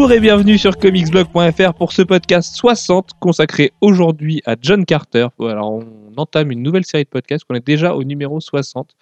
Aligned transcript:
Bonjour 0.00 0.16
et 0.16 0.20
bienvenue 0.20 0.56
sur 0.56 0.78
comicsblog.fr 0.78 1.74
pour 1.74 1.92
ce 1.92 2.00
podcast 2.00 2.56
60 2.56 3.10
consacré 3.20 3.70
aujourd'hui 3.82 4.40
à 4.46 4.56
John 4.58 4.86
Carter. 4.86 5.28
Alors 5.38 5.72
on 5.72 5.84
entame 6.16 6.52
une 6.52 6.62
nouvelle 6.62 6.86
série 6.86 7.04
de 7.04 7.08
podcasts, 7.10 7.44
on 7.50 7.54
est 7.54 7.66
déjà 7.66 7.94
au 7.94 8.02
numéro 8.02 8.40
60. 8.40 8.96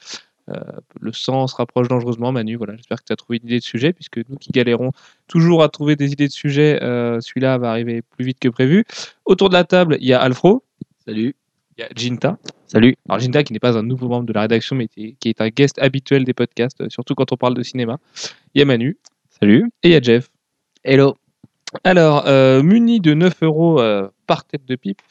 Euh, 0.49 0.55
le 1.01 1.13
sang 1.13 1.47
se 1.47 1.55
rapproche 1.55 1.87
dangereusement, 1.87 2.33
Manu. 2.33 2.57
Voilà, 2.57 2.75
j'espère 2.75 2.99
que 2.99 3.05
tu 3.05 3.13
as 3.13 3.17
trouvé 3.17 3.39
une 3.41 3.47
idée 3.47 3.61
de 3.61 3.65
sujet, 3.65 3.93
puisque 3.93 4.17
nous 4.29 4.35
qui 4.39 4.51
galérons 4.51 4.91
toujours 5.29 5.63
à 5.63 5.69
trouver 5.69 5.95
des 5.95 6.11
idées 6.11 6.27
de 6.27 6.33
sujet, 6.33 6.83
euh, 6.83 7.21
celui-là 7.21 7.59
va 7.59 7.71
arriver 7.71 8.03
plus 8.03 8.25
vite 8.25 8.41
que 8.41 8.49
prévu. 8.49 8.85
Autour 9.25 9.51
de 9.51 9.55
la 9.55 9.63
table, 9.63 9.99
il 10.01 10.09
y 10.09 10.15
a 10.15 10.21
Alfro. 10.21 10.65
Salut. 11.07 11.37
Il 11.77 11.83
y 11.83 11.85
a 11.85 11.89
Jinta. 11.95 12.39
Salut. 12.67 12.97
Alors 13.09 13.21
Jinta 13.21 13.45
qui 13.45 13.53
n'est 13.53 13.61
pas 13.61 13.79
un 13.79 13.85
nouveau 13.85 14.09
membre 14.09 14.27
de 14.27 14.33
la 14.33 14.41
rédaction, 14.41 14.75
mais 14.75 14.89
qui 14.89 15.15
qui 15.21 15.29
est 15.29 15.41
un 15.41 15.49
guest 15.49 15.79
habituel 15.79 16.25
des 16.25 16.35
podcasts, 16.35 16.81
euh, 16.81 16.89
surtout 16.91 17.15
quand 17.15 17.31
on 17.31 17.37
parle 17.37 17.55
de 17.55 17.63
cinéma. 17.63 17.99
Il 18.55 18.59
y 18.59 18.63
a 18.63 18.65
Manu. 18.65 18.99
Salut. 19.39 19.71
Et 19.85 19.91
il 19.91 19.93
y 19.93 19.95
a 19.95 20.01
Jeff. 20.01 20.29
Hello. 20.91 21.17
Alors, 21.85 22.25
euh, 22.27 22.63
muni 22.63 22.99
de 23.01 23.13
9 23.13 23.43
euros 23.43 23.79
euh, 23.79 24.09
par 24.27 24.45
tête 24.45 24.65
de 24.67 24.75
pipe, 24.75 25.03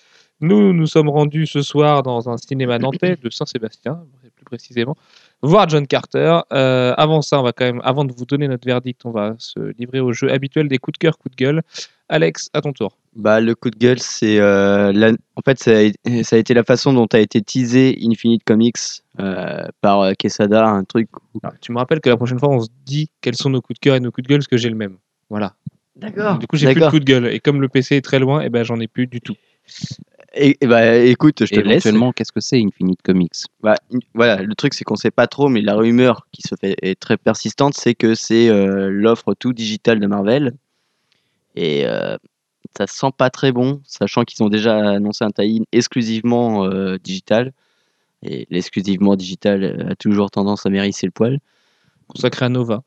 nous 0.41 0.73
nous 0.73 0.87
sommes 0.87 1.07
rendus 1.09 1.45
ce 1.45 1.61
soir 1.61 2.01
dans 2.01 2.29
un 2.29 2.37
cinéma 2.37 2.79
nantais 2.79 3.15
de 3.15 3.29
Saint-Sébastien, 3.29 3.99
plus 4.35 4.45
précisément, 4.45 4.95
voir 5.43 5.69
John 5.69 5.85
Carter. 5.85 6.39
Euh, 6.51 6.95
avant 6.97 7.21
ça, 7.21 7.39
on 7.39 7.43
va 7.43 7.51
quand 7.53 7.65
même, 7.65 7.81
avant 7.83 8.05
de 8.05 8.13
vous 8.13 8.25
donner 8.25 8.47
notre 8.47 8.65
verdict, 8.65 9.01
on 9.05 9.11
va 9.11 9.35
se 9.37 9.59
livrer 9.77 9.99
au 9.99 10.13
jeu 10.13 10.31
habituel 10.31 10.67
des 10.67 10.79
coups 10.79 10.93
de 10.93 10.97
cœur, 10.97 11.19
coups 11.19 11.35
de 11.35 11.43
gueule. 11.43 11.61
Alex, 12.09 12.49
à 12.53 12.61
ton 12.61 12.73
tour. 12.73 12.97
Bah, 13.15 13.39
le 13.39 13.53
coup 13.53 13.69
de 13.69 13.77
gueule, 13.77 13.99
c'est. 13.99 14.39
euh, 14.39 14.91
la- 14.93 15.11
En 15.35 15.41
fait, 15.45 15.59
ça 15.59 15.71
a... 15.73 16.23
ça 16.23 16.37
a 16.37 16.39
été 16.39 16.53
la 16.55 16.63
façon 16.63 16.91
dont 16.93 17.05
a 17.13 17.19
été 17.19 17.41
teasé 17.41 17.99
Infinite 18.01 18.43
Comics 18.45 18.77
euh, 19.19 19.67
par 19.81 20.01
euh, 20.01 20.13
Quesada, 20.13 20.65
un 20.65 20.83
truc. 20.85 21.09
où- 21.35 21.39
Alors, 21.43 21.55
tu 21.61 21.71
me 21.71 21.77
rappelles 21.77 21.99
que 22.01 22.09
la 22.09 22.17
prochaine 22.17 22.39
fois, 22.39 22.49
on 22.49 22.61
se 22.61 22.69
dit 22.85 23.11
quels 23.21 23.35
sont 23.35 23.49
nos 23.51 23.61
coups 23.61 23.79
de 23.79 23.83
cœur 23.83 23.95
et 23.95 23.99
nos 23.99 24.11
coups 24.11 24.23
de 24.23 24.29
gueule, 24.29 24.39
parce 24.39 24.47
que 24.47 24.57
j'ai 24.57 24.69
le 24.69 24.75
même. 24.75 24.97
Voilà. 25.29 25.53
D'accord. 25.97 26.37
Du 26.39 26.47
coup, 26.47 26.57
j'ai 26.57 26.71
plus 26.71 26.81
de 26.81 26.89
coups 26.89 26.99
de 27.01 27.05
gueule. 27.05 27.27
Et 27.27 27.39
comme 27.39 27.61
le 27.61 27.69
PC 27.69 27.95
est 27.95 28.01
très 28.01 28.19
loin, 28.19 28.41
et 28.41 28.49
ben, 28.49 28.63
j'en 28.63 28.79
ai 28.79 28.87
plus 28.87 29.07
du 29.07 29.19
tout. 29.21 29.35
Et, 30.35 30.57
et 30.61 30.67
bah, 30.67 30.95
écoute, 30.95 31.45
je 31.45 31.53
te 31.53 31.59
laisse. 31.59 31.85
Éventuellement, 31.85 32.11
qu'est-ce 32.11 32.31
que 32.31 32.39
c'est 32.39 32.61
Infinite 32.61 33.01
Comics? 33.01 33.33
Bah, 33.61 33.75
in- 33.93 33.99
voilà, 34.13 34.41
le 34.41 34.53
truc, 34.55 34.73
c'est 34.73 34.83
qu'on 34.83 34.95
sait 34.95 35.11
pas 35.11 35.27
trop, 35.27 35.49
mais 35.49 35.61
la 35.61 35.75
rumeur 35.75 36.27
qui 36.31 36.43
se 36.43 36.55
fait 36.55 36.75
est 36.81 36.99
très 36.99 37.17
persistante, 37.17 37.73
c'est 37.73 37.95
que 37.95 38.13
c'est 38.13 38.49
euh, 38.49 38.89
l'offre 38.89 39.33
tout 39.33 39.53
digital 39.53 39.99
de 39.99 40.05
Marvel. 40.07 40.53
Et 41.55 41.87
euh, 41.87 42.17
ça 42.77 42.85
sent 42.85 43.11
pas 43.17 43.31
très 43.31 43.51
bon, 43.51 43.81
sachant 43.85 44.23
qu'ils 44.23 44.43
ont 44.43 44.49
déjà 44.49 44.77
annoncé 44.77 45.25
un 45.25 45.31
tie-in 45.31 45.63
exclusivement 45.71 46.65
euh, 46.65 46.97
digital. 47.03 47.51
Et 48.23 48.47
l'exclusivement 48.51 49.15
digital 49.15 49.87
a 49.91 49.95
toujours 49.95 50.29
tendance 50.29 50.65
à 50.65 50.69
mérisser 50.69 51.07
le 51.07 51.11
poil. 51.11 51.39
Consacré 52.07 52.45
à 52.45 52.49
Nova, 52.49 52.83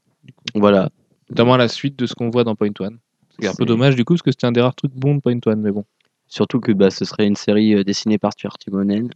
Voilà. 0.54 0.90
Notamment 1.30 1.54
à 1.54 1.58
la 1.58 1.68
suite 1.68 1.98
de 1.98 2.06
ce 2.06 2.14
qu'on 2.14 2.30
voit 2.30 2.44
dans 2.44 2.54
Point 2.54 2.72
One. 2.78 2.98
C'est 3.38 3.48
un 3.48 3.54
peu 3.54 3.64
dommage 3.64 3.96
du 3.96 4.04
coup, 4.04 4.14
parce 4.14 4.22
que 4.22 4.30
c'était 4.30 4.46
un 4.46 4.52
des 4.52 4.60
rares 4.60 4.74
trucs 4.74 4.92
bons 4.92 5.14
de 5.14 5.20
Point 5.20 5.40
One, 5.46 5.60
mais 5.60 5.70
bon. 5.70 5.84
Surtout 6.28 6.60
que 6.60 6.72
bah, 6.72 6.90
ce 6.90 7.04
serait 7.04 7.26
une 7.26 7.36
série 7.36 7.74
euh, 7.74 7.84
dessinée 7.84 8.18
par 8.18 8.32
Stuart 8.32 8.58
Timonen. 8.58 9.10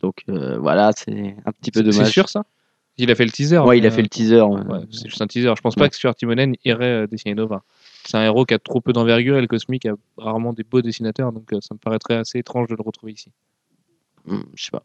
Donc 0.00 0.24
euh, 0.28 0.58
voilà, 0.58 0.90
c'est 0.96 1.36
un 1.44 1.52
petit 1.52 1.70
peu 1.70 1.82
dommage. 1.82 2.06
C'est 2.06 2.12
sûr 2.12 2.28
ça? 2.28 2.44
Il 2.98 3.10
a 3.10 3.14
fait 3.14 3.24
le 3.24 3.30
teaser. 3.30 3.58
Ouais, 3.58 3.78
il 3.78 3.86
a 3.86 3.90
fait 3.90 4.02
le 4.02 4.08
teaser. 4.08 4.40
euh, 4.40 4.46
ouais, 4.46 4.80
c'est 4.90 5.08
juste 5.08 5.22
un 5.22 5.26
teaser. 5.26 5.54
Je 5.56 5.62
pense 5.62 5.74
pas 5.74 5.88
que 5.88 5.96
Stuart 5.96 6.14
Timonen 6.14 6.54
irait 6.64 7.04
euh, 7.04 7.06
dessiner 7.06 7.34
Nova. 7.34 7.62
C'est 8.04 8.16
un 8.16 8.24
héros 8.24 8.44
qui 8.44 8.52
a 8.52 8.58
trop 8.58 8.80
peu 8.80 8.92
d'envergure 8.92 9.38
et 9.38 9.40
le 9.40 9.46
Cosmic 9.46 9.86
a 9.86 9.94
rarement 10.18 10.52
des 10.52 10.64
beaux 10.64 10.82
dessinateurs, 10.82 11.32
donc 11.32 11.52
euh, 11.52 11.60
ça 11.60 11.74
me 11.74 11.78
paraîtrait 11.78 12.16
assez 12.16 12.38
étrange 12.38 12.68
de 12.68 12.74
le 12.74 12.82
retrouver 12.82 13.12
ici. 13.12 13.30
Hmm, 14.26 14.40
je 14.54 14.64
sais 14.64 14.70
pas. 14.70 14.82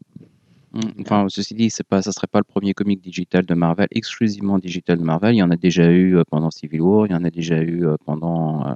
Hmm, 0.76 0.81
Enfin, 1.02 1.26
ceci 1.30 1.54
dit, 1.56 1.70
c'est 1.70 1.86
pas, 1.88 2.02
ça 2.02 2.12
serait 2.12 2.28
pas 2.28 2.40
le 2.40 2.44
premier 2.44 2.73
comic 2.73 3.02
digital 3.02 3.45
de 3.45 3.54
Marvel, 3.54 3.88
exclusivement 3.92 4.59
digital 4.59 4.98
de 4.98 5.04
Marvel. 5.04 5.34
Il 5.36 5.38
y 5.38 5.44
en 5.44 5.50
a 5.52 5.56
déjà 5.56 5.90
eu 5.90 6.18
euh, 6.18 6.23
pendant 6.30 6.52
Civil 6.52 6.81
War, 6.81 7.08
il 7.08 7.14
y 7.14 7.16
en 7.16 7.23
a 7.23 7.30
déjà 7.30 7.62
eu 7.62 7.86
euh, 7.88 7.96
pendant, 8.06 8.68
euh, 8.68 8.74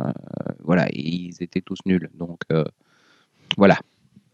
voilà, 0.63 0.87
ils 0.93 1.35
étaient 1.41 1.61
tous 1.61 1.77
nuls. 1.85 2.09
Donc 2.15 2.39
euh, 2.53 2.63
voilà. 3.57 3.75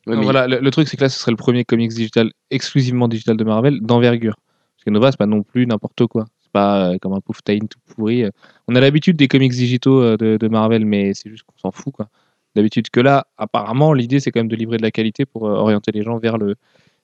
Ouais, 0.06 0.14
Non, 0.14 0.20
mais- 0.20 0.24
voilà, 0.26 0.48
le, 0.48 0.60
le 0.60 0.72
truc 0.72 0.88
c'est 0.88 0.98
que 0.98 1.02
là, 1.04 1.10
ce 1.10 1.20
serait 1.20 1.32
le 1.32 1.38
premier 1.38 1.66
comics 1.66 1.90
digital 1.92 2.32
exclusivement 2.52 3.08
digital 3.08 3.36
de 3.38 3.44
Marvel 3.44 3.82
d'envergure. 3.82 4.36
Parce 4.78 4.84
que 4.86 4.90
Nova, 4.92 5.12
c'est 5.12 5.18
pas 5.18 5.26
non 5.26 5.42
plus 5.42 5.66
n'importe 5.66 6.06
quoi. 6.06 6.26
C'est 6.42 6.52
pas 6.52 6.92
euh, 6.94 6.98
comme 7.02 7.14
un 7.14 7.22
pauvre 7.22 7.42
tie 7.42 7.60
tout 7.60 7.80
pourri. 7.96 8.26
On 8.68 8.76
a 8.76 8.80
l'habitude 8.80 9.18
des 9.18 9.28
comics 9.28 9.52
digitaux 9.52 10.02
euh, 10.04 10.18
de, 10.18 10.38
de 10.38 10.48
Marvel, 10.48 10.86
mais 10.86 11.16
c'est 11.16 11.30
juste 11.32 11.44
qu'on 11.44 11.58
s'en 11.58 11.72
fout 11.72 11.92
quoi. 11.94 12.10
D'habitude 12.56 12.90
que 12.92 13.00
là, 13.02 13.26
apparemment, 13.38 13.92
l'idée 13.94 14.20
c'est 14.20 14.30
quand 14.32 14.40
même 14.42 14.48
de 14.48 14.56
livrer 14.56 14.78
de 14.78 14.84
la 14.84 14.92
qualité 14.92 15.26
pour 15.26 15.48
euh, 15.48 15.54
orienter 15.56 15.92
les 15.92 16.04
gens 16.04 16.20
vers 16.20 16.38
le 16.38 16.56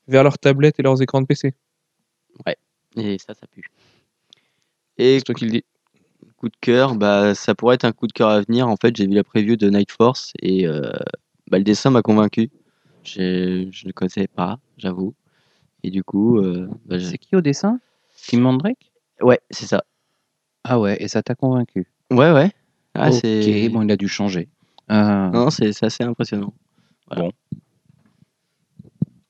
vers 0.07 0.23
leurs 0.23 0.38
tablettes 0.38 0.79
et 0.79 0.84
leurs 0.84 1.01
écrans 1.01 1.22
de 1.22 1.25
PC. 1.28 1.53
Et 2.97 3.17
ça, 3.19 3.34
ça 3.34 3.47
pue. 3.47 3.63
Et 4.97 5.19
C'est 5.19 5.23
toi 5.23 5.35
qui 5.35 5.45
le 5.45 5.51
dis. 5.51 5.63
coup 6.35 6.50
de 6.50 6.56
cœur, 6.59 6.95
bah, 6.95 7.34
ça 7.35 7.56
pourrait 7.56 7.75
être 7.75 7.85
un 7.85 7.94
coup 7.94 8.06
de 8.07 8.11
cœur 8.11 8.28
à 8.29 8.41
venir. 8.41 8.67
En 8.67 8.75
fait, 8.75 8.94
j'ai 8.95 9.07
vu 9.07 9.13
la 9.13 9.23
preview 9.23 9.56
de 9.56 9.69
Night 9.69 9.91
Force 9.91 10.34
et 10.41 10.67
euh, 10.67 10.91
bah, 11.50 11.57
le 11.57 11.63
dessin 11.63 11.90
m'a 11.90 12.01
convaincu. 12.01 12.50
J'ai- 13.03 13.69
Je 13.72 13.85
ne 13.85 13.90
le 13.90 13.94
connaissais 13.94 14.28
pas, 14.28 14.59
j'avoue. 14.78 15.13
Et 15.84 15.90
du 15.90 16.03
coup, 16.03 16.38
euh, 16.40 16.69
bah, 16.85 17.00
C'est 17.00 17.17
qui 17.17 17.35
au 17.35 17.41
dessin? 17.41 17.79
Tim 18.28 18.40
Mandrake 18.41 18.91
ouais, 19.22 19.40
c'est 19.51 19.66
ça. 19.66 19.84
Ah 20.63 20.79
ouais, 20.79 21.01
et 21.01 21.07
ça 21.07 21.23
t'a 21.23 21.34
convaincu? 21.35 21.88
Ouais, 22.11 22.31
ouais. 22.31 22.51
Ah, 22.94 23.09
Ok, 23.09 23.19
c'est 23.22 23.69
bon, 23.69 23.84
il 23.84 23.91
a 23.91 23.95
dû 23.97 24.07
changer. 24.09 24.50
Euh, 24.91 25.29
non, 25.29 25.50
c'est 25.50 25.72
c'est 25.72 25.85
assez 25.85 26.03
impressionnant. 26.03 26.53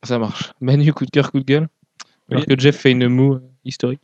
Ça 0.03 0.17
marche. 0.19 0.51
Manu, 0.62 0.91
coup 0.94 1.06
de 1.06 1.12
cœur, 1.12 1.31
coup 1.31 1.39
de 1.39 1.45
gueule. 1.45 1.67
Alors 2.29 2.44
Oui. 2.47 2.56
que 2.56 2.59
Jeff 2.62 2.78
fait 2.78 2.91
une 2.91 3.07
moue 3.07 3.35
euh, 3.35 3.41
historique. 3.66 4.01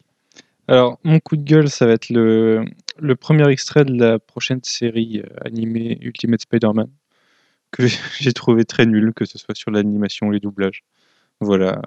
Alors, 0.67 0.99
mon 1.03 1.19
coup 1.19 1.37
de 1.37 1.43
gueule, 1.43 1.69
ça 1.69 1.85
va 1.85 1.93
être 1.93 2.09
le, 2.09 2.65
le 2.99 3.15
premier 3.15 3.49
extrait 3.49 3.85
de 3.85 3.93
la 3.97 4.19
prochaine 4.19 4.59
série 4.63 5.21
euh, 5.23 5.29
animée 5.45 5.97
Ultimate 6.01 6.41
Spider-Man, 6.41 6.89
que 7.71 7.87
j'ai- 8.19 8.33
trouvé 8.33 8.65
très 8.65 8.85
nul, 8.85 9.13
que 9.13 9.25
ce 9.25 9.37
soit 9.37 9.55
sur 9.55 9.71
l'animation 9.71 10.27
ou 10.27 10.31
les 10.31 10.39
doublages. 10.39 10.83
Voilà. 11.39 11.81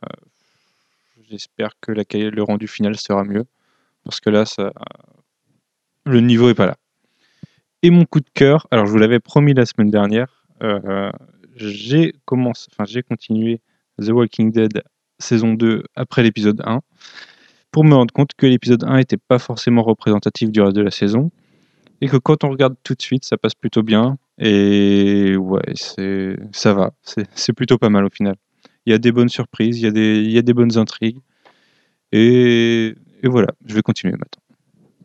J'espère 1.28 1.78
que 1.80 1.92
la, 1.92 2.02
le 2.12 2.42
rendu 2.42 2.66
final 2.66 2.96
sera 2.96 3.22
mieux, 3.24 3.44
parce 4.04 4.20
que 4.20 4.30
là, 4.30 4.44
ça, 4.46 4.72
le 6.06 6.20
niveau 6.20 6.48
est 6.48 6.54
pas 6.54 6.66
là. 6.66 6.76
Et 7.82 7.90
mon 7.90 8.04
coup 8.04 8.20
de 8.20 8.30
cœur, 8.34 8.66
alors 8.70 8.86
je 8.86 8.90
vous 8.92 8.98
l'avais 8.98 9.20
promis 9.20 9.54
la 9.54 9.66
semaine 9.66 9.90
dernière, 9.90 10.44
euh, 10.62 11.10
j'ai 11.56 12.14
commencé, 12.24 12.68
enfin 12.72 12.84
j'ai 12.84 13.02
continué 13.02 13.60
The 14.00 14.10
Walking 14.10 14.50
Dead 14.52 14.82
saison 15.18 15.54
2 15.54 15.82
après 15.96 16.22
l'épisode 16.22 16.60
1 16.64 16.80
pour 17.70 17.84
me 17.84 17.94
rendre 17.94 18.12
compte 18.12 18.30
que 18.36 18.46
l'épisode 18.46 18.84
1 18.84 18.96
n'était 18.96 19.16
pas 19.16 19.38
forcément 19.38 19.82
représentatif 19.82 20.50
du 20.50 20.60
reste 20.60 20.76
de 20.76 20.82
la 20.82 20.90
saison 20.90 21.30
et 22.00 22.08
que 22.08 22.16
quand 22.16 22.42
on 22.44 22.50
regarde 22.50 22.74
tout 22.82 22.94
de 22.94 23.02
suite, 23.02 23.24
ça 23.24 23.36
passe 23.36 23.54
plutôt 23.54 23.82
bien 23.82 24.16
et 24.38 25.36
ouais, 25.36 25.62
c'est 25.74 26.36
ça 26.52 26.72
va, 26.72 26.92
c'est 27.02 27.52
plutôt 27.52 27.76
pas 27.78 27.90
mal 27.90 28.04
au 28.04 28.10
final. 28.10 28.36
Il 28.86 28.90
y 28.90 28.94
a 28.94 28.98
des 28.98 29.12
bonnes 29.12 29.28
surprises, 29.28 29.78
il 29.78 29.84
y 29.84 29.86
a 29.86 29.90
des, 29.90 30.20
il 30.20 30.30
y 30.30 30.38
a 30.38 30.42
des 30.42 30.54
bonnes 30.54 30.78
intrigues 30.78 31.20
et, 32.12 32.94
et 33.22 33.28
voilà, 33.28 33.48
je 33.66 33.74
vais 33.74 33.82
continuer 33.82 34.12
maintenant. 34.14 34.42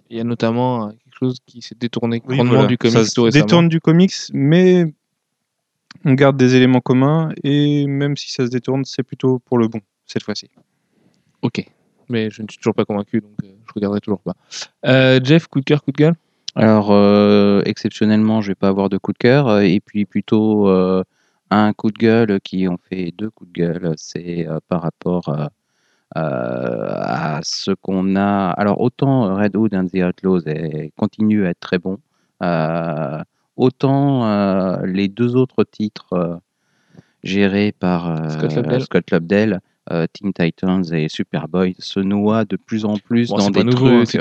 Il 0.09 0.17
y 0.17 0.19
a 0.19 0.23
notamment 0.23 0.88
euh, 0.88 0.91
quelque 0.91 1.17
chose 1.19 1.38
qui 1.45 1.61
s'est 1.61 1.75
détourné 1.78 2.22
Oui, 2.25 2.35
grandement 2.38 2.53
voilà, 2.53 2.67
du 2.67 2.78
ça 2.81 2.89
comics 2.89 3.07
se 3.09 3.13
tout 3.16 3.23
récemment. 3.23 3.45
détourne 3.45 3.69
du 3.69 3.79
comics, 3.81 4.13
mais 4.34 4.94
on 6.05 6.13
garde 6.13 6.38
des 6.38 6.55
éléments 6.55 6.81
communs 6.81 7.29
et 7.43 7.85
même 7.88 8.16
si 8.16 8.31
ça 8.31 8.45
se 8.45 8.51
détourne, 8.51 8.85
c'est 8.85 9.03
plutôt 9.03 9.39
pour 9.39 9.57
le 9.57 9.67
bon 9.67 9.81
cette 10.05 10.23
fois-ci. 10.23 10.49
Ok. 11.41 11.66
Mais 12.09 12.29
je 12.29 12.43
ne 12.43 12.47
suis 12.47 12.59
toujours 12.59 12.75
pas 12.75 12.85
convaincu, 12.85 13.19
donc 13.19 13.31
euh, 13.43 13.47
je 13.67 13.71
regarderai 13.75 13.99
toujours 13.99 14.21
pas. 14.21 14.35
Euh, 14.85 15.19
Jeff, 15.23 15.47
coup 15.47 15.59
de 15.59 15.66
cœur, 15.66 15.83
coup 15.83 15.91
de 15.91 15.97
gueule? 15.97 16.16
Alors, 16.55 16.91
euh, 16.91 17.61
exceptionnellement, 17.66 18.41
je 18.41 18.49
vais 18.49 18.55
pas 18.55 18.69
avoir 18.69 18.89
de 18.89 18.97
coup 18.97 19.11
de 19.11 19.17
cœur, 19.17 19.59
et 19.59 19.79
puis 19.79 20.05
plutôt 20.05 20.69
euh, 20.69 21.03
un 21.49 21.73
coup 21.73 21.91
de 21.91 21.97
gueule 21.97 22.39
qui 22.41 22.67
ont 22.67 22.77
fait 22.89 23.11
deux 23.17 23.29
coups 23.31 23.51
de 23.51 23.59
gueule, 23.59 23.93
c'est 23.97 24.47
euh, 24.47 24.59
par 24.69 24.83
rapport 24.83 25.35
à 26.16 27.40
ce 27.43 27.72
qu'on 27.72 28.16
a. 28.16 28.51
Alors, 28.51 28.79
autant 28.79 29.35
Red 29.35 29.55
Hood 29.58 29.73
and 29.73 29.87
the 29.87 29.96
Outlaws 29.97 30.43
est- 30.46 30.91
continue 30.96 31.46
à 31.46 31.49
être 31.49 31.59
très 31.59 31.78
bon, 31.79 31.97
euh, 32.43 33.22
autant 33.57 34.25
euh, 34.25 34.85
les 34.85 35.07
deux 35.07 35.35
autres 35.35 35.63
titres 35.63 36.13
euh, 36.13 36.35
gérés 37.23 37.72
par 37.72 38.09
euh, 38.09 38.79
Scott 38.79 39.11
Lobdell. 39.11 39.59
Euh, 39.91 40.07
Teen 40.11 40.34
Titans 40.34 40.84
et 40.93 41.07
Superboy 41.09 41.75
se 41.78 41.99
noient 41.99 42.43
de 42.43 42.55
plus 42.55 42.85
en 42.85 42.97
plus 42.97 43.29
Bon, 43.29 43.37
dans 43.37 43.52
des 43.52 43.63
nouveau, 43.63 43.87
trucs. 43.87 43.91
hein, 43.91 44.05
c'est 44.07 44.17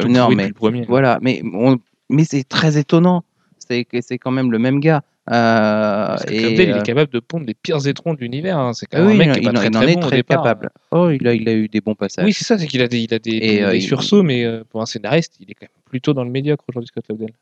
pourri 0.52 0.72
mais 0.72 0.80
le 0.80 0.84
voilà, 0.86 1.18
mais, 1.22 1.40
on- 1.54 1.78
mais 2.10 2.24
c'est 2.24 2.44
très 2.44 2.76
étonnant. 2.76 3.24
C'est 3.58 3.86
quand 4.18 4.30
même 4.30 4.52
le 4.52 4.58
même 4.58 4.78
gars. 4.78 5.02
Euh, 5.30 6.16
et, 6.28 6.36
Club 6.36 6.54
Dale, 6.56 6.68
il 6.68 6.72
euh, 6.72 6.80
est 6.80 6.82
capable 6.82 7.10
de 7.10 7.18
pondre 7.18 7.46
les 7.46 7.54
pires 7.54 7.86
étrons 7.86 8.12
de 8.12 8.20
l'univers. 8.20 8.58
hein. 8.58 8.74
C'est 8.74 8.84
quand 8.84 8.98
même 8.98 9.06
oui, 9.06 9.14
un 9.14 9.16
mec 9.16 9.28
il, 9.28 9.32
qui 9.32 9.38
est 9.38 9.42
pas 9.42 9.50
il 9.52 9.56
très, 9.56 9.68
en 9.68 9.70
très 9.70 9.90
est 9.90 9.94
bon 9.94 10.00
très 10.00 10.22
capable. 10.22 10.70
Oh, 10.90 11.08
il 11.08 11.26
a, 11.26 11.32
il 11.32 11.48
a 11.48 11.54
eu 11.54 11.68
des 11.68 11.80
bons 11.80 11.94
passages. 11.94 12.26
Oui, 12.26 12.34
c'est 12.34 12.44
ça, 12.44 12.58
c'est 12.58 12.66
qu'il 12.66 12.82
a 12.82 12.88
des, 12.88 13.00
il 13.00 13.14
a 13.14 13.18
des, 13.18 13.30
Et, 13.30 13.40
des- 13.56 13.62
euh, 13.62 13.80
sursauts, 13.80 14.22
mais 14.22 14.44
euh, 14.44 14.64
pour 14.68 14.82
un 14.82 14.86
scénariste, 14.86 15.36
il 15.40 15.50
est 15.50 15.54
quand 15.54 15.64
même 15.64 15.82
plutôt 15.86 16.12
dans 16.12 16.24
le 16.24 16.30
médiocre 16.30 16.64
aujourd'hui, 16.68 16.88
Scott 16.88 17.06
Lobdell. 17.08 17.32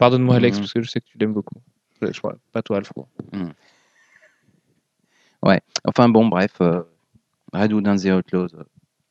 Pardonne-moi, 0.00 0.34
Alex, 0.36 0.56
Mhm. 0.56 0.62
parce 0.62 0.72
que 0.72 0.82
je 0.82 0.90
sais 0.90 1.00
que 1.00 1.06
tu 1.06 1.18
l'aimes 1.18 1.32
beaucoup. 1.34 1.54
Je, 2.02 2.12
je 2.12 2.18
crois, 2.18 2.34
pas 2.52 2.62
toi, 2.62 2.78
Alfred. 2.78 3.06
Enfin 5.84 6.08
bon, 6.08 6.26
bref, 6.28 6.52
euh, 6.60 6.82
Red 7.52 7.72
Hood 7.72 7.88
and 7.88 7.96
the 7.96 8.06
Outlaws, 8.06 8.54
euh, 8.54 8.64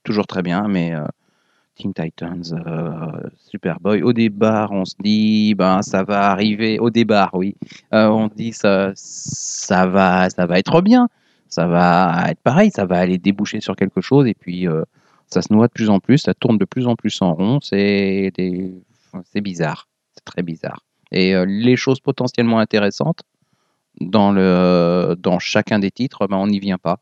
toujours 0.04 0.28
très 0.28 0.42
bien, 0.44 0.68
mais 0.68 0.94
euh, 0.94 1.04
Teen 1.76 1.94
Titans, 1.94 2.44
euh, 2.54 3.30
Superboy. 3.50 4.04
Au 4.04 4.14
départ, 4.14 4.72
on 4.72 4.86
se 4.86 4.96
dit, 5.00 5.56
ben, 5.56 5.82
ça 5.82 6.04
va 6.04 6.30
arriver. 6.32 6.78
Au 6.80 6.90
départ, 6.90 7.32
oui. 7.34 7.56
Euh, 7.94 8.08
on 8.10 8.30
se 8.30 8.36
dit, 8.36 8.54
ça, 8.54 8.92
ça, 8.96 9.88
va, 9.88 10.30
ça 10.30 10.46
va 10.46 10.60
être 10.60 10.82
bien. 10.82 11.08
Ça 11.48 11.66
va 11.66 12.26
être 12.30 12.42
pareil. 12.42 12.70
Ça 12.72 12.86
va 12.86 13.00
aller 13.00 13.18
déboucher 13.18 13.60
sur 13.62 13.76
quelque 13.76 14.02
chose. 14.02 14.28
Et 14.28 14.36
puis, 14.36 14.68
euh, 14.68 14.84
ça 15.28 15.42
se 15.42 15.52
noie 15.52 15.68
de 15.68 15.74
plus 15.74 15.90
en 15.90 16.00
plus. 16.00 16.20
Ça 16.20 16.34
tourne 16.34 16.58
de 16.58 16.66
plus 16.66 16.86
en 16.88 16.96
plus 16.96 17.20
en 17.22 17.34
rond. 17.34 17.60
C'est 17.62 18.32
des... 18.36 18.74
c'est 19.26 19.42
bizarre. 19.42 19.88
C'est 20.16 20.26
très 20.26 20.44
bizarre. 20.44 20.84
Et 21.12 21.36
euh, 21.36 21.46
les 21.48 21.76
choses 21.76 22.00
potentiellement 22.00 22.60
intéressantes 22.60 23.22
dans, 24.00 24.32
le, 24.32 25.16
dans 25.18 25.40
chacun 25.40 25.80
des 25.80 25.92
titres, 25.92 26.28
ben, 26.28 26.38
on 26.38 26.48
n'y 26.48 26.60
vient 26.60 26.78
pas. 26.78 27.00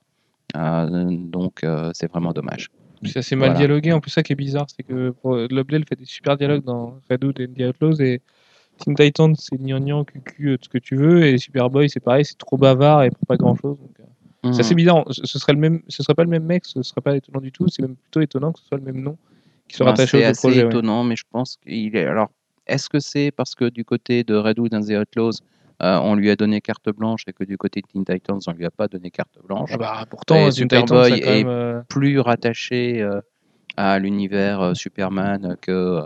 Euh, 0.56 1.06
donc, 1.10 1.64
euh, 1.64 1.92
c'est 1.94 2.10
vraiment 2.10 2.32
dommage. 2.32 2.70
C'est 3.04 3.18
assez 3.20 3.36
mal 3.36 3.50
Voilà. 3.50 3.60
dialogué. 3.60 3.92
En 3.94 4.00
plus, 4.00 4.10
ça 4.12 4.24
qui 4.24 4.34
est 4.34 4.38
bizarre, 4.38 4.66
c'est 4.76 4.84
que 4.84 5.14
Loblel 5.52 5.86
fait 5.88 5.96
des 5.96 6.06
super 6.06 6.36
dialogues 6.38 6.64
dans 6.64 7.00
Redwood 7.10 7.40
et 7.40 7.48
The 7.48 7.62
Outlaws 7.76 8.02
et 8.02 8.22
Teen 8.78 8.96
Titans, 8.96 9.36
c'est 9.36 9.58
gnangnan, 9.58 10.04
cucu, 10.04 10.58
tout 10.58 10.66
ce 10.66 10.70
que 10.70 10.78
tu 10.78 10.96
veux. 10.96 11.26
Et 11.26 11.38
Superboy, 11.38 11.90
c'est 11.90 12.00
pareil, 12.00 12.26
c'est 12.26 12.38
trop 12.38 12.58
bavard 12.58 13.04
et 13.04 13.10
pour 13.12 13.26
pas 13.28 13.38
grand 13.38 13.56
chose. 13.56 13.78
C'est 14.44 14.62
assez 14.62 14.74
Mhm. 14.74 14.78
bizarre. 14.78 15.04
Ce 15.10 15.38
serait 15.40 15.54
le 15.54 15.60
même, 15.60 15.82
ce 15.90 16.02
serait 16.04 16.16
pas 16.16 16.24
le 16.24 16.30
même 16.30 16.46
mec, 16.46 16.64
ce 16.66 16.82
serait 16.82 17.02
pas 17.02 17.16
étonnant 17.16 17.42
du 17.42 17.52
tout. 17.52 17.68
C'est 17.68 17.82
même 17.82 17.96
plutôt 17.96 18.22
étonnant 18.22 18.52
que 18.54 18.60
ce 18.60 18.66
soit 18.68 18.78
le 18.78 18.84
même 18.84 19.02
nom 19.02 19.18
qui 19.68 19.76
soit 19.76 19.86
Ben, 19.86 19.92
rattaché 19.92 20.20
c'est 20.20 20.26
au 20.26 20.30
assez 20.30 20.48
projet. 20.48 20.62
ouais. 20.64 20.70
étonnant, 20.70 21.04
mais 21.04 21.16
je 21.16 21.24
pense 21.30 21.58
qu'il 21.58 21.96
est. 21.96 22.06
Alors, 22.06 22.30
est-ce 22.68 22.90
que 22.90 23.00
c'est 23.00 23.32
parce 23.32 23.56
que 23.56 23.70
du 23.70 23.84
côté 23.86 24.24
de 24.24 24.36
Redwood 24.36 24.74
and 24.74 24.82
the 24.82 24.92
Outlaws, 24.92 25.40
euh, 25.84 25.98
on 26.00 26.16
lui 26.16 26.30
a 26.30 26.36
donné 26.36 26.60
carte 26.62 26.90
blanche 26.90 27.24
et 27.28 27.34
que 27.34 27.44
du 27.44 27.58
côté 27.58 27.82
de 27.82 27.88
Teen 27.88 28.04
Titans, 28.04 28.40
on 28.48 28.52
lui 28.52 28.66
a 28.66 28.72
pas 28.72 28.88
donné 28.88 29.12
carte 29.12 29.38
blanche? 29.44 29.70
Ah 29.74 29.78
bah, 29.78 30.06
pourtant, 30.10 30.50
Superboy 30.52 31.14
est- 31.14 31.44
même, 31.44 31.48
euh, 31.48 31.82
Plus 31.88 32.20
rattaché 32.20 33.02
euh, 33.02 33.22
à 33.76 34.00
l'univers 34.00 34.60
euh, 34.62 34.74
Superman 34.74 35.56
que 35.62 36.02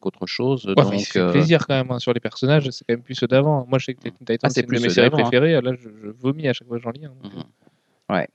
qu'autre 0.00 0.26
chose. 0.26 0.66
Ouais, 0.66 0.74
donc, 0.74 0.92
il 0.94 1.04
fait 1.04 1.30
plaisir 1.30 1.66
quand 1.66 1.74
même 1.74 1.90
hein, 1.90 1.98
sur 1.98 2.12
les 2.12 2.20
personnages, 2.20 2.68
c'est 2.70 2.84
quand 2.86 2.92
même 2.94 3.02
plus 3.02 3.14
ceux 3.14 3.26
d'avant. 3.26 3.64
Moi, 3.66 3.78
je 3.78 3.86
sais 3.86 3.94
que 3.94 4.00
Teen 4.02 4.12
Titans, 4.18 4.38
Ah, 4.42 4.50
c'est 4.50 4.60
une 4.60 4.66
plus 4.66 4.76
de 4.78 4.82
mes 4.82 4.90
séries 4.90 5.06
hein. 5.06 5.10
préférées. 5.10 5.60
Là, 5.60 5.72
je, 5.74 5.88
je 5.88 6.08
vomis 6.10 6.48
à 6.48 6.52
chaque 6.52 6.68
fois 6.68 6.76
que 6.76 6.82
j'en 6.82 6.90
lis. 6.90 7.06
hein. 7.06 7.12
mhm. 7.24 8.14
Ouais. 8.14 8.28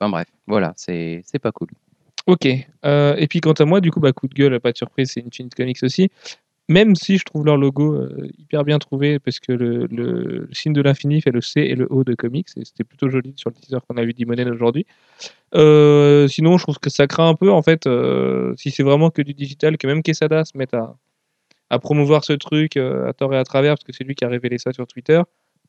Enfin 0.00 0.10
bref, 0.10 0.26
voilà, 0.46 0.72
c'est 0.76 1.20
c'est 1.26 1.38
pas 1.38 1.52
cool. 1.52 1.68
Ok. 2.30 2.46
Euh, 2.84 3.16
et 3.16 3.26
puis 3.26 3.40
quant 3.40 3.54
à 3.54 3.64
moi, 3.64 3.80
du 3.80 3.90
coup, 3.90 3.98
bah, 3.98 4.12
coup 4.12 4.28
de 4.28 4.34
gueule, 4.34 4.60
pas 4.60 4.70
de 4.70 4.76
surprise, 4.76 5.10
c'est 5.10 5.26
Infinite 5.26 5.52
Comics 5.52 5.82
aussi. 5.82 6.10
Même 6.68 6.94
si 6.94 7.18
je 7.18 7.24
trouve 7.24 7.44
leur 7.44 7.56
logo 7.56 7.92
euh, 7.92 8.28
hyper 8.38 8.62
bien 8.62 8.78
trouvé, 8.78 9.18
parce 9.18 9.40
que 9.40 9.50
le, 9.50 10.48
signe 10.52 10.72
de 10.72 10.80
l'infini 10.80 11.20
fait 11.20 11.32
le 11.32 11.40
C 11.40 11.62
et 11.62 11.74
le 11.74 11.88
O 11.90 12.04
de 12.04 12.14
comics, 12.14 12.46
et 12.56 12.64
c'était 12.64 12.84
plutôt 12.84 13.08
joli 13.08 13.32
sur 13.34 13.50
le 13.50 13.56
teaser 13.56 13.78
qu'on 13.88 13.96
a 13.96 14.04
vu 14.04 14.12
d'Imonen 14.12 14.48
aujourd'hui. 14.48 14.86
Euh, 15.56 16.28
sinon, 16.28 16.56
je 16.56 16.62
trouve 16.62 16.78
que 16.78 16.88
ça 16.88 17.08
craint 17.08 17.28
un 17.28 17.34
peu, 17.34 17.50
en 17.50 17.62
fait, 17.62 17.88
si 18.56 18.70
c'est 18.70 18.84
vraiment 18.84 19.10
que 19.10 19.22
du 19.22 19.34
digital, 19.34 19.76
que 19.76 19.88
même 19.88 20.04
Quesada 20.04 20.44
se 20.44 20.56
mette 20.56 20.72
à, 20.72 20.94
à 21.68 21.80
promouvoir 21.80 22.24
ce 22.24 22.34
truc 22.34 22.76
à 22.76 23.12
tort 23.12 23.34
et 23.34 23.38
à 23.38 23.44
travers, 23.44 23.74
parce 23.74 23.82
que 23.82 23.92
c'est 23.92 24.04
lui 24.04 24.14
qui 24.14 24.24
a 24.24 24.28
révélé 24.28 24.58
ça 24.58 24.72
sur 24.72 24.86
Twitter, 24.86 25.20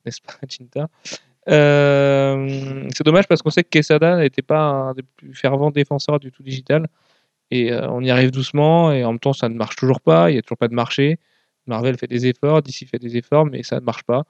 n'est-ce 0.06 0.22
pas, 0.22 0.34
Tinta 0.48 0.88
Euh, 1.52 2.88
C'est 2.96 3.04
dommage 3.06 3.28
parce 3.28 3.42
qu'on 3.42 3.50
sait 3.50 3.64
que 3.64 3.70
Quesada 3.70 4.18
n'était 4.18 4.42
pas 4.42 4.62
un 4.62 4.94
des 4.94 5.04
plus 5.04 5.34
fervents 5.34 5.72
défenseurs 5.72 6.20
du 6.20 6.32
tout 6.32 6.44
digital. 6.44 6.88
Et 7.52 7.72
euh, 7.74 7.90
on 7.90 8.02
y 8.02 8.10
arrive 8.10 8.32
doucement, 8.32 8.92
et 8.94 9.04
en 9.04 9.12
même 9.12 9.20
temps, 9.20 9.34
ça 9.34 9.50
ne 9.50 9.56
marche 9.56 9.76
toujours 9.76 10.00
pas. 10.02 10.30
Il 10.30 10.34
n'y 10.34 10.40
a 10.40 10.42
toujours 10.42 10.58
pas 10.58 10.70
de 10.70 10.74
marché. 10.74 11.20
Marvel 11.68 11.98
fait 11.98 12.08
des 12.08 12.26
efforts, 12.28 12.62
DC 12.62 12.88
fait 12.90 13.00
des 13.00 13.18
efforts, 13.18 13.46
mais 13.46 13.64
ça 13.64 13.80
ne 13.80 13.86
marche 13.86 14.04
pas. 14.04 14.24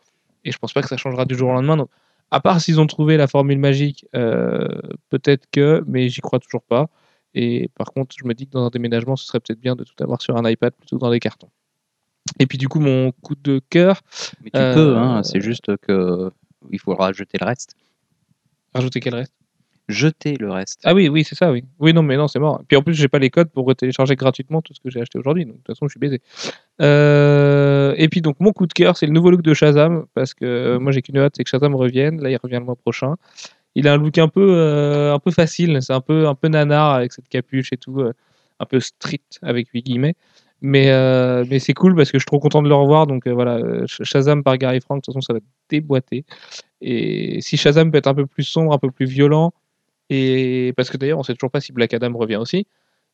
Et 0.43 0.51
je 0.51 0.57
pense 0.57 0.73
pas 0.73 0.81
que 0.81 0.87
ça 0.89 0.97
changera 0.97 1.25
du 1.25 1.35
jour 1.35 1.49
au 1.49 1.53
lendemain. 1.53 1.77
Donc, 1.77 1.89
à 2.31 2.39
part 2.39 2.59
s'ils 2.61 2.79
ont 2.79 2.87
trouvé 2.87 3.17
la 3.17 3.27
formule 3.27 3.59
magique, 3.59 4.05
euh, 4.15 4.67
peut-être 5.09 5.45
que, 5.51 5.83
mais 5.87 6.09
j'y 6.09 6.21
crois 6.21 6.39
toujours 6.39 6.63
pas. 6.63 6.87
Et 7.35 7.69
par 7.75 7.91
contre, 7.93 8.15
je 8.19 8.25
me 8.27 8.33
dis 8.33 8.47
que 8.47 8.51
dans 8.53 8.65
un 8.65 8.69
déménagement, 8.69 9.15
ce 9.15 9.25
serait 9.25 9.39
peut-être 9.39 9.59
bien 9.61 9.75
de 9.75 9.83
tout 9.83 9.93
avoir 10.03 10.21
sur 10.21 10.35
un 10.35 10.49
iPad 10.49 10.73
plutôt 10.73 10.97
que 10.97 11.01
dans 11.01 11.11
des 11.11 11.19
cartons. 11.19 11.49
Et 12.39 12.47
puis 12.47 12.57
du 12.57 12.67
coup, 12.67 12.79
mon 12.79 13.11
coup 13.11 13.35
de 13.35 13.61
cœur, 13.69 14.01
Mais 14.43 14.49
tu 14.51 14.59
Euh, 14.59 14.73
peux, 14.73 14.97
hein, 14.97 15.23
c'est 15.23 15.41
juste 15.41 15.77
que 15.77 16.31
il 16.71 16.79
faudra 16.79 17.11
jeter 17.13 17.37
le 17.39 17.45
reste. 17.45 17.75
rajouter 18.73 18.99
quel 18.99 19.15
reste? 19.15 19.33
Jeter 19.89 20.35
le 20.39 20.49
reste. 20.51 20.79
Ah 20.85 20.93
oui, 20.93 21.09
oui, 21.09 21.23
c'est 21.25 21.35
ça, 21.35 21.51
oui. 21.51 21.65
Oui, 21.79 21.93
non, 21.93 22.01
mais 22.03 22.15
non, 22.15 22.27
c'est 22.27 22.39
mort. 22.39 22.61
Puis 22.67 22.77
en 22.77 22.83
plus, 22.83 22.93
j'ai 22.93 23.09
pas 23.09 23.19
les 23.19 23.29
codes 23.29 23.49
pour 23.49 23.75
télécharger 23.75 24.15
gratuitement 24.15 24.61
tout 24.61 24.73
ce 24.73 24.79
que 24.79 24.89
j'ai 24.89 25.01
acheté 25.01 25.19
aujourd'hui. 25.19 25.45
Donc 25.45 25.55
de 25.55 25.57
toute 25.59 25.67
façon, 25.67 25.87
je 25.87 25.91
suis 25.93 25.99
baisé. 25.99 26.21
Euh, 26.81 27.93
Et 27.97 28.07
puis 28.09 28.21
donc, 28.21 28.37
mon 28.39 28.53
coup 28.53 28.67
de 28.67 28.73
cœur, 28.73 28.97
c'est 28.97 29.05
le 29.05 29.11
nouveau 29.11 29.31
look 29.31 29.41
de 29.41 29.53
Shazam. 29.53 30.05
Parce 30.13 30.33
que 30.33 30.45
euh, 30.45 30.79
moi, 30.79 30.91
j'ai 30.91 31.01
qu'une 31.01 31.17
hâte, 31.17 31.33
c'est 31.35 31.43
que 31.43 31.49
Shazam 31.49 31.75
revienne. 31.75 32.21
Là, 32.21 32.29
il 32.29 32.37
revient 32.37 32.55
le 32.59 32.65
mois 32.65 32.75
prochain. 32.75 33.15
Il 33.75 33.87
a 33.87 33.93
un 33.93 33.97
look 33.97 34.17
un 34.17 34.27
peu, 34.29 34.53
euh, 34.55 35.13
un 35.13 35.19
peu 35.19 35.31
facile. 35.31 35.79
C'est 35.81 35.93
un 35.93 36.01
peu, 36.01 36.27
un 36.27 36.35
peu 36.35 36.47
nanar 36.47 36.93
avec 36.93 37.13
cette 37.13 37.27
capuche 37.29 37.73
et 37.73 37.77
tout. 37.77 37.99
euh, 38.01 38.13
un 38.59 38.65
peu 38.65 38.79
street 38.79 39.19
avec 39.41 39.69
8 39.69 39.81
guillemets. 39.83 40.15
Mais, 40.61 40.91
euh, 40.91 41.43
mais 41.49 41.57
c'est 41.59 41.73
cool 41.73 41.95
parce 41.95 42.11
que 42.11 42.17
je 42.19 42.21
suis 42.21 42.27
trop 42.27 42.39
content 42.39 42.61
de 42.61 42.69
le 42.69 42.75
revoir. 42.75 43.07
Donc 43.07 43.27
euh, 43.27 43.31
voilà, 43.33 43.55
euh, 43.55 43.85
Sh- 43.87 44.03
Shazam 44.03 44.43
par 44.43 44.57
Gary 44.57 44.79
Frank, 44.79 44.97
de 44.97 45.01
toute 45.01 45.13
façon, 45.13 45.21
ça 45.21 45.33
va 45.33 45.39
déboîté. 45.69 46.23
Et 46.81 47.41
si 47.41 47.57
Shazam 47.57 47.91
peut 47.91 47.97
être 47.97 48.07
un 48.07 48.13
peu 48.13 48.27
plus 48.27 48.43
sombre, 48.43 48.71
un 48.73 48.77
peu 48.77 48.91
plus 48.91 49.05
violent, 49.07 49.53
et 50.09 50.73
parce 50.77 50.89
que 50.89 50.97
d'ailleurs, 50.97 51.19
on 51.19 51.23
sait 51.23 51.33
toujours 51.33 51.51
pas 51.51 51.61
si 51.61 51.73
Black 51.73 51.93
Adam 51.93 52.11
revient 52.15 52.35
aussi, 52.35 52.67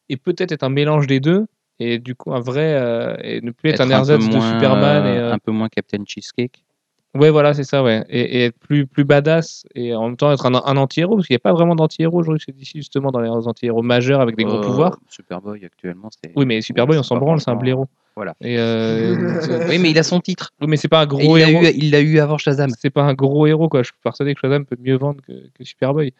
et 0.10 0.18
peut-être 0.18 0.52
être 0.52 0.64
un 0.64 0.70
mélange 0.70 1.08
des 1.08 1.20
deux, 1.20 1.46
et 1.80 2.00
du 2.00 2.16
coup 2.16 2.34
un 2.34 2.40
vrai, 2.40 2.74
euh, 2.74 3.16
et 3.24 3.42
ne 3.42 3.52
plus 3.52 3.70
être, 3.70 3.82
un 3.82 3.90
ersatz 3.90 4.26
de 4.28 4.32
Superman. 4.42 5.06
Et, 5.06 5.20
Un 5.20 5.38
peu 5.40 5.52
moins 5.52 5.70
Captain 5.70 6.04
Cheesecake. 6.06 6.66
Ouais, 7.16 7.30
voilà, 7.32 7.54
c'est 7.54 7.64
ça, 7.64 7.82
ouais. 7.84 8.04
Et, 8.10 8.22
et 8.40 8.44
être 8.46 8.58
plus, 8.60 8.86
plus 8.86 9.04
badass, 9.04 9.66
et 9.74 9.96
en 9.96 10.08
même 10.08 10.18
temps 10.18 10.32
être 10.32 10.46
un, 10.46 10.54
un 10.54 10.78
anti-héros, 10.78 11.16
parce 11.16 11.26
qu'il 11.28 11.34
n'y 11.34 11.38
a 11.38 11.40
pas 11.40 11.54
vraiment 11.54 11.74
d'anti-héros 11.76 12.20
aujourd'hui 12.20 12.44
chez 12.46 12.52
DC, 12.52 12.72
justement, 12.76 13.12
dans 13.12 13.22
les 13.22 13.30
anti-héros 13.30 13.82
majeurs 13.82 14.22
avec 14.22 14.36
des 14.36 14.44
gros 14.44 14.58
Euh, 14.58 14.62
pouvoirs. 14.62 15.00
Superboy 15.10 15.66
actuellement, 15.66 16.10
c'est. 16.12 16.32
Oui, 16.36 16.46
mais 16.46 16.62
Superboy, 16.62 16.98
on 16.98 17.04
s'en 17.04 17.18
branle, 17.18 17.40
c'est 17.42 17.50
un 17.50 17.56
blaireau. 17.56 17.88
Voilà. 18.16 18.36
Et 18.42 18.58
euh, 18.60 19.16
Oui, 19.70 19.80
mais 19.80 19.90
il 19.92 19.98
a 19.98 20.04
son 20.04 20.20
titre. 20.20 20.52
oui, 20.62 20.68
mais 20.68 20.78
c'est 20.78 20.88
pas 20.90 21.02
un 21.02 21.06
gros 21.08 21.38
il 21.38 21.42
l'a 21.42 21.50
héros. 21.50 21.64
eu, 21.64 21.72
il 21.76 21.92
l'a 21.92 22.02
eu 22.02 22.20
avant 22.20 22.38
Shazam. 22.38 22.70
c'est 22.78 22.90
pas 22.90 23.04
un 23.04 23.14
gros 23.14 23.48
héros 23.48 23.70
quoi. 23.70 23.82
Je 23.84 23.88
suis 23.88 23.96
persuadé 24.04 24.34
que 24.36 24.40
Shazam 24.42 24.66
peut 24.66 24.78
mieux 24.80 24.98
vendre 24.98 25.22
que, 25.26 25.34
que 25.54 25.64
Superboy. 25.64 26.14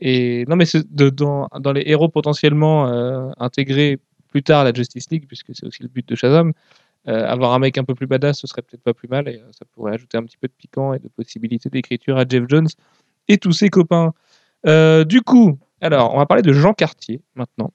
Et 0.00 0.44
non 0.48 0.56
mais 0.56 0.64
c'est 0.66 0.84
de- 0.94 1.10
dans, 1.10 1.48
dans 1.60 1.72
les 1.72 1.82
héros 1.86 2.08
potentiellement 2.08 2.88
euh, 2.88 3.28
intégrés 3.38 3.98
plus 4.30 4.42
tard 4.42 4.60
à 4.62 4.64
la 4.64 4.72
Justice 4.74 5.08
League, 5.10 5.24
puisque 5.28 5.52
c'est 5.54 5.64
aussi 5.66 5.82
le 5.82 5.88
but 5.88 6.06
de 6.08 6.16
Shazam, 6.16 6.52
euh, 7.06 7.26
avoir 7.26 7.52
un 7.52 7.58
mec 7.58 7.76
un 7.76 7.84
peu 7.84 7.94
plus 7.94 8.06
badass, 8.06 8.40
ce 8.40 8.46
serait 8.46 8.62
peut-être 8.62 8.82
pas 8.82 8.94
plus 8.94 9.08
mal 9.08 9.28
et 9.28 9.36
euh, 9.36 9.50
ça 9.50 9.66
pourrait 9.72 9.92
ajouter 9.92 10.16
un 10.16 10.22
petit 10.22 10.38
peu 10.38 10.48
de 10.48 10.54
piquant 10.56 10.94
et 10.94 10.98
de 10.98 11.08
possibilités 11.08 11.68
d'écriture 11.68 12.16
à 12.16 12.24
Jeff 12.26 12.44
Jones 12.48 12.68
et 13.28 13.36
tous 13.36 13.52
ses 13.52 13.68
copains. 13.68 14.14
Euh, 14.66 15.04
du 15.04 15.20
coup, 15.20 15.58
alors 15.82 16.14
on 16.14 16.18
va 16.18 16.24
parler 16.24 16.42
de 16.42 16.52
Jean 16.54 16.72
Cartier 16.72 17.20
maintenant. 17.34 17.72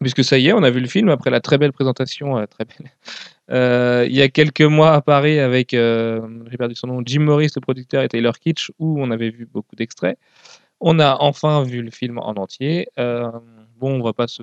Puisque 0.00 0.22
ça 0.22 0.38
y 0.38 0.48
est, 0.48 0.52
on 0.52 0.62
a 0.62 0.70
vu 0.70 0.80
le 0.80 0.86
film 0.86 1.08
après 1.08 1.30
la 1.30 1.40
très 1.40 1.58
belle 1.58 1.72
présentation, 1.72 2.44
très 2.46 2.64
belle, 2.64 4.06
il 4.08 4.14
y 4.14 4.22
a 4.22 4.28
quelques 4.28 4.60
mois 4.62 4.92
à 4.92 5.00
Paris 5.00 5.38
avec, 5.38 5.70
j'ai 5.70 6.56
perdu 6.58 6.74
son 6.74 6.88
nom, 6.88 7.02
Jim 7.04 7.20
Morris, 7.20 7.50
le 7.54 7.60
producteur, 7.60 8.02
et 8.02 8.08
Taylor 8.08 8.38
Kitsch, 8.38 8.70
où 8.78 9.00
on 9.00 9.10
avait 9.10 9.30
vu 9.30 9.46
beaucoup 9.46 9.76
d'extraits. 9.76 10.18
On 10.80 10.98
a 10.98 11.16
enfin 11.20 11.62
vu 11.62 11.80
le 11.80 11.90
film 11.90 12.18
en 12.18 12.32
entier. 12.32 12.88
Bon, 12.96 14.00
on 14.00 14.02
va 14.02 14.12
pas 14.12 14.26
se 14.26 14.42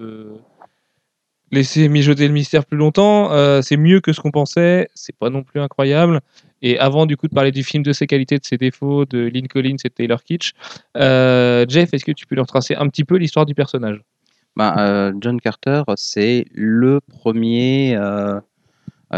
laisser 1.52 1.90
mijoter 1.90 2.28
le 2.28 2.34
mystère 2.34 2.66
plus 2.66 2.78
longtemps. 2.78 3.32
Euh, 3.32 3.62
c'est 3.62 3.78
mieux 3.78 4.00
que 4.00 4.14
ce 4.14 4.22
qu'on 4.22 4.32
pensait. 4.32 4.88
C'est 4.96 5.16
pas 5.16 5.30
non 5.30 5.44
plus 5.44 5.60
incroyable. 5.60 6.22
Et 6.62 6.78
avant 6.80 7.06
du 7.06 7.18
coup 7.18 7.28
de 7.28 7.34
parler 7.34 7.52
du 7.52 7.64
film, 7.64 7.84
de 7.84 7.92
ses 7.94 8.08
qualités, 8.08 8.38
de 8.38 8.46
ses 8.46 8.58
défauts, 8.58 9.06
de 9.06 9.20
Lynn 9.20 9.48
Collins 9.48 9.78
et 9.84 9.90
de 9.90 9.94
Taylor 9.94 10.24
Kitsch, 10.24 10.54
euh, 10.98 11.66
Jeff, 11.68 11.94
est-ce 11.94 12.06
que 12.06 12.12
tu 12.12 12.26
peux 12.28 12.36
leur 12.36 12.46
tracer 12.48 12.76
un 12.76 12.88
petit 12.88 13.04
peu 13.04 13.18
l'histoire 13.18 13.46
du 13.46 13.56
personnage? 13.56 14.02
Ben, 14.56 14.76
euh, 14.78 15.14
John 15.22 15.40
Carter, 15.42 15.84
c'est 15.96 16.46
le 16.54 17.00
premier, 17.02 17.98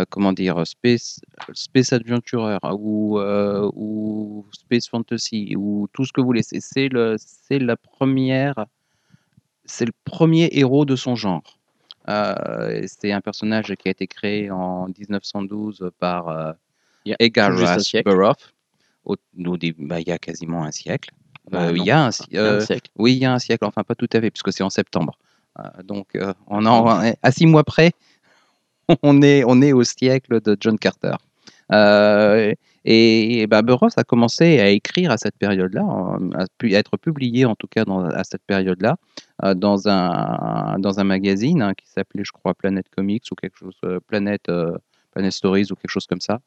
comment 0.10 0.32
dire, 0.32 0.66
space, 0.66 1.20
space 1.54 1.92
adventurer 1.94 2.58
ou, 2.72 3.20
euh, 3.20 3.70
ou 3.76 4.46
space 4.54 4.88
fantasy 4.88 5.56
ou 5.58 5.88
tout 5.92 6.06
ce 6.06 6.14
que 6.14 6.22
vous 6.22 6.28
voulez. 6.28 6.44
C'est- 6.44 6.62
c'est 6.62 7.60
la 7.60 7.76
première, 7.76 8.66
c'est 9.66 9.86
le 9.86 9.94
premier 10.06 10.50
héros 10.54 10.86
de 10.86 10.96
son 10.96 11.16
genre. 11.16 11.60
Euh, 12.10 12.86
c'est 12.88 13.12
un 13.12 13.22
personnage 13.22 13.74
qui 13.76 13.88
a 13.88 13.92
été 13.92 14.08
créé 14.08 14.52
en 14.52 14.88
1912 14.88 15.92
par 16.00 16.30
euh, 16.30 16.52
Edgar 17.20 17.56
Rice. 17.56 17.94
Burroughs. 18.04 18.54
Au, 19.06 19.16
bah, 19.36 20.00
il 20.00 20.08
y 20.08 20.12
a 20.12 20.18
quasiment 20.18 20.64
un 20.64 20.72
siècle. 20.72 21.12
Bah, 21.50 21.64
Euh, 21.64 21.74
il 21.76 21.84
y 21.84 21.92
a 21.92 22.06
un, 22.06 22.12
siècle. 22.12 22.90
oui, 22.98 23.14
il 23.14 23.20
y 23.20 23.26
a 23.26 23.34
un 23.34 23.40
siècle, 23.40 23.66
enfin 23.66 23.84
pas 23.84 23.96
tout 23.96 24.08
à 24.14 24.22
fait, 24.22 24.32
puisque 24.32 24.54
c'est 24.54 24.64
en 24.64 24.70
septembre. 24.70 25.18
Donc, 25.84 26.18
on 26.48 26.66
en, 26.66 27.14
à 27.22 27.32
six 27.32 27.46
mois 27.46 27.64
près, 27.64 27.92
on 29.04 29.22
est, 29.22 29.44
on 29.46 29.62
est 29.62 29.74
au 29.74 29.84
siècle 29.84 30.42
de 30.42 30.58
John 30.60 30.80
Carter. 30.80 31.16
Euh, 31.74 32.54
et 32.86 33.42
et 33.42 33.48
Burroughs 33.48 33.98
a 33.98 34.04
commencé 34.04 34.60
à 34.60 34.70
écrire 34.70 35.12
à 35.12 35.18
cette 35.18 35.38
période-là, 35.38 36.18
pu 36.58 36.74
être 36.74 36.98
publié 36.98 37.46
en 37.46 37.56
tout 37.56 37.68
cas 37.68 37.84
à 38.14 38.24
cette 38.24 38.44
période-là, 38.46 38.98
euh, 39.44 39.54
dans, 39.54 39.88
un, 39.88 40.78
dans 40.80 41.00
un 41.00 41.04
magazine 41.04 41.62
hein, 41.62 41.74
qui 41.74 41.90
s'appelait, 41.90 42.24
je 42.26 42.32
crois, 42.32 42.54
Planet 42.54 42.86
Comics 42.90 43.26
ou 43.32 43.36
quelque 43.36 43.58
chose, 43.58 43.76
euh, 43.86 44.00
Planet, 44.08 44.42
euh, 44.50 44.78
Planet 45.12 45.32
Stories 45.32 45.72
ou 45.72 45.76
quelque 45.76 45.92
chose 45.92 46.08
comme 46.08 46.22
ça. 46.22 46.40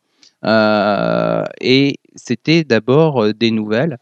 Et 1.61 1.97
c'était 2.14 2.64
d'abord 2.64 3.33
des 3.35 3.50
nouvelles 3.50 3.99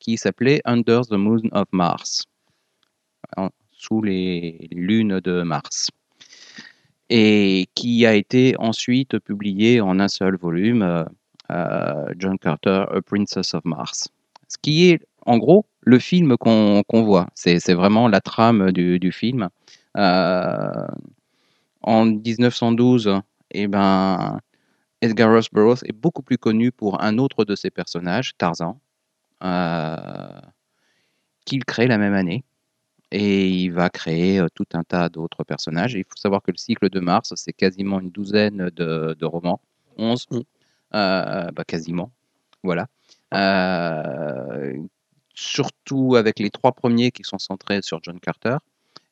qui 0.00 0.16
s'appelait 0.16 0.60
Under 0.64 1.02
the 1.02 1.12
Moon 1.12 1.42
of 1.52 1.66
Mars. 1.72 2.24
Sous 3.72 4.02
les 4.02 4.68
lunes 4.72 5.20
de 5.20 5.42
Mars 5.42 5.90
et 7.08 7.68
qui 7.74 8.06
a 8.06 8.14
été 8.14 8.54
ensuite 8.58 9.18
publié 9.18 9.80
en 9.80 10.00
un 10.00 10.08
seul 10.08 10.36
volume, 10.36 10.82
euh, 10.82 11.04
euh, 11.50 12.06
John 12.18 12.38
Carter, 12.38 12.84
A 12.92 13.00
Princess 13.02 13.54
of 13.54 13.64
Mars. 13.64 14.08
Ce 14.48 14.56
qui 14.60 14.90
est 14.90 15.00
en 15.24 15.38
gros 15.38 15.66
le 15.82 15.98
film 15.98 16.36
qu'on 16.36 16.82
voit, 16.90 17.28
c'est 17.34 17.74
vraiment 17.74 18.08
la 18.08 18.20
trame 18.20 18.72
du, 18.72 19.12
film. 19.12 19.48
Euh, 19.96 20.86
en 21.82 22.06
1912, 22.06 23.20
eh 23.52 23.68
ben, 23.68 24.40
Edgar 25.00 25.30
Ross 25.30 25.48
Burroughs 25.52 25.84
est 25.84 25.92
beaucoup 25.92 26.22
plus 26.22 26.38
connu 26.38 26.72
pour 26.72 27.02
un 27.02 27.18
autre 27.18 27.44
de 27.44 27.54
ses 27.54 27.70
personnages, 27.70 28.36
Tarzan, 28.36 28.80
qu'il 31.44 31.64
crée 31.64 31.86
la 31.86 31.98
même 31.98 32.14
année. 32.14 32.44
Et 33.12 33.48
il 33.48 33.70
va 33.70 33.88
créer 33.88 34.40
euh, 34.40 34.48
tout 34.54 34.66
un 34.74 34.82
tas 34.82 35.08
d'autres 35.08 35.44
personnages. 35.44 35.94
Et 35.94 36.00
il 36.00 36.04
faut 36.04 36.16
savoir 36.16 36.42
que 36.42 36.50
le 36.50 36.56
cycle 36.56 36.88
de 36.90 37.00
Mars, 37.00 37.32
c'est 37.36 37.52
quasiment 37.52 38.00
une 38.00 38.10
douzaine 38.10 38.70
de, 38.70 39.16
de 39.18 39.26
romans, 39.26 39.60
11, 39.96 40.26
Mm. 40.30 40.36
euh, 40.94 41.50
bah, 41.52 41.64
quasiment, 41.64 42.10
voilà. 42.62 42.86
Euh, 43.34 44.76
surtout 45.34 46.16
avec 46.16 46.38
les 46.38 46.50
trois 46.50 46.72
premiers 46.72 47.10
qui 47.10 47.22
sont 47.24 47.38
centrés 47.38 47.82
sur 47.82 48.02
John 48.02 48.18
Carter 48.20 48.56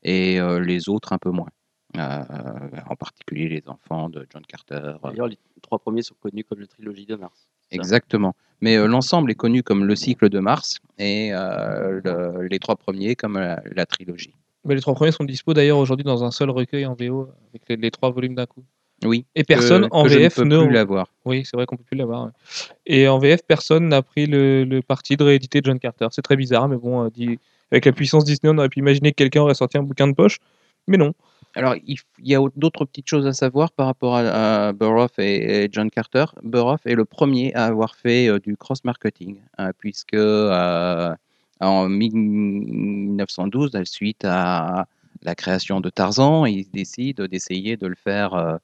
et 0.02 0.38
les 0.60 0.88
autres 0.88 1.12
un 1.12 1.18
peu 1.18 1.30
moins. 1.30 1.48
Euh, 1.96 2.24
en 2.90 2.96
particulier 2.96 3.48
les 3.48 3.62
enfants 3.68 4.08
de 4.08 4.26
John 4.32 4.44
Carter. 4.44 4.94
D'ailleurs, 5.04 5.28
les 5.28 5.38
trois 5.62 5.78
premiers 5.78 6.02
sont 6.02 6.16
connus 6.20 6.42
comme 6.42 6.58
la 6.58 6.66
trilogie 6.66 7.06
de 7.06 7.14
Mars. 7.14 7.48
Exactement. 7.71 8.35
Mais 8.61 8.76
euh, 8.76 8.87
l'ensemble 8.87 9.30
est 9.30 9.35
connu 9.35 9.62
comme 9.62 9.85
le 9.85 9.97
cycle 9.97 10.28
de 10.28 10.38
Mars 10.38 10.78
et 10.99 11.30
euh, 11.33 12.00
le- 12.04 12.47
les 12.49 12.59
trois 12.59 12.76
premiers 12.76 13.14
comme 13.16 13.35
la, 13.38 13.61
la 13.75 13.85
trilogie. 13.87 14.35
Mais 14.64 14.75
les 14.75 14.80
trois 14.80 14.94
premiers 14.94 15.12
sont 15.12 15.25
dispo 15.25 15.52
d'ailleurs 15.52 15.78
aujourd'hui 15.78 16.04
dans 16.04 16.25
un 16.25 16.30
seul 16.30 16.49
recueil 16.50 16.87
en 16.87 16.94
VO 16.94 17.28
avec 17.50 17.62
les, 17.68 17.76
les 17.76 17.90
trois 17.90 18.11
volumes 18.11 18.35
d'un 18.35 18.47
coup. 18.47 18.64
Oui. 19.04 19.26
Et 19.35 19.44
personne 19.44 19.83
que- 19.83 19.88
en 19.94 20.04
que 20.04 20.09
je 20.09 20.18
VF 20.18 20.38
ne 20.38 20.44
ne. 20.44 20.59
peux 20.61 20.64
plus 20.66 20.73
l'avoir. 20.75 21.09
Oui, 21.26 21.42
c'est 21.44 21.56
vrai 21.56 21.66
qu'on 21.66 21.76
peut 21.76 21.85
plus 21.85 21.99
l'avoir. 21.99 22.26
ouais. 22.26 22.30
Et 22.87 23.06
en 23.09 23.18
VF, 23.18 23.42
personne 23.47 23.88
n'a 23.88 24.00
pris 24.02 24.25
le, 24.26 24.64
le 24.64 24.80
parti 24.80 25.16
de 25.16 25.25
rééditer 25.25 25.61
John 25.62 25.78
Carter. 25.78 26.06
C'est 26.12 26.23
très 26.23 26.37
bizarre, 26.37 26.68
mais 26.68 26.76
bon, 26.76 27.04
euh, 27.04 27.11
dit- 27.11 27.38
avec 27.71 27.85
la 27.85 27.92
puissance 27.92 28.25
Disney, 28.25 28.50
on 28.54 28.56
aurait 28.59 28.68
pu 28.71 28.78
imaginer 28.78 29.11
que 29.11 29.16
quelqu'un 29.16 29.42
aurait 29.42 29.54
sorti 29.54 29.76
un 29.76 29.83
bouquin 29.83 30.06
de 30.06 30.14
poche. 30.14 30.38
Mais 30.87 30.97
non. 30.97 31.12
Alors, 31.56 31.76
il, 31.87 31.96
y 32.18 32.34
a 32.34 32.42
au- 32.42 32.50
d'autres 32.56 32.84
petites 32.84 33.08
choses 33.08 33.26
à 33.26 33.32
savoir 33.32 33.70
par 33.70 33.87
rapport 33.87 34.16
à, 34.16 34.70
à 34.70 34.73
et, 35.18 35.68
John 35.70 35.88
Carter. 35.90 36.25
Burroughs 36.42 36.78
est 36.84 36.96
le 36.96 37.04
premier 37.04 37.54
à 37.54 37.66
avoir 37.66 37.94
fait 37.94 38.28
euh, 38.28 38.40
du 38.40 38.56
cross-marketing, 38.56 39.40
euh, 39.61 39.70
puisque 39.78 40.14
euh, 40.14 41.14
en 41.61 41.88
1912, 41.88 43.75
à 43.76 43.78
la 43.78 43.84
suite 43.84 44.25
à 44.25 44.87
la 45.23 45.34
création 45.37 45.80
de 45.80 45.90
Tarzan, 45.90 46.44
il 46.46 46.68
décide 46.70 47.20
d'essayer 47.23 47.76
de 47.76 47.87
le 47.87 47.94
faire 47.94 48.58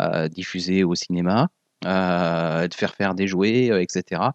euh, 0.00 0.28
diffuser 0.28 0.84
au 0.84 0.94
cinéma, 0.94 1.48
de 1.82 2.74
faire 2.74 2.94
faire 2.94 3.14
des 3.14 3.26
jouets, 3.26 3.70
etc. 3.82 4.30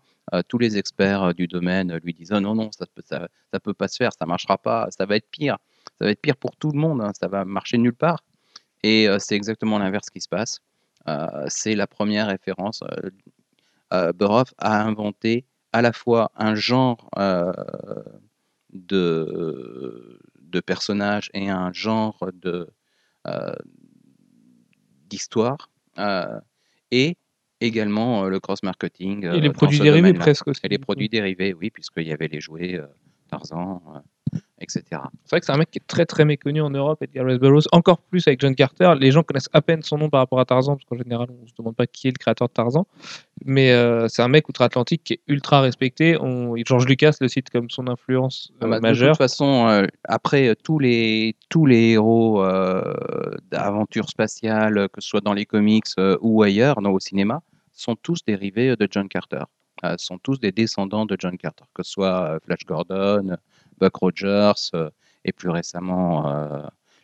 Tous 0.47 0.57
les 0.57 0.77
experts 0.77 1.33
du 1.35 1.47
domaine 1.47 1.97
lui 2.03 2.13
disent 2.13 2.31
Oh 2.33 2.39
non, 2.39 2.55
non, 2.55 2.71
ça 2.71 2.85
peut, 2.93 3.03
ça, 3.05 3.27
peut 3.59 3.73
pas 3.73 3.87
se 3.87 3.97
faire, 3.97 4.11
ça 4.17 4.25
marchera 4.25 4.57
pas, 4.57 4.87
ça 4.89 5.05
va 5.05 5.15
être 5.15 5.29
pire 5.29 5.57
ça 6.01 6.05
va 6.05 6.11
être 6.11 6.21
pire 6.21 6.35
pour 6.35 6.55
tout 6.55 6.71
le 6.71 6.79
monde, 6.79 6.99
hein, 6.99 7.11
ça 7.13 7.27
va 7.27 7.45
marcher 7.45 7.77
nulle 7.77 7.93
part. 7.93 8.23
Et 8.81 9.07
euh, 9.07 9.19
c'est 9.19 9.35
exactement 9.35 9.77
l'inverse 9.77 10.09
qui 10.09 10.19
se 10.19 10.27
passe. 10.27 10.59
Euh, 11.07 11.45
c'est 11.47 11.75
la 11.75 11.85
première 11.85 12.25
référence. 12.25 12.81
Euh, 12.81 13.11
euh, 13.93 14.43
a 14.57 14.81
inventé 14.81 15.45
à 15.73 15.83
la 15.83 15.93
fois 15.93 16.31
un 16.35 16.55
genre 16.55 17.07
de, 18.73 20.19
de 20.39 20.59
personnages 20.59 21.29
et 21.35 21.49
un 21.49 21.71
genre 21.71 22.31
de 22.33 22.67
d'histoire 25.07 25.69
et 26.89 27.15
également 27.59 28.23
le 28.23 28.39
cross-marketing. 28.39 29.25
Et 29.25 29.39
les 29.39 29.51
produits 29.51 29.79
dérivés 29.79 30.13
presque 30.13 30.47
aussi. 30.47 30.61
Et 30.63 30.69
les 30.69 30.79
produits 30.79 31.09
dérivés, 31.09 31.53
oui, 31.53 31.69
puisqu'il 31.69 32.07
y 32.07 32.11
avait 32.11 32.27
les 32.27 32.41
jouets 32.41 32.81
Tarzan, 33.31 33.81
euh, 33.95 34.37
etc. 34.59 34.83
C'est 34.91 35.29
vrai 35.31 35.39
que 35.39 35.45
c'est 35.45 35.51
un 35.51 35.57
mec 35.57 35.71
qui 35.71 35.79
est 35.79 35.87
très 35.87 36.05
très 36.05 36.25
méconnu 36.25 36.61
en 36.61 36.69
Europe, 36.69 37.01
Edgar 37.01 37.25
Rice 37.25 37.39
Burroughs, 37.39 37.67
encore 37.71 37.99
plus 37.99 38.27
avec 38.27 38.39
John 38.41 38.53
Carter. 38.55 38.93
Les 38.99 39.11
gens 39.11 39.23
connaissent 39.23 39.49
à 39.53 39.61
peine 39.61 39.81
son 39.81 39.97
nom 39.97 40.09
par 40.09 40.19
rapport 40.19 40.39
à 40.39 40.45
Tarzan, 40.45 40.75
parce 40.75 40.85
qu'en 40.85 40.97
général, 40.97 41.29
on 41.31 41.47
se 41.47 41.53
demande 41.57 41.75
pas 41.75 41.87
qui 41.87 42.07
est 42.07 42.11
le 42.11 42.17
créateur 42.19 42.47
de 42.47 42.53
Tarzan. 42.53 42.85
Mais 43.45 43.71
euh, 43.71 44.07
c'est 44.07 44.21
un 44.21 44.27
mec 44.27 44.47
outre-Atlantique 44.49 45.03
qui 45.03 45.13
est 45.13 45.21
ultra 45.27 45.61
respecté. 45.61 46.17
On... 46.19 46.55
George 46.65 46.85
Lucas 46.85 47.13
le 47.21 47.27
cite 47.27 47.49
comme 47.49 47.69
son 47.69 47.87
influence 47.87 48.51
euh, 48.55 48.57
Ah 48.61 48.67
bah, 48.67 48.75
de 48.77 48.81
majeure. 48.81 49.13
toute 49.13 49.17
façon, 49.17 49.67
euh, 49.67 49.87
après 50.03 50.55
tous 50.63 50.77
les 50.77 51.35
tous 51.49 51.65
les 51.65 51.91
héros 51.91 52.43
d'aventures 53.51 54.09
spatiales, 54.09 54.89
que 54.89 55.01
ce 55.01 55.09
soit 55.09 55.21
dans 55.21 55.33
les 55.33 55.45
comics 55.45 55.87
ou 56.21 56.43
ailleurs, 56.43 56.81
dans, 56.81 56.91
au 56.91 56.99
cinéma, 56.99 57.41
sont 57.71 57.95
tous 57.95 58.23
dérivés 58.25 58.75
de 58.75 58.87
John 58.89 59.07
Carter. 59.07 59.43
Euh, 59.83 59.95
sont 59.97 60.17
tous 60.19 60.39
des 60.39 60.51
descendants 60.51 61.05
de 61.05 61.15
John 61.19 61.37
Carter, 61.37 61.63
que 61.73 61.83
ce 61.83 61.91
soit 61.91 62.35
euh, 62.35 62.39
Flash 62.45 62.65
Gordon, 62.65 63.35
Buck 63.79 63.95
Rogers 63.95 64.53
euh, 64.75 64.89
et 65.25 65.31
plus 65.33 65.49
récemment 65.49 66.31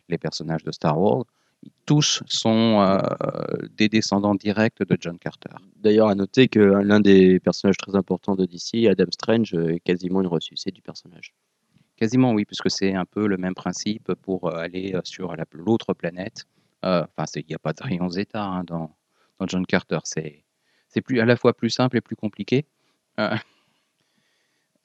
les 0.09 0.17
personnages 0.17 0.63
de 0.63 0.71
Star 0.71 0.99
Wars. 0.99 1.25
Tous 1.85 2.23
sont 2.27 2.81
euh, 2.81 2.99
des 3.75 3.89
descendants 3.89 4.35
directs 4.35 4.81
de 4.87 4.97
John 4.99 5.17
Carter. 5.19 5.49
D'ailleurs, 5.75 6.07
à 6.07 6.15
noter 6.15 6.47
que 6.47 6.59
l'un 6.59 6.99
des 6.99 7.39
personnages 7.39 7.77
très 7.77 7.95
importants 7.95 8.35
de 8.35 8.45
DC, 8.45 8.87
Adam 8.89 9.05
Strange, 9.11 9.53
est 9.53 9.79
quasiment 9.81 10.21
une 10.21 10.27
ressucée 10.27 10.71
du 10.71 10.81
personnage. 10.81 11.33
Quasiment 11.95 12.31
oui, 12.33 12.45
puisque 12.45 12.69
c'est 12.69 12.93
un 12.93 13.05
peu 13.05 13.27
le 13.27 13.37
même 13.37 13.55
principe 13.55 14.13
pour 14.21 14.53
aller 14.55 14.95
sur 15.03 15.35
la- 15.35 15.45
l'autre 15.51 15.93
planète. 15.93 16.45
Enfin, 16.83 17.25
il 17.35 17.45
n'y 17.49 17.55
a 17.55 17.59
pas 17.59 17.73
de 17.73 17.83
rayon 17.83 18.09
zeta 18.09 18.43
hein, 18.43 18.63
dans, 18.63 18.95
dans 19.39 19.47
John 19.47 19.65
Carter. 19.65 19.99
C'est 20.03 20.43
c'est 20.87 21.01
plus 21.01 21.19
à 21.19 21.25
la 21.25 21.35
fois 21.35 21.53
plus 21.53 21.69
simple 21.69 21.97
et 21.97 22.01
plus 22.01 22.15
compliqué. 22.15 22.65
Euh, 23.19 23.35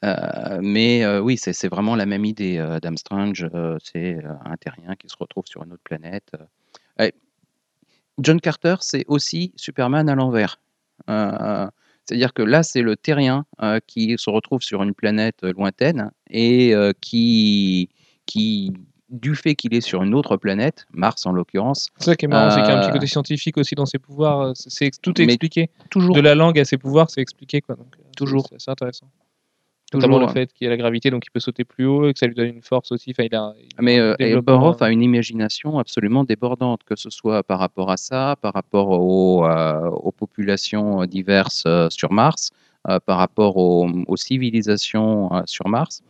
euh, 0.04 0.58
mais 0.62 1.04
euh, 1.04 1.20
oui, 1.20 1.36
c'est 1.38 1.68
vraiment 1.68 1.94
la 1.94 2.06
même 2.06 2.24
idée. 2.24 2.58
euh, 2.58 2.76
Adam 2.76 2.96
Strange, 2.96 3.48
c'est 3.82 4.18
un 4.44 4.56
terrien 4.56 4.96
qui 4.96 5.08
se 5.08 5.16
retrouve 5.18 5.46
sur 5.46 5.62
une 5.62 5.72
autre 5.72 5.82
planète. 5.84 6.32
John 8.18 8.40
Carter, 8.40 8.76
c'est 8.80 9.04
aussi 9.08 9.52
Superman 9.56 10.08
à 10.08 10.14
l'envers. 10.14 10.60
C'est-à-dire 11.08 12.34
que 12.34 12.42
là, 12.42 12.62
c'est 12.62 12.82
le 12.82 12.96
terrien 12.96 13.46
qui 13.86 14.16
se 14.18 14.28
retrouve 14.28 14.60
sur 14.60 14.82
une 14.82 14.92
planète 14.92 15.42
lointaine 15.42 16.10
et 16.28 16.74
qui, 17.00 17.88
qui, 18.26 18.74
du 19.12 19.34
fait 19.36 19.54
qu'il 19.54 19.74
est 19.74 19.80
sur 19.82 20.02
une 20.02 20.14
autre 20.14 20.36
planète, 20.36 20.86
Mars 20.92 21.26
en 21.26 21.32
l'occurrence, 21.32 21.90
C'est 21.98 22.04
ça 22.06 22.16
qui 22.16 22.24
est 22.24 22.28
marrant, 22.28 22.50
c'est 22.50 22.62
qu'il 22.62 22.70
y 22.70 22.72
a 22.72 22.76
un 22.78 22.80
petit 22.80 22.88
Euh, 22.88 22.92
côté 22.94 23.06
scientifique 23.06 23.56
aussi 23.58 23.74
dans 23.74 23.86
ses 23.86 23.98
pouvoirs. 23.98 24.40
euh, 24.40 24.52
c'est- 24.54 24.90
tout 25.02 25.20
est 25.20 25.24
expliqué. 25.24 25.68
toujours, 25.90 26.14
De 26.16 26.20
la 26.20 26.34
langue 26.34 26.58
à 26.58 26.64
ses 26.64 26.78
pouvoirs, 26.78 27.10
c'est 27.10 27.20
expliqué. 27.20 27.60
Quoi. 27.60 27.76
Donc, 27.76 27.86
euh, 27.94 28.02
c'est- 28.06 28.16
Toujours. 28.16 28.48
C'est 28.58 28.70
intéressant. 28.70 29.06
Notamment 29.94 30.14
toujours, 30.16 30.28
le 30.28 30.32
fait 30.32 30.50
qu'il 30.54 30.64
y 30.64 30.68
a 30.68 30.70
la 30.70 30.78
gravité, 30.78 31.10
donc 31.10 31.24
il 31.26 31.30
peut 31.30 31.38
sauter 31.40 31.64
plus 31.64 31.84
haut 31.84 32.08
et 32.08 32.14
que 32.14 32.18
ça 32.18 32.26
lui 32.26 32.34
donne 32.34 32.46
une 32.48 32.62
force 32.62 32.90
aussi. 32.92 33.10
Enfin, 33.10 33.24
il 33.30 33.34
a, 33.34 33.52
il 33.60 33.66
Mais 33.78 33.98
euh, 33.98 34.14
euh, 34.18 34.72
a 34.80 34.90
une 34.90 35.02
imagination 35.02 35.78
absolument 35.78 36.24
débordante, 36.24 36.80
que 36.84 36.96
ce 36.96 37.10
soit 37.10 37.42
par 37.42 37.58
rapport 37.58 37.90
à 37.90 37.98
ça, 37.98 38.36
par 38.40 38.54
rapport 38.54 38.88
au, 38.88 39.44
euh, 39.44 39.90
aux 39.90 40.12
populations 40.12 41.04
diverses 41.04 41.64
sur 41.90 42.10
Mars, 42.10 42.52
par 43.04 43.18
rapport 43.18 43.58
aux, 43.58 43.86
aux 44.08 44.16
civilisations 44.16 45.30
sur 45.44 45.68
Mars. 45.68 46.02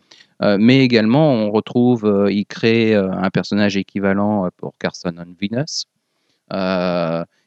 Euh, 0.42 0.56
mais 0.58 0.80
également, 0.80 1.32
on 1.32 1.50
retrouve, 1.50 2.04
euh, 2.04 2.32
il 2.32 2.46
crée 2.46 2.94
euh, 2.94 3.10
un 3.12 3.30
personnage 3.30 3.76
équivalent 3.76 4.48
pour 4.56 4.74
Carson 4.78 5.14
on 5.16 5.34
Venus. 5.40 5.86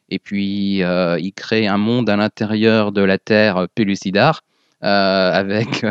Et 0.08 0.18
puis, 0.20 0.78
il 0.78 1.32
crée 1.34 1.66
un 1.66 1.78
monde 1.78 2.08
à 2.08 2.16
l'intérieur 2.16 2.92
de 2.92 3.02
la 3.02 3.18
Terre 3.18 3.66
pellucidar, 3.74 4.42
avec 4.80 5.84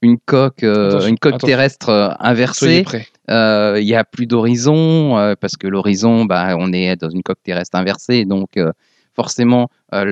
une 0.00 0.18
coque, 0.18 0.62
Attention, 0.62 1.08
une 1.08 1.18
coque 1.18 1.34
attention. 1.34 1.46
terrestre 1.46 2.16
inversée. 2.18 2.84
Il 3.28 3.84
y 3.84 3.94
a 3.94 4.04
plus 4.04 4.26
d'horizon 4.26 5.34
parce 5.38 5.56
que 5.56 5.66
l'horizon, 5.66 6.24
bah, 6.24 6.56
on 6.58 6.72
est 6.72 6.96
dans 6.96 7.10
une 7.10 7.22
coque 7.22 7.42
terrestre 7.42 7.76
inversée, 7.76 8.24
donc 8.24 8.58
forcément 9.16 9.68
euh, 9.94 10.04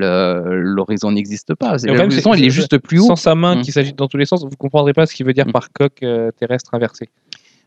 l'horizon 0.51 1.13
n'existe 1.13 1.55
pas. 1.55 1.77
L'horizon, 1.85 2.35
il 2.35 2.45
est 2.47 2.51
juste 2.51 2.79
plus 2.79 2.99
haut. 3.01 3.07
Sans 3.07 3.17
sa 3.17 3.35
main 3.35 3.57
Mm. 3.57 3.63
qui 3.63 3.71
s'agite 3.71 3.97
dans 3.97 4.09
tous 4.09 4.17
les 4.17 4.25
sens, 4.27 4.43
vous 4.45 4.57
comprendrez 4.59 4.93
pas 4.95 5.07
ce 5.07 5.15
qu'il 5.15 5.27
veut 5.27 5.35
dire 5.35 5.47
Mm. 5.47 5.53
par 5.53 5.71
coque 5.73 6.03
euh, 6.03 6.31
terrestre 6.33 6.75
inversée. 6.75 7.09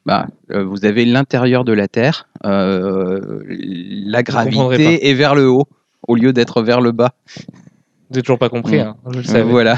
Bah, 0.06 0.28
euh, 0.52 0.64
vous 0.64 0.84
avez 0.86 1.06
l'intérieur 1.06 1.64
de 1.64 1.74
la 1.74 1.88
Terre, 1.88 2.28
euh, 2.46 3.42
la 3.48 4.24
gravité 4.24 5.10
est 5.10 5.14
vers 5.14 5.36
le 5.36 5.48
haut 5.50 5.68
au 6.08 6.16
lieu 6.16 6.34
d'être 6.34 6.62
vers 6.62 6.82
le 6.82 6.92
bas. 6.92 7.14
Vous 7.36 7.44
n'avez 8.14 8.22
toujours 8.24 8.40
pas 8.40 8.50
compris, 8.50 8.78
Mm. 8.78 8.82
hein, 8.82 8.96
je 9.12 9.20
le 9.20 9.20
Euh, 9.20 9.24
savais. 9.24 9.44
voilà. 9.44 9.78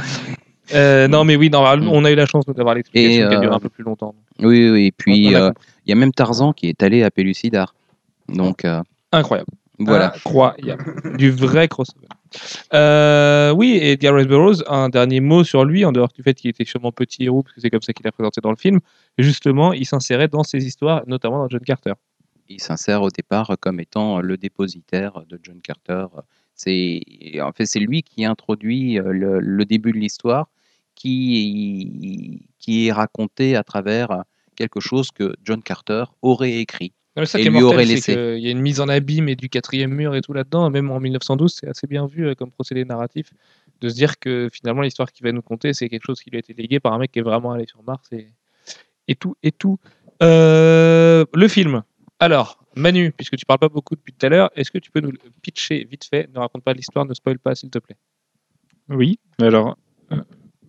Euh, 0.76 1.08
non, 1.08 1.24
mais 1.24 1.36
oui, 1.36 1.50
normalement, 1.50 1.92
Mm. 1.94 1.96
on 1.96 2.06
a 2.06 2.12
eu 2.12 2.16
la 2.16 2.28
chance 2.28 2.46
d'avoir 2.46 2.76
l'explication 2.76 3.26
Et, 3.26 3.28
qui 3.30 3.36
a 3.36 3.40
duré 3.40 3.48
euh, 3.54 3.58
un 3.58 3.60
peu 3.60 3.70
plus 3.70 3.84
longtemps. 3.84 4.14
Oui, 4.40 4.70
oui. 4.70 4.86
Et 4.86 4.92
puis 4.92 5.36
euh, 5.36 5.50
il 5.86 5.90
y 5.90 5.94
a 5.94 5.96
même 5.96 6.12
Tarzan 6.14 6.54
qui 6.54 6.68
est 6.70 6.84
allé 6.84 7.02
à 7.04 7.10
Pellucidar. 7.10 7.74
Donc 8.28 8.66
euh, 8.66 8.82
Incroyable. 9.12 9.50
Voilà. 9.80 10.14
Incroyable. 10.16 11.18
du 11.18 11.32
vrai 11.32 11.68
crossover. 11.68 12.08
Euh, 12.74 13.52
oui, 13.52 13.80
et 13.82 13.98
Gareth 13.98 14.28
Burroughs, 14.28 14.64
un 14.68 14.90
dernier 14.90 15.20
mot 15.20 15.44
sur 15.44 15.66
lui, 15.66 15.86
en 15.86 15.92
dehors 15.92 16.10
du 16.10 16.22
fait 16.22 16.34
qu'il 16.34 16.50
était 16.50 16.66
sûrement 16.66 16.92
petit 16.92 17.24
héros, 17.24 17.44
parce 17.44 17.56
que 17.56 17.62
c'est 17.62 17.70
comme 17.70 17.82
ça 17.82 17.94
qu'il 17.94 18.08
a 18.08 18.12
présenté 18.12 18.42
dans 18.42 18.52
le 18.52 18.56
film. 18.56 18.80
Justement, 19.18 19.74
il 19.74 19.86
s'insérait 19.86 20.28
dans 20.28 20.44
ces 20.44 20.66
histoires, 20.66 21.04
notamment 21.08 21.40
dans 21.40 21.50
John 21.50 21.62
Carter. 21.62 21.94
Il 22.50 22.60
s'insère 22.60 23.02
au 23.02 23.10
départ 23.10 23.56
comme 23.60 23.80
étant 23.80 24.22
le 24.22 24.38
dépositaire 24.38 25.24
de 25.30 25.40
John 25.42 25.62
Carter. 25.62 26.08
C'est 26.56 27.02
en 27.42 27.52
fait 27.54 27.66
c'est 27.66 27.80
lui 27.80 28.04
qui 28.04 28.26
introduit 28.26 29.00
euh, 29.00 29.14
le, 29.14 29.40
le 29.40 29.66
début 29.66 29.92
de 29.92 29.98
l'histoire, 29.98 30.50
qui 30.96 32.48
qui 32.58 32.88
est 32.88 32.92
raconté 32.92 33.56
à 33.56 33.64
travers 33.64 34.24
quelque 34.56 34.80
chose 34.80 35.12
que 35.12 35.36
John 35.44 35.64
Carter 35.64 36.06
aurait 36.22 36.58
écrit. 36.58 36.92
Non, 37.20 37.24
mais 37.24 37.26
ça 37.26 37.38
Et 37.38 37.42
qui 37.42 37.48
est 37.50 37.52
lui 37.52 37.60
mortel, 37.60 37.76
aurait 37.76 37.86
laissé. 37.86 38.14
qu'il 38.14 38.40
y 38.40 38.48
a 38.48 38.52
une 38.52 38.62
mise 38.62 38.80
en 38.80 38.88
abîme 38.88 39.28
et 39.28 39.36
du 39.36 39.50
quatrième 39.50 39.92
mur 39.94 40.16
et 40.16 40.22
tout 40.22 40.32
là-dedans. 40.32 40.70
Même 40.70 40.90
en 40.90 41.02
1912, 41.02 41.54
c'est 41.54 41.68
assez 41.68 41.86
bien 41.86 42.06
vu 42.08 42.28
euh, 42.28 42.34
comme 42.34 42.50
procédé 42.50 42.86
narratif 42.86 43.34
de 43.82 43.90
se 43.90 43.96
dire 43.96 44.20
que 44.20 44.48
finalement 44.54 44.82
l'histoire 44.84 45.12
qu'il 45.12 45.26
va 45.26 45.34
nous 45.34 45.42
conter, 45.42 45.74
c'est 45.74 45.90
quelque 45.90 46.06
chose 46.06 46.22
qui 46.22 46.30
lui 46.30 46.38
a 46.38 46.40
été 46.40 46.54
légué 46.54 46.80
par 46.80 46.94
un 46.94 46.98
mec 46.98 47.12
qui 47.12 47.20
est 47.20 47.24
vraiment 47.24 47.52
allé 47.52 47.66
sur 47.66 47.84
Mars 47.84 48.08
et, 48.14 48.28
et 49.10 49.16
tout 49.16 49.36
et 49.44 49.52
tout. 49.52 49.78
Euh, 50.24 51.26
le 51.34 51.48
film. 51.50 51.84
Alors, 52.22 52.58
Manu, 52.76 53.12
puisque 53.12 53.36
tu 53.36 53.46
parles 53.46 53.60
pas 53.60 53.68
beaucoup 53.70 53.96
depuis 53.96 54.14
tout 54.14 54.26
à 54.26 54.30
l'heure, 54.30 54.50
est-ce 54.56 54.72
que 54.72 54.78
tu 54.78 54.92
peux 54.92 55.02
nous 55.02 55.12
le 55.12 55.20
pitcher 55.42 55.86
vite 55.90 56.06
fait? 56.06 56.30
Ne 56.34 56.40
raconte 56.40 56.64
pas 56.64 56.72
l'histoire, 56.74 57.06
ne 57.06 57.14
spoil 57.14 57.38
pas, 57.40 57.54
s'il 57.56 57.70
te 57.70 57.80
plaît. 57.80 57.98
Oui, 58.90 59.20
alors, 59.42 59.78
euh, 60.14 60.18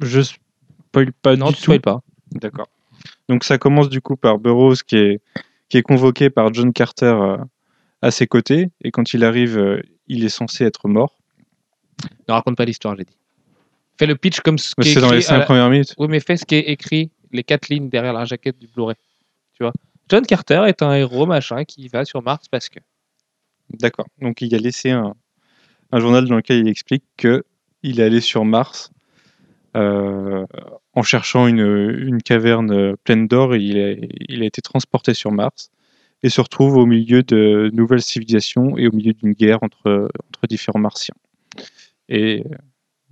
je 0.00 0.20
spoil 0.20 1.12
pas 1.12 1.36
non, 1.36 1.46
du 1.48 1.52
tu 1.54 1.58
tout. 1.58 1.62
spoil 1.64 1.80
pas. 1.80 2.00
D'accord. 2.32 2.68
Donc 3.28 3.44
ça 3.44 3.56
commence 3.58 3.88
du 3.88 4.00
coup 4.00 4.16
par 4.16 4.38
Burroughs 4.38 4.82
qui 4.86 4.96
est, 4.96 5.20
qui 5.70 5.78
est 5.78 5.82
convoqué 5.82 6.28
par 6.28 6.52
John 6.52 6.72
Carter 6.74 7.06
euh, 7.06 7.38
à 8.02 8.10
ses 8.10 8.26
côtés, 8.26 8.68
et 8.84 8.90
quand 8.90 9.14
il 9.14 9.24
arrive, 9.24 9.56
euh, 9.58 9.80
il 10.08 10.24
est 10.24 10.28
censé 10.28 10.64
être 10.64 10.86
mort. 10.88 11.16
Ne 12.28 12.34
raconte 12.34 12.56
pas 12.56 12.64
l'histoire, 12.66 12.94
j'ai 12.96 13.04
dit. 13.04 13.16
Fais 13.98 14.06
le 14.06 14.16
pitch 14.16 14.40
comme 14.40 14.58
ce 14.58 14.74
qui 14.74 14.88
est 14.88 14.94
c'est 14.94 15.00
dans 15.00 15.12
les 15.12 15.20
cinq 15.22 15.38
la- 15.38 15.44
premières 15.44 15.70
minutes. 15.70 15.94
Oui, 15.98 16.08
mais 16.08 16.20
fais 16.20 16.36
ce 16.36 16.44
qui 16.44 16.56
est 16.56 16.68
écrit, 16.70 17.10
les 17.32 17.44
quatre 17.44 17.68
lignes 17.68 17.88
derrière 17.88 18.12
la 18.12 18.24
jaquette 18.24 18.58
du 18.58 18.66
Blu-ray. 18.66 18.96
Tu 19.54 19.62
vois 19.62 19.72
John 20.08 20.26
Carter 20.26 20.64
est 20.66 20.82
un 20.82 20.92
héros 20.94 21.24
machin 21.26 21.64
qui 21.64 21.86
va 21.88 22.04
sur 22.04 22.22
Mars 22.22 22.48
parce 22.50 22.68
que. 22.68 22.80
D'accord. 23.78 24.06
Donc 24.20 24.40
il 24.42 24.52
a 24.54 24.58
laissé 24.58 24.90
un, 24.90 25.14
un 25.92 26.00
journal 26.00 26.26
dans 26.26 26.36
lequel 26.36 26.58
il 26.58 26.68
explique 26.68 27.04
que 27.16 27.44
il 27.82 28.00
est 28.00 28.04
allé 28.04 28.20
sur 28.20 28.44
Mars 28.44 28.90
euh, 29.76 30.44
en 30.94 31.02
cherchant 31.02 31.46
une, 31.46 31.60
une 31.60 32.22
caverne 32.22 32.96
pleine 33.04 33.28
d'or. 33.28 33.56
Il 33.56 33.78
a, 33.78 33.94
il 34.28 34.42
a 34.42 34.46
été 34.46 34.62
transporté 34.62 35.14
sur 35.14 35.32
Mars 35.32 35.70
et 36.22 36.28
se 36.28 36.40
retrouve 36.40 36.76
au 36.76 36.86
milieu 36.86 37.22
de 37.22 37.70
nouvelles 37.72 38.02
civilisations 38.02 38.76
et 38.76 38.88
au 38.88 38.92
milieu 38.92 39.12
d'une 39.12 39.32
guerre 39.32 39.62
entre, 39.62 40.10
entre 40.28 40.46
différents 40.48 40.80
martiens. 40.80 41.14
Et, 42.08 42.44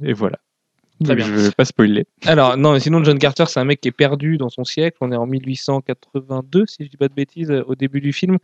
et 0.02 0.12
voilà. 0.12 0.38
Très 1.04 1.14
bien. 1.14 1.26
Je 1.26 1.32
ne 1.32 1.38
vais 1.38 1.50
pas 1.52 1.64
spoiler. 1.64 2.06
Alors, 2.26 2.56
non, 2.56 2.72
mais 2.72 2.80
sinon, 2.80 3.02
John 3.04 3.18
Carter, 3.18 3.44
c'est 3.46 3.60
un 3.60 3.64
mec 3.64 3.80
qui 3.80 3.88
est 3.88 3.92
perdu 3.92 4.36
dans 4.36 4.48
son 4.48 4.64
siècle. 4.64 4.98
On 5.00 5.12
est 5.12 5.16
en 5.16 5.26
1882, 5.26 6.66
si 6.66 6.84
je 6.84 6.90
dis 6.90 6.96
pas 6.96 7.08
de 7.08 7.14
bêtises, 7.14 7.52
au 7.66 7.76
début 7.76 8.00
du 8.00 8.12
film. 8.12 8.38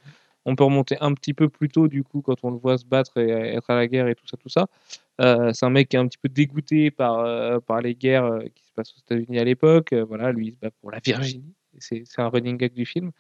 On 0.45 0.57
peut 0.57 0.65
remonter 0.65 0.97
un 1.01 1.15
petit 1.15 1.35
peu 1.35 1.49
plus 1.49 1.69
tôt, 1.69 1.89
du 1.89 2.05
coup, 2.05 2.21
quand 2.21 2.37
on 2.43 2.51
le 2.51 2.59
voit 2.59 2.77
se 2.77 2.85
battre 2.85 3.19
et 3.19 3.31
être 3.31 3.71
à 3.71 3.77
la 3.77 3.87
guerre 3.87 4.09
et 4.09 4.15
tout 4.15 4.27
ça, 4.27 4.37
tout 4.37 4.49
ça. 4.49 4.67
Euh, 5.21 5.53
c'est 5.53 5.65
un 5.65 5.71
mec 5.71 5.89
qui 5.89 5.97
est 5.97 5.99
un 5.99 6.07
petit 6.07 6.19
peu 6.19 6.29
dégoûté 6.29 6.91
par, 6.91 7.21
euh, 7.21 7.61
par 7.61 7.81
les 7.81 7.95
guerres 7.95 8.25
euh, 8.25 8.43
qui 8.55 8.65
se 8.65 8.73
passent 8.73 8.93
aux 8.93 9.01
États-Unis 9.01 9.39
à 9.39 9.45
l'époque. 9.45 9.95
Voilà, 9.95 10.33
lui, 10.33 10.49
il 10.49 10.53
se 10.53 10.59
bat 10.59 10.71
pour 10.81 10.91
la 10.91 10.99
Virginie. 11.05 11.55
C'est 11.79 12.05
un 12.19 12.29
running 12.29 12.57
gag 12.57 12.73
du 12.73 12.87
film. 12.87 13.11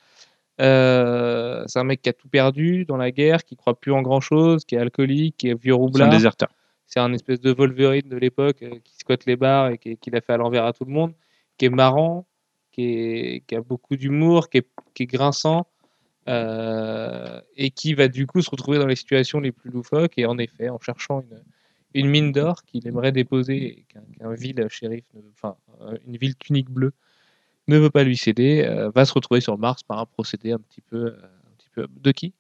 C'est 0.58 0.64
un 0.64 1.84
mec 1.84 2.02
qui 2.02 2.08
a 2.08 2.12
tout 2.12 2.28
perdu 2.28 2.84
dans 2.84 2.96
la 2.96 3.10
guerre, 3.10 3.44
qui 3.44 3.56
croit 3.56 3.78
plus 3.78 3.92
en 3.92 4.02
grand 4.02 4.20
chose, 4.20 4.64
qui 4.64 4.74
est 4.74 4.78
alcoolique, 4.78 5.36
qui 5.38 5.48
est 5.48 5.54
vieux 5.54 5.72
C'est 5.72 5.78
un 5.78 5.82
roublard. 5.82 6.10
déserteur. 6.10 6.48
C'est 6.86 7.00
un 7.00 7.12
espèce 7.12 7.40
de 7.40 7.50
Wolverine 7.50 8.08
de 8.08 8.16
l'époque 8.16 8.62
qui 8.84 8.96
squatte 8.96 9.24
les 9.26 9.36
bars 9.36 9.70
et 9.70 9.78
qui, 9.78 9.96
qui 9.96 10.10
l'a 10.10 10.20
fait 10.20 10.34
à 10.34 10.36
l'envers 10.36 10.64
à 10.64 10.72
tout 10.72 10.84
le 10.84 10.92
monde, 10.92 11.14
qui 11.56 11.64
est 11.64 11.70
marrant, 11.70 12.26
qui, 12.70 12.82
est, 12.84 13.42
qui 13.46 13.56
a 13.56 13.62
beaucoup 13.62 13.96
d'humour, 13.96 14.48
qui 14.48 14.58
est, 14.58 14.68
qui 14.92 15.04
est 15.04 15.06
grinçant, 15.06 15.66
euh, 16.28 17.40
et 17.56 17.70
qui 17.70 17.94
va 17.94 18.08
du 18.08 18.26
coup 18.26 18.40
se 18.42 18.50
retrouver 18.50 18.78
dans 18.78 18.86
les 18.86 18.96
situations 18.96 19.40
les 19.40 19.52
plus 19.52 19.70
loufoques. 19.70 20.14
Et 20.18 20.26
en 20.26 20.38
effet, 20.38 20.68
en 20.68 20.78
cherchant 20.80 21.20
une, 21.22 21.42
une 21.94 22.08
mine 22.08 22.32
d'or 22.32 22.62
qu'il 22.64 22.86
aimerait 22.88 23.12
déposer, 23.12 23.84
qu'un 23.88 24.02
qu'un 24.18 24.32
vil 24.34 24.66
shérif, 24.68 25.04
ne- 25.14 25.20
enfin 25.32 25.56
euh, 25.82 25.96
une 26.06 26.16
ville 26.16 26.36
tunique 26.36 26.70
bleue, 26.70 26.92
ne 27.68 27.78
veut 27.78 27.90
pas 27.90 28.04
lui 28.04 28.16
céder, 28.16 28.64
euh, 28.66 28.90
va 28.90 29.04
se 29.04 29.12
retrouver 29.14 29.40
sur 29.40 29.56
Mars 29.58 29.82
par 29.82 29.98
un 29.98 30.06
procédé 30.06 30.52
un 30.52 30.58
petit 30.58 30.80
peu, 30.82 31.06
un 31.08 31.54
petit 31.58 31.68
peu 31.74 31.86
de 32.00 32.12
qui? 32.12 32.32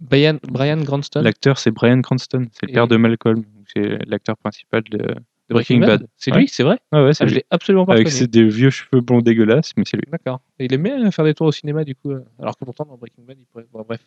Brian, 0.00 0.38
Brian 0.44 0.80
Cranston 0.84 1.22
L'acteur, 1.22 1.58
c'est 1.58 1.72
Brian 1.72 2.00
Cranston. 2.02 2.46
C'est 2.52 2.66
le 2.66 2.70
Et- 2.70 2.74
père 2.74 2.86
de 2.86 2.96
Malcolm. 2.96 3.44
C'est 3.74 3.98
l'acteur 4.06 4.36
principal 4.36 4.82
de, 4.84 5.14
de 5.48 5.54
Breaking 5.54 5.80
Bad. 5.80 6.06
C'est 6.16 6.32
Ouais. 6.32 6.40
lui, 6.40 6.48
c'est 6.48 6.62
vrai 6.62 6.78
Ah 6.92 7.04
ouais, 7.04 7.14
c'est 7.14 7.24
Ah, 7.24 7.26
je 7.26 7.34
l'ai 7.36 7.44
absolument 7.50 7.86
pas 7.86 7.94
Avec 7.94 8.10
ses, 8.10 8.26
des 8.26 8.44
vieux 8.46 8.70
cheveux 8.70 9.00
blonds 9.00 9.20
dégueulasses, 9.20 9.72
mais 9.76 9.84
c'est 9.86 9.96
lui. 9.96 10.04
D'accord. 10.10 10.40
Il 10.58 10.72
aimait 10.72 10.92
euh, 10.92 11.10
faire 11.10 11.24
des 11.24 11.34
tours 11.34 11.46
au 11.46 11.52
cinéma, 11.52 11.84
du 11.84 11.94
coup, 11.94 12.10
euh, 12.10 12.24
alors 12.38 12.56
que 12.56 12.64
pourtant, 12.64 12.84
dans 12.84 12.96
Breaking 12.96 13.24
Bad, 13.24 13.36
il 13.38 13.46
pourrait. 13.46 13.66
Bon, 13.72 13.82
bref. 13.86 14.00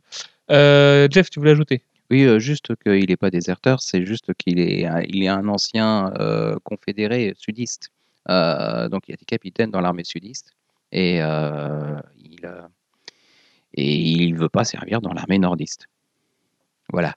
Euh, 0.52 1.08
Jeff, 1.10 1.30
tu 1.30 1.40
voulais 1.40 1.52
ajouter? 1.52 1.84
Oui, 2.12 2.24
euh, 2.26 2.40
juste 2.40 2.76
qu'il 2.84 3.08
n'est 3.10 3.18
pas 3.18 3.30
déserteur, 3.32 3.82
c'est 3.82 4.06
juste 4.06 4.34
qu'il 4.36 4.60
est, 4.60 4.86
il 5.08 5.24
est 5.24 5.30
un 5.30 5.48
ancien 5.48 6.12
euh, 6.20 6.58
confédéré 6.64 7.34
sudiste. 7.38 7.90
Euh, 8.30 8.88
donc 8.90 9.08
il 9.08 9.16
était 9.16 9.26
capitaine 9.26 9.72
dans 9.72 9.82
l'armée 9.82 10.04
sudiste 10.04 10.54
et 10.92 11.24
euh, 11.24 12.00
il 12.20 12.46
euh, 12.46 12.62
et 13.74 13.96
il 13.96 14.36
veut 14.36 14.50
pas 14.50 14.64
servir 14.64 15.02
dans 15.02 15.12
l'armée 15.14 15.40
nordiste. 15.40 15.88
Voilà. 16.92 17.16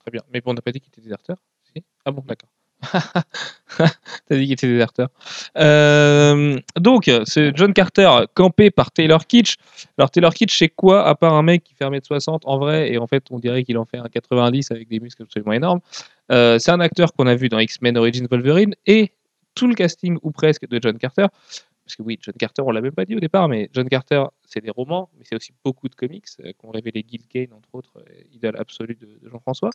Très 0.00 0.10
bien. 0.12 0.22
Mais 0.32 0.40
bon, 0.40 0.50
on 0.52 0.54
n'a 0.54 0.60
pas 0.62 0.70
dit 0.70 0.78
qu'il 0.80 0.90
était 0.90 1.00
déserteur 1.00 1.38
Si? 1.64 1.82
Ah 2.04 2.12
bon, 2.12 2.22
d'accord. 2.26 2.50
T'as 3.78 4.36
dit 4.36 4.44
qu'il 4.44 4.52
était 4.52 4.68
déserteur. 4.68 5.08
Euh, 5.58 6.58
donc, 6.78 7.10
c'est 7.24 7.56
John 7.56 7.72
Carter 7.72 8.10
campé 8.34 8.70
par 8.70 8.90
Taylor 8.90 9.26
Kitsch. 9.26 9.56
Alors, 9.98 10.10
Taylor 10.10 10.32
Kitsch, 10.32 10.56
c'est 10.58 10.68
quoi 10.68 11.06
à 11.06 11.14
part 11.14 11.34
un 11.34 11.42
mec 11.42 11.64
qui 11.64 11.74
fait 11.74 11.84
1m60 11.84 12.40
en 12.44 12.58
vrai 12.58 12.92
Et 12.92 12.98
en 12.98 13.06
fait, 13.06 13.24
on 13.30 13.38
dirait 13.38 13.64
qu'il 13.64 13.78
en 13.78 13.84
fait 13.84 13.98
un 13.98 14.08
90 14.08 14.70
avec 14.70 14.88
des 14.88 15.00
muscles 15.00 15.22
absolument 15.22 15.52
énormes. 15.52 15.80
Euh, 16.32 16.58
c'est 16.58 16.70
un 16.70 16.80
acteur 16.80 17.12
qu'on 17.12 17.26
a 17.26 17.34
vu 17.34 17.48
dans 17.48 17.58
X-Men 17.58 17.98
Origins 17.98 18.26
Wolverine 18.30 18.74
et 18.86 19.12
tout 19.54 19.68
le 19.68 19.74
casting, 19.74 20.18
ou 20.22 20.30
presque, 20.30 20.68
de 20.68 20.80
John 20.82 20.98
Carter. 20.98 21.26
Parce 21.84 21.96
que 21.96 22.02
oui, 22.02 22.18
John 22.22 22.34
Carter, 22.38 22.62
on 22.64 22.70
l'a 22.70 22.80
même 22.80 22.92
pas 22.92 23.04
dit 23.04 23.14
au 23.14 23.20
départ, 23.20 23.46
mais 23.48 23.68
John 23.74 23.86
Carter, 23.88 24.24
c'est 24.46 24.62
des 24.62 24.70
romans, 24.70 25.10
mais 25.18 25.24
c'est 25.28 25.36
aussi 25.36 25.52
beaucoup 25.62 25.88
de 25.88 25.94
comics 25.94 26.24
euh, 26.42 26.52
qu'ont 26.56 26.70
révélé 26.70 27.04
Gil 27.06 27.20
Kane, 27.28 27.52
entre 27.54 27.68
autres, 27.74 27.92
euh, 27.98 28.22
idole 28.34 28.56
absolue 28.58 28.96
de, 28.98 29.06
de 29.22 29.28
Jean-François. 29.30 29.68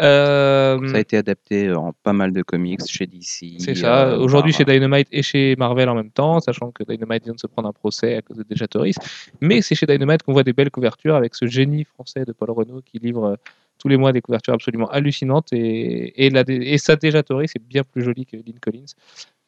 Euh, 0.00 0.88
Ça 0.88 0.96
a 0.96 1.00
été 1.00 1.16
adapté 1.16 1.72
en 1.72 1.92
pas 2.02 2.12
mal 2.12 2.32
de 2.32 2.42
comics 2.42 2.80
chez 2.86 3.06
DC. 3.06 3.60
c'est 3.60 3.74
ça. 3.74 4.08
euh, 4.10 4.18
Aujourd'hui 4.18 4.52
chez 4.52 4.64
Dynamite 4.64 5.08
et 5.10 5.22
chez 5.22 5.56
Marvel 5.56 5.88
en 5.88 5.94
même 5.94 6.10
temps, 6.10 6.40
sachant 6.40 6.70
que 6.70 6.84
Dynamite 6.84 7.24
vient 7.24 7.34
de 7.34 7.40
se 7.40 7.46
prendre 7.46 7.68
un 7.68 7.72
procès 7.72 8.14
à 8.16 8.22
cause 8.22 8.36
de 8.36 8.44
Dejatoris. 8.48 8.96
Mais 9.40 9.60
c'est 9.62 9.74
chez 9.74 9.86
Dynamite 9.86 10.22
qu'on 10.22 10.32
voit 10.32 10.44
des 10.44 10.52
belles 10.52 10.70
couvertures 10.70 11.16
avec 11.16 11.34
ce 11.34 11.46
génie 11.46 11.84
français 11.84 12.24
de 12.24 12.32
Paul 12.32 12.50
Renault 12.52 12.82
qui 12.84 12.98
livre 12.98 13.24
euh, 13.24 13.36
tous 13.78 13.88
les 13.88 13.96
mois 13.96 14.12
des 14.12 14.20
couvertures 14.20 14.54
absolument 14.54 14.88
hallucinantes. 14.90 15.52
Et, 15.52 16.26
et, 16.26 16.30
la, 16.30 16.42
et 16.48 16.78
sa 16.78 16.96
Dejatoris 16.96 17.52
est 17.56 17.62
bien 17.64 17.82
plus 17.84 18.02
jolie 18.02 18.26
que 18.26 18.36
Lynn 18.36 18.58
Collins. 18.60 18.92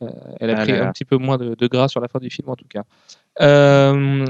Euh, 0.03 0.09
elle 0.41 0.51
a 0.51 0.59
Ah 0.59 0.63
pris 0.63 0.73
là 0.73 0.79
là. 0.81 0.89
un 0.89 0.93
petit 0.93 1.05
peu 1.05 1.17
moins 1.17 1.37
de, 1.39 1.55
de 1.55 1.67
gras 1.67 1.89
sur 1.89 2.01
la 2.01 2.09
fin 2.09 2.19
du 2.19 2.31
film 2.31 2.49
en 2.49 2.57
tout 2.57 2.67
cas. 2.69 2.85
Euh, 3.41 4.25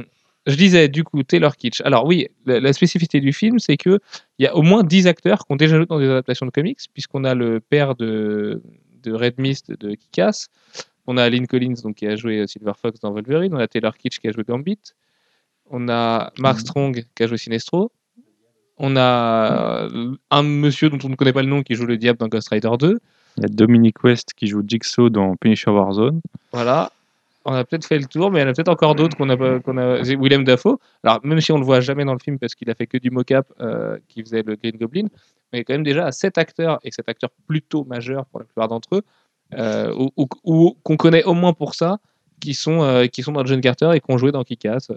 je 0.46 0.56
disais 0.56 0.88
du 0.88 1.04
coup 1.04 1.22
Taylor 1.22 1.56
Kitsch. 1.56 1.80
Alors 1.84 2.06
oui, 2.06 2.28
la, 2.46 2.60
la 2.60 2.72
spécificité 2.72 3.20
du 3.20 3.32
film, 3.32 3.58
c'est 3.58 3.76
que 3.76 3.98
il 4.38 4.44
y 4.44 4.46
a 4.46 4.56
au 4.56 4.62
moins 4.62 4.82
10 4.82 5.06
acteurs 5.06 5.38
qui 5.46 5.52
ont 5.52 5.56
déjà 5.56 5.76
joué 5.76 5.86
dans 5.86 5.98
des 5.98 6.08
adaptations 6.08 6.46
de 6.46 6.50
comics, 6.50 6.78
puisqu'on 6.92 7.24
a 7.24 7.34
le 7.34 7.60
père 7.60 7.94
de, 7.94 8.62
de 9.02 9.12
Red 9.12 9.38
Mist 9.38 9.70
de 9.70 9.94
Kick-Ass, 9.94 10.48
on 11.06 11.16
a 11.16 11.28
Lynn 11.28 11.46
Collins 11.46 11.74
donc, 11.82 11.96
qui 11.96 12.06
a 12.06 12.16
joué 12.16 12.46
Silver 12.46 12.72
Fox 12.80 13.00
dans 13.00 13.12
Wolverine, 13.12 13.54
on 13.54 13.58
a 13.58 13.68
Taylor 13.68 13.96
Kitsch 13.96 14.18
qui 14.18 14.28
a 14.28 14.32
joué 14.32 14.44
Gambit, 14.44 14.78
on 15.70 15.88
a 15.88 16.32
Mark 16.38 16.58
Strong 16.60 17.04
qui 17.14 17.22
a 17.22 17.26
joué 17.26 17.36
Sinestro, 17.38 17.92
on 18.78 18.96
a 18.96 19.88
un 20.30 20.42
monsieur 20.42 20.88
dont 20.88 20.98
on 21.04 21.10
ne 21.10 21.16
connaît 21.16 21.32
pas 21.34 21.42
le 21.42 21.48
nom 21.48 21.62
qui 21.62 21.74
joue 21.74 21.84
le 21.86 21.98
diable 21.98 22.18
dans 22.18 22.28
Ghost 22.28 22.48
Rider 22.48 22.70
2, 22.78 22.98
Il 23.36 23.42
y 23.42 23.46
a 23.46 23.48
Dominic 23.48 24.02
West 24.04 24.34
qui 24.36 24.46
joue 24.46 24.62
Jigsaw 24.66 25.08
dans 25.08 25.36
Punisher 25.36 25.70
Warzone. 25.70 26.20
Voilà. 26.52 26.92
On 27.44 27.54
a 27.54 27.64
peut-être 27.64 27.86
fait 27.86 27.98
le 27.98 28.04
tour, 28.04 28.30
mais 28.30 28.40
il 28.40 28.42
y 28.42 28.46
en 28.46 28.50
a 28.50 28.52
peut-être 28.52 28.68
encore 28.68 28.94
d'autres 28.94 29.16
qu'on 29.16 29.30
a, 29.30 29.60
qu'on 29.60 29.78
a. 29.78 30.02
Willem 30.02 30.44
Dafoe. 30.44 30.78
Alors, 31.02 31.20
même 31.24 31.40
si 31.40 31.52
on 31.52 31.58
le 31.58 31.64
voit 31.64 31.80
jamais 31.80 32.04
dans 32.04 32.12
le 32.12 32.18
film 32.18 32.38
parce 32.38 32.54
qu'il 32.54 32.68
a 32.70 32.74
fait 32.74 32.86
que 32.86 32.98
du 32.98 33.10
mocap 33.10 33.46
euh, 33.60 33.96
qui 34.08 34.22
faisait 34.22 34.42
le 34.42 34.56
Green 34.56 34.76
Goblin, 34.76 35.06
mais 35.52 35.64
quand 35.64 35.72
même 35.72 35.82
déjà 35.82 36.12
sept 36.12 36.36
acteurs, 36.36 36.78
et 36.84 36.90
sept 36.90 37.08
acteurs 37.08 37.30
plutôt 37.46 37.84
majeurs 37.84 38.26
pour 38.26 38.40
la 38.40 38.44
plupart 38.44 38.68
d'entre 38.68 38.96
eux, 38.96 39.02
euh, 39.54 40.08
ou, 40.16 40.76
qu'on 40.82 40.96
connaît 40.96 41.24
au 41.24 41.32
moins 41.32 41.54
pour 41.54 41.74
ça, 41.74 41.98
qui 42.40 42.52
sont, 42.52 42.82
euh, 42.82 43.06
qui 43.06 43.22
sont 43.22 43.32
dans 43.32 43.44
John 43.44 43.60
Carter 43.60 43.90
et 43.94 44.00
qui 44.00 44.06
ont 44.10 44.18
joué 44.18 44.32
dans 44.32 44.44
Kick-Ass, 44.44 44.92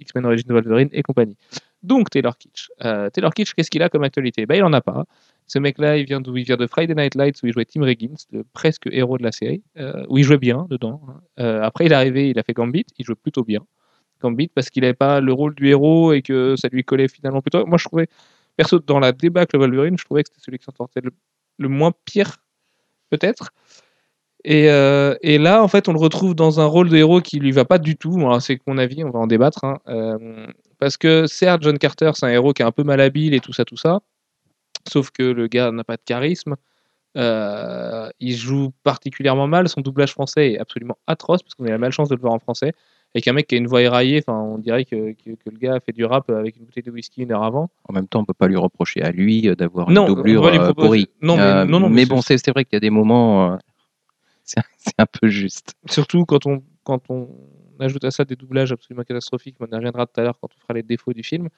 X-Men 0.00 0.24
Origins 0.24 0.48
Wolverine 0.48 0.88
et 0.92 1.02
compagnie. 1.02 1.36
Donc, 1.82 2.08
Taylor 2.10 2.36
Kitsch. 2.38 2.70
Taylor 3.12 3.34
Kitsch, 3.34 3.54
qu'est-ce 3.54 3.70
qu'il 3.70 3.82
a 3.82 3.90
comme 3.90 4.02
actualité? 4.02 4.46
Bah, 4.46 4.56
Il 4.56 4.64
en 4.64 4.72
a 4.72 4.80
pas. 4.80 5.04
Ce 5.46 5.58
mec-là, 5.58 5.96
il 5.96 6.06
vient 6.06 6.20
de 6.20 6.66
Friday 6.66 6.94
Night 6.94 7.14
Lights 7.14 7.40
où 7.42 7.46
il 7.46 7.52
jouait 7.52 7.64
Tim 7.64 7.82
Riggins, 7.84 8.14
le 8.32 8.42
presque 8.52 8.88
héros 8.90 9.16
de 9.18 9.22
la 9.22 9.32
série, 9.32 9.62
euh, 9.78 10.04
où 10.08 10.18
il 10.18 10.24
jouait 10.24 10.38
bien 10.38 10.66
dedans. 10.70 11.00
hein. 11.08 11.20
Euh, 11.38 11.62
après, 11.62 11.86
il 11.86 11.92
est 11.92 11.94
arrivé, 11.94 12.30
il 12.30 12.38
a 12.38 12.42
fait 12.42 12.52
Gambit, 12.52 12.86
il 12.98 13.04
jouait 13.04 13.14
plutôt 13.14 13.44
bien. 13.44 13.60
Gambit 14.20 14.48
parce 14.48 14.70
qu'il 14.70 14.82
n'avait 14.82 14.94
pas 14.94 15.20
le 15.20 15.32
rôle 15.32 15.54
du 15.54 15.68
héros 15.68 16.12
et 16.12 16.22
que 16.22 16.56
ça 16.56 16.68
lui 16.72 16.82
collait 16.84 17.08
finalement 17.08 17.42
plutôt. 17.42 17.64
Moi, 17.66 17.78
je 17.78 17.84
trouvais 17.84 18.08
perso, 18.56 18.78
dans 18.80 18.98
la 18.98 19.12
débâcle 19.12 19.56
Wolverine, 19.58 19.96
je 19.98 20.04
trouvais 20.04 20.22
que 20.24 20.30
c'était 20.30 20.42
celui 20.44 20.58
qui 20.58 20.64
s'en 20.64 20.72
sortait 20.76 21.00
le, 21.58 21.68
moins 21.68 21.92
pire, 22.04 22.38
peut-être. 23.10 23.50
Et, 24.44 24.70
euh, 24.70 25.14
et 25.22 25.38
là, 25.38 25.62
en 25.62 25.68
fait, 25.68 25.88
on 25.88 25.92
le 25.92 25.98
retrouve 25.98 26.34
dans 26.34 26.60
un 26.60 26.66
rôle 26.66 26.88
de 26.88 26.96
héros 26.96 27.20
qui 27.20 27.38
lui 27.40 27.50
va 27.52 27.64
pas 27.64 27.78
du 27.78 27.96
tout. 27.96 28.18
C'est 28.40 28.58
mon 28.66 28.78
avis, 28.78 29.04
on 29.04 29.10
va 29.10 29.18
en 29.20 29.26
débattre. 29.26 29.64
hein. 29.64 29.78
Euh, 29.88 30.46
parce 30.78 30.96
que 30.96 31.26
certes, 31.26 31.62
John 31.62 31.78
Carter, 31.78 32.12
c'est 32.14 32.26
un 32.26 32.30
héros 32.30 32.52
qui 32.52 32.62
est 32.62 32.64
un 32.64 32.72
peu 32.72 32.84
malhabile 32.84 33.34
et 33.34 33.40
tout 33.40 33.52
ça, 33.52 33.64
tout 33.64 33.76
ça. 33.76 34.00
Sauf 34.88 35.10
que 35.10 35.22
le 35.22 35.46
gars 35.48 35.70
n'a 35.72 35.84
pas 35.84 35.96
de 35.96 36.02
charisme. 36.04 36.56
Euh, 37.16 38.10
il 38.20 38.34
joue 38.36 38.72
particulièrement 38.82 39.46
mal. 39.46 39.68
Son 39.68 39.80
doublage 39.80 40.12
français 40.12 40.52
est 40.52 40.58
absolument 40.58 40.98
atroce 41.06 41.42
parce 41.42 41.54
qu'on 41.54 41.64
a 41.64 41.70
la 41.70 41.78
malchance 41.78 42.08
de 42.08 42.14
le 42.14 42.20
voir 42.20 42.32
en 42.34 42.38
français. 42.38 42.72
Avec 43.14 43.26
un 43.28 43.32
mec 43.32 43.46
qui 43.46 43.54
a 43.54 43.58
une 43.58 43.66
voix 43.66 43.80
éraillée, 43.80 44.22
enfin, 44.26 44.38
on 44.38 44.58
dirait 44.58 44.84
que, 44.84 45.12
que, 45.12 45.30
que 45.30 45.50
le 45.50 45.56
gars 45.56 45.76
a 45.76 45.80
fait 45.80 45.92
du 45.92 46.04
rap 46.04 46.28
avec 46.28 46.56
une 46.56 46.64
bouteille 46.66 46.82
de 46.82 46.90
whisky 46.90 47.22
une 47.22 47.32
heure 47.32 47.44
avant. 47.44 47.70
En 47.88 47.94
même 47.94 48.06
temps, 48.06 48.20
on 48.20 48.24
peut 48.26 48.34
pas 48.34 48.48
lui 48.48 48.56
reprocher 48.56 49.00
à 49.02 49.10
lui 49.12 49.48
euh, 49.48 49.54
d'avoir 49.54 49.88
une 49.88 49.94
doublure 50.08 50.42
euh, 50.60 50.64
proposer- 50.72 50.86
pourrie. 51.06 51.08
non, 51.22 51.36
mais- 51.36 51.42
Euh, 51.42 51.64
non, 51.64 51.80
non, 51.80 51.88
mais 51.88 52.04
bon, 52.04 52.20
c'est 52.20 52.50
vrai 52.50 52.64
qu'il 52.66 52.74
y 52.74 52.76
a 52.76 52.80
des 52.80 52.90
moments, 52.90 53.52
euh, 53.54 53.56
c'est 54.44 54.60
un 54.98 55.06
peu 55.06 55.28
juste. 55.28 55.74
Surtout 55.88 56.26
quand 56.26 56.44
on, 56.44 56.62
quand 56.84 57.00
on 57.10 57.28
ajoute 57.80 58.04
à 58.04 58.10
ça 58.10 58.24
des 58.26 58.36
doublages 58.36 58.72
absolument 58.72 59.04
catastrophiques, 59.04 59.56
on 59.60 59.66
y 59.66 59.74
reviendra 59.74 60.04
tout 60.06 60.20
à 60.20 60.24
l'heure 60.24 60.38
quand 60.38 60.48
on 60.54 60.60
fera 60.60 60.74
les 60.74 60.82
défauts 60.82 61.12
du 61.14 61.22
film. 61.22 61.48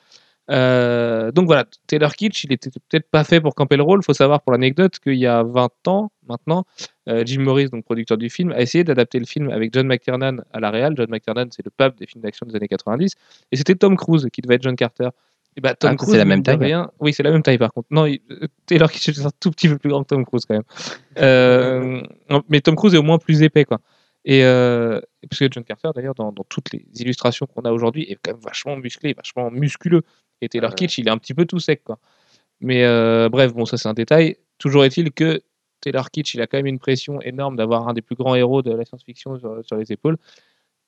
Euh, 0.50 1.30
donc 1.32 1.46
voilà, 1.46 1.64
Taylor 1.86 2.14
Kitsch, 2.16 2.44
il 2.44 2.52
était 2.52 2.70
peut-être 2.70 3.08
pas 3.10 3.24
fait 3.24 3.40
pour 3.40 3.54
camper 3.54 3.76
le 3.76 3.82
rôle. 3.82 4.00
Il 4.02 4.04
faut 4.04 4.14
savoir 4.14 4.40
pour 4.42 4.52
l'anecdote 4.52 4.98
qu'il 4.98 5.14
y 5.16 5.26
a 5.26 5.42
20 5.42 5.68
ans 5.88 6.10
maintenant, 6.26 6.64
euh, 7.08 7.22
Jim 7.26 7.40
Morris, 7.42 7.68
donc 7.70 7.84
producteur 7.84 8.16
du 8.18 8.30
film, 8.30 8.52
a 8.52 8.60
essayé 8.60 8.84
d'adapter 8.84 9.18
le 9.18 9.26
film 9.26 9.50
avec 9.50 9.72
John 9.74 9.86
McTiernan 9.86 10.38
à 10.52 10.60
la 10.60 10.70
réal. 10.70 10.94
John 10.96 11.08
McTiernan, 11.10 11.46
c'est 11.50 11.64
le 11.64 11.70
pape 11.70 11.96
des 11.98 12.06
films 12.06 12.22
d'action 12.22 12.46
des 12.46 12.54
années 12.56 12.68
90. 12.68 13.14
Et 13.52 13.56
c'était 13.56 13.74
Tom 13.74 13.96
Cruise 13.96 14.26
qui 14.32 14.40
devait 14.40 14.54
être 14.56 14.62
John 14.62 14.76
Carter. 14.76 15.08
Et 15.56 15.60
bah, 15.60 15.74
Tom 15.74 15.90
Ah, 15.92 15.96
Cruise, 15.96 16.12
c'est 16.12 16.18
la 16.18 16.24
même 16.24 16.42
taille 16.42 16.56
rien- 16.56 16.90
Oui, 17.00 17.12
c'est 17.12 17.22
la 17.22 17.30
même 17.32 17.42
taille 17.42 17.58
par 17.58 17.72
contre. 17.72 17.88
Non, 17.90 18.06
il- 18.06 18.20
euh, 18.30 18.46
Taylor 18.66 18.90
Kitsch 18.90 19.08
est 19.08 19.26
un 19.26 19.30
tout 19.40 19.50
petit 19.50 19.68
peu 19.68 19.76
plus 19.78 19.90
grand 19.90 20.02
que 20.02 20.08
Tom 20.08 20.24
Cruise 20.24 20.44
quand 20.46 20.54
même. 20.54 20.62
Euh, 21.18 22.00
non, 22.30 22.42
mais 22.48 22.60
Tom 22.60 22.76
Cruise 22.76 22.94
est 22.94 22.98
au 22.98 23.02
moins 23.02 23.18
plus 23.18 23.42
épais 23.42 23.64
quoi. 23.64 23.80
Et 24.24 24.44
euh, 24.44 25.00
parce 25.28 25.38
que 25.40 25.48
John 25.50 25.64
Carter, 25.64 25.90
d'ailleurs, 25.94 26.14
dans, 26.14 26.32
dans 26.32 26.44
toutes 26.48 26.72
les 26.72 26.84
illustrations 27.00 27.46
qu'on 27.46 27.62
a 27.62 27.72
aujourd'hui, 27.72 28.04
est 28.04 28.18
quand 28.22 28.32
même 28.32 28.40
vachement 28.42 28.76
musclé, 28.76 29.14
vachement 29.14 29.50
musculeux. 29.50 30.02
Et 30.40 30.48
Taylor. 30.48 30.74
Kitsch, 30.74 30.98
il 30.98 31.08
est 31.08 31.10
un 31.10 31.18
petit 31.18 31.34
peu 31.34 31.44
tout 31.46 31.58
sec, 31.58 31.82
quoi. 31.84 31.98
Mais 32.60 32.84
euh, 32.84 33.28
bref, 33.28 33.52
bon, 33.54 33.64
ça 33.64 33.76
c'est 33.76 33.88
un 33.88 33.94
détail. 33.94 34.36
Toujours 34.58 34.84
est-il 34.84 35.12
que 35.12 35.42
Taylor 35.80 36.10
Kitsch, 36.10 36.34
il 36.34 36.40
a 36.40 36.46
quand 36.46 36.58
même 36.58 36.66
une 36.66 36.78
pression 36.78 37.20
énorme 37.22 37.56
d'avoir 37.56 37.88
un 37.88 37.92
des 37.92 38.02
plus 38.02 38.16
grands 38.16 38.34
héros 38.34 38.62
de 38.62 38.72
la 38.72 38.84
science-fiction 38.84 39.38
sur, 39.38 39.64
sur 39.64 39.76
les 39.76 39.92
épaules. 39.92 40.16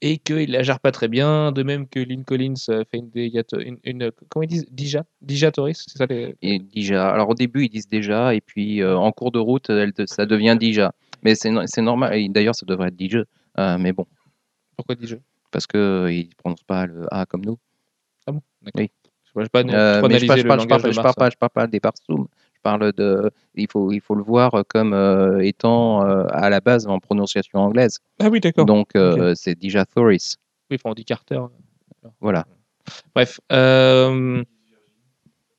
Et 0.03 0.17
qu'il 0.17 0.51
la 0.53 0.63
gère 0.63 0.81
pas 0.81 0.93
très 0.93 1.09
bien, 1.09 1.53
de 1.53 1.63
même 1.63 1.87
que 1.87 2.01
Lynn 2.01 2.25
Collins 2.25 2.55
euh, 2.71 2.85
fait 2.91 2.97
une, 2.99 3.11
une, 3.15 3.79
une- 3.85 4.11
comment 4.31 4.43
ils 4.45 4.49
disent, 4.49 4.67
Dija, 4.71 5.05
Dijatoris, 5.21 5.85
c'est 5.87 5.99
ça 5.99 6.07
les... 6.07 6.35
Et 6.41 6.59
déjà, 6.59 7.11
alors 7.11 7.29
au 7.29 7.35
début, 7.35 7.67
ils 7.67 7.69
disent 7.69 7.87
déjà, 7.87 8.35
et 8.35 8.41
puis 8.41 8.81
euh, 8.81 8.97
en 8.97 9.13
cours 9.13 9.31
de 9.31 9.39
route, 9.39 9.69
elle 9.69 9.93
ça 10.07 10.25
devient 10.25 10.57
déjà. 10.59 10.95
Mais 11.23 11.35
c'est 11.35 11.51
no- 11.51 11.67
c'est 11.67 11.83
normal, 11.83 12.19
d'ailleurs, 12.31 12.55
ça 12.55 12.65
devrait 12.65 12.89
être. 12.89 13.27
Euh, 13.59 13.77
mais 13.79 13.93
bon, 13.93 14.07
Pourquoi 14.75 14.95
Dija? 14.95 15.17
Parce 15.51 15.67
qu'ils 15.67 15.81
ne 15.81 16.35
prononcent 16.39 16.63
pas 16.63 16.87
le 16.87 17.07
A 17.15 17.27
comme 17.27 17.45
nous. 17.45 17.59
Ah 18.27 18.33
bon? 18.33 18.41
D'accord. 18.63 18.81
Oui. 18.81 18.91
Je 19.37 19.47
pas, 19.49 19.61
Euh, 19.61 20.03
mais 20.09 20.19
je 20.19 20.27
parle, 20.27 20.39
je 20.39 20.43
le 20.45 20.49
parle- 20.49 20.61
je 20.63 20.67
parle- 20.69 20.95
parle 20.95 21.15
pas, 21.15 21.31
je 21.31 21.37
parle 21.37 21.51
pas 21.51 21.67
des 21.67 21.81
Barsoum. 21.81 22.27
Je 22.55 22.61
parle 22.63 22.93
de. 22.93 23.31
Il 23.55 23.69
faut, 23.71 23.91
il 23.93 24.01
faut 24.01 24.15
le 24.15 24.23
voir 24.23 24.63
comme 24.69 24.93
euh, 24.93 25.39
étant 25.41 26.05
euh, 26.07 26.25
à 26.31 26.51
la 26.51 26.61
base 26.61 26.87
en 26.87 26.99
prononciation 26.99 27.61
anglaise. 27.61 28.01
Ah 28.19 28.29
oui, 28.29 28.41
d'accord. 28.41 28.67
Donc, 28.67 28.95
euh, 28.97 29.35
c'est 29.35 29.55
déjà 29.59 29.87
Thoris. 29.87 30.37
Oui, 30.71 30.77
enfin, 30.77 30.91
on 30.91 30.95
dit 30.95 31.05
Carter. 31.05 31.41
Voilà. 32.21 32.47
Bref. 33.15 33.41
euh, 33.53 34.43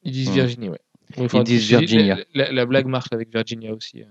Ils 0.03 0.11
disent 0.11 0.29
Hmm. 0.31 0.33
Virginie, 0.33 0.69
ouais. 0.69 0.79
Oui, 1.17 1.27
Ils 1.33 1.43
disent 1.43 1.67
Virginia. 1.67 2.15
La, 2.33 2.45
la- 2.45 2.51
la 2.51 2.65
blague 2.65 2.87
marche 2.87 3.09
avec 3.11 3.31
Virginia 3.31 3.73
aussi. 3.73 4.03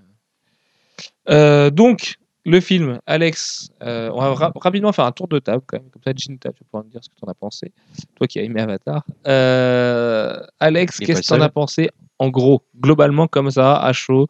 Euh, 1.29 1.69
donc, 1.69 2.15
le 2.45 2.59
film, 2.59 2.99
Alex, 3.05 3.69
euh, 3.83 4.09
on 4.13 4.19
va 4.19 4.33
ra- 4.33 4.53
rapidement 4.55 4.91
faire 4.91 5.05
un 5.05 5.11
tour 5.11 5.27
de 5.27 5.39
table 5.39 5.63
quand 5.65 5.77
même. 5.77 5.89
Comme 5.91 6.01
ça, 6.03 6.11
Ginta, 6.15 6.51
tu 6.51 6.63
pouvoir 6.63 6.83
me 6.83 6.89
dire 6.89 7.03
ce 7.03 7.09
que 7.09 7.15
tu 7.15 7.23
en 7.23 7.29
as 7.29 7.35
pensé. 7.35 7.71
Toi 8.15 8.27
qui 8.27 8.39
as 8.39 8.43
aimé 8.43 8.61
Avatar. 8.61 9.05
Euh, 9.27 10.39
Alex, 10.59 10.99
qu'est-ce 10.99 11.21
que 11.21 11.27
tu 11.27 11.33
en 11.33 11.41
as 11.41 11.49
pensé 11.49 11.89
en 12.19 12.29
gros, 12.29 12.63
globalement, 12.79 13.27
comme 13.27 13.51
ça, 13.51 13.77
à 13.77 13.93
chaud? 13.93 14.27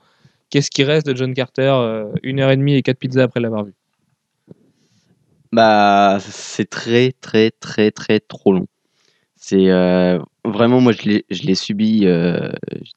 Qu'est-ce 0.50 0.70
qui 0.70 0.84
reste 0.84 1.08
de 1.08 1.16
John 1.16 1.34
Carter 1.34 1.72
euh, 1.74 2.12
une 2.24 2.42
heure 2.42 2.52
et 2.52 2.58
demie 2.58 2.76
et 2.76 2.82
quatre 2.82 3.00
pizzas 3.00 3.24
après 3.24 3.40
l'avoir 3.40 3.64
vu? 3.64 3.74
Bah, 5.54 6.18
c'est 6.22 6.70
très, 6.70 7.14
très, 7.14 7.52
très, 7.52 7.92
très 7.92 8.20
trop 8.20 8.54
long. 8.54 8.68
C'est 9.36 9.70
vraiment, 10.46 10.82
moi, 10.82 10.92
je 10.92 11.22
l'ai, 11.44 11.56
subi. 11.56 12.06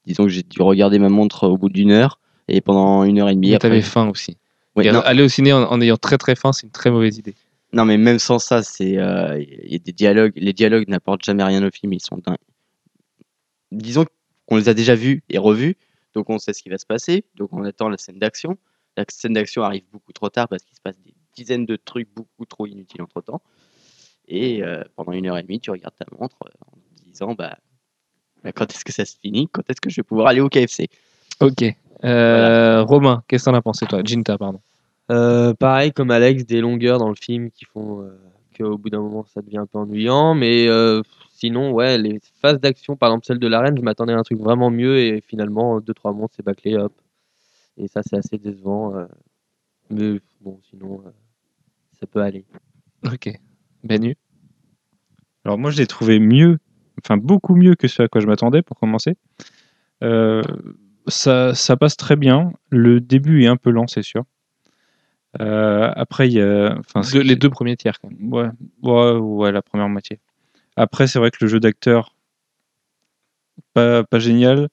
disons 0.05 0.23
que 0.23 0.29
j'ai 0.29 0.43
dû 0.43 0.61
regarder 0.61 0.99
ma 0.99 1.09
montre 1.09 1.47
au 1.47 1.57
bout 1.57 1.69
d'une 1.69 1.91
heure 1.91 2.19
et 2.47 2.61
pendant 2.61 3.03
une 3.03 3.19
heure 3.19 3.29
et 3.29 3.35
demie. 3.35 3.53
Après- 3.55 3.69
t'avais 3.69 3.81
faim 3.81 4.09
aussi. 4.09 4.37
Ouais, 4.75 4.87
aller 4.89 5.23
au 5.23 5.29
ciné 5.29 5.53
en, 5.53 5.63
en 5.63 5.79
ayant 5.81 5.97
très 5.97 6.17
très 6.17 6.35
faim, 6.35 6.51
c'est 6.51 6.65
une 6.67 6.71
très 6.71 6.91
mauvaise 6.91 7.17
idée. 7.17 7.35
non, 7.71 7.85
mais 7.85 7.97
même 7.97 8.19
sans 8.19 8.39
ça, 8.39 8.61
c'est 8.61 8.97
euh, 8.97 9.41
il 9.41 9.71
y 9.71 9.75
a 9.75 9.79
des 9.79 9.93
dialogues. 9.93 10.33
Les 10.35 10.53
dialogues 10.53 10.87
n'apportent 10.87 11.23
jamais 11.23 11.43
rien 11.43 11.65
au 11.65 11.71
film. 11.71 11.93
Ils 11.93 12.01
sont 12.01 12.17
dingues. 12.17 12.37
Disons 13.71 14.05
qu'on 14.45 14.57
les 14.57 14.69
a 14.69 14.73
déjà 14.73 14.95
vus 14.95 15.23
et 15.29 15.37
revus, 15.37 15.75
donc 16.13 16.29
on 16.29 16.39
sait 16.39 16.53
ce 16.53 16.61
qui 16.61 16.69
va 16.69 16.77
se 16.77 16.85
passer. 16.85 17.25
Donc 17.35 17.53
on 17.53 17.63
attend 17.63 17.89
la 17.89 17.97
scène 17.97 18.19
d'action. 18.19 18.57
La 18.97 19.05
scène 19.09 19.33
d'action 19.33 19.63
arrive 19.63 19.83
beaucoup 19.91 20.13
trop 20.13 20.29
tard 20.29 20.47
parce 20.47 20.63
qu'il 20.63 20.75
se 20.75 20.81
passe 20.81 20.97
des 20.99 21.13
dizaines 21.35 21.65
de 21.65 21.75
trucs 21.75 22.09
beaucoup 22.13 22.45
trop 22.45 22.65
inutiles 22.65 23.01
entre 23.01 23.21
temps. 23.21 23.41
Et 24.27 24.63
euh, 24.63 24.83
pendant 24.95 25.11
une 25.11 25.27
heure 25.27 25.37
et 25.37 25.43
demie, 25.43 25.59
tu 25.59 25.69
regardes 25.71 25.95
ta 25.95 26.05
montre 26.17 26.37
euh, 26.45 26.65
en 26.71 26.77
te 26.97 27.03
disant 27.09 27.33
bah, 27.33 27.57
bah, 28.43 28.51
quand 28.53 28.71
est-ce 28.73 28.85
que 28.85 28.93
ça 28.93 29.05
se 29.05 29.15
finit? 29.21 29.47
Quand 29.51 29.69
est-ce 29.69 29.81
que 29.81 29.89
je 29.89 29.97
vais 29.97 30.03
pouvoir 30.03 30.27
aller 30.27 30.41
au 30.41 30.49
KFC 30.49 30.87
Ok. 31.41 31.63
Euh, 32.03 32.83
Romain, 32.83 33.23
qu'est-ce 33.27 33.45
que 33.45 33.49
t'en 33.51 33.55
as 33.55 33.61
pensé 33.61 33.85
toi? 33.85 34.01
Ginta, 34.03 34.37
pardon. 34.37 34.59
Euh, 35.11 35.53
pareil 35.53 35.91
comme 35.91 36.11
Alex, 36.11 36.45
des 36.45 36.61
longueurs 36.61 36.97
dans 36.97 37.09
le 37.09 37.15
film 37.15 37.51
qui 37.51 37.65
font 37.65 38.01
euh, 38.01 38.17
qu'au 38.57 38.77
bout 38.77 38.89
d'un 38.89 39.01
moment 39.01 39.23
ça 39.33 39.41
devient 39.41 39.59
un 39.59 39.65
peu 39.65 39.77
ennuyant. 39.77 40.33
Mais 40.33 40.67
euh, 40.67 41.01
sinon, 41.31 41.71
ouais, 41.71 41.97
les 41.97 42.19
phases 42.41 42.59
d'action, 42.59 42.95
par 42.95 43.09
exemple 43.09 43.25
celle 43.25 43.39
de 43.39 43.47
l'arène, 43.47 43.77
je 43.77 43.83
m'attendais 43.83 44.13
à 44.13 44.17
un 44.17 44.23
truc 44.23 44.39
vraiment 44.39 44.71
mieux 44.71 44.97
et 44.97 45.21
finalement, 45.21 45.79
2-3 45.79 46.13
montres, 46.15 46.33
c'est 46.35 46.45
bâclé, 46.45 46.75
hop. 46.75 46.93
Et 47.77 47.87
ça, 47.87 48.01
c'est 48.03 48.17
assez 48.17 48.37
décevant. 48.37 48.95
euh. 48.95 49.05
Mais 49.89 50.19
bon, 50.41 50.59
sinon, 50.69 51.01
euh, 51.05 51.09
ça 51.99 52.07
peut 52.07 52.21
aller. 52.21 52.45
Ok. 53.05 53.29
Benu. 53.83 54.15
Alors 55.43 55.57
moi, 55.59 55.69
je 55.69 55.77
l'ai 55.77 55.85
trouvé 55.85 56.19
mieux, 56.19 56.57
enfin 57.03 57.17
beaucoup 57.17 57.55
mieux 57.55 57.75
que 57.75 57.87
ce 57.87 58.01
à 58.01 58.07
quoi 58.07 58.19
je 58.21 58.25
m'attendais 58.25 58.63
pour 58.63 58.79
commencer. 58.79 59.15
Euh, 60.03 60.41
ça, 61.07 61.53
ça 61.53 61.77
passe 61.77 61.97
très 61.97 62.15
bien. 62.15 62.51
Le 62.69 62.99
début 63.01 63.43
est 63.43 63.47
un 63.47 63.57
peu 63.57 63.69
lent, 63.71 63.87
c'est 63.87 64.03
sûr. 64.03 64.23
Euh, 65.41 65.91
après, 65.95 66.27
il 66.29 66.33
y 66.33 66.41
a, 66.41 66.77
les 67.13 67.35
deux 67.35 67.49
premiers 67.49 67.75
tiers 67.75 67.99
quand 67.99 68.09
même. 68.09 68.33
Ouais, 68.33 68.49
ouais, 68.83 69.11
ouais, 69.17 69.51
la 69.51 69.61
première 69.61 69.89
moitié. 69.89 70.19
Après, 70.77 71.07
c'est 71.07 71.19
vrai 71.19 71.31
que 71.31 71.37
le 71.41 71.47
jeu 71.47 71.59
d'acteur, 71.59 72.15
pas, 73.73 74.03
pas 74.03 74.19
génial. 74.19 74.69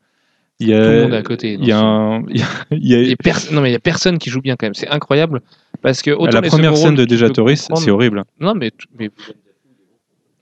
Il 0.61 0.69
y 0.69 0.75
a, 0.75 0.85
Tout 0.85 0.91
le 0.91 1.01
monde 1.03 1.15
est 1.15 1.17
à 1.17 1.23
côté. 1.23 1.55
Il 1.55 1.67
y 1.67 1.73
a, 1.73 1.81
un- 1.81 2.23
il 2.29 2.39
y 2.39 2.43
a- 2.43 2.47
il 2.71 2.87
y 2.89 2.95
a- 2.95 3.01
Il 3.03 3.09
y 3.09 3.13
a 3.13 3.17
pers- 3.17 3.51
non 3.53 3.61
mais 3.63 3.71
il 3.71 3.73
y 3.73 3.77
a 3.77 3.81
personne 3.81 4.19
qui 4.19 4.31
joue 4.31 4.41
bien 4.41 4.55
quand 4.57 4.67
même. 4.67 4.75
C'est 4.75 4.89
incroyable 4.89 5.43
parce 5.81 6.03
que 6.03 6.11
la 6.11 6.43
première 6.43 6.77
scène 6.77 6.95
de 6.95 7.05
Deja 7.05 7.27
peux 7.27 7.33
Torres, 7.33 7.49
c'est 7.77 7.91
horrible. 7.91 8.23
Non 8.39 8.55
mais, 8.55 8.71
mais... 8.99 9.11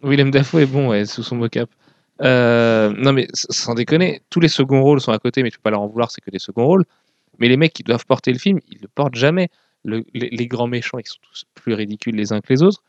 Willem 0.03 0.31
Dafoe 0.31 0.61
est 0.61 0.67
bon 0.67 0.89
ouais, 0.89 1.05
sous 1.07 1.23
son 1.23 1.37
mocap. 1.37 1.71
Euh, 2.23 2.93
non 2.99 3.13
mais 3.13 3.29
sans 3.33 3.75
déconner, 3.75 4.23
tous 4.31 4.41
les 4.41 4.49
seconds 4.49 4.83
rôles 4.83 5.01
sont 5.01 5.13
à 5.13 5.19
côté, 5.19 5.43
mais 5.43 5.51
tu 5.51 5.59
peux 5.59 5.63
pas 5.63 5.71
leur 5.71 5.81
en 5.81 5.87
vouloir, 5.87 6.11
c'est 6.11 6.21
que 6.21 6.31
des 6.31 6.39
seconds 6.39 6.67
rôles. 6.67 6.85
Mais 7.39 7.49
les 7.49 7.57
mecs 7.57 7.73
qui 7.73 7.83
doivent 7.83 8.05
porter 8.07 8.33
le 8.33 8.39
film, 8.39 8.61
ils 8.69 8.79
le 8.83 8.89
portent 8.89 9.15
jamais. 9.15 9.49
Le- 9.85 10.05
les, 10.13 10.47
grands 10.47 10.67
méchants, 10.67 10.99
ils 10.99 11.07
sont 11.07 11.19
tous 11.23 11.45
plus 11.55 11.73
ridicules 11.73 12.15
les 12.15 12.33
uns 12.33 12.41
que 12.41 12.53
les 12.53 12.63
autres. 12.63 12.83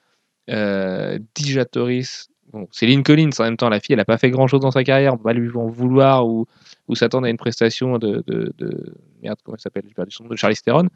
Euh, 0.49 1.19
Dija 1.35 1.63
Torres, 1.63 2.27
bon, 2.51 2.67
Lynn 2.81 3.03
Collins 3.03 3.29
en 3.39 3.43
même 3.43 3.55
temps, 3.55 3.69
la 3.69 3.79
fille, 3.79 3.93
elle 3.93 4.01
a 4.01 4.05
pas 4.05 4.17
fait 4.17 4.29
grand 4.29 4.47
chose 4.47 4.59
dans 4.59 4.71
sa 4.71 4.83
carrière, 4.83 5.13
on 5.13 5.23
va 5.23 5.31
lui 5.31 5.49
en 5.55 5.67
vouloir 5.67 6.27
ou, 6.27 6.45
s'attendre 6.93 7.27
à 7.27 7.29
une 7.29 7.37
prestation 7.37 7.97
de, 7.97 8.23
de, 8.27 8.53
de- 8.57 8.93
merde, 9.23 9.39
comment 9.43 9.55
elle 9.55 9.61
s'appelle, 9.61 9.83
j'ai 9.87 9.93
perdu 9.93 10.11
son 10.11 10.25
nom, 10.25 10.31
de 10.31 10.35
Charlie 10.35 10.57
Theron. 10.57 10.89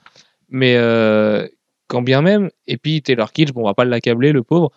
Mais 0.50 0.76
euh, 0.76 1.48
quand 1.88 2.02
bien 2.02 2.22
même, 2.22 2.50
et 2.68 2.78
puis 2.78 3.02
Taylor 3.02 3.32
Kitsch, 3.32 3.54
bon, 3.54 3.62
on 3.62 3.66
va 3.66 3.74
pas 3.74 3.86
l'accabler, 3.86 4.34
le 4.34 4.44
pauvre, 4.44 4.72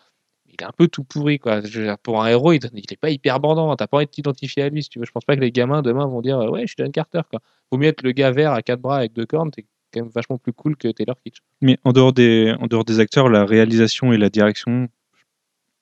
il 0.58 0.64
est 0.64 0.66
un 0.66 0.72
peu 0.72 0.88
tout 0.88 1.04
pourri, 1.04 1.38
quoi. 1.38 1.60
Je 1.62 1.78
veux 1.80 1.86
dire, 1.86 1.98
pour 1.98 2.22
un 2.22 2.28
héros, 2.28 2.52
il, 2.52 2.60
il 2.74 2.84
est 2.90 2.96
pas 3.00 3.10
hyper 3.10 3.40
bandant, 3.40 3.74
t'as 3.76 3.86
pas 3.86 3.98
envie 3.98 4.06
de 4.06 4.10
t'identifier 4.10 4.64
à 4.64 4.68
lui, 4.68 4.82
si 4.82 4.88
tu 4.88 4.98
veux. 4.98 5.04
Je 5.04 5.12
pense 5.12 5.24
pas 5.24 5.36
que 5.36 5.40
les 5.40 5.52
gamins 5.52 5.82
demain 5.82 6.06
vont 6.06 6.20
dire, 6.20 6.38
ouais, 6.38 6.62
je 6.62 6.66
suis 6.68 6.76
John 6.78 6.92
Carter, 6.92 7.22
quoi. 7.30 7.40
Vaut 7.70 7.78
mieux 7.78 7.88
être 7.88 8.02
le 8.02 8.12
gars 8.12 8.30
vert 8.30 8.52
à 8.52 8.62
quatre 8.62 8.80
bras 8.80 8.98
avec 8.98 9.12
deux 9.12 9.26
cornes, 9.26 9.50
t'es 9.50 9.64
quand 9.92 10.00
même 10.00 10.10
vachement 10.10 10.38
plus 10.38 10.52
cool 10.52 10.76
que 10.76 10.88
Taylor 10.88 11.16
Kitsch. 11.24 11.38
Mais 11.60 11.78
en 11.84 11.92
dehors 11.92 12.12
des, 12.12 12.54
en 12.60 12.66
dehors 12.66 12.84
des 12.84 13.00
acteurs, 13.00 13.28
la 13.28 13.44
réalisation 13.44 14.12
et 14.12 14.18
la 14.18 14.30
direction, 14.30 14.88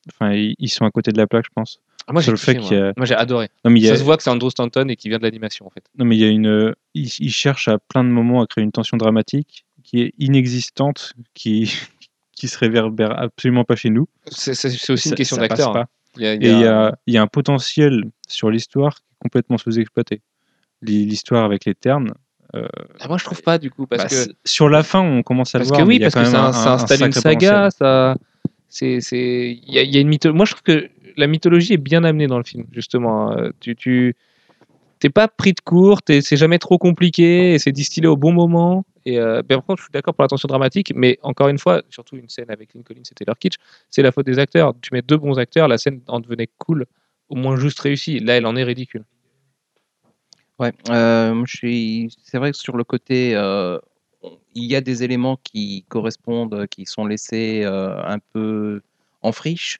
enfin, 0.09 0.33
ils, 0.33 0.69
sont 0.69 0.85
à 0.85 0.91
côté 0.91 1.13
de 1.13 1.19
la 1.19 1.27
plaque, 1.27 1.47
je 1.47 1.53
pense. 1.55 1.81
Ah, 2.07 2.13
moi, 2.13 2.23
Sur 2.23 2.37
j'ai 2.37 2.53
le 2.53 2.61
fait 2.61 2.69
qu'il 2.69 2.77
a- 2.79 2.93
Moi, 2.97 3.05
j'ai 3.05 3.17
adoré. 3.17 3.49
Non, 3.65 3.71
mais 3.71 3.81
il 3.81 3.85
y 3.85 3.89
a, 3.89 3.93
Ça 3.93 3.99
se 3.99 4.05
voit 4.05 4.17
que 4.17 4.23
c'est 4.23 4.31
Andrew 4.31 4.51
Stanton 4.51 4.87
et 4.89 4.97
qui 4.97 5.09
vient 5.09 5.19
de 5.19 5.25
l'animation, 5.25 5.67
en 5.67 5.71
fait. 5.71 5.85
non, 5.99 6.05
mais 6.05 6.17
il 6.17 6.21
y 6.21 6.25
a 6.25 6.29
une, 6.29 6.75
ils, 6.95 7.11
ils 7.19 7.33
cherchent 7.33 7.69
à 7.69 7.79
plein 7.79 8.05
de 8.05 8.11
moments 8.11 8.43
à 8.43 8.47
créer 8.47 8.63
une 8.63 8.73
tension 8.73 8.97
dramatique 8.97 9.65
qui 9.83 10.03
est 10.03 10.13
inexistante, 10.19 11.15
qui, 11.35 11.73
qui 12.37 12.47
se 12.49 12.57
réverbère 12.59 13.19
absolument 13.19 13.65
pas 13.65 13.75
chez 13.77 13.91
nous. 13.91 14.07
C'est 14.29 14.53
aussi 14.91 15.09
une 15.09 15.11
Ça- 15.11 15.17
question 15.17 15.37
d'acteur. 15.39 15.77
hein. 15.77 15.87
Il 16.17 16.23
y 16.23 16.27
a- 16.27 16.35
il 16.35 16.45
Et 16.45 16.49
y 16.49 16.53
a- 16.53 16.57
il 16.57 16.61
y 16.61 16.67
a, 16.67 16.99
il 17.09 17.15
y 17.15 17.19
a 17.19 17.23
un 17.23 17.27
potentiel 17.27 18.05
sur 18.29 18.51
l'histoire 18.51 18.95
qui 18.95 19.03
est 19.13 19.19
complètement 19.21 19.59
sous-exploité. 19.59 20.23
L'hi- 20.83 21.05
L'histoire 21.07 21.45
avec 21.45 21.65
les 21.65 21.75
ternes. 21.75 22.13
euh, 22.55 22.67
Ah, 23.01 23.09
moi, 23.09 23.19
je 23.19 23.25
trouve 23.25 23.43
pas 23.43 23.59
du 23.59 23.71
coup 23.71 23.87
parce 23.87 24.05
bah, 24.05 24.09
que 24.09 24.33
sur 24.45 24.69
la 24.69 24.83
fin, 24.83 25.01
on 25.01 25.23
commence 25.23 25.55
à 25.55 25.59
parce 25.59 25.71
le 25.71 25.73
que 25.73 25.77
voir. 25.79 25.87
mais 25.87 25.95
oui, 25.95 25.97
y 25.97 26.01
parce 26.01 26.15
que 26.15 26.25
ça, 26.25 26.47
un- 26.47 26.53
ça 26.53 26.71
un 26.71 26.75
installe 26.75 27.03
une 27.07 27.13
saga, 27.13 27.71
ça 27.71 28.17
c'est 28.69 29.01
c'est 29.01 29.59
il 29.67 29.75
y, 29.75 29.79
a- 29.79 29.83
y 29.83 29.99
une 29.99 30.09
mythologie. 30.09 30.37
Moi, 30.37 30.45
je 30.47 30.53
trouve 30.53 30.63
que 30.63 30.89
la 31.17 31.27
mythologie 31.27 31.73
est 31.73 31.79
bien 31.79 32.05
amenée 32.05 32.27
dans 32.29 32.39
le 32.39 32.45
film 32.45 32.67
justement. 32.73 33.35
Tu 33.61 33.75
tu 33.77 34.15
t'es 34.99 35.11
pas 35.11 35.29
pris 35.29 35.53
de 35.53 35.61
court, 35.61 36.01
c'est 36.07 36.37
jamais 36.37 36.59
trop 36.59 36.79
compliqué, 36.79 37.59
c'est 37.59 37.73
distillé 37.73 38.07
au 38.07 38.17
bon 38.17 38.33
moment. 38.33 38.85
Et 39.05 39.19
euh, 39.21 39.43
ben, 39.43 39.57
par 39.57 39.67
contre, 39.67 39.79
je 39.81 39.85
suis 39.85 39.93
d'accord 39.93 40.15
pour 40.15 40.23
la 40.23 40.29
tension 40.29 40.49
dramatique, 40.49 40.93
mais 40.95 41.19
encore 41.23 41.49
une 41.49 41.59
fois, 41.59 41.83
surtout 41.91 42.17
une 42.17 42.29
scène 42.29 42.51
avec 42.51 42.71
Collins 42.85 43.03
et 43.11 43.15
Taylor 43.15 43.39
Kitsch, 43.39 43.57
c'est 43.91 44.03
la 44.03 44.11
faute 44.11 44.27
des 44.27 44.39
acteurs. 44.39 44.75
Tu 44.83 44.91
mets 44.93 45.03
deux 45.03 45.17
bons 45.17 45.39
acteurs, 45.39 45.69
la 45.69 45.79
scène 45.79 46.01
en 46.09 46.21
devenait 46.21 46.49
cool, 46.59 46.87
au 47.29 47.37
moins 47.37 47.57
juste 47.57 47.79
réussie. 47.79 48.19
Là, 48.19 48.37
elle 48.37 48.47
en 48.47 48.57
est 48.57 48.65
ridicule. 48.65 49.05
Ouais, 50.59 50.73
euh. 50.89 51.45
C'est 51.47 52.39
vrai 52.39 52.51
que 52.51 52.57
sur 52.57 52.77
le 52.77 52.85
côté, 52.85 53.35
euh, 53.35 53.79
il 54.55 54.65
y 54.65 54.75
a 54.75 54.81
des 54.81 55.05
éléments 55.05 55.39
qui 55.43 55.85
correspondent, 55.89 56.67
qui 56.69 56.87
sont 56.87 57.07
laissés 57.07 57.63
euh, 57.65 58.03
un 58.05 58.19
peu 58.19 58.81
en 59.23 59.33
friche. 59.33 59.79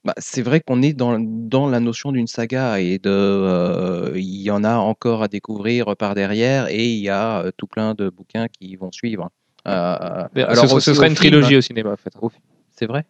Euh, 0.00 0.06
bah, 0.06 0.14
c'est 0.18 0.42
vrai 0.42 0.60
qu'on 0.60 0.82
est 0.82 0.92
dans, 0.92 1.18
dans 1.20 1.68
la 1.68 1.80
notion 1.80 2.12
d'une 2.12 2.26
saga 2.26 2.80
et 2.80 2.98
de, 2.98 3.10
euh, 3.10 4.12
il 4.16 4.40
y 4.42 4.50
en 4.50 4.64
a 4.64 4.76
encore 4.76 5.22
à 5.22 5.28
découvrir 5.28 5.96
par 5.96 6.14
derrière 6.14 6.68
et 6.68 6.86
il 6.86 7.00
y 7.00 7.08
a 7.08 7.40
euh, 7.42 7.50
tout 7.56 7.66
plein 7.66 7.94
de 7.94 8.08
bouquins 8.08 8.46
qui 8.48 8.76
vont 8.76 8.92
suivre. 8.92 9.30
Euh, 9.68 9.70
Alors, 9.70 10.28
alors 10.34 10.68
ce, 10.68 10.74
aussi 10.76 10.84
ce 10.86 10.94
sera 10.94 11.06
au 11.06 11.10
une 11.10 11.16
film, 11.16 11.32
trilogie 11.32 11.56
au 11.56 11.60
cinéma, 11.60 11.92
en 11.92 11.96
fait. 11.96 12.12
C'est 12.70 12.86
vrai? 12.86 13.04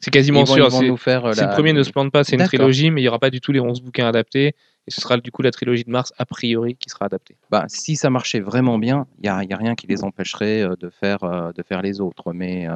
C'est 0.00 0.10
quasiment 0.10 0.40
Ils 0.40 0.46
vont, 0.48 0.54
sûr. 0.54 0.66
ils 0.66 0.70
vont 0.70 0.78
c'est- 0.80 0.88
nous 0.88 0.96
faire 0.98 1.24
euh, 1.24 1.32
Si 1.32 1.40
la- 1.40 1.46
le 1.46 1.52
premier 1.54 1.72
ne 1.72 1.82
se 1.82 1.90
plante 1.90 2.12
pas, 2.12 2.22
c'est 2.22 2.32
une 2.32 2.38
D'accord. 2.40 2.50
trilogie, 2.50 2.90
mais 2.90 3.00
il 3.00 3.04
n'y 3.04 3.08
aura 3.08 3.18
pas 3.18 3.30
du 3.30 3.40
tout 3.40 3.50
les 3.52 3.60
11 3.60 3.80
bouquins 3.80 4.06
adaptés. 4.06 4.48
Et 4.88 4.90
ce 4.90 5.00
sera 5.00 5.16
du 5.16 5.32
coup 5.32 5.40
la 5.42 5.50
trilogie 5.50 5.82
de 5.84 5.90
Mars, 5.90 6.12
a 6.18 6.26
priori, 6.26 6.76
qui 6.76 6.90
sera 6.90 7.06
adaptée. 7.06 7.36
Bah, 7.50 7.64
si 7.68 7.96
ça 7.96 8.08
marchait 8.10 8.38
vraiment 8.40 8.78
bien, 8.78 9.06
il 9.18 9.22
n'y 9.22 9.28
a, 9.30 9.42
y 9.42 9.52
a 9.52 9.56
rien 9.56 9.74
qui 9.74 9.86
les 9.88 10.04
empêcherait 10.04 10.62
euh, 10.62 10.76
de 10.78 10.90
faire, 10.90 11.24
euh, 11.24 11.50
de 11.52 11.62
faire 11.62 11.80
les 11.82 12.00
autres. 12.02 12.32
Mais 12.34 12.68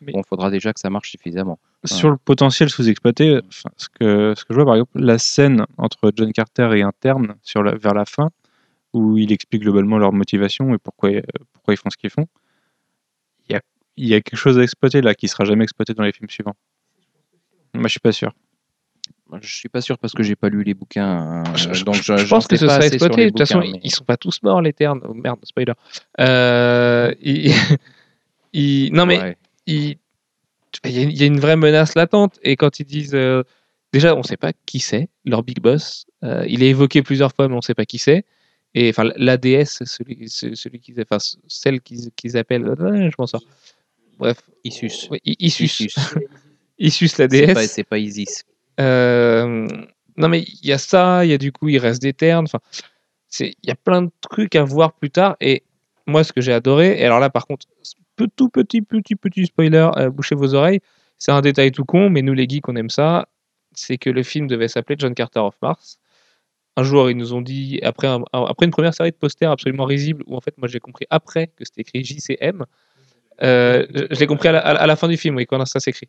Mais- 0.00 0.12
bon, 0.12 0.22
faudra 0.22 0.50
déjà 0.50 0.72
que 0.72 0.80
ça 0.80 0.90
marche 0.90 1.10
suffisamment. 1.10 1.58
Sur 1.84 2.10
le 2.10 2.16
potentiel 2.16 2.68
sous-exploité, 2.68 3.40
enfin, 3.48 3.70
ce, 3.76 3.88
que, 3.88 4.34
ce 4.36 4.44
que 4.44 4.52
je 4.52 4.56
vois, 4.56 4.64
par 4.66 4.74
exemple, 4.74 4.98
la 5.00 5.18
scène 5.18 5.64
entre 5.78 6.12
John 6.14 6.32
Carter 6.32 6.70
et 6.76 6.82
Interne 6.82 7.36
sur 7.42 7.62
la, 7.62 7.74
vers 7.76 7.94
la 7.94 8.04
fin, 8.04 8.30
où 8.92 9.16
il 9.18 9.32
explique 9.32 9.62
globalement 9.62 9.98
leur 9.98 10.12
motivation 10.12 10.74
et 10.74 10.78
pourquoi, 10.78 11.10
euh, 11.10 11.22
pourquoi 11.52 11.74
ils 11.74 11.76
font 11.78 11.90
ce 11.90 11.96
qu'ils 11.96 12.10
font, 12.10 12.26
il 13.48 13.52
y 13.52 13.56
a, 13.56 13.60
il 13.96 14.08
y 14.08 14.14
a 14.14 14.20
quelque 14.20 14.38
chose 14.38 14.58
à 14.58 14.62
exploiter 14.62 15.00
là 15.00 15.14
qui 15.14 15.28
sera 15.28 15.44
jamais 15.44 15.64
exploité 15.64 15.94
dans 15.94 16.02
les 16.02 16.12
films 16.12 16.28
suivants. 16.30 16.56
Moi, 17.74 17.84
je 17.84 17.88
suis 17.92 18.00
pas 18.00 18.12
sûr. 18.12 18.32
Je 19.40 19.54
suis 19.54 19.68
pas 19.68 19.80
sûr 19.80 19.98
parce 19.98 20.12
que 20.12 20.22
j'ai 20.22 20.36
pas 20.36 20.48
lu 20.48 20.62
les 20.62 20.74
bouquins. 20.74 21.42
euh, 21.46 21.56
Je, 21.56 21.84
donc 21.84 21.96
je- 21.96 22.28
pense 22.28 22.46
que 22.46 22.56
ce 22.56 22.66
sera 22.68 22.86
exploité. 22.86 23.24
De 23.24 23.30
toute 23.30 23.38
façon, 23.40 23.58
mais- 23.58 23.80
ils 23.82 23.90
sont 23.90 24.04
pas 24.04 24.16
tous 24.16 24.40
morts, 24.42 24.62
les 24.62 24.72
ternes. 24.72 25.00
Oh, 25.08 25.14
merde, 25.14 25.40
spoiler. 25.42 25.72
Euh, 26.20 27.12
ils- 27.20 27.50
ils- 28.52 28.92
Non, 28.92 29.04
mais 29.04 29.18
Ouais. 29.20 29.36
Il 29.66 29.98
y, 30.84 30.98
a- 30.98 31.02
il 31.02 31.16
y 31.18 31.22
a 31.22 31.26
une 31.26 31.40
vraie 31.40 31.56
menace 31.56 31.94
latente. 31.94 32.38
Et 32.42 32.56
quand 32.56 32.80
ils 32.80 32.86
disent. 32.86 33.14
euh, 33.14 33.42
Déjà, 33.92 34.14
on 34.14 34.18
ne 34.18 34.24
sait 34.24 34.36
pas 34.36 34.52
qui 34.66 34.80
c'est, 34.80 35.08
leur 35.24 35.42
big 35.42 35.60
boss. 35.60 36.04
Euh, 36.22 36.44
il 36.48 36.62
est 36.62 36.68
évoqué 36.68 37.02
plusieurs 37.02 37.32
fois, 37.32 37.46
mais 37.48 37.54
on 37.54 37.58
ne 37.58 37.62
sait 37.62 37.72
pas 37.72 37.86
qui 37.86 37.98
c'est. 37.98 38.24
Et 38.74 38.90
enfin, 38.90 39.04
la 39.16 39.36
déesse, 39.38 39.82
celui, 39.84 40.28
ce- 40.28 40.54
celui 40.54 40.80
qu'ils, 40.80 41.00
enfin, 41.00 41.16
celle 41.46 41.80
qu'ils, 41.80 42.10
qu'ils 42.14 42.36
appellent, 42.36 42.66
euh, 42.66 43.08
je 43.10 43.14
m'en 43.18 43.26
sors. 43.26 43.40
Bref, 44.18 44.38
Issus. 44.64 44.90
oui, 45.10 45.20
Issus, 45.24 45.88
Issus. 46.78 47.06
La 47.18 47.24
C'est 47.24 47.28
déesse. 47.28 47.54
pas, 47.54 47.66
c'est 47.68 47.84
pas 47.84 47.98
Isis. 47.98 48.44
Euh, 48.80 49.66
non, 50.18 50.28
mais 50.28 50.42
il 50.42 50.66
y 50.68 50.72
a 50.72 50.78
ça, 50.78 51.24
il 51.24 51.30
y 51.30 51.32
a 51.32 51.38
du 51.38 51.52
coup, 51.52 51.68
il 51.70 51.78
reste 51.78 52.02
des 52.02 52.12
ternes. 52.12 52.44
Enfin, 52.44 52.60
c'est- 53.28 53.54
il 53.62 53.68
y 53.68 53.72
a 53.72 53.76
plein 53.76 54.02
de 54.02 54.10
trucs 54.20 54.56
à 54.56 54.64
voir 54.64 54.92
plus 54.92 55.10
tard. 55.10 55.36
Et 55.40 55.62
moi, 56.06 56.22
ce 56.24 56.32
que 56.34 56.40
j'ai 56.42 56.52
adoré, 56.52 57.00
et 57.00 57.04
alors 57.04 57.20
là, 57.20 57.30
par 57.30 57.46
contre, 57.46 57.66
tout 58.24 58.48
petit, 58.48 58.82
petit, 58.82 59.14
petit 59.16 59.46
spoiler, 59.46 59.88
euh, 59.96 60.10
bouchez 60.10 60.34
vos 60.34 60.54
oreilles. 60.54 60.80
C'est 61.18 61.32
un 61.32 61.40
détail 61.40 61.72
tout 61.72 61.84
con, 61.84 62.10
mais 62.10 62.22
nous, 62.22 62.34
les 62.34 62.48
geeks, 62.48 62.68
on 62.68 62.76
aime 62.76 62.90
ça. 62.90 63.28
C'est 63.74 63.98
que 63.98 64.10
le 64.10 64.22
film 64.22 64.46
devait 64.46 64.68
s'appeler 64.68 64.96
John 64.98 65.14
Carter 65.14 65.40
of 65.40 65.54
Mars. 65.62 65.98
Un 66.76 66.82
jour, 66.82 67.10
ils 67.10 67.16
nous 67.16 67.32
ont 67.32 67.40
dit, 67.40 67.80
après, 67.82 68.06
un- 68.06 68.22
après 68.32 68.66
une 68.66 68.72
première 68.72 68.92
série 68.94 69.10
de 69.10 69.16
posters 69.16 69.50
absolument 69.50 69.84
risibles, 69.84 70.22
où 70.26 70.36
en 70.36 70.40
fait, 70.40 70.56
moi, 70.58 70.68
j'ai 70.68 70.80
compris 70.80 71.06
après 71.10 71.46
que 71.56 71.64
c'était 71.64 71.82
écrit 71.82 72.04
JCM. 72.04 72.64
Euh, 73.42 73.86
je 73.94 74.06
je 74.14 74.20
l'ai 74.20 74.26
compris 74.26 74.48
à 74.48 74.52
la, 74.52 74.60
à 74.62 74.96
fin 74.96 75.08
du 75.08 75.16
film, 75.16 75.36
oui, 75.36 75.46
quand 75.46 75.62
ça 75.66 75.80
s'écrit. 75.80 76.08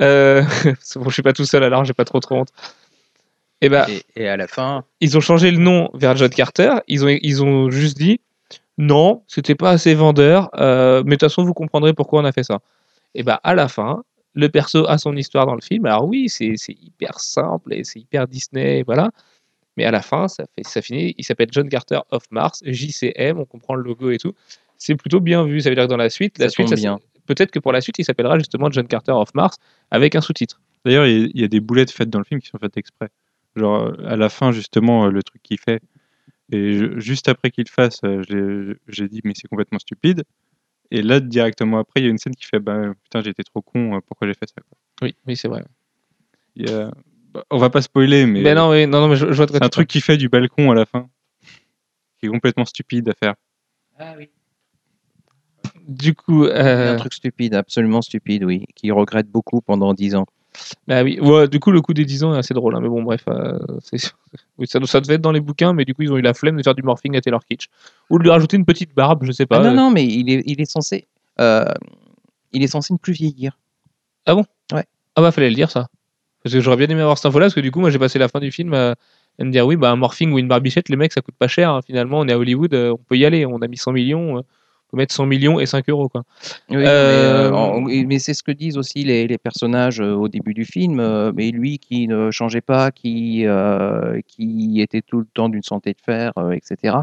Euh, 0.00 0.42
bon, 0.96 1.08
je 1.08 1.12
suis 1.14 1.22
pas 1.22 1.32
tout 1.32 1.44
seul, 1.44 1.62
alors 1.64 1.84
j'ai 1.84 1.94
pas 1.94 2.04
trop 2.04 2.20
trop 2.20 2.36
honte. 2.36 2.50
Et 3.60 3.68
ben, 3.68 3.86
Et, 3.88 4.04
et 4.24 4.28
à 4.28 4.36
la 4.36 4.46
fin, 4.48 4.84
ils 5.00 5.16
ont 5.16 5.20
changé 5.20 5.50
le 5.50 5.58
nom 5.58 5.88
vers 5.94 6.16
John 6.16 6.30
Carter. 6.30 6.74
Ils 6.88 7.04
ont, 7.04 7.08
ils 7.08 7.42
ont 7.42 7.70
juste 7.70 7.96
dit 7.96 8.20
non, 8.78 9.22
c'était 9.28 9.54
pas 9.54 9.70
assez 9.70 9.94
vendeur, 9.94 10.50
euh, 10.60 11.02
mais 11.04 11.10
de 11.10 11.16
toute 11.16 11.20
façon, 11.30 11.44
vous 11.44 11.54
comprendrez 11.54 11.92
pourquoi 11.94 12.20
on 12.22 12.24
a 12.24 12.32
fait 12.32 12.42
ça. 12.42 12.58
Et 13.14 13.22
ben, 13.22 13.38
à 13.44 13.54
la 13.54 13.68
fin, 13.68 14.02
le 14.34 14.48
perso 14.48 14.86
a 14.88 14.98
son 14.98 15.16
histoire 15.16 15.46
dans 15.46 15.54
le 15.54 15.60
film. 15.60 15.86
Alors, 15.86 16.06
oui, 16.06 16.28
c'est 16.28 16.54
c'est 16.56 16.72
hyper 16.72 17.20
simple 17.20 17.72
et 17.72 17.84
c'est 17.84 18.00
hyper 18.00 18.26
Disney, 18.26 18.82
voilà. 18.84 19.10
Mais 19.76 19.84
à 19.84 19.90
la 19.90 20.02
fin, 20.02 20.28
ça, 20.28 20.44
fait, 20.54 20.64
ça 20.66 20.82
finit. 20.82 21.14
Il 21.18 21.24
s'appelle 21.24 21.48
John 21.52 21.68
Carter 21.68 22.00
of 22.10 22.24
Mars, 22.30 22.62
JCM, 22.64 23.38
on 23.38 23.44
comprend 23.44 23.74
le 23.74 23.82
logo 23.82 24.10
et 24.10 24.18
tout. 24.18 24.34
C'est 24.78 24.94
plutôt 24.96 25.20
bien 25.20 25.44
vu. 25.44 25.60
Ça 25.60 25.68
veut 25.70 25.76
dire 25.76 25.84
que 25.84 25.90
dans 25.90 25.96
la 25.96 26.10
suite, 26.10 26.38
la 26.38 26.48
Ça 26.48 26.50
suite, 26.50 26.74
bien. 26.74 26.98
peut-être 27.26 27.50
que 27.52 27.58
pour 27.60 27.72
la 27.72 27.80
suite, 27.80 27.98
il 27.98 28.04
s'appellera 28.04 28.38
justement 28.38 28.70
John 28.70 28.86
Carter 28.88 29.12
of 29.12 29.32
Mars 29.34 29.56
avec 29.90 30.14
un 30.16 30.20
sous-titre. 30.20 30.60
D'ailleurs, 30.84 31.06
il 31.06 31.30
y, 31.36 31.40
y 31.40 31.44
a 31.44 31.48
des 31.48 31.60
boulettes 31.60 31.90
faites 31.92 32.10
dans 32.10 32.18
le 32.18 32.24
film 32.24 32.40
qui 32.40 32.48
sont 32.48 32.58
faites 32.58 32.76
exprès. 32.76 33.08
Genre, 33.56 33.92
à 34.04 34.16
la 34.16 34.28
fin, 34.28 34.50
justement, 34.52 35.06
le 35.06 35.22
truc 35.22 35.42
qu'il 35.42 35.58
fait, 35.58 35.80
et 36.52 36.78
je- 36.78 36.98
juste 37.00 37.28
après 37.28 37.50
qu'il 37.50 37.64
le 37.66 37.72
fasse, 37.72 38.00
euh, 38.04 38.22
j'ai- 38.28 38.76
j'ai 38.88 39.08
dit, 39.08 39.20
mais 39.24 39.32
c'est 39.34 39.48
complètement 39.48 39.78
stupide. 39.78 40.24
Et 40.90 41.02
là, 41.02 41.18
directement 41.20 41.78
après, 41.78 42.00
il 42.00 42.04
y 42.04 42.06
a 42.06 42.10
une 42.10 42.18
scène 42.18 42.34
qui 42.34 42.44
fait, 42.44 42.58
bah, 42.60 42.92
putain, 43.02 43.22
j'étais 43.22 43.42
trop 43.42 43.62
con, 43.62 43.96
euh, 43.96 44.00
pourquoi 44.06 44.26
j'ai 44.28 44.34
fait 44.34 44.46
ça 44.48 44.60
quoi. 44.60 44.76
Oui, 45.02 45.14
oui, 45.26 45.36
c'est 45.36 45.48
vrai. 45.48 45.64
Il 46.56 46.68
y 46.68 46.72
a- 46.72 46.90
bah, 47.32 47.44
On 47.50 47.58
va 47.58 47.70
pas 47.70 47.82
spoiler, 47.82 48.26
mais, 48.26 48.42
Mais 48.42 48.54
non, 48.54 48.70
oui, 48.70 48.86
non, 48.86 49.00
non, 49.00 49.08
mais 49.08 49.16
je, 49.16 49.26
je 49.26 49.32
vois 49.32 49.46
de 49.46 49.50
quoi 49.50 49.58
c'est 49.60 49.64
un 49.64 49.68
truc 49.70 49.88
qu'il 49.88 50.02
fait 50.02 50.16
du 50.16 50.28
balcon 50.28 50.70
à 50.70 50.74
la 50.74 50.86
fin, 50.86 51.08
qui 52.18 52.26
est 52.26 52.28
complètement 52.28 52.64
stupide 52.64 53.08
à 53.08 53.14
faire. 53.14 53.34
parles. 53.98 54.28
Du 55.86 56.14
coup, 56.14 56.44
euh, 56.44 56.92
un 56.94 56.96
truc 56.96 57.12
stupide, 57.12 57.54
absolument 57.54 58.00
stupide, 58.02 58.44
oui, 58.44 58.64
qui 58.74 58.90
regrette 58.90 59.28
beaucoup 59.28 59.60
pendant 59.60 59.92
10 59.94 60.14
ans. 60.14 60.26
Bah 60.86 61.02
oui, 61.02 61.18
ouais, 61.20 61.48
du 61.48 61.60
coup, 61.60 61.70
le 61.70 61.80
coup 61.80 61.94
des 61.94 62.04
10 62.04 62.24
ans 62.24 62.34
est 62.34 62.38
assez 62.38 62.54
drôle. 62.54 62.74
hein, 62.76 62.80
mais 62.80 62.88
bon, 62.88 63.02
bref, 63.02 63.24
euh, 63.28 63.58
oui, 64.58 64.66
ça, 64.66 64.78
ça 64.84 65.00
devait 65.00 65.14
être 65.14 65.20
dans 65.20 65.32
les 65.32 65.40
bouquins, 65.40 65.72
mais 65.72 65.84
du 65.84 65.94
coup, 65.94 66.02
ils 66.02 66.12
ont 66.12 66.16
eu 66.16 66.22
la 66.22 66.34
flemme 66.34 66.56
de 66.56 66.62
faire 66.62 66.74
du 66.74 66.82
morphing 66.82 67.16
à 67.16 67.20
Taylor 67.20 67.44
Kitsch. 67.44 67.68
Ou 68.10 68.18
de 68.18 68.22
lui 68.22 68.30
rajouter 68.30 68.56
une 68.56 68.64
petite 68.64 68.94
barbe, 68.94 69.24
je 69.24 69.32
sais 69.32 69.46
pas. 69.46 69.58
Ah, 69.58 69.62
non, 69.64 69.70
euh, 69.70 69.74
non, 69.74 69.90
mais 69.90 70.04
il 70.06 70.30
est, 70.30 70.42
il 70.46 70.60
est 70.60 70.70
censé, 70.70 71.06
euh, 71.40 71.64
il 72.52 72.62
est 72.62 72.68
censé 72.68 72.92
ne 72.92 72.98
plus 72.98 73.12
vieillir. 73.12 73.58
Ah 74.26 75.22
bah, 75.22 75.30
fallait 75.30 75.48
le 75.50 75.54
dire, 75.54 75.70
ça. 75.70 75.88
Parce 76.42 76.54
que 76.54 76.60
j'aurais 76.60 76.76
bien 76.76 76.88
aimé 76.88 77.00
avoir 77.00 77.16
cette 77.16 77.26
info-là, 77.26 77.46
parce 77.46 77.54
que 77.54 77.60
du 77.60 77.70
coup, 77.70 77.80
moi, 77.80 77.90
j'ai 77.90 77.98
passé 77.98 78.18
la 78.18 78.28
fin 78.28 78.40
du 78.40 78.50
film 78.50 78.74
à, 78.74 78.96
à 79.38 79.44
me 79.44 79.50
dire, 79.50 79.66
oui, 79.66 79.76
bah, 79.76 79.90
un 79.90 79.96
morphing 79.96 80.32
ou 80.32 80.38
une 80.38 80.48
barbichette, 80.48 80.88
les 80.88 80.96
mecs, 80.96 81.12
ça 81.12 81.20
coûte 81.20 81.36
pas 81.38 81.48
cher. 81.48 81.70
hein, 81.70 81.80
finalement, 81.86 82.18
on 82.20 82.26
est 82.28 82.32
à 82.32 82.38
Hollywood, 82.38 82.74
on 82.74 82.96
peut 82.96 83.16
y 83.16 83.24
aller. 83.24 83.46
On 83.46 83.58
a 83.62 83.68
mis 83.68 83.76
100 83.76 83.92
millions. 83.92 84.44
Peut 84.90 84.96
mettre 84.96 85.14
100 85.14 85.26
millions 85.26 85.60
et 85.60 85.66
5 85.66 85.88
euros, 85.88 86.08
quoi. 86.08 86.22
Oui, 86.70 86.76
Euh, 86.78 87.50
euh, 87.52 88.04
mais 88.06 88.18
c'est 88.18 88.34
ce 88.34 88.42
que 88.42 88.52
disent 88.52 88.76
aussi 88.78 89.02
les, 89.04 89.26
les 89.26 89.38
personnages 89.38 90.00
euh, 90.00 90.14
au 90.14 90.28
début 90.28 90.54
du 90.54 90.64
film. 90.64 91.32
mais 91.34 91.50
lui 91.50 91.78
qui 91.78 92.06
ne 92.08 92.30
changeait 92.30 92.60
pas, 92.60 92.90
qui, 92.90 93.46
euh, 93.46 94.20
qui 94.26 94.80
était 94.80 95.02
tout 95.02 95.18
le 95.18 95.26
temps 95.32 95.48
d'une 95.48 95.62
santé 95.62 95.92
de 95.92 96.00
fer, 96.04 96.32
etc. 96.52 96.98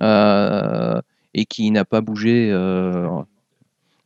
euh, 0.00 1.00
et 1.34 1.44
qui 1.44 1.70
n'a 1.70 1.84
pas 1.84 2.00
bougé. 2.00 2.50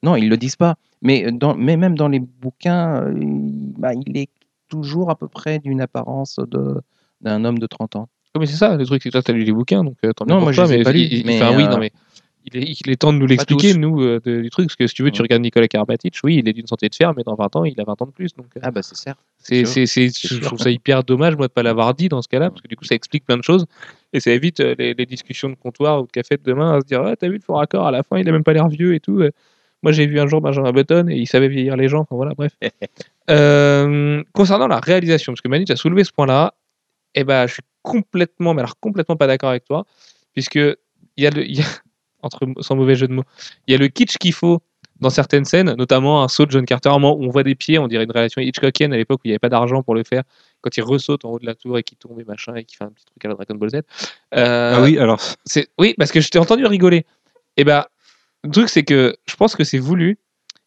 Non, 0.02 0.16
ils 0.16 0.28
le 0.28 0.36
disent 0.36 0.56
pas. 0.56 0.76
Mais, 1.02 1.30
dans, 1.32 1.54
mais 1.54 1.76
même 1.76 1.96
dans 1.96 2.08
les 2.08 2.18
bouquins, 2.20 3.06
il, 3.16 3.72
bah, 3.78 3.92
il 3.94 4.16
est 4.16 4.28
toujours 4.68 5.10
à 5.10 5.14
peu 5.14 5.28
près 5.28 5.58
d'une 5.58 5.80
apparence 5.80 6.38
de- 6.50 6.80
d'un 7.20 7.44
homme 7.44 7.58
de 7.58 7.66
30 7.66 7.96
ans. 7.96 8.08
Mais 8.38 8.46
c'est 8.46 8.56
ça, 8.56 8.76
le 8.76 8.86
truc, 8.86 9.02
c'est 9.02 9.08
que 9.08 9.12
toi, 9.12 9.22
t'as 9.22 9.32
lu 9.32 9.42
les 9.44 9.52
bouquins, 9.52 9.82
donc 9.82 9.96
euh, 10.04 10.12
tant 10.12 10.24
Non, 10.26 10.40
moi, 10.40 10.52
je 10.52 10.62
mais 10.62 10.82
pas 10.82 10.92
mais, 10.92 11.42
enfin, 11.42 11.56
oui, 11.56 11.64
euh, 11.64 11.68
non, 11.68 11.78
mais 11.78 11.90
il 12.46 12.56
est, 12.56 12.80
il 12.84 12.90
est 12.90 12.96
temps 12.96 13.12
de 13.12 13.18
nous 13.18 13.26
l'expliquer, 13.26 13.68
nous, 13.80 14.00
euh, 14.02 14.20
de- 14.24 14.40
du 14.40 14.50
truc, 14.50 14.66
parce 14.68 14.76
que 14.76 14.86
si 14.86 14.94
tu 14.94 15.02
veux, 15.02 15.10
tu 15.10 15.20
regardes 15.22 15.42
Nicolas 15.42 15.68
Karabatic, 15.68 16.16
oui, 16.24 16.36
il 16.36 16.48
est 16.48 16.52
d'une 16.52 16.66
santé 16.66 16.88
de 16.88 16.94
fer, 16.94 17.12
mais 17.16 17.22
dans 17.22 17.34
20 17.34 17.54
ans, 17.56 17.64
il 17.64 17.78
a 17.80 17.84
20 17.84 18.00
ans 18.02 18.06
de 18.06 18.10
plus, 18.12 18.34
donc 18.34 18.46
euh, 18.56 18.60
Ah 18.62 18.70
bah 18.70 18.82
c'est 18.82 18.94
sûr, 18.96 19.14
c'est, 19.38 19.64
je 20.28 20.40
trouve 20.40 20.58
ça 20.58 20.70
hyper 20.70 21.04
dommage, 21.04 21.36
moi, 21.36 21.48
de 21.48 21.52
pas 21.52 21.62
l'avoir 21.62 21.94
dit 21.94 22.08
dans 22.08 22.22
ce 22.22 22.28
cas-là, 22.28 22.50
parce 22.50 22.62
que 22.62 22.68
du 22.68 22.76
coup, 22.76 22.84
ça 22.84 22.94
explique 22.94 23.24
plein 23.24 23.36
de 23.36 23.42
choses, 23.44 23.66
et 24.12 24.20
ça 24.20 24.30
évite 24.32 24.60
euh, 24.60 24.74
les, 24.78 24.94
les 24.94 25.06
discussions 25.06 25.48
de 25.50 25.54
comptoir 25.54 26.02
ou 26.02 26.06
de 26.06 26.10
café 26.12 26.36
de 26.36 26.42
demain 26.42 26.76
à 26.76 26.80
se 26.80 26.86
dire, 26.86 27.02
ah, 27.02 27.14
t'as 27.16 27.28
vu 27.28 27.34
le 27.34 27.40
fort 27.40 27.56
raccord, 27.58 27.86
à 27.86 27.90
la 27.90 28.02
fin, 28.02 28.18
il 28.18 28.28
a 28.28 28.32
même 28.32 28.44
pas 28.44 28.52
l'air 28.52 28.68
vieux 28.68 28.94
et 28.94 29.00
tout. 29.00 29.22
Moi, 29.82 29.92
j'ai 29.92 30.06
vu 30.06 30.20
un 30.20 30.26
jour 30.26 30.40
Benjamin 30.42 30.72
Button 30.72 31.08
et 31.08 31.16
il 31.16 31.26
savait 31.26 31.48
vieillir 31.48 31.74
les 31.76 31.88
gens, 31.88 32.00
enfin 32.00 32.16
voilà, 32.16 32.34
bref. 32.34 32.52
Euh, 33.30 34.22
concernant 34.32 34.66
la 34.66 34.80
réalisation, 34.80 35.32
parce 35.32 35.40
que 35.40 35.48
Manu, 35.48 35.64
tu 35.64 35.72
as 35.72 35.76
soulevé 35.76 36.02
ce 36.04 36.10
point-là, 36.12 36.54
eh 37.14 37.22
ben, 37.24 37.46
je 37.46 37.54
suis 37.54 37.62
complètement, 37.82 38.54
mais 38.54 38.60
alors 38.62 38.78
complètement 38.80 39.16
pas 39.16 39.26
d'accord 39.28 39.50
avec 39.50 39.64
toi, 39.64 39.84
puisque 40.32 40.56
il 40.56 40.76
y 41.16 41.26
a 41.26 41.30
le, 41.30 41.44
il 41.46 41.58
y 41.58 41.62
a- 41.62 41.66
entre, 42.22 42.46
sans 42.60 42.76
mauvais 42.76 42.94
jeu 42.94 43.08
de 43.08 43.12
mots, 43.12 43.24
il 43.66 43.72
y 43.72 43.74
a 43.74 43.78
le 43.78 43.88
kitsch 43.88 44.18
qu'il 44.18 44.32
faut 44.32 44.60
dans 45.00 45.10
certaines 45.10 45.46
scènes, 45.46 45.74
notamment 45.74 46.22
un 46.22 46.28
saut 46.28 46.44
de 46.44 46.50
John 46.50 46.64
Carter, 46.66 46.90
où 46.90 46.94
on 46.94 47.28
voit 47.30 47.42
des 47.42 47.54
pieds, 47.54 47.78
on 47.78 47.88
dirait 47.88 48.04
une 48.04 48.12
relation 48.12 48.42
Hitchcockienne 48.42 48.92
à 48.92 48.96
l'époque 48.96 49.20
où 49.20 49.22
il 49.24 49.28
n'y 49.28 49.32
avait 49.32 49.38
pas 49.38 49.48
d'argent 49.48 49.82
pour 49.82 49.94
le 49.94 50.04
faire, 50.04 50.24
quand 50.60 50.76
il 50.76 50.82
ressaute 50.82 51.24
en 51.24 51.30
haut 51.30 51.38
de 51.38 51.46
la 51.46 51.54
tour 51.54 51.78
et 51.78 51.82
qu'il 51.82 51.96
tombe 51.96 52.20
et 52.20 52.24
machin, 52.24 52.54
et 52.54 52.64
qu'il 52.64 52.76
fait 52.76 52.84
un 52.84 52.90
petit 52.90 53.06
truc 53.06 53.24
à 53.24 53.28
la 53.28 53.34
Dragon 53.34 53.54
Ball 53.54 53.70
Z. 53.70 53.74
Euh, 53.76 54.74
Ah 54.76 54.82
oui, 54.82 54.98
alors, 54.98 55.20
oui 55.78 55.94
parce 55.96 56.12
que 56.12 56.20
je 56.20 56.28
t'ai 56.28 56.38
entendu 56.38 56.66
rigoler. 56.66 57.06
Et 57.56 57.64
ben 57.64 57.84
le 58.44 58.50
truc 58.50 58.68
c'est 58.68 58.84
que 58.84 59.16
je 59.26 59.36
pense 59.36 59.56
que 59.56 59.64
c'est 59.64 59.78
voulu 59.78 60.18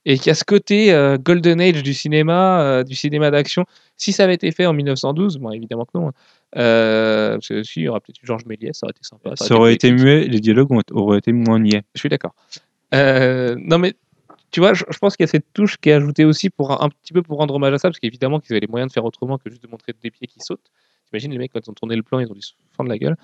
et 0.05 0.17
qu'il 0.17 0.27
y 0.27 0.29
a 0.31 0.35
ce 0.35 0.43
côté 0.43 0.93
euh, 0.93 1.17
golden 1.17 1.61
age 1.61 1.83
du 1.83 1.93
cinéma 1.93 2.61
euh, 2.61 2.83
du 2.83 2.95
cinéma 2.95 3.31
d'action 3.31 3.65
si 3.97 4.11
ça 4.11 4.23
avait 4.25 4.35
été 4.35 4.51
fait 4.51 4.65
en 4.65 4.73
1912 4.73 5.37
bon 5.37 5.51
évidemment 5.51 5.85
que 5.85 5.97
non 5.97 6.07
hein. 6.09 6.13
Euh, 6.55 7.33
parce 7.33 7.47
que 7.47 7.63
si 7.63 7.79
il 7.79 7.83
y 7.83 7.87
aurait 7.87 7.99
peut-être 7.99 8.21
eu 8.21 8.27
Georges 8.27 8.45
Méliès 8.45 8.77
ça 8.77 8.85
aurait 8.85 8.91
été 8.91 9.03
sympa 9.03 9.35
ça 9.35 9.55
aurait 9.55 9.73
été 9.73 9.89
plus- 9.89 10.03
muet, 10.03 10.27
les 10.27 10.39
dialogues 10.39 10.69
auraient 10.91 11.17
été 11.17 11.31
moins 11.31 11.59
niais. 11.59 11.83
je 11.95 11.99
suis 11.99 12.09
d'accord 12.09 12.35
non 12.91 13.79
mais 13.79 13.93
tu 14.51 14.59
vois 14.59 14.73
je, 14.73 14.83
je 14.89 14.97
pense 14.99 15.17
qu'il 15.17 15.23
y 15.23 15.29
a 15.29 15.31
cette 15.31 15.51
touche 15.53 15.77
qui 15.77 15.89
est 15.89 15.93
ajoutée 15.93 16.25
aussi 16.25 16.49
pour 16.49 16.71
un, 16.71 16.85
un 16.85 16.89
petit 16.89 17.13
peu 17.13 17.23
pour 17.23 17.39
rendre 17.39 17.55
hommage 17.55 17.73
à 17.73 17.77
ça 17.79 17.89
parce 17.89 17.99
qu'évidemment 17.99 18.39
qu'ils 18.39 18.53
avaient 18.53 18.59
les 18.59 18.67
moyens 18.67 18.89
de 18.89 18.93
faire 18.93 19.05
autrement 19.05 19.37
que 19.37 19.49
juste 19.49 19.63
de 19.63 19.67
montrer 19.67 19.93
des 20.01 20.11
pieds 20.11 20.27
qui 20.27 20.39
sautent 20.41 20.69
T'imagines 21.05 21.31
les 21.31 21.37
mecs 21.37 21.51
quand 21.51 21.59
ils 21.65 21.69
ont 21.69 21.73
tourné 21.73 21.95
le 21.95 22.03
plan, 22.03 22.19
ils 22.19 22.29
ont 22.29 22.33
dû 22.33 22.41
se 22.41 22.53
fendre 22.75 22.89
la 22.89 22.97
gueule. 22.97 23.15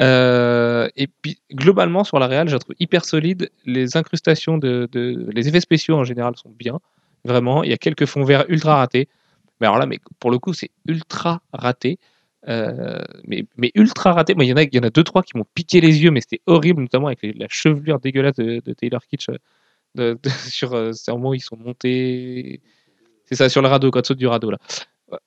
Euh, 0.00 0.88
et 0.96 1.06
puis 1.06 1.38
globalement 1.52 2.04
sur 2.04 2.18
la 2.18 2.26
réal, 2.26 2.48
je 2.48 2.54
la 2.54 2.58
trouve 2.58 2.74
hyper 2.80 3.04
solide. 3.04 3.50
Les 3.64 3.96
incrustations 3.96 4.58
de, 4.58 4.88
les 5.32 5.48
effets 5.48 5.60
spéciaux 5.60 5.96
en 5.96 6.04
général 6.04 6.36
sont 6.36 6.50
bien, 6.50 6.80
vraiment. 7.24 7.62
Il 7.62 7.70
y 7.70 7.74
a 7.74 7.78
quelques 7.78 8.06
fonds 8.06 8.24
verts 8.24 8.44
ultra 8.48 8.76
ratés. 8.76 9.08
Mais 9.60 9.66
alors 9.66 9.78
là, 9.78 9.86
mais 9.86 9.98
pour 10.18 10.30
le 10.30 10.38
coup, 10.38 10.52
c'est 10.52 10.70
ultra 10.86 11.42
raté. 11.52 11.98
Euh, 12.48 13.02
mais, 13.26 13.46
ultra 13.74 14.12
raté. 14.12 14.34
Il 14.38 14.44
y 14.44 14.52
en 14.52 14.56
a, 14.56 14.62
il 14.62 14.74
y 14.74 14.78
en 14.78 14.82
a 14.82 14.90
deux 14.90 15.04
trois 15.04 15.22
qui 15.22 15.36
m'ont 15.36 15.46
piqué 15.54 15.80
les 15.80 16.02
yeux, 16.02 16.10
mais 16.10 16.20
c'était 16.20 16.42
horrible, 16.46 16.82
notamment 16.82 17.06
avec 17.06 17.20
la 17.22 17.46
chevelure 17.48 18.00
dégueulasse 18.00 18.36
de, 18.36 18.60
Taylor 18.74 19.04
Kitsch 19.06 19.28
euh, 19.98 20.16
sur 20.48 20.74
euh, 20.74 20.92
ces 20.92 21.12
moments 21.12 21.30
où 21.30 21.34
ils 21.34 21.40
sont 21.40 21.56
montés. 21.56 22.60
C'est 23.26 23.36
ça, 23.36 23.48
sur 23.48 23.62
le 23.62 23.68
radeau, 23.68 23.90
quand 23.90 24.00
ils 24.00 24.06
sautent 24.06 24.18
du 24.18 24.26
radeau 24.26 24.50
là. 24.50 24.58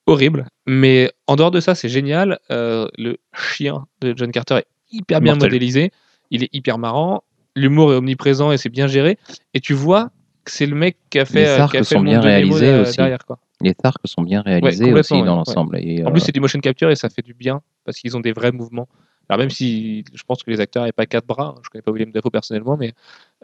Horrible. 0.06 0.46
Mais 0.66 1.12
en 1.28 1.36
dehors 1.36 1.52
de 1.52 1.60
ça, 1.60 1.76
c'est 1.76 1.90
génial. 1.90 2.40
Euh, 2.52 2.88
le 2.98 3.18
chien 3.34 3.86
de 4.02 4.14
John 4.16 4.32
Carter 4.32 4.56
est 4.58 4.68
hyper 4.92 5.22
bien 5.22 5.34
Mortel. 5.34 5.50
modélisé. 5.50 5.92
Il 6.32 6.44
est 6.44 6.50
hyper 6.54 6.78
marrant. 6.78 7.24
L'humour 7.56 7.94
est 7.94 7.96
omniprésent 7.96 8.52
et 8.52 8.58
c'est 8.58 8.70
bien 8.70 8.88
géré. 8.88 9.18
Et 9.54 9.60
tu 9.60 9.74
vois 9.74 10.12
que 10.44 10.52
c'est 10.52 10.66
le 10.66 10.76
mec 10.76 10.98
qui 11.10 11.20
a 11.20 11.26
fait, 11.26 11.42
Les 11.42 11.46
euh, 11.48 11.56
qui 11.56 11.60
a 11.62 11.64
arcs 11.64 11.78
fait 11.78 11.84
sont 11.84 12.02
bien 12.02 12.20
réalisés 12.22 12.60
derrière- 12.68 12.82
aussi. 12.88 12.98
derrière. 12.98 13.26
Quoi. 13.26 13.40
Les 13.62 13.74
arcs 13.84 14.02
sont 14.06 14.22
bien 14.22 14.42
réalisés 14.42 14.94
aussi 14.94 15.14
dans 15.14 15.20
ouais. 15.22 15.26
l'ensemble. 15.26 15.76
En 15.78 15.80
euh, 15.80 16.12
plus, 16.12 16.20
c'est 16.22 16.32
du 16.32 16.40
motion 16.40 16.60
capture 16.60 16.90
et 16.92 16.96
ça 16.96 17.10
fait 17.10 17.24
du 17.24 17.34
bien 17.34 17.62
parce 17.86 17.98
qu'ils 17.98 18.16
ont 18.16 18.20
des 18.20 18.32
vrais 18.34 18.52
mouvements. 18.52 18.88
Alors 19.30 19.40
même 19.40 19.50
si 19.50 20.06
je 20.14 20.24
pense 20.24 20.44
que 20.44 20.50
les 20.52 20.60
acteurs 20.62 20.84
n'avaient 20.84 20.92
pas 20.94 21.06
quatre 21.06 21.26
bras, 21.26 21.56
hein, 21.58 21.62
je 21.64 21.70
connais 21.70 21.82
pas 21.82 21.92
William 21.92 22.12
Dafoe 22.12 22.30
personnellement, 22.32 22.78
mais 22.78 22.94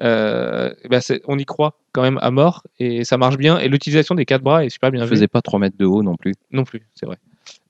euh, 0.02 0.74
ben, 0.90 1.02
c'est- 1.02 1.22
on 1.28 1.38
y 1.38 1.46
croit 1.46 1.78
quand 1.92 2.02
même 2.02 2.18
à 2.22 2.32
mort 2.32 2.64
et 2.80 3.04
ça 3.04 3.18
marche 3.18 3.38
bien. 3.38 3.60
Et 3.60 3.68
l'utilisation 3.68 4.16
des 4.16 4.26
quatre 4.26 4.42
bras 4.44 4.64
est 4.66 4.70
super 4.70 4.92
bien 4.92 5.02
il 5.02 5.06
vue. 5.06 5.16
faisait 5.16 5.28
pas 5.28 5.42
3 5.42 5.60
mètres 5.60 5.78
de 5.78 5.86
haut 5.86 6.04
non 6.04 6.16
plus. 6.16 6.34
Non 6.52 6.64
plus, 6.64 6.88
c'est 6.96 7.06
vrai. 7.06 7.18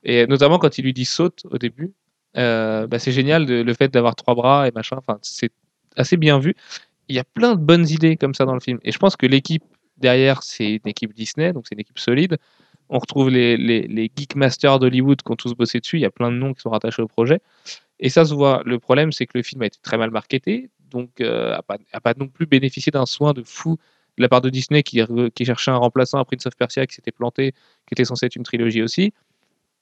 Et 0.03 0.27
notamment 0.27 0.59
quand 0.59 0.77
il 0.77 0.83
lui 0.83 0.93
dit 0.93 1.05
saute 1.05 1.43
au 1.49 1.57
début, 1.57 1.93
euh, 2.37 2.87
bah, 2.87 2.99
c'est 2.99 3.11
génial 3.11 3.45
de- 3.45 3.61
le 3.61 3.73
fait 3.73 3.89
d'avoir 3.91 4.15
trois 4.15 4.35
bras 4.35 4.67
et 4.67 4.71
machin. 4.71 4.95
Enfin, 4.97 5.17
c'est 5.21 5.51
assez 5.95 6.17
bien 6.17 6.39
vu. 6.39 6.55
Il 7.09 7.15
y 7.15 7.19
a 7.19 7.23
plein 7.23 7.55
de 7.55 7.59
bonnes 7.61 7.87
idées 7.89 8.15
comme 8.17 8.33
ça 8.33 8.45
dans 8.45 8.53
le 8.53 8.59
film. 8.59 8.79
Et 8.83 8.91
je 8.91 8.97
pense 8.99 9.15
que 9.15 9.25
l'équipe 9.25 9.63
derrière, 9.97 10.41
c'est 10.43 10.73
une 10.73 10.87
équipe 10.87 11.13
Disney, 11.13 11.51
donc 11.53 11.65
c'est 11.67 11.75
une 11.75 11.81
équipe 11.81 11.99
solide. 11.99 12.37
On 12.89 12.99
retrouve 12.99 13.29
les, 13.29 14.11
Geek 14.15 14.35
Masters 14.35 14.79
d'Hollywood 14.79 15.21
qui 15.21 15.31
ont 15.31 15.35
tous 15.35 15.53
bossé 15.53 15.79
dessus. 15.79 15.97
Il 15.97 16.01
y 16.01 16.05
a 16.05 16.11
plein 16.11 16.31
de 16.31 16.37
noms 16.37 16.53
qui 16.53 16.61
sont 16.61 16.69
rattachés 16.69 17.01
au 17.01 17.07
projet. 17.07 17.39
Et 17.99 18.09
ça 18.09 18.25
se 18.25 18.33
voit. 18.33 18.61
Le 18.65 18.79
problème, 18.79 19.11
c'est 19.11 19.25
que 19.25 19.37
le 19.37 19.43
film 19.43 19.61
a 19.61 19.65
été 19.65 19.77
très 19.81 19.97
mal 19.97 20.11
marketé, 20.11 20.69
donc 20.91 21.21
euh, 21.21 21.57
pas, 21.67 22.13
non 22.17 22.27
plus 22.27 22.45
bénéficié 22.45 22.91
d'un 22.91 23.05
soin 23.05 23.33
de 23.33 23.43
fou 23.43 23.77
de 24.17 24.21
la 24.21 24.29
part 24.29 24.41
de 24.41 24.49
Disney 24.49 24.83
qui, 24.83 24.99
cherchait 25.43 25.71
un 25.71 25.77
remplaçant 25.77 26.19
à 26.19 26.25
Prince 26.25 26.45
of 26.45 26.55
Persia 26.55 26.85
qui 26.85 26.95
s'était 26.95 27.11
planté, 27.11 27.53
qui 27.87 27.93
était 27.93 28.05
censé 28.05 28.27
être 28.27 28.35
une 28.35 28.43
trilogie 28.43 28.83
aussi. 28.83 29.11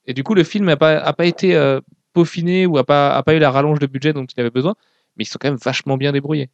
Et 0.06 0.14
du 0.14 0.24
coup, 0.24 0.34
le 0.34 0.44
film 0.44 0.66
n'a 0.66 0.78
pas, 0.78 1.26
été 1.26 1.56
euh, 1.56 1.82
peaufiné 2.14 2.66
ou 2.66 2.76
n'a 2.76 2.84
pas, 2.84 3.22
pas 3.24 3.34
eu 3.34 3.40
la 3.40 3.52
rallonge 3.52 3.80
de 3.80 3.88
budget 3.88 4.14
dont 4.14 4.26
il 4.26 4.40
avait 4.40 4.50
besoin, 4.50 4.76
mais 5.18 5.24
ils 5.24 5.28
sont 5.28 5.38
quand 5.40 5.50
même 5.50 5.60
vachement 5.62 5.98
bien 5.98 6.14
débrouillés. 6.14 6.50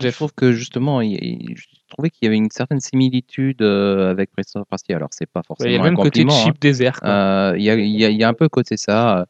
Je 0.00 0.08
trouve 0.08 0.32
que 0.34 0.52
justement, 0.52 1.00
il- 1.00 1.12
il- 1.22 1.56
je 1.56 1.66
trouvais 1.88 2.10
qu'il 2.10 2.24
y 2.24 2.26
avait 2.26 2.36
une 2.36 2.50
certaine 2.50 2.80
similitude 2.80 3.62
euh, 3.62 4.10
avec 4.10 4.30
Prince 4.32 4.54
Persia. 4.68 4.96
Alors, 4.96 5.08
c'est 5.12 5.26
pas 5.26 5.40
Il 5.42 5.46
forcément 5.46 5.70
y 5.72 5.76
a 5.76 5.80
un 5.80 5.84
même 5.84 5.96
côté 5.96 6.24
désert. 6.60 7.00
quoi. 7.00 7.08
hein. 7.10 7.52
Euh, 7.52 7.58
Il 7.58 7.62
y, 7.64 7.70
a, 7.70 7.74
il 7.74 7.98
y 8.00 8.04
a- 8.04 8.10
il 8.10 8.16
y 8.16 8.24
a 8.24 8.28
un 8.28 8.34
peu 8.34 8.48
côté 8.48 8.76
ça. 8.76 9.18
euh, 9.20 9.24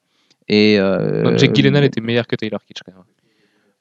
Et 0.53 0.79
Donc, 0.79 1.39
Jake 1.39 1.55
Gyllenhaal 1.55 1.85
était 1.85 2.01
meilleur 2.01 2.27
que 2.27 2.35
Taylor 2.37 2.61
Kitsch 2.65 2.83
quand 2.85 2.93
même. 2.93 3.03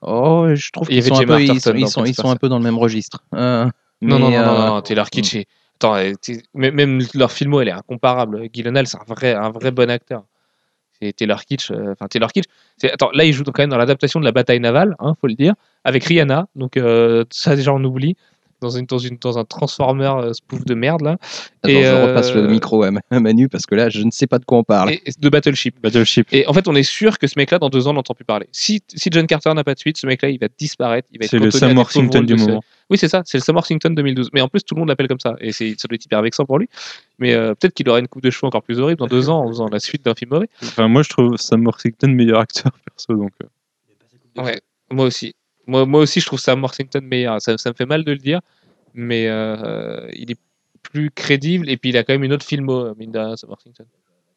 Oh, 0.02 0.47
je 0.54 0.71
trouve 0.71 0.88
Il 0.89 1.02
qu'ils 1.02 1.04
sont, 1.04 1.15
un 1.21 1.25
peu, 1.25 1.41
ils 1.41 1.49
Arterton 1.49 1.60
sont, 1.71 1.75
ils 1.75 1.82
dans 1.82 1.88
sont, 1.88 2.02
Prince 2.02 2.10
ils 2.10 2.12
of 2.12 2.15
sont 2.15 2.21
un 2.21 2.25
Persia. 2.34 2.39
peu 2.39 2.49
dans 2.49 2.58
le 2.60 2.63
même 2.63 2.78
registre. 2.78 3.23
Euh, 3.36 3.65
Non, 4.02 4.17
non, 4.19 4.30
non, 4.32 4.45
non, 4.45 4.65
non, 4.75 4.82
Taylor 4.82 5.10
Kitsch. 5.10 5.36
Attends, 5.75 5.95
même- 6.54 6.75
même 6.75 7.02
leur 7.15 7.32
filmo, 7.32 7.60
elle 7.62 7.69
est 7.69 7.71
incomparable. 7.71 8.47
Gyllenhaal, 8.54 8.86
c'est 8.88 8.97
un 8.97 9.04
vrai, 9.08 9.34
un 9.34 9.49
vrai 9.49 9.71
bon 9.71 9.89
acteur. 9.89 10.23
C'est 11.01 11.13
Taylor 11.13 11.45
Kitsch. 11.45 11.71
euh, 11.71 11.93
Enfin, 11.93 12.07
Taylor 12.07 12.31
Kitsch. 12.31 12.45
Attends, 12.83 13.09
là, 13.13 13.23
il 13.25 13.33
joue 13.33 13.43
quand 13.43 13.59
même 13.59 13.69
dans 13.69 13.77
l'adaptation 13.77 14.19
de 14.19 14.25
la 14.25 14.31
bataille 14.31 14.59
navale, 14.59 14.95
hein, 14.99 15.15
faut 15.19 15.27
le 15.27 15.33
dire, 15.35 15.53
avec 15.83 16.03
Rihanna. 16.03 16.47
Donc, 16.55 16.77
euh, 16.77 17.23
ça, 17.29 17.55
déjà, 17.55 17.73
on 17.73 17.83
oublie. 17.83 18.15
Dans, 18.61 18.69
une, 18.71 18.85
dans, 18.85 18.97
une, 18.97 19.17
dans 19.17 19.37
un 19.37 19.45
Transformer 19.45 20.11
euh, 20.17 20.33
spoof 20.33 20.65
de 20.65 20.73
merde, 20.75 21.01
là. 21.01 21.17
Attends, 21.63 21.69
Et, 21.73 21.83
je 21.83 21.87
euh, 21.87 22.07
repasse 22.07 22.33
le 22.33 22.45
micro 22.47 22.83
à 22.83 22.91
Ma- 22.91 22.99
à 23.09 23.19
Manu 23.21 23.47
parce 23.47 23.65
que 23.65 23.73
là, 23.75 23.87
je 23.89 24.01
ne 24.01 24.11
sais 24.11 24.27
pas 24.27 24.37
de 24.37 24.43
quoi 24.45 24.57
on 24.57 24.63
parle. 24.63 24.91
Et, 24.91 25.01
et 25.05 25.11
de 25.17 25.29
Battleship. 25.29 25.81
Battleship. 25.81 26.27
Et 26.33 26.45
en 26.47 26.53
fait, 26.53 26.67
on 26.67 26.75
est 26.75 26.83
sûr 26.83 27.17
que 27.19 27.27
ce 27.27 27.33
mec-là, 27.37 27.59
dans 27.59 27.69
deux 27.69 27.87
ans, 27.87 27.91
on 27.91 27.93
n'entend 27.93 28.13
plus 28.13 28.25
parler. 28.25 28.47
Si, 28.51 28.81
si 28.93 29.09
John 29.11 29.27
Carter 29.27 29.53
n'a 29.53 29.63
pas 29.63 29.73
de 29.73 29.79
suite, 29.79 29.97
ce 29.97 30.07
mec-là, 30.07 30.29
il 30.29 30.39
va 30.39 30.47
disparaître. 30.57 31.07
Il 31.11 31.19
va 31.19 31.25
être 31.25 31.31
C'est 31.31 31.39
le 31.39 31.51
Sam 31.51 31.77
Worthington 31.77 32.21
du 32.23 32.35
moment. 32.35 32.61
Oui, 32.89 32.97
c'est 32.97 33.07
ça, 33.07 33.21
c'est 33.25 33.37
le 33.37 33.43
Sam 33.43 33.55
Worthington 33.55 33.91
2012. 33.91 34.29
Mais 34.33 34.41
en 34.41 34.47
plus, 34.47 34.63
tout 34.63 34.73
le 34.75 34.79
monde 34.79 34.89
l'appelle 34.89 35.07
comme 35.07 35.19
ça. 35.19 35.35
Et 35.39 35.51
c'est, 35.51 35.75
ça 35.77 35.87
doit 35.87 35.95
être 35.95 36.05
hyper 36.05 36.21
vexant 36.21 36.45
pour 36.45 36.57
lui. 36.59 36.67
Mais 37.19 37.33
euh, 37.33 37.53
peut-être 37.53 37.73
qu'il 37.73 37.87
aura 37.87 37.99
une 37.99 38.07
coupe 38.07 38.23
de 38.23 38.29
cheveux 38.31 38.47
encore 38.47 38.63
plus 38.63 38.79
horrible 38.79 38.99
dans 38.99 39.07
deux 39.07 39.29
ans 39.29 39.43
en 39.45 39.47
faisant 39.47 39.67
la 39.69 39.79
suite 39.79 40.03
d'un 40.03 40.15
film 40.15 40.31
mauvais. 40.31 40.49
Enfin, 40.63 40.87
moi, 40.87 41.03
je 41.03 41.09
trouve 41.09 41.37
Sam 41.37 41.63
Worthington 41.65 42.07
meilleur 42.09 42.39
acteur 42.39 42.71
perso. 42.85 43.15
Donc, 43.15 43.31
euh, 43.43 43.47
Ouais, 44.43 44.59
moi 44.91 45.05
aussi. 45.05 45.33
Moi, 45.69 45.86
moi 45.86 46.01
aussi, 46.01 46.19
je 46.19 46.25
trouve 46.25 46.39
Sam 46.39 46.62
Worthington 46.62 47.01
meilleur. 47.03 47.41
Ça, 47.41 47.58
ça 47.58 47.69
me 47.69 47.75
fait 47.75 47.86
mal 47.86 48.03
de 48.03 48.12
le 48.12 48.17
dire. 48.17 48.41
Mais 48.93 49.27
euh, 49.27 50.08
il 50.13 50.32
est 50.32 50.39
plus 50.82 51.12
crédible. 51.12 51.69
Et 51.69 51.77
puis, 51.77 51.89
il 51.91 51.97
a 51.97 52.03
quand 52.03 52.13
même 52.13 52.23
une 52.23 52.34
autre 52.34 52.45
filmo, 52.45 52.93
mine 52.95 53.12
de 53.12 53.19
rien, 53.19 53.36
Sam 53.38 53.49
Worthington. 53.49 53.86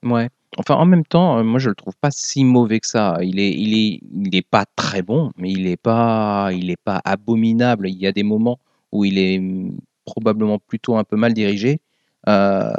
Ouais. 0.03 0.29
Enfin, 0.59 0.75
en 0.75 0.85
même 0.85 1.05
temps, 1.05 1.39
euh, 1.39 1.43
moi, 1.43 1.59
je 1.59 1.69
le 1.71 1.75
trouve 1.75 1.95
pas 2.01 2.11
si 2.11 2.45
mauvais 2.45 2.81
que 2.81 2.87
ça. 2.87 3.17
Il 3.23 3.39
est, 3.41 3.51
il 3.53 3.73
est, 3.75 4.01
il 4.27 4.37
est 4.37 4.47
pas 4.47 4.67
très 4.77 5.01
bon, 5.01 5.31
mais 5.39 5.51
il 5.51 5.67
est 5.67 5.77
pas, 5.79 6.51
il 6.53 6.71
est 6.71 6.81
pas 6.83 7.01
abominable. 7.05 7.89
Il 7.89 7.97
y 7.97 8.07
a 8.07 8.13
des 8.13 8.23
moments 8.25 8.59
où 8.91 9.05
il 9.07 9.17
est 9.19 9.39
hum, 9.39 9.79
probablement 10.05 10.59
plutôt 10.59 10.97
un 10.97 11.05
peu 11.05 11.17
mal 11.17 11.33
dirigé. 11.33 11.81
Euh, 12.29 12.71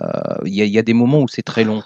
Il 0.45 0.53
y, 0.53 0.61
a- 0.61 0.65
il 0.65 0.71
y 0.71 0.77
a 0.77 0.83
des 0.83 0.93
moments 0.93 1.21
où 1.21 1.27
c'est 1.27 1.41
très 1.41 1.63
long, 1.65 1.81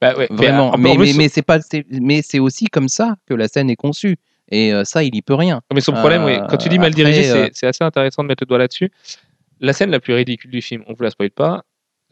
Bah, 0.00 0.14
ouais, 0.16 0.26
vraiment. 0.30 0.70
en- 0.70 0.74
en 0.74 0.78
Mais, 0.78 0.96
mais, 0.98 1.12
mais 1.16 1.28
c'est 1.28 1.42
pas, 1.42 1.60
c'est- 1.60 1.86
mais 1.90 2.20
c'est 2.22 2.38
aussi 2.38 2.66
comme 2.66 2.88
ça 2.88 3.16
que 3.26 3.34
la 3.34 3.48
scène 3.48 3.70
est 3.70 3.76
conçue. 3.76 4.16
Et 4.50 4.72
euh, 4.72 4.84
ça, 4.84 5.04
il 5.04 5.14
y 5.14 5.22
peut 5.22 5.34
rien. 5.34 5.60
Mais 5.74 5.80
son 5.80 5.92
problème, 5.92 6.24
oui, 6.24 6.38
quand 6.48 6.56
tu 6.56 6.68
dis 6.68 6.78
mal 6.78 6.88
après, 6.88 7.02
dirigé, 7.02 7.22
c'est- 7.22 7.38
euh, 7.38 7.48
c'est 7.52 7.66
assez 7.66 7.84
intéressant 7.84 8.22
de 8.22 8.28
mettre 8.28 8.42
le 8.42 8.46
doigt 8.46 8.58
là-dessus. 8.58 8.90
La 9.60 9.72
scène 9.72 9.90
la 9.90 10.00
plus 10.00 10.14
ridicule 10.14 10.50
du 10.50 10.62
film, 10.62 10.84
on 10.86 10.94
vous 10.94 11.02
la 11.02 11.10
spoil 11.10 11.30
pas, 11.30 11.64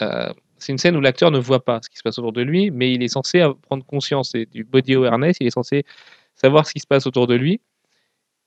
euh, 0.03 0.29
c'est 0.59 0.73
une 0.73 0.79
scène 0.79 0.97
où 0.97 1.01
l'acteur 1.01 1.31
ne 1.31 1.39
voit 1.39 1.65
pas 1.65 1.81
ce 1.83 1.89
qui 1.89 1.97
se 1.97 2.03
passe 2.03 2.19
autour 2.19 2.33
de 2.33 2.43
lui, 2.43 2.71
mais 2.71 2.93
il 2.93 3.03
est 3.03 3.09
censé 3.09 3.45
prendre 3.63 3.85
conscience 3.85 4.35
et 4.35 4.47
du 4.47 4.65
body 4.65 4.95
awareness, 4.95 5.37
il 5.41 5.47
est 5.47 5.51
censé 5.51 5.85
savoir 6.35 6.67
ce 6.67 6.73
qui 6.73 6.81
se 6.81 6.87
passe 6.87 7.07
autour 7.07 7.27
de 7.27 7.35
lui. 7.35 7.61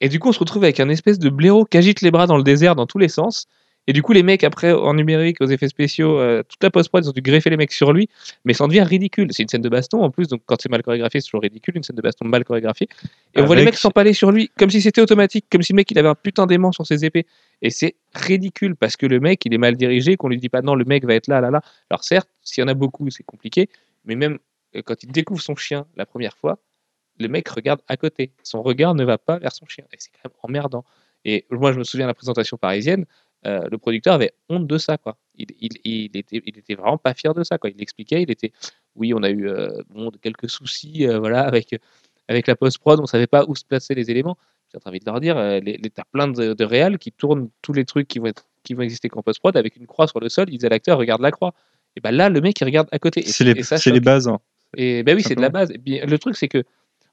Et 0.01 0.09
du 0.09 0.19
coup, 0.19 0.29
on 0.29 0.31
se 0.33 0.39
retrouve 0.39 0.63
avec 0.63 0.79
un 0.79 0.89
espèce 0.89 1.19
de 1.19 1.29
blaireau 1.29 1.65
qui 1.65 1.77
agite 1.77 2.01
les 2.01 2.11
bras 2.11 2.27
dans 2.27 2.37
le 2.37 2.43
désert 2.43 2.75
dans 2.75 2.85
tous 2.85 2.97
les 2.99 3.09
sens. 3.09 3.47
Et 3.89 3.91
du 3.91 4.03
coup, 4.03 4.13
les 4.13 4.21
mecs, 4.21 4.43
après, 4.43 4.71
en 4.71 4.93
numérique, 4.93 5.41
aux 5.41 5.47
effets 5.47 5.67
spéciaux, 5.67 6.19
euh, 6.19 6.43
toute 6.47 6.61
la 6.61 6.69
post-prod, 6.69 7.03
ils 7.03 7.09
ont 7.09 7.11
dû 7.11 7.23
greffer 7.23 7.49
les 7.49 7.57
mecs 7.57 7.71
sur 7.71 7.91
lui, 7.91 8.07
mais 8.45 8.53
ça 8.53 8.63
en 8.63 8.67
devient 8.67 8.83
ridicule. 8.83 9.29
C'est 9.31 9.41
une 9.41 9.49
scène 9.49 9.63
de 9.63 9.69
baston 9.69 10.03
en 10.03 10.11
plus, 10.11 10.27
donc 10.27 10.43
quand 10.45 10.57
c'est 10.61 10.69
mal 10.69 10.83
chorégraphié, 10.83 11.21
c'est 11.21 11.25
toujours 11.25 11.41
ridicule, 11.41 11.75
une 11.75 11.81
scène 11.81 11.95
de 11.95 12.01
baston 12.03 12.25
mal 12.25 12.43
chorégraphiée. 12.43 12.87
Et 13.33 13.41
on 13.41 13.45
voit 13.45 13.55
les 13.55 13.65
mecs 13.65 13.73
s'empaler 13.73 14.13
sur 14.13 14.31
lui, 14.31 14.51
comme 14.59 14.69
si 14.69 14.79
c'était 14.79 15.01
automatique, 15.01 15.47
comme 15.51 15.63
si 15.63 15.73
le 15.73 15.77
mec 15.77 15.89
il 15.89 15.97
avait 15.97 16.07
un 16.07 16.13
putain 16.13 16.45
d'aimant 16.45 16.71
sur 16.71 16.85
ses 16.85 17.03
épées. 17.03 17.25
Et 17.63 17.71
c'est 17.71 17.95
ridicule 18.13 18.75
parce 18.75 18.95
que 18.95 19.07
le 19.07 19.19
mec 19.19 19.43
il 19.47 19.55
est 19.55 19.57
mal 19.57 19.75
dirigé, 19.75 20.17
qu'on 20.17 20.29
lui 20.29 20.37
dit 20.37 20.49
pas 20.49 20.61
non, 20.61 20.75
le 20.75 20.85
mec 20.85 21.03
va 21.03 21.15
être 21.15 21.27
là, 21.27 21.41
là, 21.41 21.49
là. 21.49 21.63
Alors 21.89 22.03
certes, 22.03 22.29
s'il 22.43 22.61
y 22.61 22.65
en 22.65 22.67
a 22.67 22.75
beaucoup, 22.75 23.09
c'est 23.09 23.23
compliqué, 23.23 23.69
mais 24.05 24.13
même 24.13 24.37
euh, 24.75 24.83
quand 24.85 25.01
il 25.01 25.11
découvre 25.11 25.41
son 25.41 25.55
chien 25.55 25.87
la 25.95 26.05
première 26.05 26.37
fois, 26.37 26.59
le 27.17 27.27
mec 27.27 27.49
regarde 27.49 27.81
à 27.87 27.97
côté. 27.97 28.33
Son 28.43 28.61
regard 28.61 28.93
ne 28.93 29.03
va 29.03 29.17
pas 29.17 29.39
vers 29.39 29.51
son 29.51 29.65
chien. 29.65 29.85
Et 29.91 29.95
c'est 29.97 30.11
quand 30.11 30.29
même 30.29 30.37
emmerdant. 30.43 30.85
Et 31.25 31.45
moi, 31.51 31.71
je 31.73 31.79
me 31.79 31.83
souviens 31.83 32.05
de 32.05 32.11
la 32.11 32.13
présentation 32.13 32.57
parisienne, 32.57 33.05
euh, 33.45 33.61
le 33.71 33.77
producteur 33.77 34.13
avait 34.13 34.33
honte 34.49 34.67
de 34.67 34.77
ça. 34.77 34.97
Quoi. 34.97 35.17
Il, 35.35 35.47
il, 35.59 35.71
il, 35.83 36.17
était, 36.17 36.41
il 36.45 36.57
était 36.57 36.75
vraiment 36.75 36.97
pas 36.97 37.13
fier 37.13 37.33
de 37.33 37.43
ça. 37.43 37.57
Quoi. 37.57 37.69
Il 37.69 37.77
l'expliquait, 37.77 38.21
il 38.21 38.31
était, 38.31 38.51
oui, 38.95 39.13
on 39.13 39.23
a 39.23 39.29
eu 39.29 39.47
euh, 39.47 39.69
bon, 39.89 40.11
quelques 40.21 40.49
soucis 40.49 41.07
euh, 41.07 41.19
voilà, 41.19 41.41
avec, 41.41 41.79
avec 42.27 42.47
la 42.47 42.55
post-prod, 42.55 42.99
on 42.99 43.05
savait 43.05 43.27
pas 43.27 43.45
où 43.47 43.55
se 43.55 43.63
placer 43.65 43.95
les 43.95 44.11
éléments. 44.11 44.37
J'ai 44.71 44.79
envie 44.85 44.99
de 44.99 45.05
leur 45.05 45.19
dire, 45.19 45.35
les, 45.35 45.77
les, 45.77 45.89
t'as 45.89 46.03
plein 46.11 46.27
de, 46.27 46.53
de 46.53 46.63
réals 46.63 46.99
qui 46.99 47.11
tournent 47.11 47.49
tous 47.63 47.73
les 47.73 47.85
trucs 47.85 48.07
qui 48.07 48.19
vont, 48.19 48.27
être, 48.27 48.45
qui 48.63 48.75
vont 48.75 48.83
exister 48.83 49.09
qu'en 49.09 49.23
post-prod 49.23 49.57
avec 49.57 49.75
une 49.77 49.87
croix 49.87 50.07
sur 50.07 50.19
le 50.19 50.29
sol, 50.29 50.45
ils 50.49 50.57
disent 50.59 50.65
à 50.65 50.69
l'acteur, 50.69 50.99
regarde 50.99 51.21
la 51.21 51.31
croix. 51.31 51.55
Et 51.95 52.01
ben 52.01 52.11
là, 52.11 52.29
le 52.29 52.39
mec, 52.39 52.61
il 52.61 52.65
regarde 52.65 52.87
à 52.91 52.99
côté. 52.99 53.23
C'est 53.23 53.43
les, 53.45 53.63
les 53.91 53.99
bases. 53.99 54.27
hein. 54.27 54.39
Et 54.77 55.01
ben 55.01 55.15
oui, 55.15 55.23
c'est 55.23 55.33
de 55.33 55.41
la 55.41 55.49
base. 55.49 55.71
Et 55.71 55.79
puis, 55.79 55.99
le 55.99 56.19
truc, 56.19 56.35
c'est 56.37 56.47
que, 56.47 56.63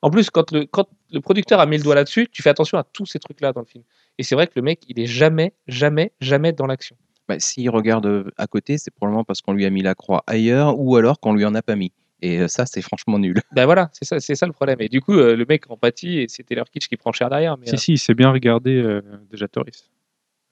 en 0.02 0.10
plus, 0.10 0.28
quand 0.28 0.52
le, 0.52 0.66
quand 0.66 0.86
le 1.10 1.20
producteur 1.20 1.58
a 1.58 1.64
mis 1.64 1.78
le 1.78 1.82
doigt 1.82 1.94
là-dessus, 1.94 2.28
tu 2.30 2.42
fais 2.42 2.50
attention 2.50 2.76
à 2.76 2.84
tous 2.84 3.06
ces 3.06 3.18
trucs-là 3.18 3.54
dans 3.54 3.62
le 3.62 3.66
film. 3.66 3.84
Et 4.18 4.22
c'est 4.22 4.34
vrai 4.34 4.46
que 4.46 4.52
le 4.56 4.62
mec, 4.62 4.80
il 4.88 4.98
est 5.00 5.06
jamais, 5.06 5.52
jamais, 5.68 6.12
jamais 6.20 6.52
dans 6.52 6.66
l'action. 6.66 6.96
Bah, 7.28 7.38
S'il 7.38 7.68
regarde 7.70 8.06
euh, 8.06 8.30
à 8.36 8.46
côté, 8.46 8.78
c'est 8.78 8.90
probablement 8.92 9.24
parce 9.24 9.42
qu'on 9.42 9.52
lui 9.52 9.66
a 9.66 9.70
mis 9.70 9.82
la 9.82 9.94
croix 9.94 10.22
ailleurs 10.26 10.78
ou 10.78 10.96
alors 10.96 11.18
qu'on 11.20 11.34
lui 11.34 11.44
en 11.44 11.54
a 11.54 11.62
pas 11.62 11.76
mis. 11.76 11.92
Et 12.22 12.40
euh, 12.40 12.48
ça, 12.48 12.64
c'est 12.64 12.80
franchement 12.82 13.18
nul. 13.18 13.40
Ben 13.52 13.66
voilà, 13.66 13.90
c'est 13.92 14.04
ça, 14.06 14.20
c'est 14.20 14.34
ça 14.34 14.46
le 14.46 14.52
problème. 14.52 14.78
Et 14.80 14.88
du 14.88 15.00
coup, 15.02 15.12
euh, 15.14 15.36
le 15.36 15.44
mec 15.46 15.70
en 15.70 15.76
pâtit 15.76 16.18
et 16.20 16.26
c'est 16.28 16.44
Taylor 16.44 16.64
Kitsch 16.70 16.88
qui 16.88 16.96
prend 16.96 17.12
cher 17.12 17.28
derrière. 17.28 17.58
Mais, 17.58 17.66
Si, 17.66 17.74
euh, 17.74 17.78
si, 17.78 17.92
il 17.94 17.98
sait 17.98 18.14
bien 18.14 18.30
regarder 18.30 18.76
euh, 18.80 19.02
déjà 19.30 19.48
Toris. 19.48 19.90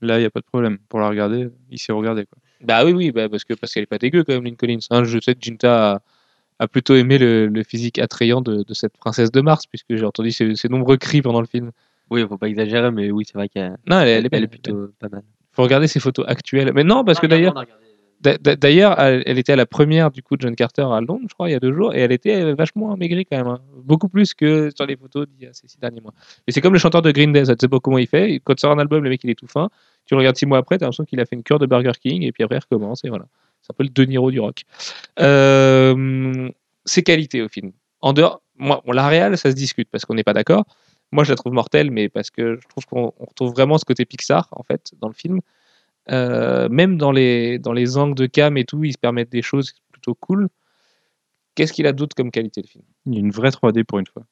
Là, 0.02 0.18
il 0.18 0.20
n'y 0.20 0.26
a 0.26 0.30
pas 0.30 0.40
de 0.40 0.44
problème. 0.46 0.78
Pour 0.90 1.00
la 1.00 1.08
regarder, 1.08 1.48
il 1.70 1.78
sait 1.78 1.92
regarder. 1.92 2.26
Quoi. 2.26 2.38
Bah 2.60 2.84
oui, 2.84 2.92
oui, 2.92 3.12
bah 3.12 3.28
parce 3.30 3.44
que 3.44 3.54
parce 3.54 3.72
qu'elle 3.72 3.84
est 3.84 3.86
pas 3.86 3.96
dégueu 3.98 4.24
quand 4.24 4.34
même, 4.34 4.44
Lynn 4.44 4.56
Collins. 4.56 4.78
hein. 4.90 5.04
je 5.04 5.18
sais 5.20 5.34
que 5.34 5.40
Jinta 5.40 5.92
a, 5.94 6.02
a 6.58 6.68
plutôt 6.68 6.94
aimé 6.96 7.16
le, 7.16 7.46
le 7.46 7.62
physique 7.62 7.98
attrayant 7.98 8.42
de, 8.42 8.62
de 8.62 8.74
cette 8.74 8.96
princesse 8.98 9.30
de 9.30 9.40
Mars, 9.40 9.66
puisque 9.66 9.94
j'ai 9.96 10.04
entendu 10.04 10.32
ses, 10.32 10.54
ses 10.56 10.68
nombreux 10.68 10.98
cris 10.98 11.22
pendant 11.22 11.40
le 11.40 11.46
film. 11.46 11.70
Oui, 12.10 12.24
faut 12.28 12.38
pas 12.38 12.48
exagérer, 12.48 12.90
mais 12.90 13.10
oui, 13.10 13.24
c'est 13.26 13.34
vrai 13.34 13.48
qu'elle 13.48 13.76
Non, 13.88 14.00
elle, 14.00 14.08
est- 14.08 14.12
elle 14.12 14.16
est 14.16 14.24
elle 14.24 14.30
belle. 14.30 14.44
est 14.44 14.48
plutôt 14.48 14.88
pas 14.98 15.08
mal. 15.08 15.22
Faut 15.52 15.62
regarder 15.62 15.86
ses 15.88 16.00
photos 16.00 16.24
actuelles. 16.28 16.72
Mais 16.74 16.84
non, 16.84 17.04
parce 17.04 17.20
que 17.20 17.26
d'ailleurs, 17.26 17.54
d'a- 18.20 18.38
d'a- 18.38 18.56
d'ailleurs, 18.56 18.98
elle, 19.00 19.22
elle 19.26 19.38
était 19.38 19.52
à 19.52 19.56
la 19.56 19.66
première 19.66 20.10
du 20.10 20.22
coup 20.22 20.36
de 20.36 20.42
John 20.42 20.54
Carter 20.56 20.82
à 20.82 21.00
Londres, 21.00 21.26
je 21.28 21.34
crois, 21.34 21.48
il 21.48 21.52
y 21.52 21.54
a 21.54 21.60
deux 21.60 21.72
jours, 21.72 21.94
et 21.94 22.00
elle 22.00 22.12
était 22.12 22.52
vachement 22.54 22.96
maigrie 22.96 23.24
quand 23.24 23.36
même, 23.36 23.46
hein. 23.46 23.60
beaucoup 23.82 24.08
plus 24.08 24.34
que 24.34 24.70
sur 24.74 24.84
les 24.86 24.96
photos 24.96 25.26
d'il 25.28 25.44
y 25.46 25.48
a 25.48 25.52
ces 25.52 25.68
six 25.68 25.78
derniers 25.78 26.00
mois. 26.00 26.12
Et 26.46 26.52
c'est 26.52 26.60
comme 26.60 26.72
le 26.72 26.78
chanteur 26.78 27.02
de 27.02 27.10
Green 27.12 27.32
Day, 27.32 27.44
ça, 27.44 27.54
tu 27.56 27.64
sais 27.64 27.68
pas 27.68 27.80
comment 27.80 27.98
il 27.98 28.06
fait. 28.06 28.40
Quand 28.44 28.54
tu 28.54 28.60
sort 28.62 28.72
un 28.72 28.78
album, 28.78 29.02
le 29.04 29.10
mec 29.10 29.22
il 29.24 29.30
est 29.30 29.34
tout 29.38 29.46
fin. 29.46 29.68
Tu 30.06 30.14
le 30.14 30.18
regardes 30.18 30.36
six 30.36 30.46
mois 30.46 30.58
après, 30.58 30.76
t'as 30.78 30.86
l'impression 30.86 31.04
qu'il 31.04 31.20
a 31.20 31.24
fait 31.26 31.36
une 31.36 31.42
cure 31.42 31.58
de 31.58 31.66
Burger 31.66 31.92
King, 32.02 32.22
et 32.22 32.32
puis 32.32 32.42
après 32.44 32.56
il 32.56 32.60
recommence, 32.60 33.04
et 33.04 33.08
voilà. 33.08 33.26
C'est 33.62 33.72
un 33.72 33.76
peu 33.78 33.84
le 33.84 33.90
De 33.90 34.04
Niro 34.04 34.30
du 34.30 34.40
rock. 34.40 34.62
Euh, 35.20 36.48
ses 36.84 37.02
qualités 37.02 37.42
au 37.42 37.48
film. 37.48 37.72
En 38.00 38.12
dehors, 38.12 38.42
moi, 38.58 38.82
bon, 38.84 38.92
la 38.92 39.08
réal, 39.08 39.38
ça 39.38 39.50
se 39.50 39.56
discute 39.56 39.88
parce 39.90 40.04
qu'on 40.04 40.14
n'est 40.14 40.24
pas 40.24 40.34
d'accord. 40.34 40.64
Moi, 41.12 41.24
je 41.24 41.30
la 41.30 41.36
trouve 41.36 41.52
mortelle, 41.52 41.90
mais 41.90 42.08
parce 42.08 42.30
que 42.30 42.58
je 42.60 42.68
trouve 42.68 42.84
qu'on 42.86 43.12
on 43.18 43.24
retrouve 43.26 43.52
vraiment 43.52 43.78
ce 43.78 43.84
côté 43.84 44.04
Pixar, 44.04 44.48
en 44.52 44.62
fait, 44.62 44.92
dans 45.00 45.08
le 45.08 45.14
film. 45.14 45.40
Euh, 46.10 46.68
même 46.68 46.98
dans 46.98 47.12
les, 47.12 47.58
dans 47.58 47.72
les 47.72 47.96
angles 47.96 48.14
de 48.16 48.26
cam 48.26 48.56
et 48.56 48.64
tout, 48.64 48.82
ils 48.84 48.92
se 48.92 48.98
permettent 48.98 49.30
des 49.30 49.42
choses 49.42 49.72
plutôt 49.92 50.14
cool. 50.14 50.48
Qu'est-ce 51.54 51.72
qu'il 51.72 51.86
a 51.86 51.92
d'autre 51.92 52.16
comme 52.16 52.30
qualité, 52.30 52.62
le 52.62 52.66
film? 52.66 52.84
Il 53.06 53.14
y 53.14 53.16
a 53.16 53.20
une 53.20 53.30
vraie 53.30 53.50
3D 53.50 53.84
pour 53.84 53.98
une 54.00 54.06
fois. 54.06 54.24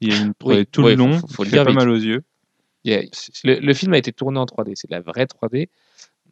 Il 0.00 0.08
y 0.08 0.12
a 0.12 0.16
une 0.16 0.32
3D 0.32 0.58
Oui, 0.60 0.66
tout 0.66 0.82
ouais, 0.82 0.96
le 0.96 0.96
faut- 0.96 1.06
long, 1.08 1.12
faut- 1.18 1.26
faut 1.28 1.42
qui 1.42 1.50
le 1.50 1.50
fait 1.50 1.56
dire 1.56 1.64
pas 1.64 1.70
vite. 1.70 1.78
mal 1.78 1.90
aux 1.90 1.96
yeux. 1.96 2.24
Il 2.84 2.92
a- 2.94 3.02
le, 3.44 3.60
le 3.60 3.74
film 3.74 3.92
a 3.92 3.98
été 3.98 4.12
tourné 4.12 4.38
en 4.38 4.46
3D, 4.46 4.72
c'est 4.76 4.88
de 4.88 4.94
la 4.94 5.00
vraie 5.00 5.26
3D. 5.26 5.68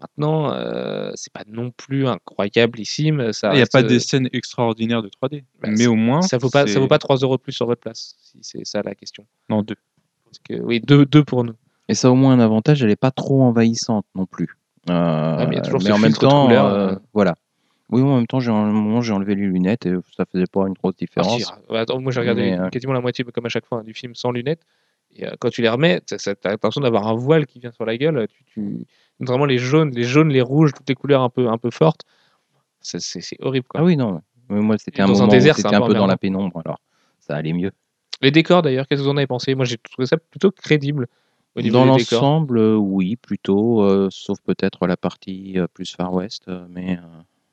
Maintenant, 0.01 0.53
euh, 0.53 1.11
c'est 1.15 1.33
pas 1.33 1.45
non 1.49 1.71
plus 1.71 2.07
incroyablissime. 2.07 3.33
Ça 3.33 3.53
Il 3.53 3.57
n'y 3.57 3.63
a 3.63 3.67
pas 3.67 3.83
euh, 3.83 3.87
des 3.87 3.99
scènes 3.99 4.29
extraordinaires 4.33 5.03
de 5.03 5.09
3D. 5.09 5.45
bah, 5.61 5.69
mais 5.71 5.87
au 5.87 5.95
moins. 5.95 6.23
ça 6.23 6.39
vaut 6.39 6.51
pas, 6.51 6.67
ça 6.67 6.79
vaut 6.79 6.89
pas 6.89 6.99
3 6.99 7.17
euros 7.19 7.37
de 7.37 7.43
plus 7.43 7.53
sur 7.53 7.67
votre 7.67 7.81
place, 7.81 8.15
si 8.19 8.39
c'est 8.43 8.67
ça 8.67 8.83
la 8.83 8.95
question. 8.95 9.25
Non, 9.49 9.63
deux. 9.63 9.77
Parce 10.25 10.39
que, 10.41 10.63
oui, 10.63 10.81
deux, 10.81 11.07
deux 11.07 11.25
pour 11.25 11.45
nous. 11.45 11.55
Et 11.89 11.95
ça, 11.95 12.11
au 12.11 12.15
moins, 12.15 12.33
un 12.35 12.41
avantage, 12.41 12.83
elle 12.83 12.89
n'est 12.89 12.97
pas 12.97 13.11
trop 13.11 13.43
envahissante 13.43 14.05
non 14.15 14.27
plus. 14.27 14.49
Euh, 14.91 15.47
mais 15.49 15.57
y 15.57 15.59
a 15.59 15.63
toujours 15.63 15.83
ce 15.83 15.91
en 15.91 15.99
même 15.99 16.13
temps, 16.13 16.47
couleur, 16.47 16.67
euh, 16.67 16.93
euh. 16.93 16.97
voilà. 17.13 17.35
Oui, 17.91 18.03
en 18.03 18.17
même 18.17 18.27
temps, 18.27 18.41
j'ai, 18.41 18.51
moment, 18.51 18.99
enlevé 18.99 19.35
les 19.35 19.47
lunettes 19.47 19.87
et 19.87 19.95
ça 20.17 20.25
faisait 20.25 20.47
pas 20.47 20.67
une 20.67 20.75
grosse 20.75 20.95
Ah, 20.97 21.01
différence. 21.01 21.43
si, 21.43 21.45
ah, 21.71 21.81
attends, 21.81 22.01
moi 22.01 22.11
j'ai 22.11 22.21
regardé 22.21 22.43
Mais, 22.43 22.59
euh, 22.59 22.69
quasiment 22.69 22.93
la 22.93 23.01
moitié, 23.01 23.25
comme 23.25 23.47
à 23.47 23.49
chaque 23.49 23.67
fois, 23.67 23.79
hein, 23.79 23.85
du 23.85 23.95
film 23.95 24.15
sans 24.15 24.33
lunettes. 24.33 24.63
Et 25.15 25.27
euh, 25.27 25.35
quand 25.39 25.51
tu 25.51 25.63
les 25.63 25.69
remets, 25.69 26.01
t'as 26.01 26.35
l'impression 26.45 26.81
d'avoir 26.81 27.07
un 27.07 27.15
voile 27.15 27.47
qui 27.47 27.61
vient 27.61 27.71
sur 27.71 27.85
la 27.85 27.97
gueule. 27.97 28.27
Tu, 28.29 28.45
tu... 28.45 28.87
Vraiment 29.21 29.47
les 29.47 29.59
jaunes, 29.59 29.91
les 29.95 30.05
jaunes, 30.05 30.29
les 30.29 30.43
rouges, 30.43 30.73
toutes 30.75 30.89
les 30.89 30.95
couleurs 30.95 31.23
un 31.23 31.31
peu, 31.31 31.49
un 31.49 31.59
peu 31.59 31.71
fortes. 31.71 32.03
C'est- 32.81 33.01
C'est 33.01 33.21
c'est 33.21 33.37
horrible. 33.41 33.67
Quoi. 33.69 33.81
Ah 33.81 33.85
oui, 33.85 33.97
non. 33.97 34.21
mais 34.49 34.61
Moi, 34.61 34.77
c'était 34.79 35.03
un 35.03 35.07
Dans 35.07 35.17
un 35.17 35.21
moment 35.27 35.33
désert, 35.33 35.55
où 35.55 35.57
c'était 35.57 35.75
un 35.75 35.81
peu 35.81 35.89
peu 35.89 35.95
dans 35.95 36.07
la 36.07 36.17
pénombre, 36.17 36.61
alors 36.65 36.79
ça 37.19 37.35
allait 37.37 37.53
mieux. 37.53 37.73
Les 38.23 38.31
décors 38.31 38.63
d'ailleurs, 38.63 38.87
qu'est-ce 38.87 39.01
que 39.01 39.05
vous 39.07 39.11
en 39.13 39.17
avez 39.17 39.27
pensé? 39.27 39.55
Moi 39.55 39.65
j'ai 39.67 39.77
trouvé 39.79 40.07
ça 40.07 40.17
plutôt 40.17 40.51
crédible 40.51 41.07
au 41.55 41.61
niveau 41.63 41.73
Dans 41.79 41.85
des 41.97 42.03
décors. 42.03 42.23
l'ensemble, 42.23 42.59
euh, 42.59 42.77
oui, 42.77 43.17
plutôt, 43.17 43.83
euh, 43.83 44.09
sauf 44.11 44.39
peut-être 44.43 44.87
la 44.87 44.97
partie 44.97 45.59
euh, 45.59 45.67
plus 45.67 45.95
Far 45.95 46.13
West, 46.15 46.51
mais 46.71 46.99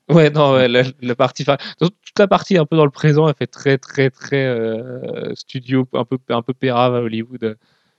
Ouais, 0.10 0.30
non, 0.30 0.54
ouais, 0.54 0.68
la, 0.68 0.84
la 1.02 1.16
partie, 1.16 1.44
enfin, 1.44 1.58
toute 1.80 1.96
la 2.20 2.28
partie 2.28 2.58
un 2.58 2.66
peu 2.66 2.76
dans 2.76 2.84
le 2.86 2.92
présent, 2.92 3.28
elle 3.28 3.36
fait 3.36 3.48
très, 3.48 3.78
très, 3.78 4.10
très 4.10 4.46
euh, 4.46 5.34
studio, 5.34 5.88
un 5.94 6.04
peu, 6.04 6.18
un 6.30 6.42
peu 6.42 6.54
pérave 6.54 6.94
à 6.96 7.02
Hollywood. 7.02 7.58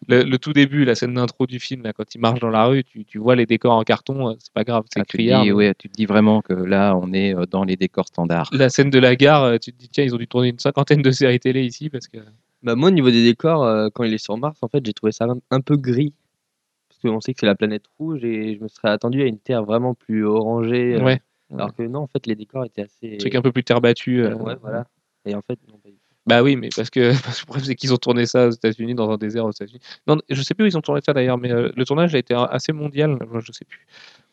Le, 0.08 0.22
le 0.22 0.38
tout 0.38 0.52
début, 0.52 0.84
la 0.84 0.94
scène 0.94 1.14
d'intro 1.14 1.46
du 1.46 1.58
film, 1.60 1.82
là, 1.82 1.92
quand 1.92 2.14
il 2.14 2.20
marche 2.20 2.40
dans 2.40 2.50
la 2.50 2.66
rue, 2.66 2.84
tu, 2.84 3.04
tu 3.04 3.18
vois 3.18 3.36
les 3.36 3.46
décors 3.46 3.72
en 3.74 3.82
carton, 3.82 4.30
euh, 4.30 4.34
c'est 4.38 4.52
pas 4.52 4.64
grave, 4.64 4.84
c'est 4.92 5.00
ah, 5.00 5.04
tu, 5.04 5.12
te 5.12 5.22
criard. 5.22 5.42
dis, 5.42 5.52
ouais, 5.52 5.74
tu 5.78 5.88
te 5.88 5.94
dis 5.94 6.06
vraiment 6.06 6.42
que 6.42 6.52
là, 6.52 6.94
on 6.96 7.12
est 7.12 7.34
euh, 7.34 7.46
dans 7.46 7.64
les 7.64 7.76
décors 7.76 8.06
standards. 8.06 8.50
La 8.52 8.68
scène 8.68 8.90
de 8.90 8.98
la 8.98 9.16
gare, 9.16 9.42
euh, 9.44 9.58
tu 9.58 9.72
te 9.72 9.78
dis, 9.78 9.88
tiens, 9.88 10.04
ils 10.04 10.14
ont 10.14 10.18
dû 10.18 10.26
tourner 10.28 10.48
une 10.48 10.58
cinquantaine 10.58 11.02
de 11.02 11.10
séries 11.10 11.40
télé 11.40 11.64
ici, 11.64 11.90
parce 11.90 12.08
que. 12.08 12.18
Bah, 12.62 12.74
moi, 12.76 12.88
au 12.88 12.92
niveau 12.92 13.10
des 13.10 13.22
décors, 13.22 13.62
euh, 13.64 13.88
quand 13.92 14.04
il 14.04 14.14
est 14.14 14.18
sur 14.18 14.36
Mars, 14.38 14.58
en 14.62 14.68
fait, 14.68 14.84
j'ai 14.84 14.92
trouvé 14.94 15.12
ça 15.12 15.26
un, 15.50 15.60
peu 15.60 15.76
gris. 15.76 16.14
Parce 16.88 17.00
qu'on 17.02 17.20
sait 17.20 17.34
que 17.34 17.40
c'est 17.40 17.46
la 17.46 17.54
planète 17.54 17.84
rouge 17.98 18.24
et 18.24 18.56
je 18.56 18.62
me 18.62 18.68
serais 18.68 18.88
attendu 18.88 19.22
à 19.22 19.26
une 19.26 19.38
Terre 19.38 19.64
vraiment 19.64 19.94
plus 19.94 20.24
orangée. 20.24 20.94
euh, 20.94 21.04
Ouais, 21.04 21.20
Alors 21.52 21.74
que 21.74 21.82
non, 21.82 22.00
en 22.00 22.06
fait, 22.06 22.26
les 22.26 22.34
décors 22.34 22.64
étaient 22.64 22.82
assez. 22.82 23.14
un 23.14 23.18
truc 23.18 23.34
un 23.34 23.42
peu 23.42 23.52
plus 23.52 23.64
terre 23.64 23.80
battue. 23.82 24.22
euh, 24.22 24.34
Ouais, 24.36 24.56
voilà. 24.62 24.86
Et 25.26 25.34
en 25.34 25.42
fait, 25.42 25.58
non, 25.68 25.78
pas 25.78 25.88
du 25.90 25.96
tout. 25.96 26.03
Bah 26.26 26.42
oui, 26.42 26.56
mais 26.56 26.70
parce 26.74 26.88
que, 26.90 27.12
parce 27.24 27.40
le 27.40 27.46
problème, 27.46 27.64
c'est 27.66 27.74
qu'ils 27.74 27.92
ont 27.92 27.98
tourné 27.98 28.26
ça 28.26 28.48
aux 28.48 28.50
États-Unis, 28.50 28.94
dans 28.94 29.10
un 29.10 29.18
désert 29.18 29.44
aux 29.44 29.50
États-Unis. 29.50 29.80
Non, 30.06 30.16
je 30.30 30.42
sais 30.42 30.54
plus 30.54 30.64
où 30.64 30.68
ils 30.68 30.78
ont 30.78 30.80
tourné 30.80 31.00
ça 31.04 31.12
d'ailleurs, 31.12 31.38
mais 31.38 31.52
euh, 31.52 31.70
le 31.76 31.84
tournage 31.84 32.14
a 32.14 32.18
été 32.18 32.34
assez 32.34 32.72
mondial. 32.72 33.18
Moi, 33.30 33.40
Je 33.44 33.52
sais 33.52 33.64
plus. 33.66 33.86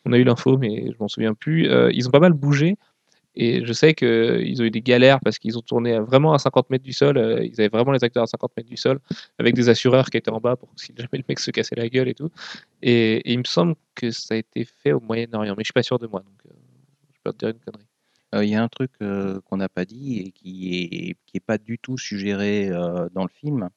On 0.06 0.12
a 0.12 0.18
eu 0.18 0.24
l'info, 0.24 0.58
mais 0.58 0.86
je 0.92 0.96
m'en 1.00 1.08
souviens 1.08 1.34
plus. 1.34 1.68
Euh, 1.70 1.90
ils 1.92 2.08
ont 2.08 2.10
pas 2.10 2.20
mal 2.20 2.32
bougé. 2.32 2.76
Et 3.36 3.64
je 3.66 3.72
sais 3.72 3.94
qu'ils 3.94 4.62
ont 4.62 4.64
eu 4.66 4.70
des 4.72 4.82
galères 4.82 5.20
parce 5.20 5.38
qu'ils 5.38 5.58
ont 5.58 5.62
tourné 5.62 5.98
vraiment 6.00 6.34
à 6.34 6.38
50 6.40 6.70
mètres 6.70 6.84
du 6.84 6.92
sol. 6.94 7.18
euh, 7.18 7.44
Ils 7.44 7.60
avaient 7.60 7.68
vraiment 7.68 7.92
les 7.92 8.04
acteurs 8.04 8.24
à 8.24 8.26
50 8.28 8.52
mètres 8.56 8.68
du 8.70 8.76
sol, 8.78 9.00
avec 9.38 9.54
des 9.54 9.68
assureurs 9.70 10.10
qui 10.10 10.18
étaient 10.18 10.30
en 10.30 10.40
bas 10.40 10.56
pour 10.56 10.68
que 10.74 10.74
si 10.82 10.92
jamais 10.96 11.08
le 11.14 11.24
mec 11.28 11.38
se 11.40 11.50
cassait 11.52 11.76
la 11.76 11.88
gueule 11.88 12.08
et 12.08 12.14
tout. 12.14 12.30
Et, 12.82 13.16
et 13.18 13.32
il 13.34 13.38
me 13.40 13.44
semble 13.44 13.76
que 13.96 14.10
ça 14.12 14.34
a 14.34 14.38
été 14.38 14.64
fait 14.66 14.92
au 14.92 15.00
Moyen-Orient, 15.00 15.54
mais 15.58 15.64
je 15.64 15.66
suis 15.68 15.72
pas 15.74 15.82
sûr 15.84 15.98
de 16.00 16.08
moi. 16.08 16.20
Donc, 16.22 16.40
euh, 16.46 16.54
je 17.14 17.20
peux 17.24 17.32
te 17.32 17.38
dire 17.46 17.50
une 17.50 17.60
connerie. 17.60 17.86
Euh, 18.34 18.44
Il 18.44 18.50
y 18.50 18.54
a 18.54 18.62
un 18.62 18.68
truc 18.68 18.92
qu'on 18.98 19.56
n'a 19.56 19.68
pas 19.68 19.84
dit 19.84 20.20
et 20.20 20.32
qui 20.32 20.74
est, 21.10 21.16
qui 21.26 21.36
est 21.36 21.40
pas 21.40 21.58
du 21.58 21.78
tout 21.78 21.98
suggéré 21.98 22.68
dans 23.12 23.22
le 23.24 23.28
film, 23.28 23.68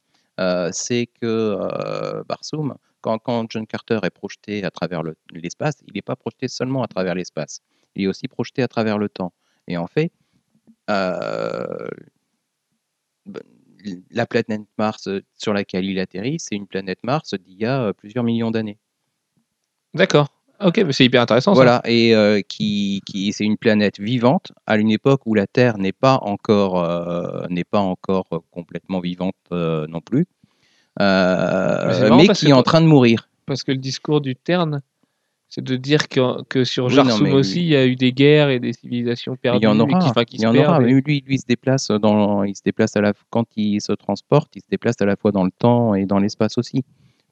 c'est 0.71 1.07
que 1.21 2.23
Barsoum, 2.27 2.75
quand, 3.01 3.19
quand 3.19 3.45
John 3.51 3.67
Carter 3.67 3.99
est 4.03 4.09
projeté 4.09 4.63
à 4.63 4.71
travers 4.71 5.03
le- 5.03 5.15
l'espace, 5.33 5.75
il 5.87 5.93
n'est 5.93 6.01
pas 6.01 6.15
projeté 6.15 6.47
seulement 6.47 6.83
à 6.83 6.87
travers 6.87 7.15
l'espace, 7.15 7.59
il 7.95 8.03
est 8.03 8.07
aussi 8.07 8.27
projeté 8.27 8.63
à 8.63 8.67
travers 8.67 8.97
le 8.97 9.09
temps. 9.09 9.33
Et 9.67 9.77
en 9.77 9.87
fait, 9.87 10.11
ben, 13.25 13.41
la 14.11 14.25
planète 14.25 14.67
Mars 14.77 15.09
sur 15.35 15.53
laquelle 15.53 15.85
il 15.85 15.99
atterrit, 15.99 16.39
c'est 16.39 16.55
une 16.55 16.67
planète 16.67 17.03
Mars 17.03 17.33
d'il 17.35 17.57
y 17.59 17.65
a 17.65 17.93
plusieurs 17.93 18.23
millions 18.23 18.51
d'années. 18.51 18.79
D'accord. 19.93 20.34
Ok, 20.61 20.77
mais 20.85 20.93
c'est 20.93 21.05
hyper 21.05 21.21
intéressant. 21.21 21.53
ça. 21.53 21.55
Voilà, 21.55 21.81
et 21.85 22.15
euh, 22.15 22.41
qui, 22.41 23.01
qui 23.05 23.33
c'est 23.33 23.43
une 23.43 23.57
planète 23.57 23.99
vivante 23.99 24.51
à 24.65 24.77
une 24.77 24.89
époque 24.89 25.21
où 25.25 25.33
la 25.33 25.47
Terre 25.47 25.77
n'est 25.77 25.91
pas 25.91 26.17
encore 26.21 26.83
euh, 26.83 27.45
n'est 27.49 27.63
pas 27.65 27.79
encore 27.79 28.27
euh, 28.31 28.39
complètement 28.51 28.99
vivante 28.99 29.35
euh, 29.51 29.85
non 29.87 30.01
plus, 30.01 30.25
Mais 30.99 32.27
qui 32.33 32.49
est 32.49 32.53
en 32.53 32.63
train 32.63 32.81
de 32.81 32.87
mourir. 32.87 33.29
Parce 33.45 33.63
que 33.63 33.71
le 33.71 33.77
discours 33.77 34.21
du 34.21 34.35
Terne, 34.35 34.81
c'est 35.49 35.63
de 35.63 35.75
dire 35.75 36.07
que, 36.07 36.41
que 36.43 36.63
sur 36.63 36.87
Oui, 36.87 36.95
Jarsum 36.95 37.17
non, 37.17 37.23
mais 37.23 37.29
lui- 37.31 37.39
aussi, 37.39 37.61
il 37.61 37.67
y 37.67 37.75
a 37.75 37.85
eu 37.85 37.95
des 37.95 38.11
guerres 38.11 38.49
et 38.49 38.59
des 38.59 38.73
civilisations 38.73 39.35
perdues. 39.35 39.59
Il 39.59 39.63
y 39.63 39.67
en 39.67 39.79
aura, 39.79 39.99
qui, 39.99 40.09
enfin, 40.09 40.23
qui 40.23 40.37
il 40.37 40.41
y 40.41 40.47
en 40.47 40.53
perdent 40.53 40.69
aura. 40.69 40.79
Mais 40.79 40.87
lui, 40.91 41.01
lui, 41.25 41.35
il 41.35 41.39
se 41.39 41.45
déplace 41.47 41.89
dans, 41.89 42.43
il 42.43 42.55
se 42.55 42.63
déplace 42.63 42.95
à 42.95 43.01
la 43.01 43.13
quand 43.29 43.45
il 43.55 43.81
se 43.81 43.91
transporte, 43.91 44.55
il 44.55 44.61
se 44.61 44.67
déplace 44.69 44.95
à 45.01 45.05
la 45.05 45.15
fois 45.15 45.31
dans 45.31 45.43
le 45.43 45.51
temps 45.51 45.93
et 45.95 46.05
dans 46.05 46.19
l'espace 46.19 46.57
aussi. 46.57 46.83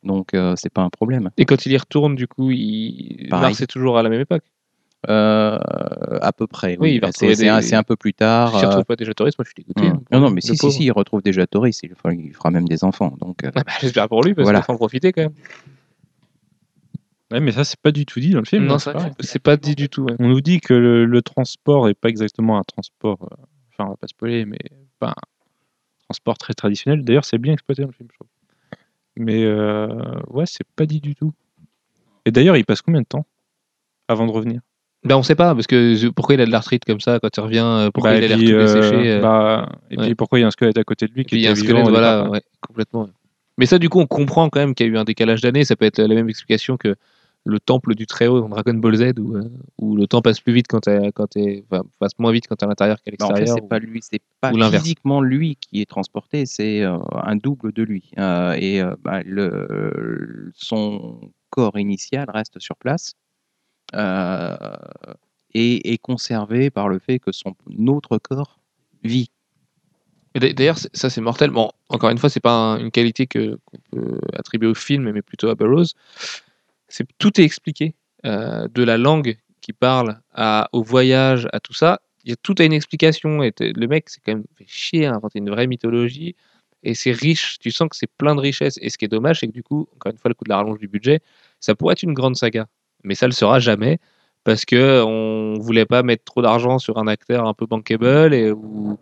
Donc 0.04 0.34
euh, 0.34 0.54
c'est 0.58 0.72
pas 0.72 0.82
un 0.82 0.90
problème. 0.90 1.30
Et 1.38 1.46
quand 1.46 1.66
il 1.66 1.72
y 1.72 1.78
retourne, 1.78 2.16
du 2.16 2.28
coup, 2.28 2.52
il... 2.52 3.28
Pareil. 3.30 3.50
Mars 3.50 3.62
est 3.62 3.68
toujours 3.68 3.98
à 3.98 4.04
la 4.04 4.10
même 4.10 4.22
époque? 4.22 4.44
Euh, 5.10 5.58
à 6.22 6.32
peu 6.32 6.48
près. 6.48 6.72
Oui, 6.74 6.78
Oui, 6.80 6.92
il 6.96 7.02
va 7.02 7.12
c'est 7.12 7.50
un, 7.50 7.60
des- 7.60 7.62
c'est 7.68 7.76
un 7.76 7.84
peu 7.84 7.98
plus 7.98 8.14
tard. 8.14 8.52
S'il 8.52 8.60
ne 8.60 8.64
euh, 8.64 8.68
retrouve 8.70 8.86
pas 8.86 8.96
déjà 8.96 9.14
Torres, 9.14 9.28
moi 9.38 9.44
je 9.46 9.50
suis 9.50 9.56
dégoûté. 9.56 9.88
hum. 9.90 9.98
hein, 9.98 10.02
non, 10.12 10.20
non, 10.22 10.30
mais 10.30 10.40
si, 10.40 10.56
si, 10.56 10.72
si, 10.72 10.84
il 10.86 10.92
retrouve 10.92 11.22
déjà 11.22 11.46
Toris, 11.46 11.78
il, 11.84 11.94
fera- 11.96 12.14
il 12.14 12.34
fera 12.34 12.52
même 12.52 12.68
des 12.68 12.84
enfants. 12.86 13.14
Donc, 13.20 13.44
euh, 13.44 13.52
Ah 13.54 13.64
bah, 13.66 13.72
J'espère 13.82 14.08
pour 14.08 14.24
lui, 14.24 14.34
parce 14.34 14.46
Voilà. 14.46 14.60
qu'il 14.60 14.66
faut 14.66 14.74
en 14.74 14.78
profiter 14.78 15.12
quand 15.12 15.24
même. 15.24 15.34
Ouais, 17.32 17.40
mais 17.40 17.52
ça, 17.52 17.64
c'est 17.66 17.80
pas 17.80 17.92
du 17.92 18.06
tout 18.06 18.20
dit 18.20 18.30
dans 18.32 18.40
le 18.40 18.46
film. 18.46 18.66
non, 18.66 18.76
hein, 18.86 19.12
c'est 19.20 19.40
pas 19.40 19.58
dit 19.58 19.76
du 19.76 19.90
tout. 19.90 20.04
ouais. 20.04 20.16
On 20.20 20.28
nous 20.30 20.40
dit 20.42 20.60
que 20.62 20.74
le, 20.74 21.06
le 21.06 21.22
transport 21.22 21.90
est 21.90 21.96
pas 21.96 22.10
exactement 22.10 22.58
un 22.58 22.64
transport. 22.64 23.18
euh, 23.24 23.36
Enfin, 23.72 23.86
on 23.88 23.92
va 23.92 23.98
pas 23.98 24.08
spoiler, 24.08 24.46
mais 24.46 24.60
pas 25.00 25.10
un 25.10 25.14
transport 26.08 26.38
très 26.38 26.54
traditionnel. 26.54 27.04
D'ailleurs, 27.04 27.26
c'est 27.26 27.40
bien 27.40 27.54
exploité 27.54 27.82
dans 27.82 27.88
le 27.88 27.94
film, 27.94 28.08
je 28.12 28.16
trouve. 28.18 28.28
Mais 29.18 29.44
euh, 29.44 29.88
ouais, 30.30 30.46
c'est 30.46 30.66
pas 30.76 30.86
dit 30.86 31.00
du 31.02 31.16
tout. 31.16 31.34
Et 32.26 32.32
d'ailleurs, 32.32 32.58
il 32.58 32.66
passe 32.66 32.82
combien 32.82 33.02
de 33.02 33.06
temps 33.08 33.26
avant 34.08 34.26
de 34.26 34.32
revenir? 34.32 34.62
Ben, 35.06 35.18
on 35.18 35.24
sait 35.24 35.36
pas, 35.36 35.54
parce 35.54 35.68
que 35.68 36.10
pourquoi 36.12 36.36
il 36.36 36.42
a 36.42 36.46
de 36.46 36.52
l'arthrite 36.52 36.86
comme 36.86 37.02
ça 37.02 37.20
quand 37.20 37.36
il 37.36 37.40
revient, 37.42 37.64
euh, 37.66 37.92
pourquoi 37.92 38.12
Bah, 38.12 38.18
il 38.20 38.24
a 38.24 38.28
l'air 38.28 38.38
tout 38.38 38.46
euh, 38.46 38.60
desséché. 38.60 39.12
euh, 39.12 39.22
bah, 39.22 39.70
Et 39.92 39.98
ouais. 39.98 40.06
puis 40.06 40.16
pourquoi 40.16 40.40
il 40.40 40.44
y 40.44 40.46
a 40.46 40.48
un 40.48 40.52
squelette 40.52 40.78
à 40.78 40.84
côté 40.86 41.08
de 41.08 41.14
lui 41.14 41.22
et 41.22 41.26
qui 41.26 41.32
puis 41.32 41.40
il 41.42 41.44
y 41.44 41.48
a 41.48 41.52
un 41.52 41.56
squelette, 41.56 41.76
vivant 41.76 41.88
au 41.88 41.92
voilà, 41.92 42.30
ouais, 42.30 42.42
complètement. 42.62 43.10
Mais 43.58 43.66
ça, 43.66 43.80
du 43.80 43.90
coup, 43.90 44.00
on 44.00 44.08
comprend 44.08 44.50
quand 44.50 44.62
même 44.62 44.74
qu'il 44.74 44.88
y 44.88 44.90
a 44.90 44.94
eu 44.94 44.98
un 44.98 45.04
décalage 45.04 45.42
d'années. 45.42 45.66
Ça 45.66 45.76
peut 45.76 45.86
être 45.86 46.00
la 46.02 46.16
même 46.16 46.30
explication 46.30 46.78
que 46.78 46.96
le 47.46 47.60
temple 47.60 47.94
du 47.96 48.08
Très-Haut 48.08 48.40
dans 48.40 48.48
Dragon 48.50 48.74
Ball 48.76 48.96
Z 48.96 49.20
où, 49.20 49.36
euh, 49.36 49.50
où 49.78 49.96
le 49.98 50.08
temps 50.08 50.22
passe 50.22 50.40
plus 50.40 50.54
vite 50.54 50.68
quand 50.70 50.80
t'es, 50.82 51.12
quand 51.14 51.28
t'es, 51.28 51.66
enfin, 51.70 51.84
passe 52.00 52.18
moins 52.18 52.32
vite 52.32 52.48
quand 52.48 52.56
t'es 52.56 52.64
à 52.66 52.70
l'intérieur 52.70 53.02
qu'à 53.02 53.12
Bah, 53.12 53.26
en 53.26 53.28
fait, 53.30 53.34
l'extérieur. 53.42 53.58
c'est 53.62 53.68
pas 53.68 53.80
lui, 53.80 54.00
c'est 54.02 54.22
pas 54.40 54.54
ou 54.54 54.58
l'inverse. 54.58 54.82
physiquement 54.84 55.20
lui 55.22 55.58
qui 55.58 55.82
est 55.82 55.86
transporté, 55.90 56.46
c'est 56.46 56.82
euh, 56.84 56.98
un 57.12 57.36
double 57.36 57.74
de 57.74 57.84
lui. 57.84 58.12
Euh, 58.18 58.54
et 58.54 58.82
euh, 58.82 58.96
bah, 59.04 59.22
le, 59.26 60.52
son 60.56 61.20
corps 61.50 61.78
initial 61.78 62.30
reste 62.30 62.60
sur 62.60 62.78
place 62.78 63.14
euh, 63.96 64.56
et 65.54 65.94
est 65.94 65.98
conservé 65.98 66.70
par 66.70 66.88
le 66.90 67.00
fait 67.00 67.20
que 67.20 67.32
son 67.32 67.54
autre 67.88 68.18
corps 68.18 68.60
vit. 69.04 69.30
D'ailleurs, 70.36 70.78
ça 70.94 71.10
c'est 71.12 71.22
mortel. 71.22 71.52
Bon, 71.52 71.70
encore 71.90 72.10
une 72.10 72.18
fois, 72.18 72.30
c'est 72.30 72.40
pas 72.40 72.54
un- 72.56 72.80
une 72.80 72.90
qualité 72.90 73.28
que 73.28 73.60
qu'on 73.66 73.78
peut 73.92 74.20
attribuer 74.34 74.68
au 74.70 74.74
film, 74.74 75.12
mais 75.12 75.22
plutôt 75.22 75.50
à 75.50 75.56
Burroughs. 75.56 75.94
C'est 76.94 77.08
tout 77.18 77.42
est 77.42 77.44
expliqué, 77.44 77.96
euh, 78.24 78.68
de 78.72 78.84
la 78.84 79.00
langue 79.00 79.40
qui 79.62 79.74
parle 79.74 80.22
au 80.74 80.84
voyage, 80.84 81.48
à 81.52 81.60
tout 81.60 81.74
ça. 81.74 82.02
Il 82.24 82.30
y 82.30 82.34
a 82.34 82.36
tout 82.36 82.54
a 82.60 82.64
une 82.66 82.74
explication. 82.74 83.42
Et 83.42 83.52
le 83.60 83.88
mec, 83.88 84.10
c'est 84.10 84.22
quand 84.24 84.34
même 84.34 84.46
chier 84.68 85.08
à 85.08 85.16
inventer 85.16 85.40
une 85.40 85.50
vraie 85.50 85.66
mythologie. 85.66 86.36
Et 86.84 86.94
c'est 86.94 87.12
riche. 87.12 87.58
Tu 87.60 87.72
sens 87.72 87.90
que 87.90 87.96
c'est 87.96 88.12
plein 88.18 88.36
de 88.36 88.42
richesses. 88.42 88.78
Et 88.80 88.92
ce 88.92 89.00
qui 89.00 89.06
est 89.06 89.08
dommage, 89.08 89.40
c'est 89.40 89.48
que 89.48 89.54
du 89.54 89.64
coup, 89.64 89.88
encore 89.96 90.12
une 90.12 90.20
fois, 90.20 90.30
le 90.30 90.36
coup 90.36 90.44
de 90.44 90.50
la 90.50 90.58
rallonge 90.58 90.78
du 90.78 90.88
budget, 90.88 91.22
ça 91.60 91.74
pourrait 91.74 91.94
être 91.94 92.04
une 92.04 92.14
grande 92.14 92.36
saga, 92.36 92.68
mais 93.04 93.16
ça 93.16 93.26
le 93.26 93.34
sera 93.34 93.58
jamais 93.60 93.98
parce 94.44 94.64
que 94.66 95.02
on 95.04 95.58
voulait 95.60 95.86
pas 95.86 96.04
mettre 96.04 96.26
trop 96.26 96.44
d'argent 96.44 96.78
sur 96.78 97.00
un 97.00 97.08
acteur 97.08 97.48
un 97.48 97.54
peu 97.56 97.66
bankable 97.66 98.36
et 98.36 98.52
ou 98.52 99.00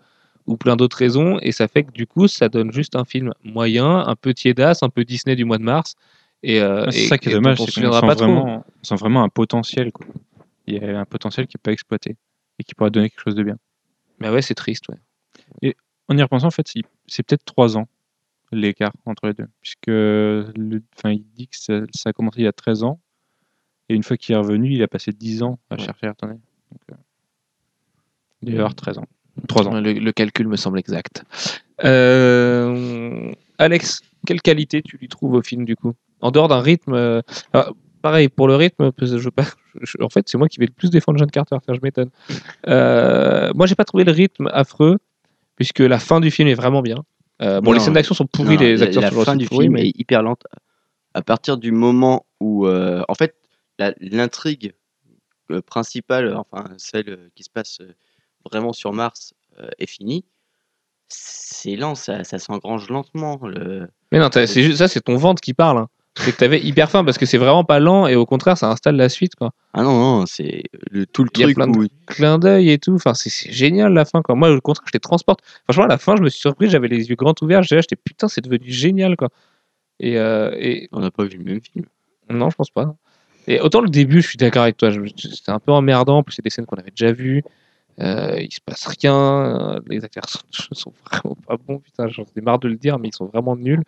ou 0.48 0.58
plein 0.58 0.76
d'autres 0.76 0.98
raisons, 0.98 1.40
et 1.42 1.52
ça 1.52 1.68
fait 1.68 1.84
que 1.84 1.92
du 1.92 2.08
coup, 2.08 2.28
ça 2.28 2.50
donne 2.50 2.72
juste 2.72 2.96
un 2.96 3.06
film 3.06 3.34
moyen, 3.44 4.00
un 4.00 4.16
peu 4.16 4.34
tiédasse, 4.34 4.84
un 4.84 4.90
peu 4.90 5.04
Disney 5.04 5.36
du 5.36 5.46
mois 5.46 5.58
de 5.58 5.64
mars, 5.64 5.96
et, 6.44 6.60
euh, 6.62 6.86
Ah, 6.88 6.92
c'est 6.92 7.04
et- 7.04 7.08
ça 7.08 7.18
qui 7.18 7.30
est 7.30 7.32
et 7.32 7.36
dommage, 7.36 7.60
on 7.62 7.66
c'est 7.66 7.82
qu'on 7.82 7.92
sent 7.94 8.02
pas 8.02 8.14
vraiment, 8.16 8.66
on 8.82 8.84
sent 8.84 8.96
vraiment 8.96 9.24
un 9.24 9.30
potentiel. 9.30 9.92
Quoi. 9.92 10.06
Il 10.68 10.76
y 10.76 10.80
a 10.86 11.00
un 11.00 11.06
potentiel 11.06 11.48
qui 11.48 11.58
n'est 11.58 11.62
pas 11.62 11.72
exploité 11.72 12.16
et 12.60 12.64
qui 12.64 12.74
pourrait 12.76 12.92
donner 12.92 13.10
quelque 13.10 13.24
chose 13.24 13.36
de 13.36 13.44
bien. 13.44 13.58
Mais 14.20 14.30
ouais, 14.30 14.42
c'est 14.42 14.56
triste, 14.56 14.86
ouais. 14.90 15.76
En 16.08 16.18
y 16.18 16.22
repensant, 16.22 16.48
en 16.48 16.52
fait, 16.52 16.68
c'est- 16.68 16.82
c'est 17.08 17.24
peut-être 17.24 17.46
trois 17.46 17.78
ans 17.78 17.88
l'écart 18.52 18.92
entre 19.06 19.28
les 19.28 19.34
deux. 19.34 19.48
Puisque 19.62 19.88
le, 19.88 20.82
enfin, 20.98 21.12
il 21.12 21.24
dit 21.36 21.48
que 21.48 21.56
ça, 21.58 21.82
ça 21.96 22.10
a 22.10 22.14
commencé 22.14 22.40
il 22.42 22.44
y 22.44 22.48
a 22.48 22.52
13 22.54 22.84
ans. 22.84 23.00
Et 23.88 23.96
une 23.96 24.04
fois 24.04 24.18
qu'il 24.18 24.36
est 24.36 24.38
revenu, 24.38 24.74
il 24.74 24.84
a 24.84 24.88
passé 24.90 25.12
10 25.14 25.42
ans 25.42 25.58
à 25.70 25.76
Ouais. 25.76 25.82
chercher 25.86 26.08
à 26.08 26.10
retourner. 26.12 26.34
Donc, 26.36 26.82
euh, 26.92 26.96
il 28.42 28.46
doit 28.48 28.56
y 28.56 28.58
avoir 28.58 28.76
13 28.76 28.98
ans. 28.98 29.06
3 29.48 29.68
ans. 29.70 29.80
Le, 29.80 29.94
le 29.94 30.12
calcul 30.12 30.48
me 30.50 30.58
semble 30.58 30.80
exact. 30.80 31.24
Euh, 31.84 33.32
Alex, 33.58 34.02
quelle 34.26 34.42
qualité 34.42 34.82
tu 34.82 34.98
lui 34.98 35.08
trouves 35.08 35.34
au 35.34 35.42
film 35.42 35.64
du 35.66 35.76
coup? 35.76 35.94
En 36.22 36.32
dehors 36.32 36.48
d'un 36.48 36.60
rythme. 36.62 36.94
euh, 36.94 37.22
alors, 37.54 37.76
pareil, 38.02 38.30
pour 38.30 38.48
le 38.48 38.56
rythme, 38.56 38.92
je 39.00 39.30
pas, 39.30 39.46
en 40.02 40.10
fait, 40.10 40.28
c'est 40.30 40.38
moi 40.38 40.48
qui 40.48 40.60
vais 40.60 40.66
le 40.68 40.72
plus 40.74 40.90
défendre 40.90 41.18
John 41.20 41.30
Carter, 41.32 41.58
je 41.68 41.80
m'étonne. 41.82 42.10
Euh, 42.68 43.52
moi, 43.56 43.66
j'ai 43.68 43.76
pas 43.76 43.86
trouvé 43.86 44.04
le 44.04 44.12
rythme 44.12 44.50
affreux, 44.54 44.98
puisque 45.56 45.80
la 45.80 46.00
fin 46.00 46.20
du 46.20 46.32
film 46.32 46.48
est 46.48 46.54
vraiment 46.56 46.82
bien. 46.82 47.04
Euh, 47.42 47.60
bon, 47.62 47.72
Non. 47.72 47.78
les 47.78 47.80
scènes 47.84 47.94
d'action 47.94 48.14
sont 48.16 48.28
pourries, 48.28 48.56
Non, 48.56 48.62
les 48.62 48.78
la- 48.78 48.86
acteurs 48.86 49.02
la 49.02 49.10
sont 49.10 49.24
fin 49.24 49.32
aussi 49.34 49.38
du 49.40 49.48
pourris, 49.48 49.66
film 49.66 49.74
mais- 49.74 49.88
est 49.88 50.00
hyper 50.00 50.22
lente. 50.24 50.44
À 51.14 51.22
partir 51.22 51.58
du 51.58 51.72
moment 51.72 52.26
où, 52.40 52.68
euh, 52.68 53.04
en 53.08 53.16
fait, 53.16 53.36
la- 53.80 53.94
l'intrigue 54.00 54.74
principale, 55.66 56.36
enfin 56.38 56.66
celle 56.78 57.30
qui 57.36 57.44
se 57.44 57.50
passe 57.50 57.80
vraiment 58.50 58.74
sur 58.74 58.94
Mars, 58.94 59.34
est 59.80 59.86
finie. 59.88 60.24
C'est 61.10 61.76
lent, 61.76 61.96
ça, 61.96 62.24
ça 62.24 62.40
s'engrange 62.40 62.90
lentement. 62.90 63.38
Le... 63.46 63.88
Mais 64.12 64.20
non, 64.20 64.30
juste 64.64 64.78
ça, 64.78 64.88
c'est 64.88 65.02
ton 65.02 65.18
ventre 65.18 65.42
qui 65.42 65.54
parle. 65.54 65.78
hein. 65.80 65.88
C'est 66.16 66.34
que 66.34 66.38
t'avais 66.38 66.60
hyper 66.60 66.90
faim 66.90 67.06
parce 67.06 67.18
que 67.18 67.26
c'est 67.26 67.38
vraiment 67.38 67.64
pas 67.64 67.80
lent 67.80 68.06
et 68.06 68.16
au 68.16 68.26
contraire, 68.26 68.58
ça 68.58 68.70
installe 68.70 68.98
la 68.98 69.08
suite. 69.08 69.36
Quoi. 69.36 69.52
Ah 69.74 69.84
non, 69.84 69.98
non, 69.98 70.26
c'est 70.26 70.64
le, 70.92 71.06
tout 71.06 71.24
le 71.24 71.30
Il 71.36 71.40
y 71.40 71.44
a 71.44 71.46
truc 71.48 71.56
plein 71.56 71.68
de 71.68 71.78
où 71.78 71.88
Clin 72.06 72.38
d'œil 72.38 72.70
et 72.70 72.80
tout. 72.80 72.94
Enfin, 72.94 73.14
c'est 73.14 73.52
génial 73.52 73.94
la 73.94 74.04
fin. 74.04 74.22
Quoi. 74.22 74.36
Moi, 74.36 74.52
au 74.52 74.60
contraire, 74.60 74.86
je 74.88 74.94
les 74.94 75.00
transporte. 75.00 75.40
Franchement, 75.64 75.86
à 75.86 75.88
la 75.88 75.98
fin, 75.98 76.18
je 76.18 76.22
me 76.22 76.30
suis 76.30 76.42
surpris, 76.42 76.70
j'avais 76.70 76.90
les 76.90 77.10
yeux 77.10 77.16
grands 77.16 77.34
ouverts. 77.42 77.64
J'étais 77.64 77.96
putain, 77.96 78.28
c'est 78.28 78.42
devenu 78.42 78.70
génial. 78.70 79.16
Quoi. 79.16 79.30
Et, 80.02 80.18
euh, 80.18 80.52
et 80.60 80.90
on 80.92 81.00
n'a 81.00 81.12
pas 81.12 81.24
vu 81.24 81.38
le 81.38 81.46
même 81.46 81.62
film. 81.62 81.86
non, 82.30 82.50
je 82.50 82.56
pense 82.58 82.72
pas. 82.72 82.94
Et 83.48 83.62
autant 83.62 83.80
le 83.80 83.90
début, 83.90 84.22
je 84.22 84.28
suis 84.28 84.38
d'accord 84.38 84.64
avec 84.64 84.76
toi. 84.76 84.92
C'était 85.16 85.52
un 85.52 85.60
peu 85.60 85.72
emmerdant. 85.72 86.18
En 86.18 86.24
plus, 86.24 86.34
c'est 86.34 86.44
des 86.44 86.50
scènes 86.50 86.66
qu'on 86.66 86.76
avait 86.76 86.92
déjà 86.92 87.14
vues. 87.14 87.42
Euh, 88.02 88.38
il 88.38 88.52
se 88.54 88.60
passe 88.60 88.86
rien. 89.00 89.80
Les 89.88 90.04
acteurs 90.04 90.28
sont, 90.28 90.42
sont 90.74 90.94
vraiment 91.10 91.38
pas 91.48 91.56
bons. 91.56 91.80
Putain, 91.80 92.10
j'en 92.10 92.26
ai 92.36 92.42
marre 92.42 92.60
de 92.60 92.68
le 92.68 92.76
dire, 92.76 93.00
mais 93.00 93.08
ils 93.08 93.16
sont 93.16 93.28
vraiment 93.28 93.56
nuls. 93.56 93.84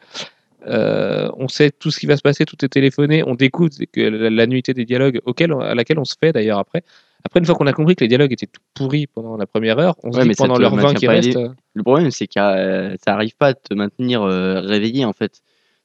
Euh, 0.68 1.30
on 1.38 1.48
sait 1.48 1.72
tout 1.72 1.92
ce 1.92 2.00
qui 2.00 2.06
va 2.06 2.16
se 2.18 2.22
passer, 2.22 2.46
tout 2.46 2.64
est 2.64 2.70
téléphoné. 2.70 3.24
On 3.26 3.36
découvre 3.36 3.70
que 3.92 4.02
la, 4.02 4.48
nuitée 4.48 4.74
des 4.74 4.86
dialogues 4.86 5.20
auquel, 5.26 5.52
à 5.54 5.76
laquelle 5.76 6.00
on 6.00 6.06
se 6.06 6.16
fait 6.20 6.32
d'ailleurs 6.32 6.60
après. 6.60 6.84
Après, 7.26 7.40
une 7.40 7.46
fois 7.46 7.56
qu'on 7.56 7.68
a 7.68 7.74
compris 7.74 7.96
que 7.96 8.04
les 8.04 8.08
dialogues 8.10 8.34
étaient 8.34 8.48
tout 8.48 8.62
pourris 8.74 9.08
pendant 9.08 9.38
la 9.38 9.46
première 9.46 9.80
heure, 9.80 9.96
on 10.04 10.12
se 10.12 10.18
Ouais, 10.18 10.24
dit 10.24 10.30
mais 10.30 10.36
pendant 10.36 10.58
l'heure 10.58 10.76
20 10.76 10.82
maintient 10.82 10.94
qui 11.00 11.08
reste. 11.08 11.36
les- 11.36 11.48
Le 11.74 11.84
problème, 11.84 12.12
c'est 12.12 12.28
que 12.28 12.40
euh, 12.40 12.96
ça 13.06 13.14
arrive 13.14 13.36
pas 13.38 13.48
à 13.48 13.54
te 13.54 13.74
maintenir 13.74 14.22
euh, 14.24 14.60
réveillé 14.62 15.06
en 15.06 15.14
fait. 15.14 15.42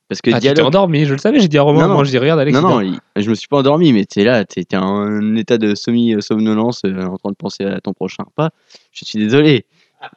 Parce 0.08 0.20
que 0.22 0.30
Ah, 0.30 0.34
tu 0.34 0.40
dialogue. 0.40 0.66
endormi, 0.66 1.04
je 1.04 1.12
le 1.12 1.18
savais, 1.18 1.38
j'ai 1.38 1.48
dit 1.48 1.58
à 1.58 1.62
Romain, 1.62 1.82
Non, 1.82 1.88
non. 1.88 1.94
moi 1.96 2.04
je 2.04 2.10
dis 2.10 2.18
regarde 2.18 2.40
Alex. 2.40 2.58
Non, 2.58 2.66
non, 2.66 2.80
il- 2.80 2.98
je 3.16 3.28
me 3.28 3.34
suis 3.34 3.46
pas 3.46 3.58
endormi, 3.58 3.92
mais 3.92 4.04
tu 4.06 4.20
es 4.20 4.24
là, 4.24 4.44
tu 4.46 4.60
es 4.60 4.76
en 4.76 5.36
état 5.36 5.58
de 5.58 5.74
semi-somnolence 5.74 6.82
en 6.84 7.16
train 7.18 7.30
de 7.30 7.36
penser 7.36 7.64
à 7.64 7.80
ton 7.80 7.92
prochain 7.92 8.22
repas. 8.24 8.50
Je 8.92 9.04
suis 9.04 9.18
désolé. 9.18 9.66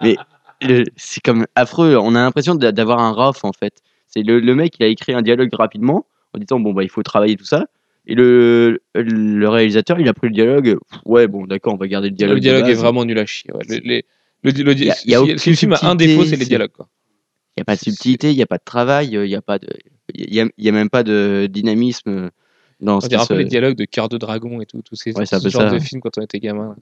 Mais 0.01 0.15
c'est 0.95 1.21
comme 1.21 1.45
affreux. 1.55 1.97
On 1.97 2.15
a 2.15 2.19
l'impression 2.23 2.55
d'a- 2.55 2.71
d'avoir 2.71 2.99
un 2.99 3.11
RAF 3.13 3.43
en 3.43 3.51
fait. 3.53 3.73
C'est 4.11 4.23
le, 4.23 4.39
le 4.39 4.55
mec, 4.55 4.75
il 4.79 4.83
a 4.83 4.87
écrit 4.87 5.13
un 5.13 5.21
dialogue 5.23 5.49
rapidement 5.53 6.05
en 6.33 6.39
disant 6.39 6.59
bon, 6.59 6.73
bah 6.73 6.83
il 6.83 6.89
faut 6.89 7.01
travailler 7.03 7.35
tout 7.35 7.45
ça. 7.45 7.65
Et 8.07 8.15
le, 8.15 8.81
le 8.95 9.47
réalisateur, 9.49 9.99
il 9.99 10.07
a 10.07 10.13
pris 10.13 10.27
le 10.27 10.33
dialogue. 10.33 10.77
Ouais, 11.05 11.27
bon, 11.27 11.45
d'accord, 11.45 11.73
on 11.73 11.77
va 11.77 11.87
garder 11.87 12.09
le 12.09 12.15
dialogue. 12.15 12.35
Le 12.35 12.41
dialogue 12.41 12.67
est 12.69 12.73
vraiment 12.73 13.05
nul 13.05 13.17
à 13.19 13.25
chier. 13.25 13.51
ouais. 13.53 13.61
Le, 13.69 13.77
les- 13.83 14.05
le, 14.43 14.51
le- 14.51 14.73
Y 14.73 14.89
a- 14.89 14.95
y 15.05 15.15
a 15.15 15.37
si- 15.37 15.49
le 15.51 15.55
film 15.55 15.73
a 15.73 15.79
un 15.87 15.95
défaut, 15.95 16.25
c'est 16.25 16.35
les 16.35 16.45
dialogues. 16.45 16.71
Quoi. 16.71 16.87
Il 17.55 17.59
n'y 17.59 17.61
a 17.61 17.65
pas 17.65 17.75
de 17.75 17.81
subtilité, 17.81 18.31
il 18.31 18.35
n'y 18.37 18.41
a 18.41 18.47
pas 18.47 18.57
de 18.57 18.63
travail, 18.63 19.09
il 19.11 19.21
n'y 19.21 19.35
a 19.35 19.41
pas 19.41 19.59
de. 19.59 19.67
Il 20.13 20.33
y 20.33 20.39
a, 20.41 20.47
y 20.57 20.67
a 20.69 20.71
même 20.71 20.89
pas 20.89 21.03
de 21.03 21.47
dynamisme 21.49 22.31
dans 22.79 22.97
On 22.97 23.01
ce 23.01 23.13
un 23.15 23.25
peu 23.27 23.35
les 23.37 23.45
dialogues 23.45 23.75
de 23.77 23.85
Cœur 23.85 24.09
de 24.09 24.17
Dragon 24.17 24.59
et 24.61 24.65
tout, 24.65 24.81
tous 24.81 24.95
ces 24.95 25.13
Ouais, 25.15 25.25
ce 25.27 25.35
genre 25.49 25.61
ça. 25.63 25.69
de 25.69 25.77
films 25.79 26.01
quand 26.01 26.17
on 26.17 26.21
était 26.21 26.39
gamin. 26.39 26.75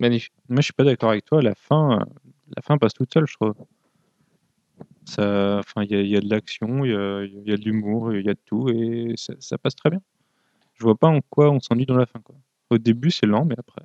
Magnifique. 0.00 0.32
Moi, 0.48 0.60
je 0.60 0.64
suis 0.64 0.72
pas 0.72 0.84
d'accord 0.84 1.10
avec 1.10 1.24
toi. 1.26 1.42
La 1.42 1.54
fin, 1.54 1.98
la 2.56 2.62
fin 2.62 2.78
passe 2.78 2.94
toute 2.94 3.12
seule, 3.12 3.26
je 3.26 3.34
trouve. 3.34 3.54
Enfin, 5.08 5.84
il 5.84 6.06
y, 6.06 6.16
a- 6.16 6.20
de 6.20 6.28
l'action, 6.28 6.84
il 6.84 6.90
y 6.90 7.52
a, 7.52 7.56
de 7.56 7.64
l'humour, 7.64 8.12
il 8.14 8.24
y 8.24 8.28
a 8.28 8.34
de 8.34 8.38
tout, 8.44 8.68
et 8.68 9.14
ça, 9.16 9.58
passe 9.58 9.76
très 9.76 9.90
bien. 9.90 10.00
Je 10.74 10.84
vois 10.84 10.96
pas 10.96 11.08
en 11.08 11.20
quoi 11.30 11.50
on 11.50 11.60
s'ennuie 11.60 11.86
dans 11.86 11.96
la 11.96 12.06
fin. 12.06 12.20
Au 12.70 12.78
début, 12.78 13.10
c'est 13.10 13.26
lent, 13.26 13.44
mais 13.44 13.54
après. 13.58 13.82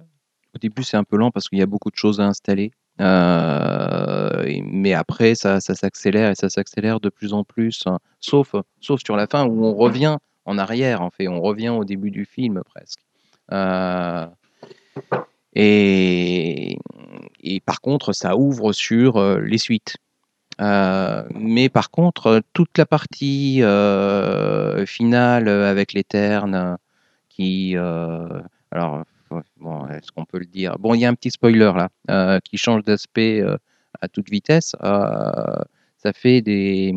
Au 0.54 0.58
début, 0.58 0.84
c'est 0.84 0.98
un 0.98 1.04
peu 1.04 1.18
lent 1.18 1.32
parce 1.32 1.48
qu'il 1.48 1.60
y 1.60 1.62
a 1.62 1.66
beaucoup 1.66 1.92
de 1.92 1.96
choses 1.96 2.20
à 2.20 2.26
installer. 2.26 2.72
Euh, 3.00 4.60
mais 4.66 4.94
après, 4.94 5.36
ça, 5.36 5.62
ça 5.62 5.76
s'accélère 5.76 6.32
et 6.32 6.36
ça 6.36 6.50
s'accélère 6.50 7.00
de 7.00 7.10
plus 7.10 7.34
en 7.34 7.44
plus. 7.44 7.84
hein. 7.86 8.00
Sauf, 8.20 8.54
sauf 8.82 9.02
sur 9.06 9.16
la 9.16 9.28
fin 9.28 9.46
où 9.46 9.64
on 9.66 9.74
revient 9.76 10.18
en 10.46 10.58
arrière, 10.58 11.02
en 11.02 11.10
fait. 11.10 11.28
On 11.28 11.40
revient 11.40 11.70
au 11.70 11.86
début 11.86 12.12
du 12.12 12.26
film 12.26 12.62
presque. 12.66 13.00
Euh, 13.52 14.28
et, 15.54 16.78
et 17.42 17.60
par 17.62 17.82
contre, 17.82 18.14
ça 18.14 18.36
ouvre 18.38 18.74
sur 18.74 19.18
euh, 19.18 19.40
les 19.40 19.58
suites. 19.58 19.98
Euh, 20.62 21.24
mais 21.34 21.70
par 21.70 21.90
contre, 21.90 22.42
toute 22.54 22.78
la 22.78 22.86
partie 22.86 23.64
euh, 23.64 24.86
finale 24.86 25.48
avec 25.50 25.94
les 25.94 26.04
ternes 26.04 26.78
qui. 27.30 27.76
euh, 27.76 28.28
alors, 28.72 29.04
bon, 29.60 29.88
est-ce 29.88 30.12
qu'on 30.12 30.26
peut 30.26 30.40
le 30.40 30.46
dire? 30.46 30.78
Bon, 30.80 30.94
il 30.94 31.00
y 31.00 31.06
a 31.06 31.10
un 31.10 31.16
petit 31.16 31.32
spoiler 31.32 31.72
là, 32.08 32.40
qui 32.42 32.58
change 32.58 32.84
d'aspect 32.84 33.44
à 34.02 34.08
toute 34.08 34.30
vitesse. 34.30 34.76
Ça 34.82 36.14
fait 36.14 36.42
des, 36.42 36.96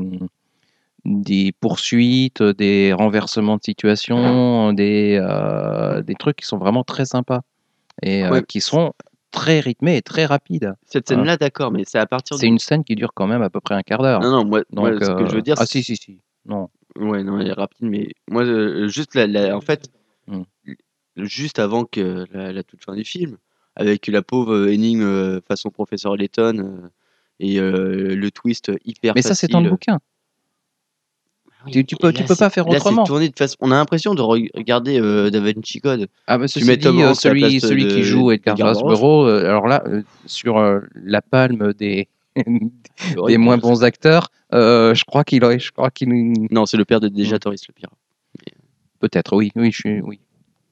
des 1.05 1.53
poursuites, 1.59 2.43
des 2.43 2.93
renversements 2.93 3.57
de 3.57 3.63
situation, 3.63 4.73
des, 4.73 5.19
des 6.05 6.15
trucs 6.15 6.37
qui 6.37 6.47
sont 6.47 6.59
vraiment 6.59 6.85
très 6.85 7.07
sympas 7.07 7.41
et 8.03 8.29
Ouais. 8.29 8.43
qui 8.45 8.61
sont 8.61 8.93
très 9.35 9.61
rythmés 9.61 9.97
et 9.97 10.03
très 10.03 10.25
rapides. 10.25 10.75
Cette 10.87 11.09
scène-là, 11.09 11.37
d'accord, 11.37 11.71
mais 11.71 11.83
c'est 11.87 11.99
à 11.99 12.07
partir 12.07 12.39
C'est 12.39 12.47
une 12.47 12.59
scène 12.59 12.85
qui 12.85 12.95
dure 12.95 13.13
quand 13.15 13.27
même 13.27 13.43
à 13.43 13.51
peu 13.51 13.61
près 13.61 13.75
un 13.75 13.83
quart 13.83 14.01
d'heure. 14.03 14.21
Non, 14.21 14.31
non, 14.31 14.45
moi, 14.45 14.61
Donc, 14.71 14.81
moi, 14.81 14.93
ce 14.95 14.99
que 15.13 15.27
je 15.27 15.33
euh, 15.33 15.37
veux 15.37 15.43
dire, 15.43 15.57
Ah 15.59 15.67
si, 15.67 15.83
si, 15.83 15.97
si. 15.97 16.21
Non. 16.47 16.71
Ouais, 16.97 17.23
non, 17.25 17.41
elle 17.41 17.49
est 17.49 17.53
rapide, 17.53 17.89
mais 17.89 18.09
moi, 18.31 18.45
euh, 18.45 18.87
juste 18.89 19.15
la, 19.15 19.27
la- 19.27 19.57
en 19.57 19.61
fait, 19.61 19.91
Mm. 20.27 20.43
juste 21.17 21.59
avant 21.59 21.85
que 21.85 22.25
la, 22.33 22.51
la 22.53 22.63
toute 22.63 22.83
fin 22.83 22.95
du 22.95 23.05
film, 23.05 23.37
avec 23.77 24.07
la 24.07 24.23
pauvre 24.23 24.55
euh, 24.55 24.73
énigme 24.73 25.03
euh, 25.03 25.41
façon 25.47 25.71
professeur 25.71 26.15
euh, 26.15 26.89
et 27.41 27.59
euh, 27.61 28.15
le 28.15 28.31
twist 28.31 28.73
hyper 28.87 29.13
Mais 29.15 29.21
ça, 29.23 29.35
c'est 29.35 29.51
dans 29.51 29.61
le 29.61 29.69
bouquin. 29.71 29.99
Oui, 31.67 31.85
Tu- 31.85 31.97
peux- 31.97 32.13
tu 32.13 32.25
peux 32.25 32.37
pas 32.37 32.51
faire 32.51 32.67
là, 32.69 32.77
autrement. 32.77 33.05
tourné 33.05 33.29
de 33.29 33.37
façon. 33.37 33.57
On 33.61 33.71
a 33.71 33.75
l'impression 33.77 34.15
de 34.15 34.21
re- 34.23 34.51
regarder 34.55 35.01
euh, 35.01 35.31
Da 35.31 35.41
Vinci 35.41 35.81
Code. 35.81 36.09
Ah 36.27 36.37
bah, 36.39 36.47
Tu 36.49 36.65
mets 36.65 36.77
dit, 36.77 36.85
Tom 36.85 37.01
euh, 37.01 37.15
celui, 37.15 37.41
place 37.41 37.59
celui 37.61 37.85
de- 37.85 37.91
qui 37.95 38.03
joue 38.03 38.31
Edgar 38.33 38.57
Rasborough, 38.59 39.27
euh, 39.29 39.49
alors 39.49 39.67
là, 39.67 39.83
euh, 39.87 40.03
sur 40.27 40.59
euh, 40.59 40.81
la 40.95 41.23
palme 41.23 41.73
des, 41.73 42.09
des 43.27 43.39
moins 43.39 43.57
bons 43.59 43.83
acteurs, 43.85 44.29
euh, 44.53 44.95
je 44.95 45.05
crois 45.05 45.25
qu'il 45.25 45.45
aurait, 45.45 45.59
je 45.59 45.73
crois 45.73 45.91
qu'il 45.91 46.09
Non, 46.51 46.67
c'est 46.67 46.77
le 46.77 46.85
père 46.85 47.01
de 47.01 47.09
Déjà 47.09 47.39
Torres, 47.39 47.55
le 47.69 47.73
pire. 47.73 47.89
peut-être, 49.01 49.37
oui, 49.37 49.51
oui, 49.57 49.71
je 49.73 49.77
suis, 49.77 50.01
oui. 50.01 50.19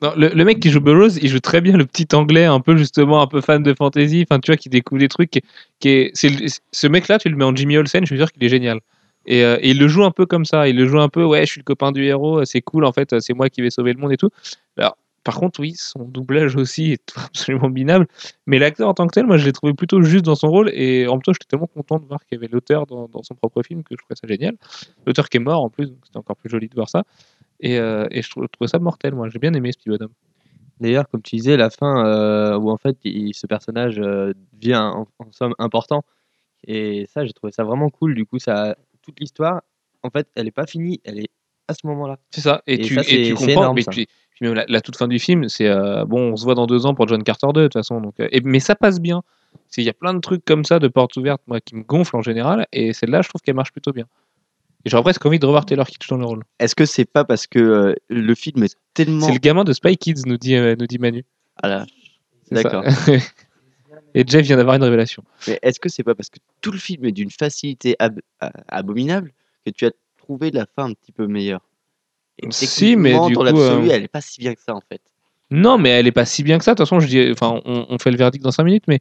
Non, 0.02 0.12
le, 0.16 0.28
le 0.30 0.44
mec 0.44 0.58
qui 0.58 0.70
joue 0.70 0.80
Burroughs, 0.80 1.16
il 1.22 1.28
joue 1.28 1.38
très 1.38 1.60
bien 1.60 1.76
le 1.76 1.86
petit 1.86 2.08
anglais, 2.16 2.44
un 2.44 2.58
peu 2.60 2.76
justement, 2.76 3.22
un 3.22 3.28
peu 3.28 3.40
fan 3.40 3.62
de 3.62 3.72
fantasy, 3.72 4.26
enfin 4.28 4.40
tu 4.40 4.50
vois, 4.50 4.56
qui 4.56 4.68
découvre 4.68 4.98
des 4.98 5.06
trucs. 5.08 5.30
Qui, 5.30 5.42
qui 5.78 5.88
est, 5.90 6.10
c'est 6.14 6.28
le- 6.28 6.46
ce 6.72 6.86
mec-là, 6.88 7.18
tu 7.18 7.28
le 7.28 7.36
mets 7.36 7.44
en 7.44 7.54
Jimmy 7.54 7.76
Olsen, 7.76 8.00
je 8.02 8.06
suis 8.06 8.16
sûr 8.16 8.32
qu'il 8.32 8.42
est 8.42 8.48
génial. 8.48 8.80
Et, 9.26 9.44
euh, 9.44 9.56
et 9.60 9.70
il 9.70 9.78
le 9.78 9.88
joue 9.88 10.04
un 10.04 10.10
peu 10.10 10.26
comme 10.26 10.44
ça, 10.44 10.68
il 10.68 10.76
le 10.76 10.86
joue 10.86 11.00
un 11.00 11.08
peu, 11.08 11.24
ouais, 11.24 11.40
je 11.46 11.52
suis 11.52 11.60
le 11.60 11.64
copain 11.64 11.92
du 11.92 12.04
héros, 12.04 12.44
c'est 12.44 12.60
cool, 12.60 12.84
en 12.84 12.92
fait, 12.92 13.20
c'est 13.20 13.34
moi 13.34 13.48
qui 13.50 13.62
vais 13.62 13.70
sauver 13.70 13.92
le 13.92 14.00
monde 14.00 14.12
et 14.12 14.16
tout. 14.16 14.30
Alors, 14.76 14.96
par 15.24 15.36
contre, 15.36 15.60
oui, 15.60 15.74
son 15.76 16.04
doublage 16.04 16.56
aussi 16.56 16.92
est 16.92 17.12
absolument 17.26 17.68
minable, 17.68 18.06
mais 18.46 18.58
l'acteur 18.58 18.88
en 18.88 18.94
tant 18.94 19.06
que 19.06 19.12
tel, 19.12 19.26
moi 19.26 19.36
je 19.36 19.44
l'ai 19.46 19.52
trouvé 19.52 19.74
plutôt 19.74 20.02
juste 20.02 20.24
dans 20.24 20.34
son 20.34 20.48
rôle, 20.48 20.70
et 20.74 21.06
en 21.06 21.12
même 21.14 21.22
j'étais 21.28 21.46
tellement 21.48 21.68
content 21.68 21.98
de 21.98 22.06
voir 22.06 22.24
qu'il 22.26 22.36
y 22.36 22.40
avait 22.40 22.48
l'auteur 22.52 22.86
dans, 22.86 23.08
son 23.22 23.34
propre 23.34 23.62
film 23.62 23.82
que 23.84 23.94
je 23.94 23.98
trouvais 23.98 24.16
ça 24.20 24.26
génial. 24.26 24.56
L'auteur 25.06 25.28
qui 25.28 25.36
est 25.36 25.40
mort 25.40 25.62
en 25.62 25.70
plus, 25.70 25.86
donc 25.86 25.98
c'était 26.04 26.18
encore 26.18 26.36
plus 26.36 26.50
joli 26.50 26.68
de 26.68 26.74
voir 26.74 26.88
ça. 26.88 27.04
Et, 27.60 27.78
euh, 27.78 28.06
et 28.10 28.22
je 28.22 28.30
trou- 28.30 28.42
je 28.42 28.48
trouvais 28.48 28.68
ça 28.68 28.78
mortel, 28.80 29.14
moi, 29.14 29.28
j'ai 29.30 29.38
bien 29.38 29.54
aimé 29.54 29.72
ce 29.72 29.78
petit 29.78 29.90
bonhomme. 29.90 30.12
D'ailleurs, 30.80 31.08
comme 31.08 31.22
tu 31.22 31.36
disais, 31.36 31.56
la 31.56 31.70
fin 31.70 32.04
euh, 32.06 32.58
où 32.58 32.70
en 32.70 32.76
fait 32.76 32.96
ce 33.04 33.46
personnage 33.46 33.98
euh, 34.00 34.32
devient 34.54 34.76
en, 34.76 35.06
en 35.18 35.32
somme 35.32 35.54
important. 35.58 36.04
Et 36.66 37.06
ça, 37.06 37.24
j'ai 37.24 37.32
trouvé 37.32 37.52
ça 37.52 37.64
vraiment 37.64 37.90
cool. 37.90 38.14
Du 38.14 38.26
coup, 38.26 38.38
ça, 38.38 38.76
toute 39.02 39.20
l'histoire, 39.20 39.62
en 40.02 40.10
fait, 40.10 40.28
elle 40.34 40.44
n'est 40.46 40.50
pas 40.50 40.66
finie, 40.66 41.00
elle 41.04 41.18
est 41.20 41.28
à 41.68 41.74
ce 41.74 41.86
moment-là. 41.86 42.18
C'est 42.30 42.40
ça, 42.40 42.62
et, 42.66 42.74
Et 42.74 42.78
tu, 42.80 42.94
ça, 42.94 43.02
et 43.06 43.22
tu 43.28 43.34
comprends, 43.34 43.48
énorme, 43.50 43.78
mais 44.40 44.54
la, 44.54 44.64
la 44.68 44.80
toute 44.80 44.96
fin 44.96 45.06
du 45.06 45.18
film, 45.20 45.48
c'est 45.48 45.68
euh, 45.68 46.04
bon, 46.04 46.32
on 46.32 46.36
se 46.36 46.44
voit 46.44 46.54
dans 46.56 46.66
deux 46.66 46.84
ans 46.86 46.94
pour 46.94 47.06
John 47.06 47.22
Carter 47.22 47.46
2, 47.54 47.60
de 47.62 47.66
toute 47.66 47.74
façon. 47.74 48.00
Donc, 48.00 48.18
euh, 48.18 48.28
et- 48.32 48.40
mais 48.40 48.58
ça 48.60 48.74
passe 48.74 49.00
bien. 49.00 49.22
C'est- 49.68 49.82
Il 49.82 49.84
y 49.84 49.88
a 49.90 49.92
plein 49.94 50.14
de 50.14 50.18
trucs 50.18 50.44
comme 50.44 50.64
ça, 50.64 50.78
de 50.80 50.88
portes 50.88 51.16
ouvertes, 51.16 51.42
moi, 51.46 51.60
qui 51.60 51.76
me 51.76 51.82
gonflent 51.84 52.16
en 52.16 52.22
général, 52.22 52.66
et 52.72 52.92
celle-là, 52.92 53.22
je 53.22 53.28
trouve 53.28 53.40
qu'elle 53.42 53.54
marche 53.54 53.70
plutôt 53.72 53.92
bien. 53.92 54.06
Et 54.84 54.90
j'aurais 54.90 55.04
presque 55.04 55.24
envie 55.24 55.38
de 55.38 55.46
revoir 55.46 55.64
Taylor 55.64 55.86
Kitsch 55.86 56.08
dans 56.08 56.16
le 56.16 56.24
rôle. 56.24 56.42
Est-ce 56.58 56.74
que 56.74 56.84
c'est 56.86 57.04
pas 57.04 57.24
parce 57.24 57.46
que 57.46 57.60
euh, 57.60 57.94
le 58.08 58.34
film 58.34 58.64
est 58.64 58.76
tellement. 58.94 59.26
C'est 59.26 59.32
le 59.32 59.38
gamin 59.38 59.62
de 59.62 59.72
Spy 59.72 59.96
Kids, 59.96 60.22
nous 60.26 60.36
dit, 60.38 60.56
euh, 60.56 60.74
nous 60.76 60.86
dit 60.88 60.98
Manu. 60.98 61.24
Ah 61.62 61.68
là. 61.68 61.86
D'accord. 62.50 62.82
et 64.14 64.24
Jeff 64.26 64.44
vient 64.46 64.56
d'avoir 64.56 64.76
une 64.76 64.82
révélation. 64.84 65.24
Mais 65.48 65.58
est-ce 65.62 65.80
que 65.80 65.88
c'est 65.88 66.02
pas 66.02 66.14
parce 66.14 66.30
que 66.30 66.38
tout 66.60 66.72
le 66.72 66.78
film 66.78 67.04
est 67.04 67.12
d'une 67.12 67.30
facilité 67.30 67.96
ab- 67.98 68.20
abominable 68.68 69.32
que 69.64 69.70
tu 69.70 69.86
as 69.86 69.92
trouvé 70.18 70.50
la 70.50 70.66
fin 70.66 70.86
un 70.86 70.94
petit 70.94 71.12
peu 71.12 71.26
meilleure? 71.26 71.60
Et 72.38 72.50
Si, 72.50 72.96
mais 72.96 73.12
du 73.28 73.34
dans 73.34 73.44
coup, 73.44 73.58
euh, 73.60 73.88
elle 73.90 74.04
est 74.04 74.08
pas 74.08 74.20
si 74.20 74.40
bien 74.40 74.54
que 74.54 74.60
ça 74.60 74.74
en 74.74 74.80
fait. 74.80 75.00
Non, 75.50 75.76
mais 75.78 75.90
elle 75.90 76.06
est 76.06 76.12
pas 76.12 76.24
si 76.24 76.42
bien 76.42 76.58
que 76.58 76.64
ça. 76.64 76.72
De 76.72 76.76
toute 76.76 76.86
façon, 76.86 76.98
je 76.98 77.06
dis, 77.06 77.30
enfin, 77.30 77.60
on, 77.64 77.86
on 77.88 77.98
fait 77.98 78.10
le 78.10 78.16
verdict 78.16 78.42
dans 78.42 78.50
5 78.50 78.64
minutes, 78.64 78.84
mais 78.88 79.00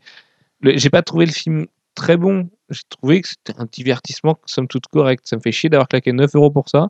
j'ai 0.63 0.89
pas 0.89 1.01
trouvé 1.01 1.25
le 1.25 1.31
film 1.31 1.65
très 1.95 2.17
bon. 2.17 2.49
J'ai 2.69 2.81
trouvé 2.89 3.21
que 3.21 3.27
c'était 3.27 3.53
un 3.57 3.65
divertissement, 3.71 4.37
somme 4.45 4.67
toute 4.67 4.87
correct. 4.87 5.21
Ça 5.25 5.35
me 5.37 5.41
fait 5.41 5.51
chier 5.51 5.69
d'avoir 5.69 5.87
claqué 5.87 6.11
9 6.13 6.35
euros 6.35 6.51
pour 6.51 6.69
ça. 6.69 6.89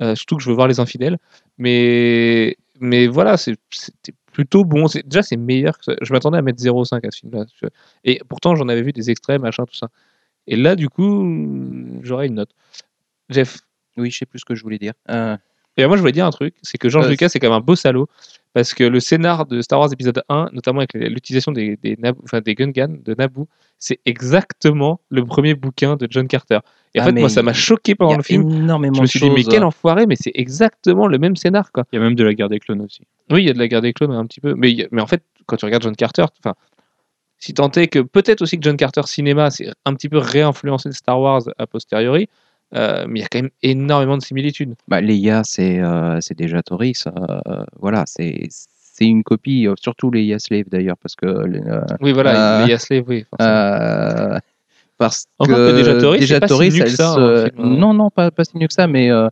Euh, 0.00 0.14
surtout 0.14 0.36
que 0.36 0.42
je 0.42 0.48
veux 0.48 0.54
voir 0.54 0.68
les 0.68 0.78
infidèles. 0.80 1.18
Mais, 1.58 2.56
mais 2.80 3.06
voilà, 3.08 3.36
c'était 3.36 4.12
plutôt 4.32 4.64
bon. 4.64 4.86
Déjà, 5.04 5.22
c'est 5.22 5.36
meilleur 5.36 5.78
que 5.78 5.84
ça. 5.84 5.94
Je 6.02 6.12
m'attendais 6.12 6.38
à 6.38 6.42
mettre 6.42 6.62
0,5 6.62 7.06
à 7.06 7.10
ce 7.10 7.20
film-là. 7.20 7.44
Et 8.04 8.20
pourtant, 8.28 8.56
j'en 8.56 8.68
avais 8.68 8.82
vu 8.82 8.92
des 8.92 9.10
extraits, 9.10 9.40
machin, 9.40 9.64
tout 9.66 9.74
ça. 9.74 9.88
Et 10.46 10.56
là, 10.56 10.76
du 10.76 10.88
coup, 10.88 11.24
j'aurais 12.02 12.26
une 12.26 12.34
note. 12.34 12.50
Jeff, 13.30 13.58
Oui, 13.96 14.10
je 14.10 14.18
sais 14.18 14.26
plus 14.26 14.40
ce 14.40 14.44
que 14.44 14.54
je 14.54 14.62
voulais 14.62 14.78
dire. 14.78 14.94
Euh, 15.10 15.36
et 15.82 15.86
moi, 15.86 15.96
je 15.96 16.00
voulais 16.00 16.12
dire 16.12 16.26
un 16.26 16.30
truc, 16.30 16.54
c'est 16.62 16.78
que 16.78 16.88
George 16.88 17.06
Euh, 17.06 17.10
Lucas, 17.10 17.28
c'est 17.28 17.38
quand 17.38 17.48
même 17.48 17.56
un 17.58 17.60
beau 17.60 17.76
salaud, 17.76 18.08
parce 18.54 18.74
que 18.74 18.84
le 18.84 19.00
scénar 19.00 19.46
de 19.46 19.60
Star 19.60 19.78
Wars 19.80 19.92
épisode 19.92 20.22
1, 20.28 20.50
notamment 20.52 20.80
avec 20.80 20.94
l'utilisation 20.94 21.52
des, 21.52 21.76
des, 21.76 21.96
Naboo- 21.96 22.20
enfin, 22.24 22.40
des 22.40 22.54
Gungans 22.54 22.96
de 23.04 23.14
Naboo, 23.14 23.46
c'est 23.78 24.00
exactement 24.06 25.00
le 25.10 25.24
premier 25.24 25.54
bouquin 25.54 25.96
de 25.96 26.06
John 26.10 26.26
Carter. 26.26 26.58
Et 26.94 27.00
en 27.00 27.02
Ah, 27.02 27.06
fait, 27.06 27.12
moi, 27.12 27.28
ça 27.28 27.42
m'a 27.42 27.52
choqué 27.52 27.94
pendant 27.94 28.12
le 28.16 28.22
film. 28.22 28.42
Je 28.96 29.00
me 29.02 29.06
suis 29.06 29.20
dit, 29.20 29.30
mais 29.30 29.44
quel 29.44 29.64
enfoiré, 29.64 30.06
mais 30.06 30.16
c'est 30.16 30.32
exactement 30.34 31.06
le 31.06 31.18
même 31.18 31.36
scénar, 31.36 31.70
quoi. 31.70 31.84
Il 31.92 31.96
y 31.96 31.98
a 31.98 32.02
même 32.02 32.14
de 32.14 32.24
la 32.24 32.34
guerre 32.34 32.48
des 32.48 32.58
clones 32.58 32.80
aussi. 32.80 33.02
Oui, 33.30 33.42
il 33.42 33.46
y 33.46 33.50
a 33.50 33.52
de 33.52 33.58
la 33.58 33.68
guerre 33.68 33.82
des 33.82 33.92
clones 33.92 34.12
un 34.12 34.26
petit 34.26 34.40
peu, 34.40 34.54
mais, 34.54 34.88
mais 34.90 35.02
en 35.02 35.06
fait, 35.06 35.22
quand 35.46 35.56
tu 35.56 35.64
regardes 35.66 35.82
John 35.82 35.94
Carter, 35.94 36.24
enfin, 36.40 36.54
si 37.38 37.54
tant 37.54 37.70
est 37.72 37.86
que 37.86 38.00
peut-être 38.00 38.42
aussi 38.42 38.56
que 38.58 38.64
John 38.64 38.76
Carter 38.76 39.02
cinéma 39.04 39.50
s'est 39.50 39.70
un 39.84 39.94
petit 39.94 40.08
peu 40.08 40.18
réinfluencé 40.18 40.88
de 40.88 40.94
Star 40.94 41.20
Wars 41.20 41.42
a 41.58 41.66
posteriori, 41.68 42.28
euh, 42.74 43.06
mais 43.08 43.20
il 43.20 43.22
y 43.22 43.24
a 43.24 43.28
quand 43.28 43.40
même 43.42 43.50
énormément 43.62 44.16
de 44.18 44.22
similitudes. 44.22 44.74
Bah, 44.88 45.00
Leia, 45.00 45.42
c'est 45.44 45.80
euh, 45.80 46.18
déjà 46.36 46.62
Toris. 46.62 47.06
euh, 47.06 47.64
voilà, 47.78 48.04
c'est 48.06 48.48
une 49.00 49.22
copie, 49.22 49.66
euh, 49.68 49.74
surtout 49.80 50.10
Leia 50.10 50.38
Slave 50.38 50.68
d'ailleurs, 50.68 50.96
parce 50.98 51.14
que 51.16 51.26
Oui, 52.00 52.12
voilà, 52.12 52.60
Euh, 52.60 52.64
il 52.64 52.70
y 52.70 52.72
a 52.72 52.78
Slave, 52.78 53.04
oui. 53.08 53.24
parce 54.98 55.26
que 55.38 55.76
déjà 55.76 55.94
Toris, 56.00 56.26
si 56.26 56.48
Toris, 56.48 56.80
elle 56.80 56.90
ça, 56.90 57.14
se- 57.14 57.46
hein, 57.46 57.50
non 57.56 57.94
non 57.94 58.10
pas 58.10 58.30
pas 58.30 58.44
si 58.44 58.58
mieux 58.58 58.66
que 58.66 58.72
ça, 58.72 58.86
mais 58.86 59.08
Voilà. 59.10 59.30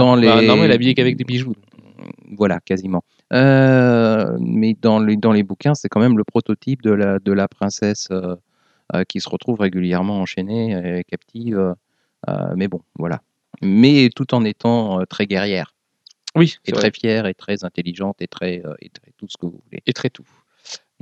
dans 0.00 0.14
les 0.16 0.26
Bah, 0.26 0.34
normalement, 0.42 0.64
elle 0.64 0.70
est 0.70 0.74
habillée 0.74 0.94
qu'avec 0.94 1.16
des 1.16 1.24
bijoux. 1.24 1.54
voilà 2.36 2.58
quasiment. 2.60 3.02
Mais 3.30 4.74
dans 4.80 4.98
les 5.00 5.16
dans 5.16 5.32
les 5.32 5.42
bouquins, 5.42 5.74
c'est 5.74 5.88
quand 5.88 6.00
même 6.00 6.16
le 6.18 6.24
prototype 6.24 6.82
de 6.82 6.90
la 6.92 7.18
de 7.18 7.32
la 7.32 7.48
princesse 7.48 8.08
qui 9.08 9.20
se 9.20 9.28
retrouve 9.28 9.60
régulièrement 9.60 10.18
enchaînée, 10.20 10.74
euh, 10.74 11.02
captive. 11.08 11.74
Euh, 12.28 12.52
mais 12.56 12.68
bon, 12.68 12.80
voilà. 12.98 13.20
Mais 13.62 14.10
tout 14.14 14.34
en 14.34 14.44
étant 14.44 15.00
euh, 15.00 15.04
très 15.04 15.26
guerrière. 15.26 15.74
Oui, 16.36 16.56
et 16.64 16.72
très 16.72 16.92
fière 16.92 17.26
et 17.26 17.34
très 17.34 17.64
intelligente 17.64 18.22
et 18.22 18.28
très, 18.28 18.62
euh, 18.64 18.74
et 18.80 18.88
très 18.88 19.12
tout 19.16 19.26
ce 19.28 19.36
que 19.36 19.46
vous 19.46 19.60
voulez. 19.64 19.82
Et 19.86 19.92
très 19.92 20.10
tout. 20.10 20.26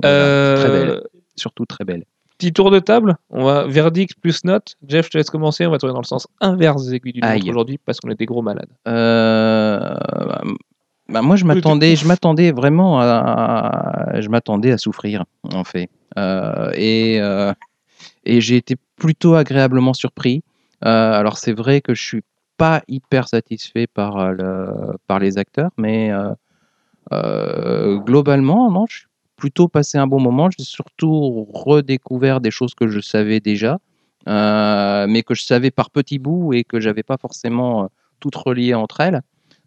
Voilà, 0.01 0.55
Très 0.55 0.69
belle, 0.69 1.03
surtout 1.35 1.65
très 1.65 1.85
belle. 1.85 2.05
Petit 2.37 2.53
tour 2.53 2.71
de 2.71 2.79
table. 2.79 3.17
On 3.29 3.43
va 3.43 3.67
verdict 3.67 4.15
plus 4.19 4.43
note. 4.45 4.75
Jeff, 4.87 5.05
je 5.05 5.11
te 5.11 5.17
laisse 5.17 5.29
commencer. 5.29 5.65
On 5.65 5.71
va 5.71 5.77
tourner 5.77 5.93
dans 5.93 6.01
le 6.01 6.05
sens 6.05 6.27
inverse 6.39 6.85
des 6.85 6.95
aiguilles 6.95 7.13
du 7.13 7.21
montre 7.21 7.49
aujourd'hui 7.49 7.77
parce 7.77 7.99
qu'on 7.99 8.09
est 8.09 8.17
des 8.17 8.25
gros 8.25 8.41
malades. 8.41 8.69
Bah, 8.85 10.41
bah, 11.09 11.23
moi, 11.23 11.35
je 11.35 11.45
m'attendais, 11.45 11.95
je 11.95 12.07
m'attendais 12.07 12.51
vraiment 12.51 12.99
à, 13.01 14.19
je 14.19 14.29
m'attendais 14.29 14.71
à 14.71 14.77
souffrir 14.77 15.25
en 15.43 15.63
fait, 15.63 15.89
Euh, 16.17 16.71
et 16.75 17.21
euh, 17.21 17.53
et 18.25 18.41
j'ai 18.41 18.57
été 18.57 18.75
plutôt 18.95 19.35
agréablement 19.35 19.93
surpris. 19.93 20.43
Euh, 20.85 21.13
alors 21.13 21.37
c'est 21.37 21.53
vrai 21.53 21.81
que 21.81 21.93
je 21.93 22.01
suis 22.01 22.23
pas 22.57 22.81
hyper 22.87 23.27
satisfait 23.27 23.87
par 23.87 24.17
euh, 24.17 24.31
le, 24.31 24.97
par 25.07 25.19
les 25.19 25.37
acteurs, 25.37 25.71
mais 25.77 26.11
euh, 27.11 27.97
globalement, 27.97 28.69
non, 28.71 28.85
je 28.87 28.99
suis 28.99 29.07
plutôt 29.35 29.67
passé 29.67 29.97
un 29.97 30.07
bon 30.07 30.19
moment. 30.19 30.49
J'ai 30.57 30.63
surtout 30.63 31.47
redécouvert 31.53 32.41
des 32.41 32.51
choses 32.51 32.75
que 32.75 32.87
je 32.87 32.99
savais 32.99 33.39
déjà, 33.39 33.79
euh, 34.27 35.07
mais 35.07 35.23
que 35.23 35.33
je 35.33 35.43
savais 35.43 35.71
par 35.71 35.89
petits 35.89 36.19
bouts 36.19 36.53
et 36.53 36.63
que 36.63 36.79
j'avais 36.79 37.03
pas 37.03 37.17
forcément 37.17 37.83
euh, 37.83 37.87
toutes 38.19 38.35
reliées 38.35 38.73
entre 38.73 38.99
elles. 39.01 39.21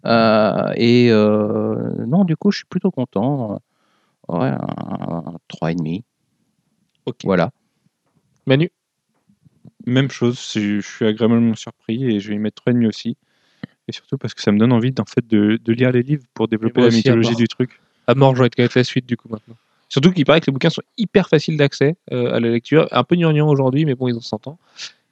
Euh, 0.04 0.72
et 0.76 1.10
non, 1.10 2.24
du 2.24 2.36
coup, 2.36 2.50
je 2.50 2.58
suis 2.58 2.66
plutôt 2.66 2.90
content. 2.90 3.60
Ouais, 4.28 4.48
un, 4.48 4.58
un 4.58 5.36
3,5. 5.48 6.02
Ok. 7.06 7.16
Voilà. 7.24 7.50
Manu, 8.46 8.70
Même 9.86 10.10
chose, 10.10 10.52
je 10.54 10.80
suis 10.80 11.06
agréablement 11.06 11.54
surpris 11.54 12.04
et 12.04 12.20
je 12.20 12.28
vais 12.28 12.34
y 12.34 12.38
mettre 12.38 12.62
3,5 12.66 12.86
aussi. 12.86 13.16
Et 13.88 13.92
surtout 13.92 14.16
parce 14.16 14.34
que 14.34 14.42
ça 14.42 14.52
me 14.52 14.58
donne 14.58 14.72
envie 14.72 14.92
d'en 14.92 15.04
fait 15.04 15.26
de, 15.26 15.58
de 15.62 15.72
lire 15.72 15.90
les 15.90 16.02
livres 16.02 16.22
pour 16.34 16.48
développer 16.48 16.80
la 16.82 16.90
mythologie 16.90 17.34
du 17.34 17.48
truc. 17.48 17.80
à 18.06 18.14
mort, 18.14 18.34
vais 18.34 18.48
connaître 18.50 18.78
la 18.78 18.84
suite 18.84 19.06
du 19.06 19.16
coup 19.16 19.28
maintenant. 19.28 19.56
Surtout 19.88 20.12
qu'il 20.12 20.24
paraît 20.24 20.40
que 20.40 20.46
les 20.46 20.52
bouquins 20.52 20.70
sont 20.70 20.82
hyper 20.96 21.28
faciles 21.28 21.56
d'accès 21.58 21.96
euh, 22.12 22.32
à 22.32 22.40
la 22.40 22.48
lecture. 22.48 22.88
Un 22.92 23.04
peu 23.04 23.14
gnangnan 23.14 23.46
aujourd'hui, 23.48 23.84
mais 23.84 23.94
bon, 23.94 24.08
ils 24.08 24.16
ont 24.16 24.22
100 24.22 24.46
ans. 24.46 24.58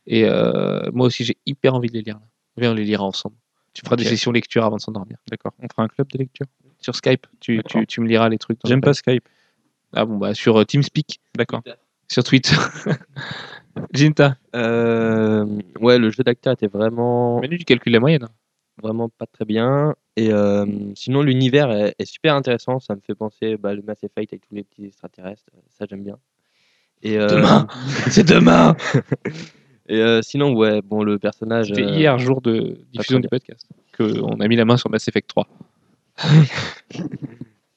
Et 0.06 0.24
euh, 0.24 0.88
moi 0.92 1.08
aussi, 1.08 1.22
j'ai 1.22 1.36
hyper 1.44 1.74
envie 1.74 1.88
de 1.88 1.94
les 1.94 2.02
lire. 2.02 2.18
Viens, 2.56 2.70
on 2.70 2.74
les 2.74 2.84
lira 2.84 3.04
ensemble. 3.04 3.36
Tu 3.74 3.82
feras 3.84 3.96
des 3.96 4.04
sessions 4.04 4.32
lecture 4.32 4.64
avant 4.64 4.76
de 4.76 4.80
s'endormir. 4.80 5.18
D'accord, 5.28 5.52
on 5.58 5.68
fera 5.68 5.82
un 5.82 5.88
club 5.88 6.08
de 6.08 6.18
lecture. 6.18 6.46
Sur 6.80 6.96
Skype, 6.96 7.26
tu, 7.40 7.62
tu, 7.68 7.86
tu 7.86 8.00
me 8.00 8.08
liras 8.08 8.28
les 8.28 8.38
trucs. 8.38 8.58
J'aime 8.64 8.80
pas 8.80 8.94
Skype. 8.94 9.28
Ah 9.92 10.06
bon, 10.06 10.16
bah 10.16 10.34
sur 10.34 10.56
euh, 10.56 10.64
TeamSpeak, 10.64 11.20
D'accord. 11.36 11.62
sur 12.08 12.24
Twitter. 12.24 12.56
Ginta, 13.92 14.36
Euh, 14.54 15.46
ouais, 15.80 15.98
le 15.98 16.10
jeu 16.10 16.22
d'acteur 16.22 16.52
était 16.54 16.66
vraiment, 16.66 17.40
Manu, 17.40 17.58
tu 17.58 17.64
calcules 17.64 17.92
la 17.92 18.00
moyenne. 18.00 18.24
hein. 18.24 18.30
vraiment 18.82 19.08
pas 19.08 19.26
très 19.26 19.44
bien. 19.44 19.94
Et 20.16 20.32
euh, 20.32 20.66
sinon, 20.94 21.22
l'univers 21.22 21.70
est, 21.70 21.94
est 21.98 22.04
super 22.04 22.34
intéressant. 22.34 22.80
Ça 22.80 22.94
me 22.94 23.00
fait 23.00 23.14
penser 23.14 23.56
bah, 23.56 23.74
le 23.74 23.82
Mass 23.82 24.02
Effect 24.02 24.32
avec 24.32 24.48
tous 24.48 24.54
les 24.54 24.64
petits 24.64 24.86
extraterrestres. 24.86 25.44
Ça, 25.68 25.86
j'aime 25.88 26.02
bien. 26.02 26.18
Et, 27.02 27.18
euh, 27.18 27.26
Demain 27.28 27.66
C'est 28.10 28.26
demain 28.28 28.76
Et 29.88 30.00
euh, 30.00 30.20
sinon, 30.22 30.54
ouais, 30.54 30.82
bon, 30.82 31.02
le 31.02 31.18
personnage. 31.18 31.68
C'était 31.68 31.82
euh, 31.82 31.94
hier, 31.96 32.18
jour 32.18 32.40
de 32.42 32.78
diffusion 32.92 33.18
du 33.20 33.28
podcast, 33.28 33.66
qu'on 33.96 34.40
a 34.40 34.48
mis 34.48 34.56
la 34.56 34.64
main 34.64 34.76
sur 34.76 34.90
Mass 34.90 35.08
Effect 35.08 35.28
3. 35.28 35.48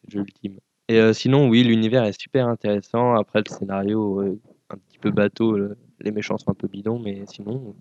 jeu 0.09 0.19
ultime. 0.19 0.59
Et 0.89 0.99
euh, 0.99 1.13
sinon, 1.13 1.47
oui, 1.47 1.63
l'univers 1.63 2.03
est 2.03 2.19
super 2.19 2.47
intéressant. 2.47 3.15
Après, 3.15 3.39
le 3.45 3.49
scénario, 3.53 4.19
euh, 4.21 4.39
un 4.70 4.78
petit 4.78 4.97
peu 4.99 5.11
bateau. 5.11 5.57
le- 5.57 5.78
les 5.99 6.11
méchants 6.11 6.38
sont 6.38 6.51
un 6.51 6.55
peu 6.55 6.68
bidons, 6.68 6.99
mais 6.99 7.24
sinon, 7.32 7.76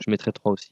je 0.00 0.10
mettrais 0.10 0.32
3 0.32 0.52
aussi. 0.52 0.70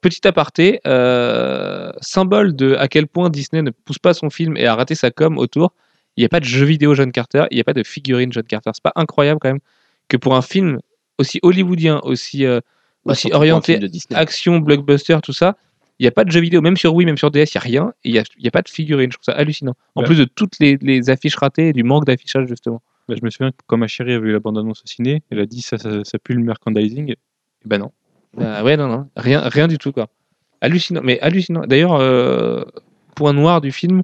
Petit 0.00 0.26
aparté, 0.28 0.80
euh, 0.86 1.90
symbole 2.02 2.54
de 2.54 2.74
à 2.74 2.88
quel 2.88 3.06
point 3.06 3.30
Disney 3.30 3.62
ne 3.62 3.70
pousse 3.70 3.98
pas 3.98 4.12
son 4.12 4.28
film 4.28 4.56
et 4.56 4.66
a 4.66 4.74
raté 4.74 4.94
sa 4.94 5.10
com 5.10 5.38
autour, 5.38 5.72
il 6.16 6.20
n'y 6.20 6.26
a 6.26 6.28
pas 6.28 6.40
de 6.40 6.44
jeu 6.44 6.64
vidéo 6.66 6.94
John 6.94 7.10
Carter, 7.10 7.44
il 7.50 7.54
n'y 7.54 7.60
a 7.60 7.64
pas 7.64 7.72
de 7.72 7.82
figurine 7.82 8.30
John 8.32 8.44
Carter. 8.44 8.70
C'est 8.74 8.82
pas 8.82 8.92
incroyable 8.96 9.40
quand 9.40 9.48
même 9.48 9.60
que 10.08 10.16
pour 10.18 10.36
un 10.36 10.42
film 10.42 10.78
aussi 11.18 11.40
hollywoodien, 11.42 12.00
aussi, 12.04 12.44
euh, 12.44 12.60
Bah, 13.06 13.12
aussi 13.12 13.32
orienté 13.32 13.80
action, 14.12 14.58
blockbuster, 14.58 15.18
tout 15.22 15.32
ça, 15.32 15.56
Il 16.00 16.02
n'y 16.02 16.08
a 16.08 16.10
pas 16.10 16.24
de 16.24 16.30
jeux 16.32 16.40
vidéo, 16.40 16.60
même 16.60 16.76
sur 16.76 16.92
Wii, 16.94 17.06
même 17.06 17.16
sur 17.16 17.30
DS, 17.30 17.54
il 17.54 17.56
n'y 17.56 17.58
a 17.58 17.60
rien. 17.60 17.92
Et 18.02 18.08
il 18.08 18.12
n'y 18.12 18.18
a, 18.18 18.24
il 18.36 18.44
y 18.44 18.48
a 18.48 18.50
pas 18.50 18.62
de 18.62 18.68
figurines. 18.68 19.12
Je 19.12 19.16
trouve 19.16 19.32
ça 19.32 19.38
hallucinant. 19.38 19.74
En 19.94 20.00
Ouais. 20.00 20.06
plus 20.08 20.16
de 20.18 20.24
toutes 20.24 20.58
les, 20.58 20.76
les 20.82 21.08
affiches 21.08 21.36
ratées 21.36 21.68
et 21.68 21.72
du 21.72 21.84
manque 21.84 22.04
d'affichage, 22.04 22.48
justement. 22.48 22.82
Bah, 23.08 23.14
je 23.18 23.24
me 23.24 23.30
souviens 23.30 23.50
que 23.50 23.58
quand 23.66 23.76
ma 23.76 23.86
chérie 23.86 24.14
a 24.14 24.18
vu 24.18 24.32
la 24.32 24.40
bande-annonce 24.40 24.82
au 24.82 24.86
ciné, 24.86 25.22
elle 25.30 25.40
a 25.40 25.46
dit 25.46 25.60
ça, 25.62 25.78
ça, 25.78 26.04
ça 26.04 26.18
pue 26.18 26.34
le 26.34 26.42
merchandising. 26.42 27.12
Et 27.12 27.18
ben 27.64 27.78
non. 27.78 27.92
Ah 28.40 28.64
ouais, 28.64 28.76
non, 28.76 28.88
non. 28.88 29.08
Rien, 29.16 29.40
rien 29.48 29.68
du 29.68 29.78
tout, 29.78 29.92
quoi. 29.92 30.08
Hallucinant. 30.60 31.00
Mais 31.04 31.20
hallucinant. 31.20 31.66
D'ailleurs, 31.66 31.94
euh, 31.94 32.64
point 33.14 33.32
noir 33.32 33.60
du 33.60 33.72
film, 33.72 34.02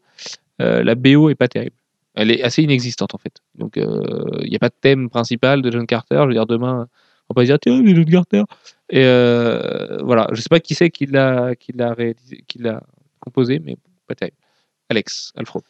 euh, 0.61 0.83
la 0.85 0.95
BO 0.95 1.31
est 1.31 1.35
pas 1.35 1.49
terrible. 1.49 1.77
Elle 2.15 2.31
est 2.31 2.43
assez 2.43 2.63
inexistante, 2.63 3.15
en 3.15 3.19
fait. 3.19 3.41
Donc, 3.55 3.77
euh, 3.77 4.29
il 4.43 4.51
n'y 4.51 4.57
a 4.57 4.59
pas 4.59 4.69
de 4.69 4.75
thème 4.81 5.11
principal 5.11 5.63
de 5.63 5.71
John 5.71 5.87
Carter. 5.87 6.19
Je 6.23 6.27
veux 6.27 6.33
dire, 6.33 6.47
demain, 6.47 6.89
on 7.29 7.35
va 7.35 7.35
pas 7.35 7.45
dire, 7.45 7.59
tiens, 7.59 7.83
c'est 7.85 7.95
John 7.95 8.05
Carter. 8.05 8.43
Et 8.91 9.05
euh, 9.05 9.99
voilà. 10.03 10.29
Je 10.33 10.41
sais 10.41 10.49
pas 10.49 10.61
qui 10.61 10.75
c'est 10.75 10.91
qui 10.91 11.07
l'a 11.07 11.55
qui 11.57 11.73
l'a 11.73 11.95
réalisé, 11.95 12.45
qui 12.47 12.59
l'a 12.59 12.83
composé, 13.21 13.61
mais 13.61 13.77
pas 14.07 14.15
terrible. 14.15 14.37
Alex, 14.89 15.33
Alfro. 15.37 15.63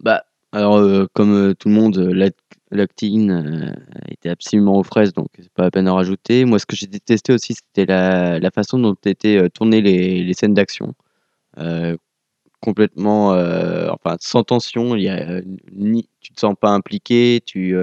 Bah, 0.00 0.24
alors, 0.52 0.76
euh, 0.76 1.06
comme 1.14 1.34
euh, 1.34 1.54
tout 1.54 1.68
le 1.68 1.74
monde, 1.74 1.96
euh, 1.96 2.30
euh, 2.72 3.72
était 4.08 4.28
absolument 4.28 4.76
aux 4.78 4.82
fraises, 4.82 5.14
donc 5.14 5.28
c'est 5.38 5.52
pas 5.52 5.64
la 5.64 5.70
peine 5.70 5.88
à 5.88 5.94
rajouter. 5.94 6.44
Moi, 6.44 6.58
ce 6.58 6.66
que 6.66 6.76
j'ai 6.76 6.86
détesté 6.86 7.32
aussi, 7.32 7.54
c'était 7.54 7.86
la, 7.86 8.38
la 8.38 8.50
façon 8.50 8.78
dont 8.78 8.94
étaient 9.06 9.48
tournées 9.50 9.80
les, 9.80 10.22
les 10.22 10.34
scènes 10.34 10.54
d'action. 10.54 10.94
Complètement, 12.60 13.30
enfin, 13.30 14.16
sans 14.20 14.44
tension. 14.44 14.94
Y 14.94 15.08
a, 15.08 15.40
ni, 15.72 16.08
tu 16.20 16.32
te 16.32 16.40
sens 16.40 16.54
pas 16.58 16.70
impliqué, 16.70 17.42
tu, 17.44 17.74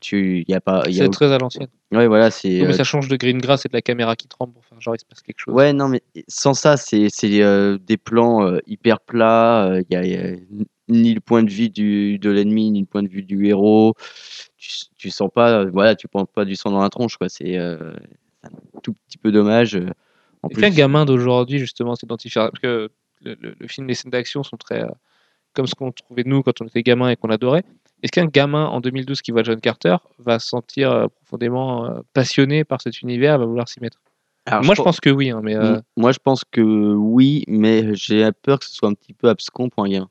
tu, 0.00 0.44
y 0.46 0.54
a 0.54 0.60
pas, 0.60 0.84
il 0.86 0.94
y 0.94 1.00
a 1.00 1.04
C'est 1.04 1.10
très 1.10 1.32
à 1.32 1.38
l'ancienne. 1.38 1.68
ouais, 1.92 2.06
voilà, 2.06 2.30
c'est. 2.30 2.62
Mais 2.62 2.72
ça 2.72 2.84
change 2.84 3.08
de 3.08 3.16
green 3.16 3.38
grass 3.38 3.66
et 3.66 3.68
de 3.68 3.74
la 3.74 3.82
caméra 3.82 4.16
qui 4.16 4.28
tremble 4.28 4.54
faire 4.68 4.80
genre 4.80 4.94
il 4.94 5.00
se 5.00 5.04
passe 5.04 5.22
quelque 5.22 5.40
chose. 5.40 5.54
Ouais, 5.54 5.72
non, 5.72 5.88
mais 5.88 6.02
sans 6.28 6.54
ça, 6.54 6.76
c'est 6.76 7.08
c'est, 7.10 7.28
des 7.78 7.96
plans 7.96 8.58
hyper 8.66 9.00
plats. 9.00 9.80
Il 9.90 9.94
y 9.94 9.96
a, 9.96 10.06
y 10.06 10.14
a 10.14 10.36
ni 10.88 11.14
le 11.14 11.20
point 11.20 11.42
de 11.42 11.50
vue 11.50 11.68
du, 11.68 12.18
de 12.18 12.30
l'ennemi, 12.30 12.70
ni 12.70 12.80
le 12.80 12.86
point 12.86 13.02
de 13.02 13.08
vue 13.08 13.22
du 13.22 13.46
héros. 13.46 13.94
Tu, 14.56 14.70
tu 14.96 15.10
sens 15.10 15.30
pas, 15.34 15.60
euh, 15.60 15.70
voilà, 15.70 15.94
tu 15.96 16.08
prends 16.08 16.24
pas 16.26 16.44
du 16.44 16.56
sang 16.56 16.70
dans 16.70 16.82
la 16.82 16.90
tronche, 16.90 17.16
quoi. 17.16 17.28
C'est 17.28 17.56
euh, 17.58 17.92
un 18.44 18.80
tout 18.82 18.94
petit 19.08 19.18
peu 19.18 19.32
dommage. 19.32 19.76
euh, 19.76 19.90
En 20.42 20.48
Est-ce 20.48 20.60
qu'un 20.60 20.68
plus, 20.68 20.76
gamin 20.76 21.04
d'aujourd'hui, 21.04 21.58
justement, 21.58 21.94
s'identifie 21.96 22.34
Parce 22.34 22.50
que 22.62 22.90
le, 23.22 23.36
le- 23.40 23.54
le 23.58 23.68
film, 23.68 23.86
les 23.88 23.94
scènes 23.94 24.10
d'action 24.10 24.42
sont 24.42 24.56
très. 24.56 24.82
euh, 24.82 24.88
comme 25.54 25.66
ce 25.66 25.74
qu'on 25.74 25.90
trouvait 25.92 26.24
nous 26.24 26.42
quand 26.42 26.60
on 26.60 26.66
était 26.66 26.82
gamin 26.82 27.08
et 27.10 27.16
qu'on 27.16 27.30
adorait. 27.30 27.64
Est-ce 28.02 28.12
qu'un 28.12 28.26
gamin 28.26 28.66
en 28.66 28.80
2012 28.80 29.22
qui 29.22 29.30
voit 29.30 29.42
John 29.42 29.60
Carter 29.60 29.96
va 30.18 30.38
se 30.38 30.48
sentir 30.48 30.92
euh, 30.92 31.06
profondément 31.08 32.00
passionné 32.12 32.62
par 32.64 32.82
cet 32.82 33.00
univers, 33.00 33.38
va 33.38 33.46
vouloir 33.46 33.68
s'y 33.68 33.80
mettre? 33.80 33.98
Alors, 34.44 34.64
Moi, 34.64 34.74
je 34.74 34.80
pen- 34.80 34.84
pense 34.84 35.00
que 35.00 35.10
oui, 35.10 35.30
hein, 35.30 35.40
mais. 35.42 35.56
euh, 35.56 35.80
Moi, 35.96 36.12
je 36.12 36.18
pense 36.18 36.44
que 36.44 36.60
oui, 36.60 37.44
mais 37.48 37.94
j'ai 37.94 38.30
peur 38.32 38.58
que 38.58 38.66
ce 38.66 38.74
soit 38.74 38.88
un 38.88 38.94
petit 38.94 39.14
peu 39.14 39.28
abscon 39.28 39.68
pour 39.70 39.84
un 39.84 39.88
gamin. 39.88 40.08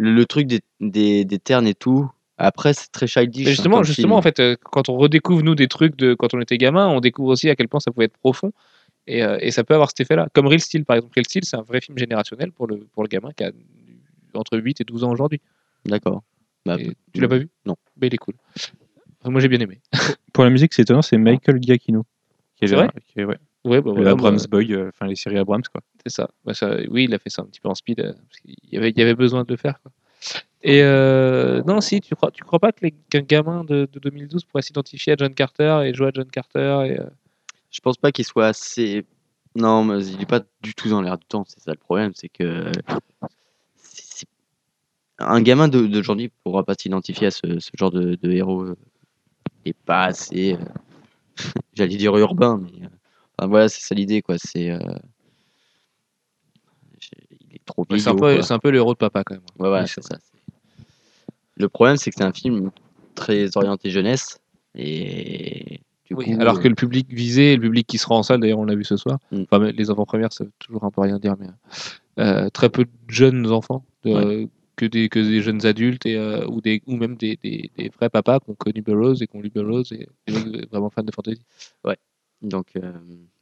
Le, 0.00 0.14
le 0.14 0.24
truc 0.26 0.46
des, 0.46 0.60
des, 0.80 1.24
des 1.24 1.38
ternes 1.38 1.66
et 1.66 1.74
tout, 1.74 2.10
après, 2.38 2.72
c'est 2.72 2.90
très 2.90 3.06
childish. 3.06 3.44
mais 3.44 3.50
hein, 3.50 3.54
justement, 3.54 3.82
justement, 3.82 4.16
en 4.16 4.22
fait, 4.22 4.40
euh, 4.40 4.56
quand 4.62 4.88
on 4.88 4.96
redécouvre 4.96 5.42
nous 5.42 5.54
des 5.54 5.68
trucs 5.68 5.96
de 5.96 6.14
quand 6.14 6.32
on 6.34 6.40
était 6.40 6.56
gamin, 6.56 6.88
on 6.88 7.00
découvre 7.00 7.28
aussi 7.28 7.50
à 7.50 7.54
quel 7.56 7.68
point 7.68 7.80
ça 7.80 7.90
pouvait 7.90 8.06
être 8.06 8.16
profond. 8.16 8.52
Et, 9.06 9.22
euh, 9.22 9.38
et 9.40 9.50
ça 9.50 9.64
peut 9.64 9.74
avoir 9.74 9.90
cet 9.90 10.00
effet-là. 10.00 10.28
Comme 10.34 10.46
Real 10.46 10.60
Steel, 10.60 10.84
par 10.84 10.96
exemple. 10.96 11.14
Real 11.16 11.26
Steel, 11.26 11.44
c'est 11.44 11.56
un 11.56 11.62
vrai 11.62 11.80
film 11.80 11.98
générationnel 11.98 12.52
pour 12.52 12.66
le, 12.66 12.76
pour 12.92 13.02
le 13.02 13.08
gamin 13.08 13.30
qui 13.36 13.44
a 13.44 13.50
entre 14.34 14.58
8 14.58 14.80
et 14.80 14.84
12 14.84 15.04
ans 15.04 15.10
aujourd'hui. 15.10 15.40
D'accord. 15.84 16.22
Bah, 16.64 16.76
tu 16.78 17.20
l'as 17.20 17.28
pas 17.28 17.38
vu? 17.38 17.48
Non. 17.66 17.76
Mais 18.00 18.06
il 18.06 18.14
est 18.14 18.18
cool. 18.18 18.34
Enfin, 19.20 19.30
moi, 19.30 19.40
j'ai 19.40 19.48
bien 19.48 19.60
aimé. 19.60 19.80
Pour 20.32 20.44
la 20.44 20.50
musique, 20.50 20.72
c'est 20.72 20.82
étonnant, 20.82 21.02
c'est 21.02 21.18
Michael 21.18 21.58
Giacchino. 21.60 22.04
Qui 22.56 22.64
est 22.64 22.68
C'est 22.68 22.74
vrai? 22.76 22.88
qui 23.06 23.20
est- 23.20 23.24
ouais, 23.24 23.36
Ouais, 23.64 23.80
bah, 23.82 23.90
le 23.90 23.96
voilà, 23.96 24.10
Abrams 24.12 24.36
bah, 24.38 24.46
Boy, 24.50 24.72
euh, 24.74 24.88
enfin 24.88 25.06
les 25.06 25.16
séries 25.16 25.38
Abrams, 25.38 25.62
quoi. 25.72 25.82
c'est 26.04 26.12
ça. 26.14 26.30
Bah, 26.44 26.54
ça. 26.54 26.76
Oui, 26.88 27.04
il 27.04 27.14
a 27.14 27.18
fait 27.18 27.30
ça 27.30 27.42
un 27.42 27.46
petit 27.46 27.60
peu 27.60 27.68
en 27.68 27.74
speed. 27.74 28.00
euh, 28.00 28.12
parce 28.12 28.40
qu'il 28.40 28.54
y 28.72 28.76
avait, 28.78 28.90
il 28.90 28.98
y 28.98 29.02
avait 29.02 29.14
besoin 29.14 29.44
de 29.44 29.50
le 29.50 29.56
faire. 29.56 29.80
quoi. 29.82 29.92
Et 30.62 30.82
euh, 30.82 31.62
non, 31.64 31.80
si, 31.80 32.00
tu 32.00 32.14
crois, 32.14 32.30
tu 32.30 32.42
crois 32.44 32.58
pas 32.58 32.72
qu'un 32.72 33.20
gamin 33.20 33.64
de, 33.64 33.88
de 33.90 33.98
2012 33.98 34.44
pourrait 34.44 34.62
s'identifier 34.62 35.14
à 35.14 35.16
John 35.18 35.34
Carter 35.34 35.80
et 35.84 35.94
jouer 35.94 36.08
à 36.08 36.10
John 36.14 36.30
Carter 36.30 36.82
et, 36.86 37.00
euh, 37.00 37.06
Je 37.70 37.80
pense 37.80 37.96
pas 37.96 38.12
qu'il 38.12 38.24
soit 38.26 38.46
assez. 38.48 39.04
Non, 39.56 39.84
mais 39.84 40.04
il 40.06 40.20
est 40.22 40.26
pas 40.26 40.40
du 40.62 40.74
tout 40.74 40.88
dans 40.90 41.02
l'air 41.02 41.18
du 41.18 41.26
temps. 41.26 41.44
C'est 41.48 41.60
ça 41.60 41.72
le 41.72 41.78
problème, 41.78 42.12
c'est 42.14 42.28
que 42.28 42.70
un 45.18 45.42
gamin 45.42 45.68
de- 45.68 45.86
d'aujourd'hui 45.86 46.30
pourra 46.44 46.64
pas 46.64 46.74
s'identifier 46.74 47.26
à 47.26 47.30
ce, 47.30 47.58
ce 47.58 47.70
genre 47.76 47.90
de, 47.90 48.14
de 48.22 48.30
héros 48.30 48.62
euh, 48.62 48.76
et 49.64 49.72
pas 49.72 50.04
assez. 50.04 50.54
euh, 50.54 50.64
J'allais 51.74 51.96
dire 51.96 52.16
urbain, 52.16 52.60
mais 52.62 52.79
enfin, 53.40 53.48
voilà, 53.48 53.68
c'est 53.68 53.80
ça 53.80 53.94
l'idée, 53.94 54.20
quoi. 54.22 54.36
C'est 54.38 54.70
euh, 54.70 54.78
il 57.50 57.56
est 57.56 57.64
trop 57.64 57.86
Ouais, 57.88 57.98
c'est 57.98 58.10
un, 58.10 58.56
un 58.56 58.58
peu 58.58 58.70
le 58.70 58.76
héros 58.76 58.92
de 58.92 58.98
papa 58.98 59.24
quand 59.24 59.34
même. 59.34 59.42
Ouais, 59.58 59.68
voilà, 59.68 59.84
Oui, 59.84 59.88
ça. 59.88 60.18
Le 61.56 61.68
problème, 61.68 61.96
c'est 61.96 62.10
que 62.10 62.16
c'est 62.18 62.24
un 62.24 62.32
film 62.32 62.70
très 63.14 63.56
orienté 63.56 63.90
jeunesse 63.90 64.38
et 64.74 65.80
du 66.04 66.14
Oui, 66.14 66.26
coup, 66.26 66.40
alors 66.40 66.56
euh, 66.58 66.60
que 66.60 66.68
le 66.68 66.74
public 66.74 67.12
visé, 67.12 67.56
le 67.56 67.62
public 67.62 67.86
qui 67.86 67.98
sera 67.98 68.14
en 68.14 68.22
salle, 68.22 68.40
d'ailleurs 68.40 68.58
on 68.58 68.64
l'a 68.64 68.74
vu 68.74 68.84
ce 68.84 68.96
soir, 68.96 69.18
Mm. 69.32 69.42
enfin 69.50 69.70
les 69.70 69.90
enfants 69.90 70.06
premières 70.06 70.32
ça 70.32 70.44
veut 70.44 70.52
toujours 70.58 70.84
un 70.84 70.90
peu 70.90 71.00
rien 71.00 71.18
dire, 71.18 71.36
mais 71.38 71.48
euh, 72.18 72.48
très 72.50 72.68
peu 72.68 72.84
de 72.84 72.90
jeunes 73.08 73.50
enfants, 73.50 73.84
de- 74.04 74.10
Ouais. 74.12 74.48
que, 74.76 74.86
des, 74.86 75.08
que 75.08 75.18
des 75.18 75.42
jeunes 75.42 75.66
adultes 75.66 76.06
et, 76.06 76.16
euh, 76.16 76.46
ou, 76.46 76.60
des, 76.60 76.82
ou 76.86 76.96
même 76.96 77.16
des, 77.16 77.36
des, 77.42 77.70
des 77.76 77.88
vrais 77.90 78.08
papas 78.08 78.40
qui 78.40 78.50
ont 78.50 78.54
connu 78.54 78.80
Burroughs 78.80 79.20
et 79.22 79.26
qui 79.26 79.36
ont 79.36 79.40
lu 79.42 79.50
Burroughs 79.50 79.92
et 79.92 80.08
vraiment 80.70 80.88
fans 80.88 81.02
de 81.02 81.12
fantasy. 81.12 81.42
Donc, 82.42 82.66
euh, 82.76 82.92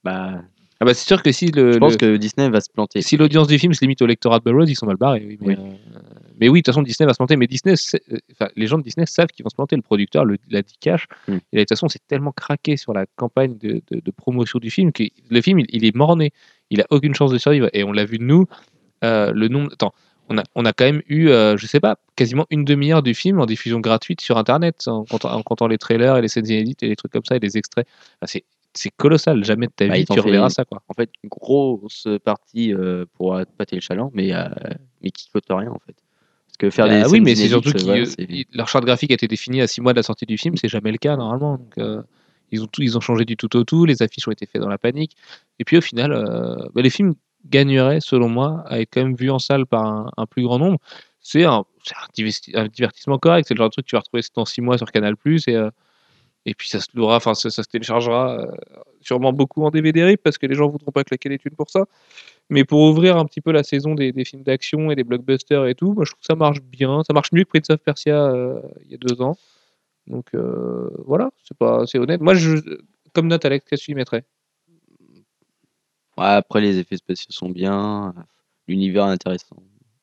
bah, 0.05 0.43
Ah 0.81 0.85
bah 0.85 0.95
c'est 0.95 1.07
sûr 1.07 1.23
que 1.23 1.33
si 1.33 1.47
le, 1.51 1.73
je 1.73 1.79
pense 1.79 1.93
le- 1.93 1.99
que 1.99 2.17
Disney 2.17 2.49
va 2.51 2.61
se 2.61 2.71
planter. 2.71 3.03
si 3.03 3.17
l'audience 3.17 3.49
du 3.49 3.59
film 3.59 3.73
se 3.75 3.81
limite 3.81 4.01
au 4.03 4.07
lectorat 4.07 4.39
de 4.39 4.45
Burroughs, 4.45 4.69
ils 4.69 4.77
sont 4.77 4.87
mal 4.87 4.97
barrés. 4.97 5.25
Oui, 5.27 5.39
mais, 5.41 5.49
Oui. 5.49 5.55
euh, 5.59 5.99
mais 6.41 6.49
oui, 6.49 6.61
de 6.61 6.63
toute 6.63 6.73
façon, 6.75 6.83
Disney 6.83 7.07
va 7.07 7.13
se 7.15 7.19
planter. 7.19 7.37
Mais 7.37 7.47
Disney, 7.49 7.75
euh, 7.75 8.17
enfin, 8.33 8.49
les 8.55 8.67
gens 8.69 8.79
de 8.79 8.83
Disney 8.85 9.05
savent 9.07 9.27
qu'ils 9.29 9.43
vont 9.45 9.51
se 9.51 9.57
planter. 9.57 9.75
Le 9.77 9.83
producteur 9.83 10.25
le- 10.25 10.39
l'a 10.51 10.63
dit 10.63 10.77
cash. 10.81 11.07
Mm. 11.27 11.33
Et 11.33 11.35
là, 11.35 11.41
de 11.53 11.59
toute 11.63 11.69
façon, 11.71 11.89
c'est 11.89 12.07
tellement 12.07 12.33
craqué 12.33 12.77
sur 12.77 12.93
la 12.93 13.07
campagne 13.17 13.59
de, 13.59 13.83
de- 13.91 14.01
de 14.01 14.11
promotion 14.13 14.59
du 14.61 14.71
film 14.71 14.93
que 14.93 15.03
le 15.31 15.41
film, 15.41 15.59
il, 15.61 15.67
il 15.71 15.85
est 15.85 15.95
mort-né. 15.97 16.31
Il 16.71 16.81
a 16.81 16.87
aucune 16.91 17.15
chance 17.15 17.33
de 17.33 17.39
survivre. 17.39 17.69
Et 17.73 17.83
on 17.83 17.91
l'a 17.93 18.05
vu, 18.05 18.19
nous, 18.21 18.47
euh, 19.05 19.33
le 19.33 19.49
nombre. 19.49 19.73
Attends, 19.73 19.93
on 20.29 20.39
a, 20.39 20.45
on 20.55 20.65
a 20.65 20.73
quand 20.73 20.85
même 20.85 21.03
eu, 21.09 21.29
euh, 21.31 21.57
je 21.57 21.67
sais 21.67 21.81
pas, 21.81 21.97
quasiment 22.15 22.47
une 22.51 22.65
demi-heure 22.65 23.03
du 23.03 23.15
film 23.15 23.41
en 23.41 23.47
diffusion 23.47 23.81
gratuite 23.81 24.21
sur 24.21 24.37
Internet, 24.39 24.87
en 24.87 25.05
comptant, 25.07 25.33
en 25.33 25.43
comptant 25.43 25.67
les 25.67 25.79
trailers 25.79 26.17
et 26.19 26.23
les 26.23 26.29
scènes 26.29 26.47
inédites 26.47 26.83
et 26.85 26.89
les 26.89 26.97
trucs 26.97 27.11
comme 27.11 27.25
ça 27.25 27.35
et 27.37 27.41
les 27.41 27.57
extraits. 27.57 27.87
Enfin, 28.21 28.27
c'est 28.27 28.45
c'est 28.79 28.91
colossal. 28.91 29.45
Jamais 29.45 29.67
de 29.67 29.73
ta 29.73 29.87
Bah, 29.89 29.95
vie, 29.97 30.05
tu 30.05 30.15
fait- 30.15 30.21
reverras 30.21 30.51
ça, 30.51 30.65
quoi. 30.65 30.83
En 30.89 30.95
fait, 30.95 31.11
une 31.23 31.29
grosse 31.29 32.07
partie 32.25 32.73
euh, 32.73 33.05
pour 33.15 33.39
pâter 33.57 33.77
le 33.77 33.83
chaland, 33.83 34.11
mais, 34.15 34.33
euh, 34.33 34.45
mais 35.03 35.11
qui 35.11 35.29
coûte 35.31 35.45
rien 35.49 35.71
en 35.71 35.79
fait. 35.85 35.95
Parce 36.47 36.57
que 36.59 36.71
faire 36.71 36.87
Bah 36.87 37.03
des 37.03 37.09
oui, 37.11 37.21
mais 37.21 37.35
c'est 37.35 37.49
surtout 37.49 37.71
euh, 37.71 37.73
que 37.73 38.05
c'est- 38.05 38.47
leur 38.53 38.69
charte 38.69 38.85
graphique 38.85 39.11
a 39.11 39.15
été 39.15 39.27
définie 39.29 39.61
à 39.61 39.67
six 39.67 39.81
mois 39.81 39.93
de 39.93 39.99
la 39.99 40.03
sortie 40.03 40.27
du 40.27 40.39
film, 40.39 40.57
c'est 40.57 40.69
jamais 40.69 40.93
le 40.93 40.99
cas 40.99 41.17
normalement. 41.17 41.59
Donc, 41.59 41.75
euh, 41.79 42.03
ils, 42.51 42.63
ont 42.63 42.67
tout, 42.67 42.83
ils 42.83 42.97
ont 42.97 43.01
changé 43.01 43.25
du 43.25 43.37
tout 43.37 43.55
au 43.57 43.65
tout, 43.65 43.85
les 43.85 44.01
affiches 44.03 44.27
ont 44.29 44.33
été 44.33 44.47
faites 44.47 44.63
dans 44.63 44.69
la 44.69 44.79
panique. 44.79 45.17
Et 45.59 45.65
puis 45.65 45.77
au 45.77 45.81
final, 45.81 46.13
euh, 46.13 46.57
bah, 46.75 46.83
les 46.83 46.91
films 46.91 47.15
gagneraient, 47.47 48.01
selon 48.01 48.29
moi, 48.29 48.63
à 48.67 48.81
être 48.81 48.89
quand 48.93 49.03
même 49.03 49.15
vus 49.15 49.31
en 49.31 49.39
salle 49.39 49.67
par 49.67 49.85
un, 49.85 50.11
un 50.17 50.27
plus 50.27 50.43
grand 50.43 50.59
nombre. 50.59 50.79
C'est 51.21 51.45
un, 51.45 51.65
divertissement 52.73 53.19
correct, 53.19 53.47
c'est 53.49 53.55
le 53.55 53.59
genre 53.59 53.69
de 53.69 53.73
truc 53.73 53.85
que 53.87 53.91
tu 53.91 53.97
vas 53.97 54.01
retrouver 54.01 54.23
dans 54.35 54.45
six 54.45 54.61
mois 54.61 54.79
sur 54.79 54.91
Canal+. 54.91 55.15
Et, 55.27 55.55
euh, 55.57 55.71
et 56.47 56.55
puis 56.55 56.69
ça 56.69 56.81
se 56.81 56.89
louera, 56.95 57.17
enfin 57.17 57.35
ça, 57.35 57.51
ça 57.51 57.63
se 57.63 57.69
téléchargera 57.69 58.39
euh, 58.39 58.47
sûrement 59.01 59.33
beaucoup 59.33 59.65
en 59.65 59.71
DVD 59.71 60.05
RIP 60.05 60.23
parce 60.23 60.39
que 60.39 60.47
les 60.47 60.55
gens 60.55 60.69
voudront 60.69 60.93
pas 60.93 61.05
claquer 61.05 61.29
les 61.29 61.39
thunes 61.39 61.57
pour 61.57 61.71
ça. 61.71 61.85
Mais 62.51 62.65
pour 62.65 62.81
ouvrir 62.81 63.17
un 63.19 63.27
petit 63.27 63.41
peu 63.41 63.53
la 63.53 63.63
saison 63.63 63.95
des, 63.95 64.13
des 64.13 64.25
films 64.25 64.43
d'action 64.43 64.91
et 64.91 64.97
des 64.97 65.05
blockbusters 65.05 65.67
et 65.67 65.75
tout, 65.75 65.93
moi 65.93 66.05
je 66.05 66.13
trouve 66.13 66.21
que 66.21 66.27
ça 66.27 66.37
marche 66.37 66.63
bien. 66.63 67.03
Ça 67.05 67.13
marche 67.13 67.33
mieux 67.33 67.45
que 67.45 67.51
Prince 67.51 67.71
of 67.71 67.81
Persia 67.81 68.17
euh, 68.17 68.61
il 68.85 68.93
y 68.93 68.95
a 68.95 68.99
deux 68.99 69.21
ans. 69.21 69.37
Donc 70.07 70.35
euh, 70.35 70.91
voilà, 71.05 71.31
c'est 71.45 71.57
pas, 71.57 71.87
c'est 71.87 71.99
honnête. 71.99 72.21
Moi, 72.21 72.35
je, 72.35 72.57
comme 73.13 73.29
note, 73.29 73.45
Alex, 73.45 73.67
qu'est-ce 73.69 73.83
que 73.83 73.87
tu 73.87 73.93
y 73.93 73.95
mettrais? 73.95 74.25
Ouais, 76.17 76.25
après, 76.25 76.61
les 76.61 76.79
effets 76.79 76.97
spéciaux 76.97 77.31
sont 77.31 77.51
bien, 77.51 78.15
l'univers 78.67 79.07
est 79.07 79.13
intéressant. 79.13 79.63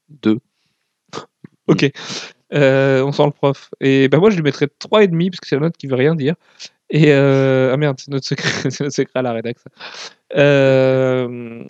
Deux. 0.09 0.39
Ok. 1.67 1.91
Euh, 2.55 3.03
on 3.03 3.11
sent 3.11 3.25
le 3.25 3.31
prof. 3.31 3.69
Et 3.81 4.07
ben 4.07 4.19
moi, 4.19 4.29
je 4.29 4.35
lui 4.35 4.43
mettrais 4.43 4.67
3,5 4.67 5.31
parce 5.31 5.39
que 5.41 5.47
c'est 5.47 5.55
la 5.55 5.61
note 5.61 5.77
qui 5.77 5.87
veut 5.87 5.95
rien 5.95 6.15
dire. 6.15 6.35
Et 6.89 7.11
euh, 7.11 7.71
ah 7.73 7.77
merde, 7.77 7.99
c'est 7.99 8.11
notre 8.11 8.25
secret, 8.25 8.49
notre 8.79 8.95
secret 8.95 9.19
à 9.19 9.21
la 9.21 9.33
rédac. 9.33 9.57
ça. 9.59 9.69
Euh, 10.37 11.63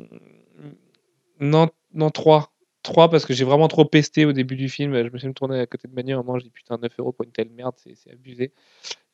non, 1.39 1.69
non 1.93 2.09
3. 2.09 2.51
3 2.83 3.09
parce 3.09 3.25
que 3.25 3.33
j'ai 3.33 3.45
vraiment 3.45 3.67
trop 3.67 3.85
pesté 3.85 4.25
au 4.25 4.33
début 4.33 4.55
du 4.55 4.69
film. 4.69 4.93
Je 4.93 5.09
me 5.09 5.17
suis 5.17 5.33
tourné 5.33 5.59
à 5.59 5.65
côté 5.65 5.87
de 5.87 5.93
Manu 5.93 6.13
un 6.13 6.17
moment, 6.17 6.37
dis 6.37 6.51
putain 6.51 6.77
9 6.79 6.91
euros 6.99 7.11
pour 7.11 7.25
une 7.25 7.31
telle 7.31 7.49
merde, 7.49 7.73
c'est 7.77 8.11
abusé. 8.11 8.53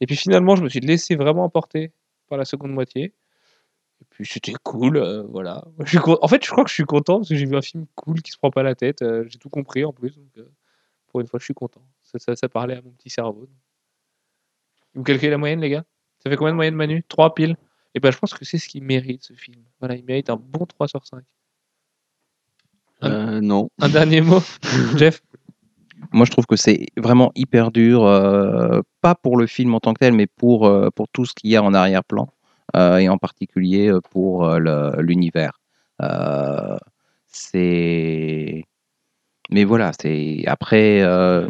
Et 0.02 0.08
puis 0.08 0.18
finalement, 0.18 0.56
je 0.58 0.64
me 0.64 0.70
suis 0.70 0.82
laissé 0.82 1.16
vraiment 1.16 1.46
emporter 1.46 1.94
par 2.28 2.38
la 2.38 2.46
seconde 2.46 2.72
moitié. 2.72 3.14
Et 4.02 4.06
puis 4.10 4.26
c'était 4.26 4.54
cool, 4.64 5.00
voilà. 5.30 5.64
En 6.22 6.28
fait, 6.28 6.44
je 6.44 6.52
crois 6.52 6.64
que 6.66 6.70
je 6.70 6.74
suis 6.74 6.84
content 6.84 7.18
parce 7.20 7.30
que 7.30 7.36
j'ai 7.36 7.46
vu 7.46 7.56
un 7.56 7.62
film 7.62 7.86
cool 7.96 8.22
qui 8.22 8.32
se 8.32 8.38
prend 8.38 8.52
pas 8.52 8.64
la 8.64 8.76
tête. 8.76 9.06
j'ai 9.28 9.40
tout 9.40 9.50
compris 9.50 9.86
en 9.86 9.94
plus. 9.94 10.20
Pour 11.12 11.20
une 11.20 11.28
fois, 11.28 11.40
je 11.40 11.46
suis 11.46 11.54
content. 11.54 11.82
Ça, 12.04 12.20
ça, 12.20 12.36
ça 12.36 12.48
parlait 12.48 12.78
à 12.78 12.82
mon 12.82 12.92
petit 12.92 13.10
cerveau. 13.10 13.50
Vous 14.96 15.04
calculez 15.04 15.30
la 15.30 15.38
moyenne, 15.38 15.60
les 15.60 15.70
gars? 15.70 15.84
Ça 16.24 16.30
fait 16.30 16.38
combien 16.38 16.54
de 16.54 16.56
moyenne, 16.56 16.76
Manu? 16.76 17.04
3 17.08 17.34
piles? 17.34 17.58
Et 17.94 18.00
ben, 18.00 18.12
je 18.12 18.18
pense 18.18 18.34
que 18.34 18.46
c'est 18.46 18.58
ce 18.58 18.70
qu'il 18.70 18.84
mérite, 18.84 19.24
ce 19.24 19.34
film. 19.34 19.62
Voilà, 19.80 19.96
il 19.96 20.06
mérite 20.06 20.30
un 20.30 20.38
bon 20.38 20.66
3 20.66 20.88
sur 20.88 21.06
5. 21.06 21.24
Euh, 23.04 23.42
non. 23.42 23.70
Un 23.80 23.90
dernier 23.90 24.22
mot, 24.22 24.40
Jeff? 24.96 25.22
Moi, 26.14 26.26
je 26.26 26.32
trouve 26.32 26.46
que 26.46 26.56
c'est 26.56 26.88
vraiment 26.98 27.32
hyper 27.36 27.72
dur, 27.72 28.06
euh, 28.06 28.82
pas 29.02 29.16
pour 29.16 29.38
le 29.38 29.48
film 29.48 29.76
en 29.76 29.80
tant 29.80 29.94
que 29.94 30.00
tel, 30.00 30.14
mais 30.14 30.28
pour, 30.28 30.66
euh, 30.66 30.90
pour 30.96 31.08
tout 31.10 31.26
ce 31.26 31.34
qu'il 31.34 31.50
y 31.50 31.56
a 31.56 31.64
en 31.64 31.74
arrière-plan, 31.74 32.30
euh, 32.76 32.98
et 32.98 33.10
en 33.10 33.18
particulier 33.18 33.92
pour 34.12 34.50
l'univers. 34.50 35.60
C'est. 37.28 38.66
Mais 39.52 39.66
voilà, 39.66 39.92
c'est 40.00 40.44
après, 40.48 41.02
euh, 41.02 41.48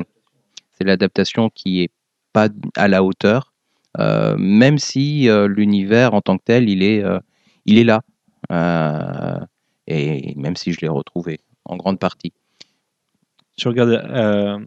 c'est 0.74 0.84
l'adaptation 0.84 1.50
qui 1.50 1.84
est 1.84 1.92
pas 2.34 2.50
à 2.76 2.88
la 2.88 3.04
hauteur, 3.04 3.54
euh, 4.00 4.36
même 4.38 4.80
si 4.80 5.30
euh, 5.30 5.48
l'univers 5.48 6.14
en 6.14 6.22
tant 6.22 6.38
que 6.38 6.44
tel, 6.44 6.68
il 6.70 6.82
est, 6.82 7.04
euh, 7.04 7.20
il 7.66 7.78
est 7.78 7.84
là. 7.84 8.02
Euh, 8.52 9.40
et 9.88 10.34
même 10.36 10.56
si 10.56 10.74
je 10.74 10.82
l'ai 10.82 10.88
retrouvé 10.88 11.40
en 11.66 11.78
grande 11.78 12.00
partie. 12.00 12.34
Tu 13.58 13.68
regardes 13.68 13.90
euh, 13.90 14.58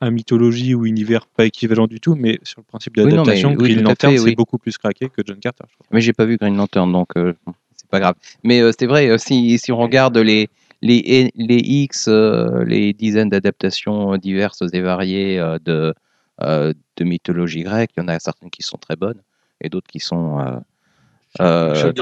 un 0.00 0.10
mythologie 0.10 0.74
ou 0.74 0.84
univers 0.84 1.26
pas 1.26 1.46
équivalent 1.46 1.86
du 1.86 2.00
tout, 2.00 2.14
mais 2.14 2.38
sur 2.42 2.60
le 2.60 2.64
principe 2.64 2.96
de 2.96 3.04
l'adaptation, 3.04 3.50
oui, 3.50 3.56
Green 3.56 3.82
Lantern, 3.82 4.16
c'est 4.16 4.22
oui. 4.22 4.34
beaucoup 4.34 4.58
plus 4.58 4.76
craqué 4.76 5.08
que 5.08 5.22
John 5.24 5.38
Carter. 5.38 5.64
je. 5.68 5.86
Mais 5.92 6.00
j'ai 6.00 6.12
pas 6.12 6.26
vu 6.26 6.36
Green 6.36 6.56
Lantern, 6.56 6.92
donc 6.92 7.12
c'est 7.76 7.88
pas 7.88 8.00
grave. 8.00 8.16
Mais 8.44 8.60
c'est 8.78 8.86
vrai, 8.86 9.16
si, 9.18 9.58
si 9.58 9.72
on 9.72 9.78
regarde 9.78 10.18
les, 10.18 10.50
les, 10.82 11.30
les 11.34 11.56
X, 11.56 12.06
euh, 12.08 12.64
les 12.64 12.92
dizaines 12.92 13.30
d'adaptations 13.30 14.16
diverses 14.16 14.62
et 14.72 14.80
variées 14.80 15.38
euh, 15.38 15.58
de, 15.64 15.94
euh, 16.42 16.72
de 16.96 17.04
mythologie 17.04 17.62
grecque, 17.62 17.90
il 17.96 18.00
y 18.00 18.04
en 18.04 18.08
a 18.08 18.18
certaines 18.20 18.50
qui 18.50 18.62
sont 18.62 18.76
très 18.78 18.96
bonnes 18.96 19.20
et 19.60 19.68
d'autres 19.68 19.88
qui 19.90 19.98
sont 20.00 20.38
euh, 21.40 21.92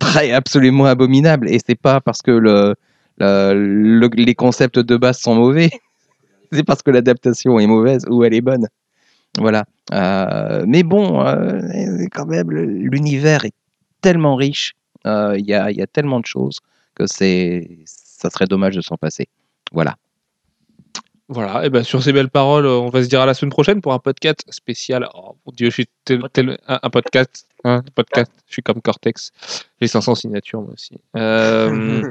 très 0.00 0.32
absolument 0.32 0.86
abominables. 0.86 1.48
Et 1.48 1.58
c'est 1.64 1.80
pas 1.80 2.00
parce 2.00 2.22
que 2.22 2.32
le, 2.32 2.74
le- 3.18 3.54
le- 4.00 4.08
les 4.14 4.34
concepts 4.34 4.78
de 4.78 4.96
base 4.96 5.18
sont 5.18 5.34
mauvais, 5.36 5.70
c'est 6.52 6.64
parce 6.64 6.82
que 6.82 6.90
l'adaptation 6.90 7.58
est 7.60 7.66
mauvaise 7.66 8.04
ou 8.10 8.24
elle 8.24 8.34
est 8.34 8.40
bonne. 8.40 8.66
Voilà. 9.38 9.64
Euh, 9.92 10.64
mais 10.66 10.82
bon, 10.82 11.24
euh, 11.24 11.60
quand 12.12 12.26
même, 12.26 12.50
l'univers 12.50 13.44
est 13.44 13.54
tellement 14.00 14.34
riche, 14.34 14.72
il 15.04 15.44
y, 15.46 15.54
a, 15.54 15.70
il 15.70 15.76
y 15.76 15.82
a 15.82 15.86
tellement 15.86 16.18
de 16.18 16.26
choses 16.26 16.58
que 16.96 17.06
c'est, 17.06 17.68
ça 17.84 18.30
serait 18.30 18.46
dommage 18.46 18.74
de 18.74 18.80
s'en 18.80 18.96
passer. 18.96 19.28
Voilà. 19.72 19.96
Voilà, 21.28 21.66
et 21.66 21.70
ben 21.70 21.82
sur 21.82 22.00
ces 22.04 22.12
belles 22.12 22.30
paroles, 22.30 22.66
on 22.66 22.88
va 22.88 23.02
se 23.02 23.08
dire 23.08 23.20
à 23.20 23.26
la 23.26 23.34
semaine 23.34 23.50
prochaine 23.50 23.80
pour 23.80 23.92
un 23.92 23.98
podcast 23.98 24.44
spécial. 24.48 25.08
Oh 25.14 25.36
mon 25.44 25.52
dieu, 25.52 25.70
je 25.70 25.74
suis 25.74 25.88
tel, 26.04 26.22
tel- 26.32 26.56
un, 26.68 26.78
un 26.80 26.90
podcast, 26.90 27.48
hein, 27.64 27.82
un 27.84 27.90
podcast. 27.96 28.30
Je 28.46 28.52
suis 28.52 28.62
comme 28.62 28.80
Cortex. 28.80 29.32
J'ai 29.80 29.88
500 29.88 30.14
signatures 30.14 30.62
moi 30.62 30.72
aussi. 30.72 30.94
Euh, 31.16 32.08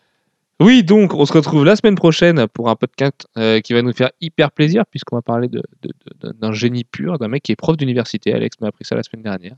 oui, 0.60 0.84
donc 0.84 1.14
on 1.14 1.24
se 1.24 1.32
retrouve 1.32 1.64
la 1.64 1.74
semaine 1.74 1.94
prochaine 1.94 2.46
pour 2.48 2.68
un 2.68 2.76
podcast 2.76 3.26
euh, 3.38 3.60
qui 3.60 3.72
va 3.72 3.80
nous 3.80 3.94
faire 3.94 4.10
hyper 4.20 4.50
plaisir 4.52 4.84
puisqu'on 4.84 5.16
va 5.16 5.22
parler 5.22 5.48
de- 5.48 5.62
de- 5.80 5.92
de- 6.20 6.32
d'un 6.32 6.52
génie 6.52 6.84
pur, 6.84 7.18
d'un 7.18 7.28
mec 7.28 7.42
qui 7.42 7.52
est 7.52 7.56
prof 7.56 7.78
d'université. 7.78 8.34
Alex 8.34 8.60
m'a 8.60 8.68
appris 8.68 8.84
ça 8.84 8.94
la 8.94 9.02
semaine 9.02 9.22
dernière. 9.22 9.56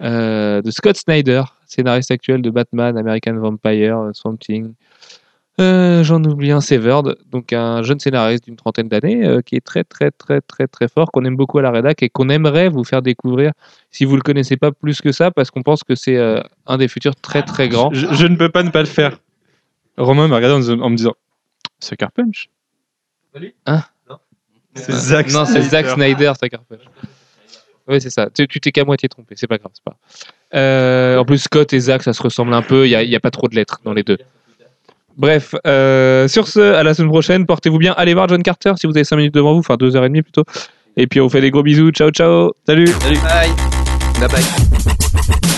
Euh, 0.00 0.60
de 0.62 0.70
Scott 0.70 0.96
Snyder, 0.96 1.42
scénariste 1.66 2.10
actuel 2.10 2.42
de 2.42 2.50
Batman, 2.50 2.96
American 2.96 3.34
Vampire, 3.34 4.10
Swamp 4.12 4.36
Thing. 4.36 4.74
Euh, 5.60 6.02
J'en 6.02 6.22
oublie 6.24 6.50
un, 6.50 6.60
Severed, 6.60 7.16
donc 7.30 7.52
un 7.52 7.82
jeune 7.84 8.00
scénariste 8.00 8.44
d'une 8.44 8.56
trentaine 8.56 8.88
d'années 8.88 9.24
euh, 9.24 9.40
qui 9.40 9.54
est 9.54 9.60
très 9.60 9.84
très 9.84 10.10
très 10.10 10.40
très 10.40 10.66
très 10.66 10.88
fort, 10.88 11.12
qu'on 11.12 11.24
aime 11.24 11.36
beaucoup 11.36 11.60
à 11.60 11.62
la 11.62 11.70
rédac 11.70 12.02
et 12.02 12.08
qu'on 12.08 12.28
aimerait 12.28 12.68
vous 12.68 12.82
faire 12.82 13.02
découvrir 13.02 13.52
si 13.92 14.04
vous 14.04 14.16
le 14.16 14.22
connaissez 14.22 14.56
pas 14.56 14.72
plus 14.72 15.00
que 15.00 15.12
ça, 15.12 15.30
parce 15.30 15.52
qu'on 15.52 15.62
pense 15.62 15.84
que 15.84 15.94
c'est 15.94 16.16
euh, 16.16 16.40
un 16.66 16.76
des 16.76 16.88
futurs 16.88 17.14
très 17.14 17.42
très 17.42 17.68
grands. 17.68 17.90
Je, 17.92 18.12
je 18.14 18.26
ne 18.26 18.34
peux 18.34 18.48
pas 18.48 18.64
ne 18.64 18.70
pas 18.70 18.80
le 18.80 18.88
faire. 18.88 19.20
Romain 19.96 20.26
m'a 20.26 20.36
regardé 20.36 20.68
en, 20.72 20.80
en 20.80 20.90
me 20.90 20.96
disant 20.96 21.14
Sucker 21.78 22.08
Punch 22.12 22.48
Hein 23.66 23.84
Non. 24.10 24.18
C'est 24.74 24.92
Zack 24.92 25.30
non, 25.30 25.44
c'est 25.44 25.62
Zack 25.62 25.86
Snyder. 25.86 26.14
Snyder, 26.16 26.32
Sucker 26.40 26.58
Punch. 26.68 26.80
Oui, 27.88 28.00
c'est 28.00 28.10
ça. 28.10 28.28
Tu 28.32 28.46
t'es 28.46 28.72
qu'à 28.72 28.84
moitié 28.84 29.08
trompé, 29.08 29.34
c'est 29.36 29.46
pas 29.46 29.58
grave. 29.58 29.72
c'est 29.74 29.84
Pas... 29.84 29.96
Euh, 30.54 31.18
en 31.18 31.24
plus, 31.24 31.38
Scott 31.38 31.72
et 31.72 31.80
Zack, 31.80 32.02
ça 32.02 32.12
se 32.12 32.22
ressemble 32.22 32.54
un 32.54 32.62
peu. 32.62 32.88
Il 32.88 33.08
n'y 33.08 33.16
a 33.16 33.20
pas 33.20 33.30
trop 33.30 33.48
de 33.48 33.54
lettres 33.54 33.80
dans 33.84 33.92
les 33.92 34.02
deux. 34.02 34.18
Bref, 35.16 35.54
euh, 35.66 36.26
sur 36.28 36.48
ce, 36.48 36.60
à 36.60 36.82
la 36.82 36.94
semaine 36.94 37.10
prochaine. 37.10 37.46
Portez-vous 37.46 37.78
bien. 37.78 37.92
Allez 37.96 38.14
voir 38.14 38.28
John 38.28 38.42
Carter 38.42 38.72
si 38.76 38.86
vous 38.86 38.96
avez 38.96 39.04
5 39.04 39.16
minutes 39.16 39.34
devant 39.34 39.52
vous, 39.52 39.60
enfin 39.60 39.76
2h30 39.76 40.22
plutôt. 40.22 40.44
Et 40.96 41.06
puis 41.06 41.20
on 41.20 41.24
vous 41.24 41.30
fait 41.30 41.40
des 41.40 41.50
gros 41.50 41.62
bisous. 41.62 41.90
Ciao, 41.90 42.10
ciao. 42.10 42.52
Salut. 42.66 42.86
Salut. 42.86 43.18
Bye. 43.18 43.50
Bye 44.20 44.28
bye. 44.28 45.53